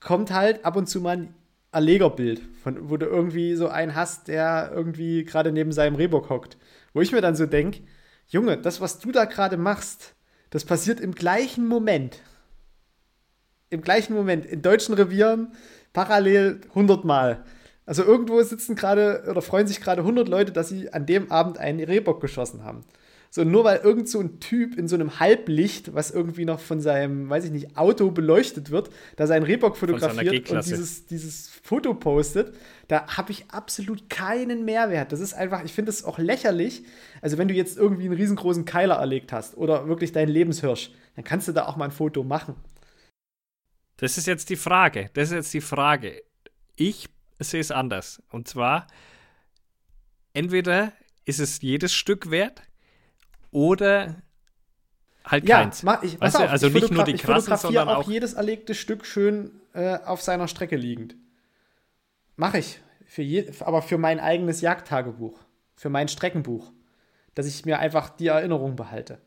kommt 0.00 0.32
halt 0.32 0.66
ab 0.66 0.76
und 0.76 0.86
zu 0.86 1.00
mal 1.00 1.16
ein 1.16 1.34
Erlegerbild, 1.72 2.42
von, 2.62 2.90
wo 2.90 2.98
du 2.98 3.06
irgendwie 3.06 3.54
so 3.54 3.68
einen 3.68 3.94
hast, 3.94 4.28
der 4.28 4.70
irgendwie 4.74 5.24
gerade 5.24 5.50
neben 5.50 5.72
seinem 5.72 5.96
Rehbock 5.96 6.28
hockt. 6.28 6.58
Wo 6.92 7.00
ich 7.00 7.12
mir 7.12 7.22
dann 7.22 7.36
so 7.36 7.46
denke, 7.46 7.80
Junge, 8.28 8.58
das, 8.58 8.82
was 8.82 8.98
du 8.98 9.12
da 9.12 9.24
gerade 9.24 9.56
machst, 9.56 10.14
das 10.50 10.66
passiert 10.66 11.00
im 11.00 11.14
gleichen 11.14 11.66
Moment. 11.66 12.20
Im 13.70 13.80
gleichen 13.80 14.12
Moment. 14.12 14.44
In 14.44 14.60
deutschen 14.60 14.94
Revieren 14.94 15.52
parallel 15.92 16.60
100 16.70 17.04
Mal. 17.04 17.44
Also 17.84 18.04
irgendwo 18.04 18.40
sitzen 18.42 18.76
gerade 18.76 19.24
oder 19.28 19.42
freuen 19.42 19.66
sich 19.66 19.80
gerade 19.80 20.02
100 20.02 20.28
Leute, 20.28 20.52
dass 20.52 20.68
sie 20.68 20.92
an 20.92 21.06
dem 21.06 21.30
Abend 21.30 21.58
einen 21.58 21.80
Rehbock 21.80 22.20
geschossen 22.20 22.64
haben. 22.64 22.84
So, 23.34 23.44
nur 23.44 23.64
weil 23.64 23.78
irgend 23.78 24.10
so 24.10 24.20
ein 24.20 24.40
Typ 24.40 24.76
in 24.76 24.88
so 24.88 24.94
einem 24.94 25.18
Halblicht, 25.18 25.94
was 25.94 26.10
irgendwie 26.10 26.44
noch 26.44 26.60
von 26.60 26.82
seinem, 26.82 27.30
weiß 27.30 27.46
ich 27.46 27.50
nicht, 27.50 27.78
Auto 27.78 28.10
beleuchtet 28.10 28.70
wird, 28.70 28.90
da 29.16 29.26
seinen 29.26 29.44
Rehbock 29.44 29.78
fotografiert 29.78 30.50
und 30.50 30.66
dieses, 30.66 31.06
dieses 31.06 31.48
Foto 31.48 31.94
postet, 31.94 32.54
da 32.88 33.06
habe 33.16 33.32
ich 33.32 33.46
absolut 33.50 34.10
keinen 34.10 34.66
Mehrwert. 34.66 35.12
Das 35.12 35.20
ist 35.20 35.32
einfach, 35.32 35.64
ich 35.64 35.72
finde 35.72 35.90
es 35.90 36.04
auch 36.04 36.18
lächerlich. 36.18 36.84
Also, 37.22 37.38
wenn 37.38 37.48
du 37.48 37.54
jetzt 37.54 37.78
irgendwie 37.78 38.04
einen 38.04 38.12
riesengroßen 38.12 38.66
Keiler 38.66 38.96
erlegt 38.96 39.32
hast 39.32 39.56
oder 39.56 39.88
wirklich 39.88 40.12
deinen 40.12 40.28
Lebenshirsch, 40.28 40.90
dann 41.16 41.24
kannst 41.24 41.48
du 41.48 41.52
da 41.52 41.64
auch 41.64 41.76
mal 41.76 41.86
ein 41.86 41.90
Foto 41.90 42.24
machen. 42.24 42.54
Das 43.96 44.18
ist 44.18 44.26
jetzt 44.26 44.50
die 44.50 44.56
Frage. 44.56 45.10
Das 45.14 45.28
ist 45.30 45.34
jetzt 45.34 45.54
die 45.54 45.60
Frage. 45.60 46.22
Ich 46.76 47.08
sehe 47.38 47.60
es 47.60 47.70
anders. 47.70 48.22
Und 48.30 48.48
zwar, 48.48 48.86
entweder 50.32 50.92
ist 51.24 51.40
es 51.40 51.60
jedes 51.62 51.92
Stück 51.92 52.30
wert 52.30 52.62
oder 53.50 54.16
halt 55.24 55.48
ja, 55.48 55.60
keins. 55.60 55.82
Mach, 55.82 56.02
ich, 56.02 56.20
weißt 56.20 56.36
du, 56.36 56.44
auf, 56.44 56.50
also 56.50 56.66
ich 56.68 56.74
nicht 56.74 56.90
nur 56.90 57.04
die 57.04 57.14
krassen, 57.14 57.56
sondern 57.56 57.88
auch, 57.88 57.98
auch 57.98 58.10
jedes 58.10 58.32
erlegte 58.32 58.74
Stück 58.74 59.06
schön 59.06 59.60
äh, 59.74 59.98
auf 59.98 60.22
seiner 60.22 60.48
Strecke 60.48 60.76
liegend. 60.76 61.16
Mache 62.36 62.58
ich. 62.58 62.80
Für 63.06 63.22
je, 63.22 63.52
aber 63.60 63.82
für 63.82 63.98
mein 63.98 64.20
eigenes 64.20 64.62
Jagdtagebuch. 64.62 65.38
Für 65.76 65.90
mein 65.90 66.08
Streckenbuch. 66.08 66.72
Dass 67.34 67.46
ich 67.46 67.64
mir 67.64 67.78
einfach 67.78 68.10
die 68.10 68.28
Erinnerung 68.28 68.74
behalte. 68.74 69.20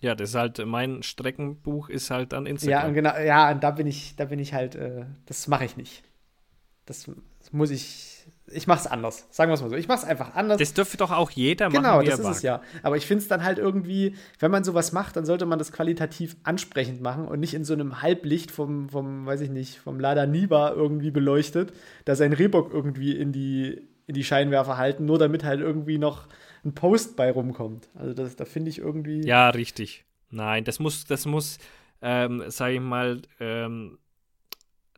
Ja, 0.00 0.14
das 0.14 0.30
ist 0.30 0.34
halt, 0.34 0.64
mein 0.66 1.02
Streckenbuch 1.02 1.88
ist 1.88 2.10
halt 2.10 2.32
an 2.32 2.46
Instagram. 2.46 2.80
Ja, 2.80 2.88
und 2.88 2.94
genau, 2.94 3.16
ja, 3.18 3.50
und 3.50 3.62
da 3.62 3.70
bin 3.70 3.86
ich, 3.86 4.16
da 4.16 4.24
bin 4.24 4.38
ich 4.38 4.54
halt, 4.54 4.74
äh, 4.74 5.04
das 5.26 5.46
mache 5.46 5.64
ich 5.64 5.76
nicht. 5.76 6.02
Das, 6.86 7.08
das 7.38 7.52
muss 7.52 7.70
ich. 7.70 8.26
Ich 8.52 8.66
mache 8.66 8.80
es 8.80 8.86
anders. 8.88 9.28
Sagen 9.30 9.48
wir 9.48 9.54
es 9.54 9.62
mal 9.62 9.70
so. 9.70 9.76
Ich 9.76 9.86
mache 9.86 9.98
es 9.98 10.04
einfach 10.04 10.34
anders. 10.34 10.58
Das 10.58 10.74
dürfte 10.74 10.96
doch 10.96 11.12
auch 11.12 11.30
jeder 11.30 11.68
genau, 11.68 11.82
machen. 11.82 12.04
Genau, 12.04 12.10
das 12.10 12.18
ist 12.18 12.26
mag. 12.26 12.34
es 12.34 12.42
ja. 12.42 12.62
Aber 12.82 12.96
ich 12.96 13.06
finde 13.06 13.22
es 13.22 13.28
dann 13.28 13.44
halt 13.44 13.58
irgendwie, 13.58 14.16
wenn 14.40 14.50
man 14.50 14.64
sowas 14.64 14.90
macht, 14.90 15.14
dann 15.14 15.24
sollte 15.24 15.46
man 15.46 15.60
das 15.60 15.70
qualitativ 15.70 16.36
ansprechend 16.42 17.00
machen 17.00 17.28
und 17.28 17.38
nicht 17.38 17.54
in 17.54 17.64
so 17.64 17.74
einem 17.74 18.02
Halblicht 18.02 18.50
vom, 18.50 18.88
vom 18.88 19.24
weiß 19.24 19.42
ich 19.42 19.50
nicht, 19.50 19.78
vom 19.78 20.00
Lada 20.00 20.26
Niva 20.26 20.72
irgendwie 20.72 21.12
beleuchtet, 21.12 21.72
da 22.06 22.16
sein 22.16 22.32
Rehbock 22.32 22.72
irgendwie 22.74 23.16
in 23.16 23.30
die, 23.30 23.88
in 24.10 24.14
die 24.14 24.24
Scheinwerfer 24.24 24.76
halten, 24.76 25.04
nur 25.04 25.20
damit 25.20 25.44
halt 25.44 25.60
irgendwie 25.60 25.96
noch 25.96 26.26
ein 26.64 26.74
Post 26.74 27.14
bei 27.14 27.30
rumkommt. 27.30 27.88
Also 27.94 28.12
das, 28.12 28.34
da 28.34 28.44
finde 28.44 28.68
ich 28.70 28.78
irgendwie. 28.78 29.24
Ja, 29.24 29.50
richtig. 29.50 30.04
Nein, 30.30 30.64
das 30.64 30.80
muss, 30.80 31.04
das 31.04 31.26
muss, 31.26 31.58
ähm, 32.02 32.42
sag 32.48 32.72
ich 32.72 32.80
mal, 32.80 33.22
ähm, 33.38 33.98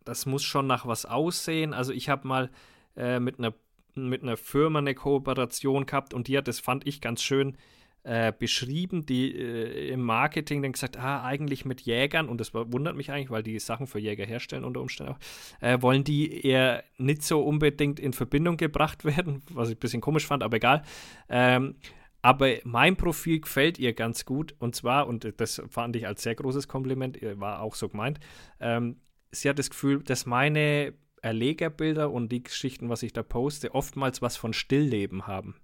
das 0.07 0.25
muss 0.25 0.43
schon 0.43 0.67
nach 0.67 0.87
was 0.87 1.05
aussehen. 1.05 1.75
Also 1.75 1.93
ich 1.93 2.09
habe 2.09 2.27
mal 2.27 2.51
äh, 2.97 3.21
mit 3.21 3.39
einer 3.39 3.53
mit 3.95 4.23
einer 4.23 4.39
Firma 4.39 4.79
eine 4.79 4.95
Kooperation 4.95 5.85
gehabt 5.85 6.15
und 6.15 6.27
die 6.27 6.39
hat, 6.39 6.49
das 6.49 6.61
fand 6.61 6.87
ich 6.87 7.03
ganz 7.03 7.23
schön 7.23 7.59
äh, 8.05 8.33
beschrieben, 8.37 9.07
die 9.07 9.33
äh, 9.37 9.91
im 9.91 10.03
Marketing 10.03 10.63
dann 10.63 10.73
gesagt, 10.73 10.97
ah, 10.99 11.23
eigentlich 11.23 11.65
mit 11.65 11.83
Jägern, 11.83 12.29
und 12.29 12.41
das 12.41 12.53
wundert 12.53 12.97
mich 12.97 13.11
eigentlich, 13.11 13.31
weil 13.31 13.43
die 13.43 13.59
Sachen 13.59 13.87
für 13.87 13.99
Jäger 13.99 14.27
herstellen 14.27 14.65
unter 14.65 14.81
Umständen 14.81 15.13
auch, 15.13 15.19
äh, 15.61 15.81
wollen 15.83 16.03
die 16.03 16.45
eher 16.45 16.83
nicht 16.99 17.23
so 17.23 17.43
unbedingt 17.43 18.01
in 18.01 18.13
Verbindung 18.13 18.57
gebracht 18.57 19.05
werden, 19.05 19.43
was 19.51 19.69
ich 19.69 19.77
ein 19.77 19.81
bisschen 19.81 20.01
komisch 20.01 20.27
fand, 20.27 20.43
aber 20.43 20.57
egal. 20.57 20.83
Ähm, 21.29 21.77
aber 22.23 22.55
mein 22.65 22.97
Profil 22.97 23.41
gefällt 23.41 23.79
ihr 23.79 23.93
ganz 23.95 24.25
gut 24.25 24.55
und 24.59 24.77
zwar, 24.77 25.09
und 25.09 25.33
das 25.39 25.63
fand 25.69 25.97
ich 25.97 26.07
als 26.07 26.23
sehr 26.23 26.37
großes 26.37 26.69
Kompliment, 26.69 27.19
war 27.41 27.61
auch 27.61 27.75
so 27.75 27.89
gemeint, 27.89 28.21
ähm, 28.61 29.01
sie 29.33 29.49
hat 29.49 29.59
das 29.59 29.71
Gefühl, 29.71 30.03
dass 30.03 30.27
meine 30.27 30.95
Erlegerbilder 31.23 32.11
und 32.11 32.31
die 32.31 32.43
Geschichten, 32.43 32.89
was 32.89 33.03
ich 33.03 33.13
da 33.13 33.23
poste, 33.23 33.75
oftmals 33.75 34.23
was 34.23 34.37
von 34.37 34.53
Stillleben 34.53 35.27
haben. 35.27 35.57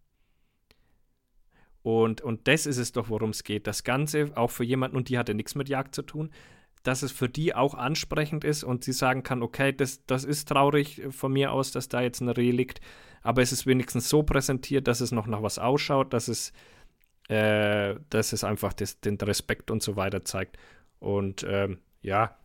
Und, 1.83 2.21
und 2.21 2.49
das 2.49 2.67
ist 2.67 2.79
es 2.79 2.93
doch, 2.93 3.09
worum 3.09 3.31
es 3.31 3.45
geht. 3.45 3.67
Das 3.67 3.85
Ganze, 3.85 4.33
auch 4.35 4.51
für 4.51 4.65
jemanden, 4.65 4.97
und 4.97 5.09
die 5.09 5.19
hatte 5.19 5.35
nichts 5.35 5.55
mit 5.55 5.69
Jagd 5.69 5.95
zu 5.95 6.03
tun, 6.03 6.31
dass 6.83 7.03
es 7.03 7.13
für 7.13 7.29
die 7.29 7.55
auch 7.55 7.75
ansprechend 7.75 8.45
ist 8.45 8.65
und 8.65 8.85
sie 8.85 8.93
sagen 8.93 9.23
kann, 9.23 9.43
okay, 9.43 9.73
das, 9.73 10.05
das 10.07 10.25
ist 10.25 10.49
traurig 10.49 11.03
von 11.11 11.33
mir 11.33 11.53
aus, 11.53 11.73
dass 11.73 11.89
da 11.89 12.01
jetzt 12.01 12.21
ein 12.21 12.29
Reh 12.29 12.51
liegt, 12.51 12.81
aber 13.23 13.43
es 13.43 13.53
ist 13.53 13.67
wenigstens 13.67 14.09
so 14.09 14.23
präsentiert, 14.23 14.87
dass 14.89 15.01
es 15.01 15.13
noch 15.13 15.27
nach 15.27 15.43
was 15.43 15.59
ausschaut, 15.59 16.13
dass 16.13 16.29
es, 16.29 16.53
äh, 17.29 17.97
dass 18.11 18.33
es 18.33 18.45
einfach 18.45 18.73
das, 18.73 19.01
den 19.01 19.17
Respekt 19.17 19.71
und 19.71 19.83
so 19.83 19.97
weiter 19.97 20.25
zeigt. 20.25 20.57
Und 20.99 21.45
ähm, 21.49 21.79
ja, 22.01 22.37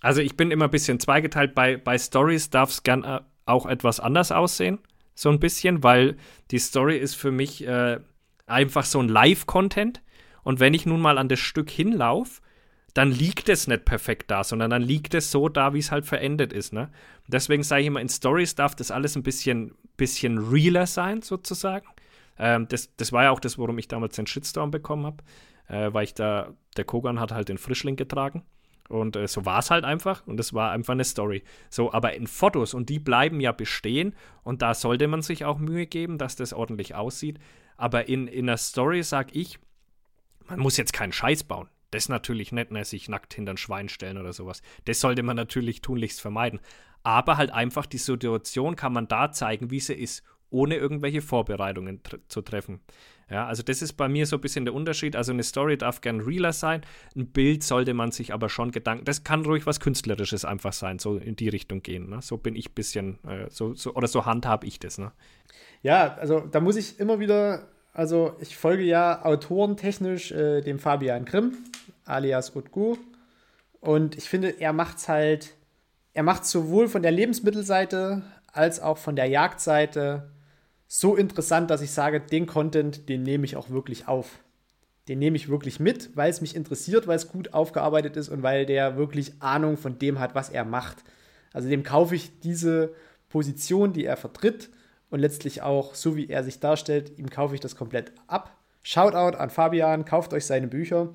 also 0.00 0.20
ich 0.20 0.36
bin 0.36 0.50
immer 0.50 0.66
ein 0.66 0.70
bisschen 0.70 1.00
zweigeteilt. 1.00 1.54
Bei, 1.54 1.76
bei 1.76 1.98
Stories 1.98 2.50
darf 2.50 2.70
es 2.70 2.82
gern 2.82 3.04
äh, 3.04 3.20
auch 3.46 3.66
etwas 3.66 4.00
anders 4.00 4.32
aussehen. 4.32 4.78
So 5.14 5.28
ein 5.30 5.40
bisschen, 5.40 5.82
weil 5.82 6.16
die 6.50 6.58
Story 6.58 6.96
ist 6.96 7.14
für 7.14 7.30
mich 7.30 7.66
äh, 7.66 8.00
einfach 8.50 8.84
so 8.84 9.00
ein 9.00 9.08
Live-Content. 9.08 10.02
Und 10.42 10.60
wenn 10.60 10.74
ich 10.74 10.86
nun 10.86 11.00
mal 11.00 11.18
an 11.18 11.28
das 11.28 11.40
Stück 11.40 11.70
hinlaufe, 11.70 12.40
dann 12.94 13.12
liegt 13.12 13.48
es 13.48 13.66
nicht 13.66 13.84
perfekt 13.84 14.30
da, 14.30 14.42
sondern 14.42 14.70
dann 14.70 14.82
liegt 14.82 15.14
es 15.14 15.30
so 15.30 15.48
da, 15.48 15.74
wie 15.74 15.78
es 15.78 15.92
halt 15.92 16.06
verendet 16.06 16.52
ist. 16.52 16.72
Ne? 16.72 16.90
Deswegen 17.28 17.62
sage 17.62 17.82
ich 17.82 17.86
immer, 17.86 18.00
in 18.00 18.08
Stories 18.08 18.54
darf 18.54 18.74
das 18.74 18.90
alles 18.90 19.16
ein 19.16 19.22
bisschen, 19.22 19.74
bisschen 19.96 20.38
realer 20.38 20.86
sein, 20.86 21.22
sozusagen. 21.22 21.86
Ähm, 22.38 22.66
das, 22.68 22.94
das 22.96 23.12
war 23.12 23.24
ja 23.24 23.30
auch 23.30 23.40
das, 23.40 23.58
worum 23.58 23.78
ich 23.78 23.88
damals 23.88 24.16
den 24.16 24.26
Shitstorm 24.26 24.70
bekommen 24.70 25.06
habe, 25.06 25.18
äh, 25.68 25.92
weil 25.92 26.04
ich 26.04 26.14
da, 26.14 26.52
der 26.76 26.84
Kogan 26.84 27.20
hat 27.20 27.32
halt 27.32 27.48
den 27.48 27.58
Frischling 27.58 27.96
getragen. 27.96 28.42
Und 28.88 29.14
äh, 29.14 29.28
so 29.28 29.44
war 29.46 29.60
es 29.60 29.70
halt 29.70 29.84
einfach 29.84 30.26
und 30.26 30.40
es 30.40 30.52
war 30.52 30.72
einfach 30.72 30.94
eine 30.94 31.04
Story. 31.04 31.44
So, 31.68 31.92
aber 31.92 32.14
in 32.14 32.26
Fotos 32.26 32.74
und 32.74 32.88
die 32.88 32.98
bleiben 32.98 33.38
ja 33.38 33.52
bestehen 33.52 34.16
und 34.42 34.62
da 34.62 34.74
sollte 34.74 35.06
man 35.06 35.22
sich 35.22 35.44
auch 35.44 35.58
Mühe 35.58 35.86
geben, 35.86 36.18
dass 36.18 36.34
das 36.34 36.52
ordentlich 36.52 36.96
aussieht. 36.96 37.38
Aber 37.80 38.08
in, 38.08 38.26
in 38.28 38.46
einer 38.46 38.58
Story 38.58 39.02
sag 39.02 39.34
ich, 39.34 39.58
man 40.46 40.60
muss 40.60 40.76
jetzt 40.76 40.92
keinen 40.92 41.12
Scheiß 41.12 41.44
bauen. 41.44 41.68
Das 41.90 42.10
natürlich 42.10 42.52
nicht, 42.52 42.70
ne, 42.70 42.84
sich 42.84 43.08
nackt 43.08 43.32
hinter 43.32 43.54
ein 43.54 43.56
Schwein 43.56 43.88
stellen 43.88 44.18
oder 44.18 44.34
sowas. 44.34 44.60
Das 44.84 45.00
sollte 45.00 45.22
man 45.22 45.36
natürlich 45.36 45.80
tunlichst 45.80 46.20
vermeiden. 46.20 46.60
Aber 47.02 47.38
halt 47.38 47.50
einfach 47.50 47.86
die 47.86 47.98
Situation 47.98 48.76
kann 48.76 48.92
man 48.92 49.08
da 49.08 49.32
zeigen, 49.32 49.70
wie 49.70 49.80
sie 49.80 49.94
ist, 49.94 50.22
ohne 50.50 50.76
irgendwelche 50.76 51.22
Vorbereitungen 51.22 52.02
tr 52.02 52.18
zu 52.28 52.42
treffen. 52.42 52.80
Ja, 53.30 53.46
also 53.46 53.62
das 53.62 53.80
ist 53.80 53.92
bei 53.92 54.08
mir 54.08 54.26
so 54.26 54.36
ein 54.36 54.40
bisschen 54.40 54.64
der 54.64 54.74
Unterschied. 54.74 55.14
Also 55.14 55.32
eine 55.32 55.44
Story 55.44 55.78
darf 55.78 56.00
gern 56.00 56.20
realer 56.20 56.52
sein, 56.52 56.82
ein 57.16 57.26
Bild 57.26 57.62
sollte 57.62 57.94
man 57.94 58.10
sich 58.10 58.34
aber 58.34 58.48
schon 58.48 58.72
Gedanken, 58.72 59.04
das 59.04 59.22
kann 59.22 59.44
ruhig 59.44 59.66
was 59.66 59.78
Künstlerisches 59.78 60.44
einfach 60.44 60.72
sein, 60.72 60.98
so 60.98 61.16
in 61.16 61.36
die 61.36 61.48
Richtung 61.48 61.82
gehen. 61.82 62.10
Ne? 62.10 62.20
So 62.22 62.36
bin 62.36 62.56
ich 62.56 62.70
ein 62.70 62.74
bisschen, 62.74 63.18
äh, 63.24 63.48
so, 63.48 63.74
so, 63.74 63.94
oder 63.94 64.08
so 64.08 64.26
handhab 64.26 64.64
ich 64.64 64.80
das. 64.80 64.98
Ne? 64.98 65.12
Ja, 65.82 66.16
also 66.16 66.40
da 66.40 66.60
muss 66.60 66.76
ich 66.76 66.98
immer 66.98 67.20
wieder, 67.20 67.68
also 67.92 68.36
ich 68.40 68.56
folge 68.56 68.82
ja 68.82 69.24
autorentechnisch 69.24 70.32
äh, 70.32 70.60
dem 70.60 70.80
Fabian 70.80 71.24
Grimm, 71.24 71.56
alias 72.04 72.54
Utgu. 72.56 72.96
Und 73.80 74.18
ich 74.18 74.28
finde, 74.28 74.60
er 74.60 74.72
macht 74.72 74.98
es 74.98 75.08
halt, 75.08 75.54
er 76.12 76.24
macht 76.24 76.44
sowohl 76.44 76.88
von 76.88 77.02
der 77.02 77.12
Lebensmittelseite 77.12 78.22
als 78.52 78.80
auch 78.80 78.98
von 78.98 79.14
der 79.14 79.26
Jagdseite 79.26 80.30
so 80.92 81.14
interessant, 81.14 81.70
dass 81.70 81.82
ich 81.82 81.92
sage, 81.92 82.18
den 82.18 82.46
Content, 82.46 83.08
den 83.08 83.22
nehme 83.22 83.44
ich 83.44 83.54
auch 83.54 83.70
wirklich 83.70 84.08
auf. 84.08 84.40
Den 85.06 85.20
nehme 85.20 85.36
ich 85.36 85.48
wirklich 85.48 85.78
mit, 85.78 86.16
weil 86.16 86.28
es 86.28 86.40
mich 86.40 86.56
interessiert, 86.56 87.06
weil 87.06 87.14
es 87.14 87.28
gut 87.28 87.54
aufgearbeitet 87.54 88.16
ist 88.16 88.28
und 88.28 88.42
weil 88.42 88.66
der 88.66 88.96
wirklich 88.96 89.40
Ahnung 89.40 89.76
von 89.76 90.00
dem 90.00 90.18
hat, 90.18 90.34
was 90.34 90.50
er 90.50 90.64
macht. 90.64 90.96
Also 91.52 91.68
dem 91.68 91.84
kaufe 91.84 92.16
ich 92.16 92.40
diese 92.40 92.92
Position, 93.28 93.92
die 93.92 94.04
er 94.04 94.16
vertritt 94.16 94.68
und 95.10 95.20
letztlich 95.20 95.62
auch, 95.62 95.94
so 95.94 96.16
wie 96.16 96.28
er 96.28 96.42
sich 96.42 96.58
darstellt, 96.58 97.16
ihm 97.20 97.30
kaufe 97.30 97.54
ich 97.54 97.60
das 97.60 97.76
komplett 97.76 98.10
ab. 98.26 98.56
Shoutout 98.82 99.36
an 99.38 99.50
Fabian, 99.50 100.04
kauft 100.04 100.32
euch 100.32 100.44
seine 100.44 100.66
Bücher. 100.66 101.10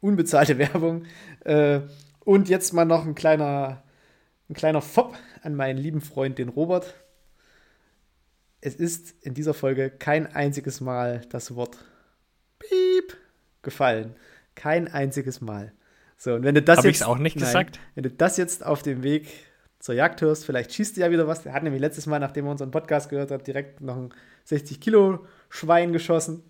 Unbezahlte 0.00 0.56
Werbung. 0.58 1.04
Äh, 1.44 1.80
und 2.20 2.48
jetzt 2.48 2.72
mal 2.72 2.86
noch 2.86 3.04
ein 3.04 3.14
kleiner, 3.14 3.82
ein 4.48 4.54
kleiner 4.54 4.80
Fopp 4.80 5.14
an 5.42 5.54
meinen 5.54 5.78
lieben 5.78 6.00
Freund, 6.00 6.38
den 6.38 6.48
Robert. 6.48 6.94
Es 8.60 8.74
ist 8.74 9.14
in 9.24 9.34
dieser 9.34 9.54
Folge 9.54 9.90
kein 9.90 10.26
einziges 10.26 10.80
Mal 10.80 11.22
das 11.30 11.54
Wort 11.54 11.78
Piep 12.58 13.16
gefallen. 13.62 14.16
Kein 14.54 14.88
einziges 14.88 15.40
Mal. 15.40 15.72
So, 16.16 16.34
und 16.34 16.42
wenn 16.42 16.56
du 16.56 16.62
das 16.62 16.78
Hab 16.78 16.84
jetzt. 16.86 17.04
auch 17.04 17.18
nicht 17.18 17.36
nein, 17.36 17.44
gesagt? 17.44 17.78
Wenn 17.94 18.02
du 18.02 18.10
das 18.10 18.36
jetzt 18.36 18.64
auf 18.66 18.82
dem 18.82 19.04
Weg 19.04 19.28
zur 19.78 19.94
Jagd 19.94 20.20
hörst, 20.22 20.44
vielleicht 20.44 20.72
schießt 20.74 20.96
du 20.96 21.00
ja 21.02 21.10
wieder 21.12 21.28
was. 21.28 21.42
Der 21.44 21.52
hat 21.52 21.62
nämlich 21.62 21.80
letztes 21.80 22.06
Mal, 22.06 22.18
nachdem 22.18 22.46
er 22.46 22.50
unseren 22.50 22.72
Podcast 22.72 23.08
gehört 23.10 23.30
hat, 23.30 23.46
direkt 23.46 23.80
noch 23.80 23.96
ein 23.96 24.12
60-Kilo-Schwein 24.48 25.92
geschossen. 25.92 26.42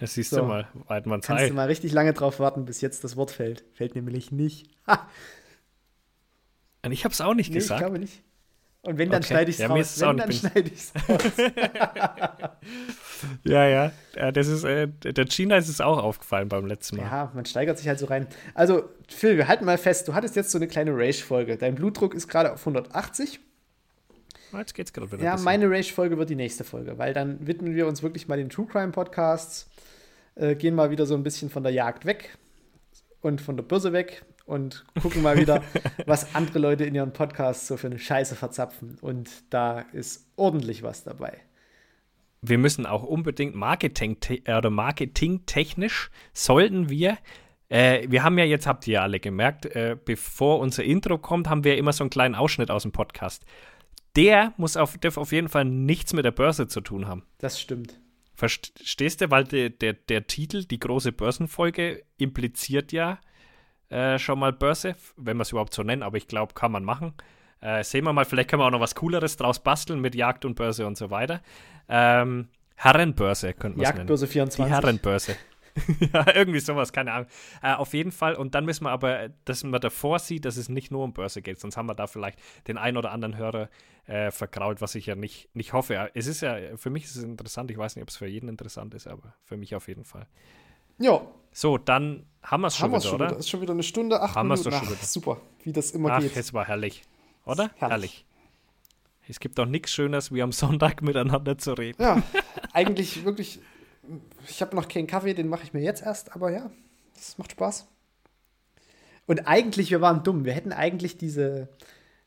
Das 0.00 0.14
siehst 0.14 0.30
So. 0.30 0.38
du 0.38 0.44
mal, 0.44 0.68
weit 0.88 1.04
man 1.04 1.20
Kannst 1.20 1.42
du 1.42 1.48
Zeit. 1.48 1.54
mal 1.54 1.66
richtig 1.66 1.92
lange 1.92 2.14
drauf 2.14 2.40
warten, 2.40 2.64
bis 2.64 2.80
jetzt 2.80 3.04
das 3.04 3.16
Wort 3.16 3.30
fällt. 3.30 3.64
Fällt 3.74 3.94
nämlich 3.94 4.32
nicht. 4.32 4.70
Ha, 4.86 5.06
Und 6.82 6.92
ich 6.92 7.04
habe 7.04 7.12
es 7.12 7.20
auch 7.20 7.34
nicht 7.34 7.50
nee, 7.50 7.58
ich 7.58 7.64
gesagt. 7.64 7.80
glaube 7.80 7.98
nicht. 7.98 8.22
Und 8.84 8.98
wenn, 8.98 9.08
dann 9.10 9.22
Okay. 9.22 9.32
schneide 9.32 9.50
ich 9.50 9.56
es 9.56 9.62
Ja, 9.62 9.68
raus. 9.68 10.00
Wenn, 10.00 10.16
dann 10.18 10.32
schneide 10.32 10.68
ich 10.68 10.74
es. 10.74 10.92
Ja, 13.44 13.66
ja. 13.66 13.92
ja 14.16 14.32
das 14.32 14.48
ist, 14.48 14.64
äh, 14.64 14.88
der 14.88 15.24
China 15.26 15.56
ist 15.56 15.68
es 15.68 15.80
auch 15.80 15.98
aufgefallen 16.02 16.48
beim 16.48 16.66
letzten 16.66 16.96
Mal. 16.96 17.04
Ja, 17.04 17.32
man 17.34 17.44
steigert 17.46 17.78
sich 17.78 17.88
halt 17.88 17.98
so 17.98 18.06
rein. 18.06 18.26
Also, 18.54 18.88
Phil, 19.08 19.36
wir 19.38 19.48
halten 19.48 19.64
mal 19.64 19.78
fest, 19.78 20.08
du 20.08 20.14
hattest 20.14 20.36
jetzt 20.36 20.50
so 20.50 20.58
eine 20.58 20.68
kleine 20.68 20.92
Rage-Folge. 20.94 21.56
Dein 21.56 21.74
Blutdruck 21.74 22.14
ist 22.14 22.28
gerade 22.28 22.52
auf 22.52 22.60
180. 22.60 23.40
Ah, 24.52 24.58
Jetzt 24.58 24.74
geht's 24.74 24.92
gerade 24.92 25.10
wieder. 25.10 25.24
Ja, 25.24 25.36
meine 25.38 25.70
Rage-Folge 25.70 26.18
wird 26.18 26.28
die 26.30 26.36
nächste 26.36 26.64
Folge, 26.64 26.98
weil 26.98 27.14
dann 27.14 27.46
widmen 27.46 27.74
wir 27.74 27.86
uns 27.86 28.02
wirklich 28.02 28.28
mal 28.28 28.36
den 28.36 28.50
True 28.50 28.66
Crime-Podcasts, 28.66 29.68
äh, 30.36 30.54
gehen 30.54 30.74
mal 30.74 30.90
wieder 30.90 31.06
so 31.06 31.14
ein 31.14 31.22
bisschen 31.22 31.48
von 31.50 31.62
der 31.62 31.72
Jagd 31.72 32.04
weg 32.04 32.36
und 33.20 33.40
von 33.40 33.56
der 33.56 33.64
Börse 33.64 33.92
weg 33.92 34.22
und 34.44 34.84
gucken 35.00 35.22
mal 35.22 35.38
wieder, 35.38 35.62
was 36.06 36.34
andere 36.34 36.58
Leute 36.58 36.84
in 36.84 36.94
ihren 36.94 37.12
Podcasts 37.12 37.66
so 37.66 37.76
für 37.76 37.86
eine 37.86 37.98
Scheiße 37.98 38.34
verzapfen. 38.34 38.98
Und 39.00 39.30
da 39.50 39.80
ist 39.80 40.30
ordentlich 40.36 40.82
was 40.82 41.04
dabei. 41.04 41.38
wir 42.42 42.58
müssen 42.58 42.86
auch 42.86 43.02
unbedingt 43.02 43.54
Marketing 43.54 44.18
oder 44.46 44.70
marketingtechnisch 44.70 46.10
sollten 46.32 46.90
wir 46.90 47.18
äh, 47.68 48.06
wir 48.08 48.22
haben 48.22 48.38
ja 48.38 48.44
jetzt, 48.44 48.66
habt 48.66 48.86
ihr 48.86 48.94
ja 48.94 49.02
alle 49.02 49.20
gemerkt, 49.20 49.66
äh, 49.66 49.96
bevor 50.02 50.60
unser 50.60 50.84
Intro 50.84 51.18
kommt, 51.18 51.48
haben 51.48 51.64
wir 51.64 51.76
immer 51.76 51.92
so 51.92 52.04
einen 52.04 52.10
kleinen 52.10 52.34
Ausschnitt 52.34 52.70
aus 52.70 52.82
dem 52.82 52.92
Podcast. 52.92 53.44
Der 54.16 54.54
muss 54.56 54.76
auf, 54.76 54.96
darf 54.98 55.16
auf 55.16 55.32
jeden 55.32 55.48
Fall 55.48 55.64
nichts 55.64 56.12
mit 56.12 56.24
der 56.24 56.30
Börse 56.30 56.68
zu 56.68 56.80
tun 56.80 57.08
haben. 57.08 57.24
Das 57.38 57.60
stimmt. 57.60 57.98
Verstehst 58.34 59.20
du? 59.20 59.30
Weil 59.30 59.44
der, 59.44 59.70
der, 59.70 59.94
der 59.94 60.26
Titel, 60.26 60.64
die 60.64 60.78
große 60.78 61.12
Börsenfolge, 61.12 62.04
impliziert 62.16 62.92
ja 62.92 63.18
äh, 63.90 64.18
schon 64.18 64.38
mal 64.38 64.52
Börse, 64.52 64.96
wenn 65.16 65.36
wir 65.36 65.42
es 65.42 65.52
überhaupt 65.52 65.74
so 65.74 65.82
nennen, 65.82 66.02
aber 66.02 66.16
ich 66.16 66.28
glaube, 66.28 66.54
kann 66.54 66.72
man 66.72 66.84
machen. 66.84 67.14
Äh, 67.60 67.82
sehen 67.82 68.04
wir 68.04 68.12
mal, 68.12 68.24
vielleicht 68.24 68.50
können 68.50 68.60
wir 68.60 68.66
auch 68.66 68.70
noch 68.70 68.80
was 68.80 68.94
Cooleres 68.94 69.36
draus 69.36 69.58
basteln 69.58 70.00
mit 70.00 70.14
Jagd 70.14 70.44
und 70.44 70.54
Börse 70.54 70.86
und 70.86 70.98
so 70.98 71.10
weiter. 71.10 71.40
Ähm, 71.88 72.48
Herrenbörse 72.76 73.54
könnte 73.54 73.78
man 73.78 73.86
nennen. 73.86 73.98
Jagdbörse 73.98 74.26
Die 74.26 74.32
24. 74.32 74.72
Herrenbörse. 74.72 75.36
ja, 76.12 76.26
irgendwie 76.34 76.60
sowas, 76.60 76.92
keine 76.92 77.12
Ahnung. 77.12 77.28
Äh, 77.62 77.74
auf 77.74 77.94
jeden 77.94 78.12
Fall, 78.12 78.34
und 78.34 78.54
dann 78.54 78.64
müssen 78.64 78.84
wir 78.84 78.90
aber, 78.90 79.30
dass 79.44 79.64
man 79.64 79.80
davor 79.80 80.18
sieht, 80.18 80.44
dass 80.44 80.56
es 80.56 80.68
nicht 80.68 80.90
nur 80.90 81.02
um 81.02 81.12
Börse 81.12 81.42
geht, 81.42 81.58
sonst 81.58 81.76
haben 81.76 81.86
wir 81.86 81.94
da 81.94 82.06
vielleicht 82.06 82.38
den 82.68 82.78
einen 82.78 82.96
oder 82.96 83.10
anderen 83.10 83.36
Hörer 83.36 83.68
äh, 84.06 84.30
vergrault, 84.30 84.80
was 84.80 84.94
ich 84.94 85.06
ja 85.06 85.14
nicht, 85.14 85.54
nicht 85.54 85.72
hoffe. 85.72 86.10
Es 86.14 86.26
ist 86.26 86.42
ja, 86.42 86.76
für 86.76 86.90
mich 86.90 87.04
ist 87.04 87.16
es 87.16 87.24
interessant, 87.24 87.70
ich 87.70 87.78
weiß 87.78 87.96
nicht, 87.96 88.02
ob 88.02 88.08
es 88.08 88.16
für 88.16 88.26
jeden 88.26 88.48
interessant 88.48 88.94
ist, 88.94 89.06
aber 89.06 89.34
für 89.42 89.56
mich 89.56 89.74
auf 89.74 89.88
jeden 89.88 90.04
Fall. 90.04 90.26
Ja, 90.98 91.22
So, 91.54 91.78
dann 91.78 92.26
haben 92.42 92.62
wir 92.62 92.66
es 92.66 92.76
schon 92.76 92.92
haben 92.92 93.00
wieder, 93.00 93.00
schon 93.02 93.14
oder? 93.14 93.30
wieder. 93.30 93.38
Ist 93.38 93.48
schon 93.48 93.60
wieder 93.60 93.72
eine 93.72 93.82
Stunde, 93.84 94.20
acht 94.20 94.34
Haben 94.34 94.48
Minuten. 94.48 94.64
doch 94.64 94.78
schon 94.78 94.88
Ach, 94.88 94.90
wieder. 94.92 95.04
super, 95.06 95.40
wie 95.62 95.72
das 95.72 95.92
immer 95.92 96.10
Ach, 96.10 96.20
geht. 96.20 96.36
es 96.36 96.52
war 96.52 96.66
herrlich. 96.66 97.02
Oder? 97.46 97.70
Herrlich. 97.76 97.80
Herrlich. 97.80 98.24
Es 99.28 99.40
gibt 99.40 99.56
doch 99.58 99.64
nichts 99.64 99.92
Schöneres, 99.92 100.32
wie 100.32 100.42
am 100.42 100.52
Sonntag 100.52 101.00
miteinander 101.02 101.56
zu 101.56 101.72
reden. 101.72 102.02
Ja, 102.02 102.22
eigentlich 102.72 103.24
wirklich. 103.24 103.60
Ich 104.48 104.60
habe 104.60 104.76
noch 104.76 104.88
keinen 104.88 105.06
Kaffee, 105.06 105.32
den 105.32 105.48
mache 105.48 105.62
ich 105.62 105.72
mir 105.72 105.80
jetzt 105.80 106.02
erst, 106.02 106.34
aber 106.34 106.50
ja, 106.50 106.70
das 107.14 107.38
macht 107.38 107.52
Spaß. 107.52 107.86
Und 109.26 109.46
eigentlich, 109.46 109.90
wir 109.90 110.00
waren 110.02 110.22
dumm. 110.24 110.44
Wir 110.44 110.52
hätten 110.52 110.72
eigentlich 110.72 111.16
diese, 111.16 111.68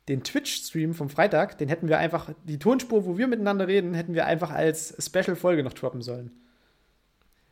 den 0.08 0.24
Twitch-Stream 0.24 0.96
vom 0.96 1.10
Freitag, 1.10 1.58
den 1.60 1.68
hätten 1.68 1.90
wir 1.90 2.00
einfach, 2.00 2.32
die 2.46 2.58
Tonspur, 2.58 3.06
wo 3.06 3.18
wir 3.18 3.28
miteinander 3.28 3.68
reden, 3.68 3.94
hätten 3.94 4.16
wir 4.16 4.26
einfach 4.26 4.50
als 4.52 4.96
Special-Folge 5.06 5.64
noch 5.64 5.74
droppen 5.74 6.02
sollen. 6.02 6.32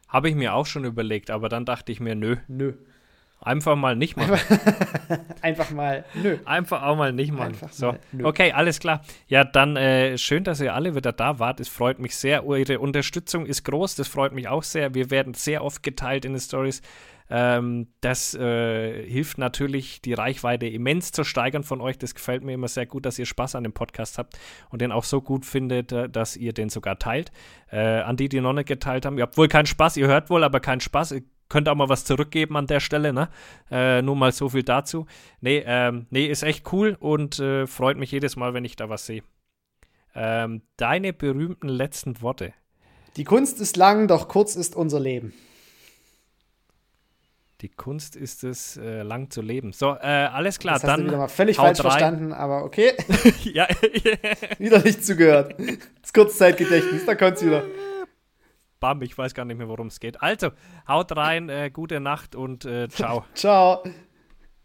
Habe 0.08 0.30
ich 0.30 0.36
mir 0.36 0.54
auch 0.54 0.66
schon 0.66 0.86
überlegt, 0.86 1.30
aber 1.30 1.50
dann 1.50 1.66
dachte 1.66 1.92
ich 1.92 2.00
mir, 2.00 2.16
nö, 2.16 2.38
Nö. 2.48 2.74
einfach 3.42 3.76
mal 3.76 3.96
nicht 3.96 4.16
machen. 4.18 4.40
Einfach 5.42 5.70
mal, 5.72 6.06
nö. 6.14 6.38
Einfach 6.46 6.84
auch 6.84 6.96
mal 6.96 7.12
nicht 7.12 7.32
machen. 7.32 7.54
Einfach 7.54 7.72
so. 7.72 7.96
mal. 8.12 8.26
Okay, 8.26 8.52
alles 8.52 8.80
klar. 8.80 9.02
Ja, 9.28 9.44
dann 9.44 9.76
äh, 9.76 10.18
schön, 10.18 10.44
dass 10.44 10.62
ihr 10.62 10.74
alle 10.74 10.96
wieder 10.96 11.12
da 11.12 11.40
wart. 11.40 11.60
Es 11.60 11.70
freut 11.70 12.00
mich 12.00 12.16
sehr. 12.16 12.46
Eure 12.46 12.80
Unterstützung 12.80 13.46
ist 13.46 13.64
groß. 13.64 13.96
Das 13.96 14.08
freut 14.08 14.32
mich 14.34 14.48
auch 14.48 14.64
sehr. 14.64 14.94
Wir 14.94 15.10
werden 15.12 15.34
sehr 15.34 15.64
oft 15.64 15.84
geteilt 15.84 16.26
in 16.26 16.34
den 16.34 16.42
Stories. 16.42 16.82
Ähm, 17.30 17.88
das 18.02 18.36
äh, 18.36 19.08
hilft 19.08 19.38
natürlich, 19.38 20.02
die 20.02 20.14
Reichweite 20.14 20.68
immens 20.68 21.12
zu 21.12 21.24
steigern 21.24 21.64
von 21.64 21.82
euch. 21.82 21.98
Das 21.98 22.14
gefällt 22.14 22.44
mir 22.44 22.54
immer 22.54 22.68
sehr 22.68 22.86
gut, 22.86 23.06
dass 23.06 23.18
ihr 23.18 23.26
Spaß 23.26 23.56
an 23.56 23.64
dem 23.64 23.74
Podcast 23.74 24.18
habt 24.18 24.38
und 24.70 24.82
den 24.82 24.92
auch 24.92 25.04
so 25.04 25.22
gut 25.22 25.46
findet, 25.46 25.92
äh, 25.92 26.10
dass 26.10 26.38
ihr 26.38 26.54
den 26.54 26.70
sogar 26.70 27.00
teilt. 27.00 27.32
Äh, 27.72 28.02
an 28.02 28.18
die, 28.18 28.30
die 28.30 28.42
noch 28.42 28.54
nicht 28.54 28.68
geteilt 28.68 29.06
haben, 29.06 29.18
ihr 29.18 29.24
habt 29.24 29.38
wohl 29.38 29.48
keinen 29.48 29.66
Spaß, 29.66 29.98
ihr 29.98 30.08
hört 30.08 30.30
wohl, 30.30 30.44
aber 30.44 30.60
keinen 30.60 30.82
Spaß. 30.82 31.14
Ihr 31.14 31.24
könnt 31.50 31.68
auch 31.70 31.76
mal 31.76 31.90
was 31.90 32.06
zurückgeben 32.06 32.58
an 32.58 32.68
der 32.68 32.80
Stelle, 32.80 33.14
ne? 33.14 33.30
Äh, 33.72 34.02
nur 34.02 34.16
mal 34.16 34.32
so 34.32 34.50
viel 34.50 34.64
dazu. 34.64 35.06
Nee, 35.42 35.64
ähm, 35.66 36.08
nee, 36.10 36.28
ist 36.28 36.44
echt 36.44 36.72
cool 36.74 36.96
und 37.00 37.40
äh, 37.40 37.68
freut 37.68 37.98
mich 37.98 38.12
jedes 38.12 38.36
Mal, 38.36 38.54
wenn 38.54 38.66
ich 38.66 38.76
da 38.76 38.90
was 38.90 39.06
sehe. 39.06 39.24
Ähm, 40.14 40.62
deine 40.78 41.12
berühmten 41.12 41.68
letzten 41.68 42.22
Worte. 42.22 42.54
Die 43.18 43.24
Kunst 43.24 43.60
ist 43.62 43.78
lang, 43.78 44.08
doch 44.08 44.28
kurz 44.28 44.56
ist 44.56 44.76
unser 44.76 45.00
Leben. 45.00 45.34
Die 47.62 47.70
Kunst 47.70 48.16
ist 48.16 48.44
es, 48.44 48.76
äh, 48.78 49.02
lang 49.02 49.30
zu 49.30 49.42
leben. 49.42 49.72
So, 49.72 49.96
äh, 49.96 50.06
alles 50.08 50.60
klar, 50.60 50.76
Das 50.76 50.84
hast 50.84 50.90
dann. 50.90 51.02
du 51.02 51.08
wieder 51.08 51.18
mal 51.18 51.28
völlig 51.30 51.56
falsch 51.56 51.80
rein. 51.80 51.92
verstanden, 51.92 52.34
aber 52.34 52.64
okay. 52.66 52.92
ja, 53.44 53.68
wieder 54.60 54.80
nicht 54.80 55.06
zugehört. 55.06 55.56
Das 56.02 56.12
Kurzzeitgedächtnis, 56.14 57.06
da 57.06 57.16
kommt's 57.16 57.46
wieder. 57.46 57.64
bam, 58.80 59.02
ich 59.02 59.18
weiß 59.18 59.34
gar 59.34 59.46
nicht 59.46 59.58
mehr, 59.58 59.68
worum 59.70 59.88
es 59.88 60.00
geht. 60.00 60.22
Also, 60.22 60.52
haut 60.88 61.16
rein, 61.16 61.50
äh, 61.50 61.72
gute 61.72 62.00
Nacht 62.00 62.36
und 62.36 62.66
äh, 62.66 62.88
ciao. 62.90 63.26
Ciao. 63.34 63.84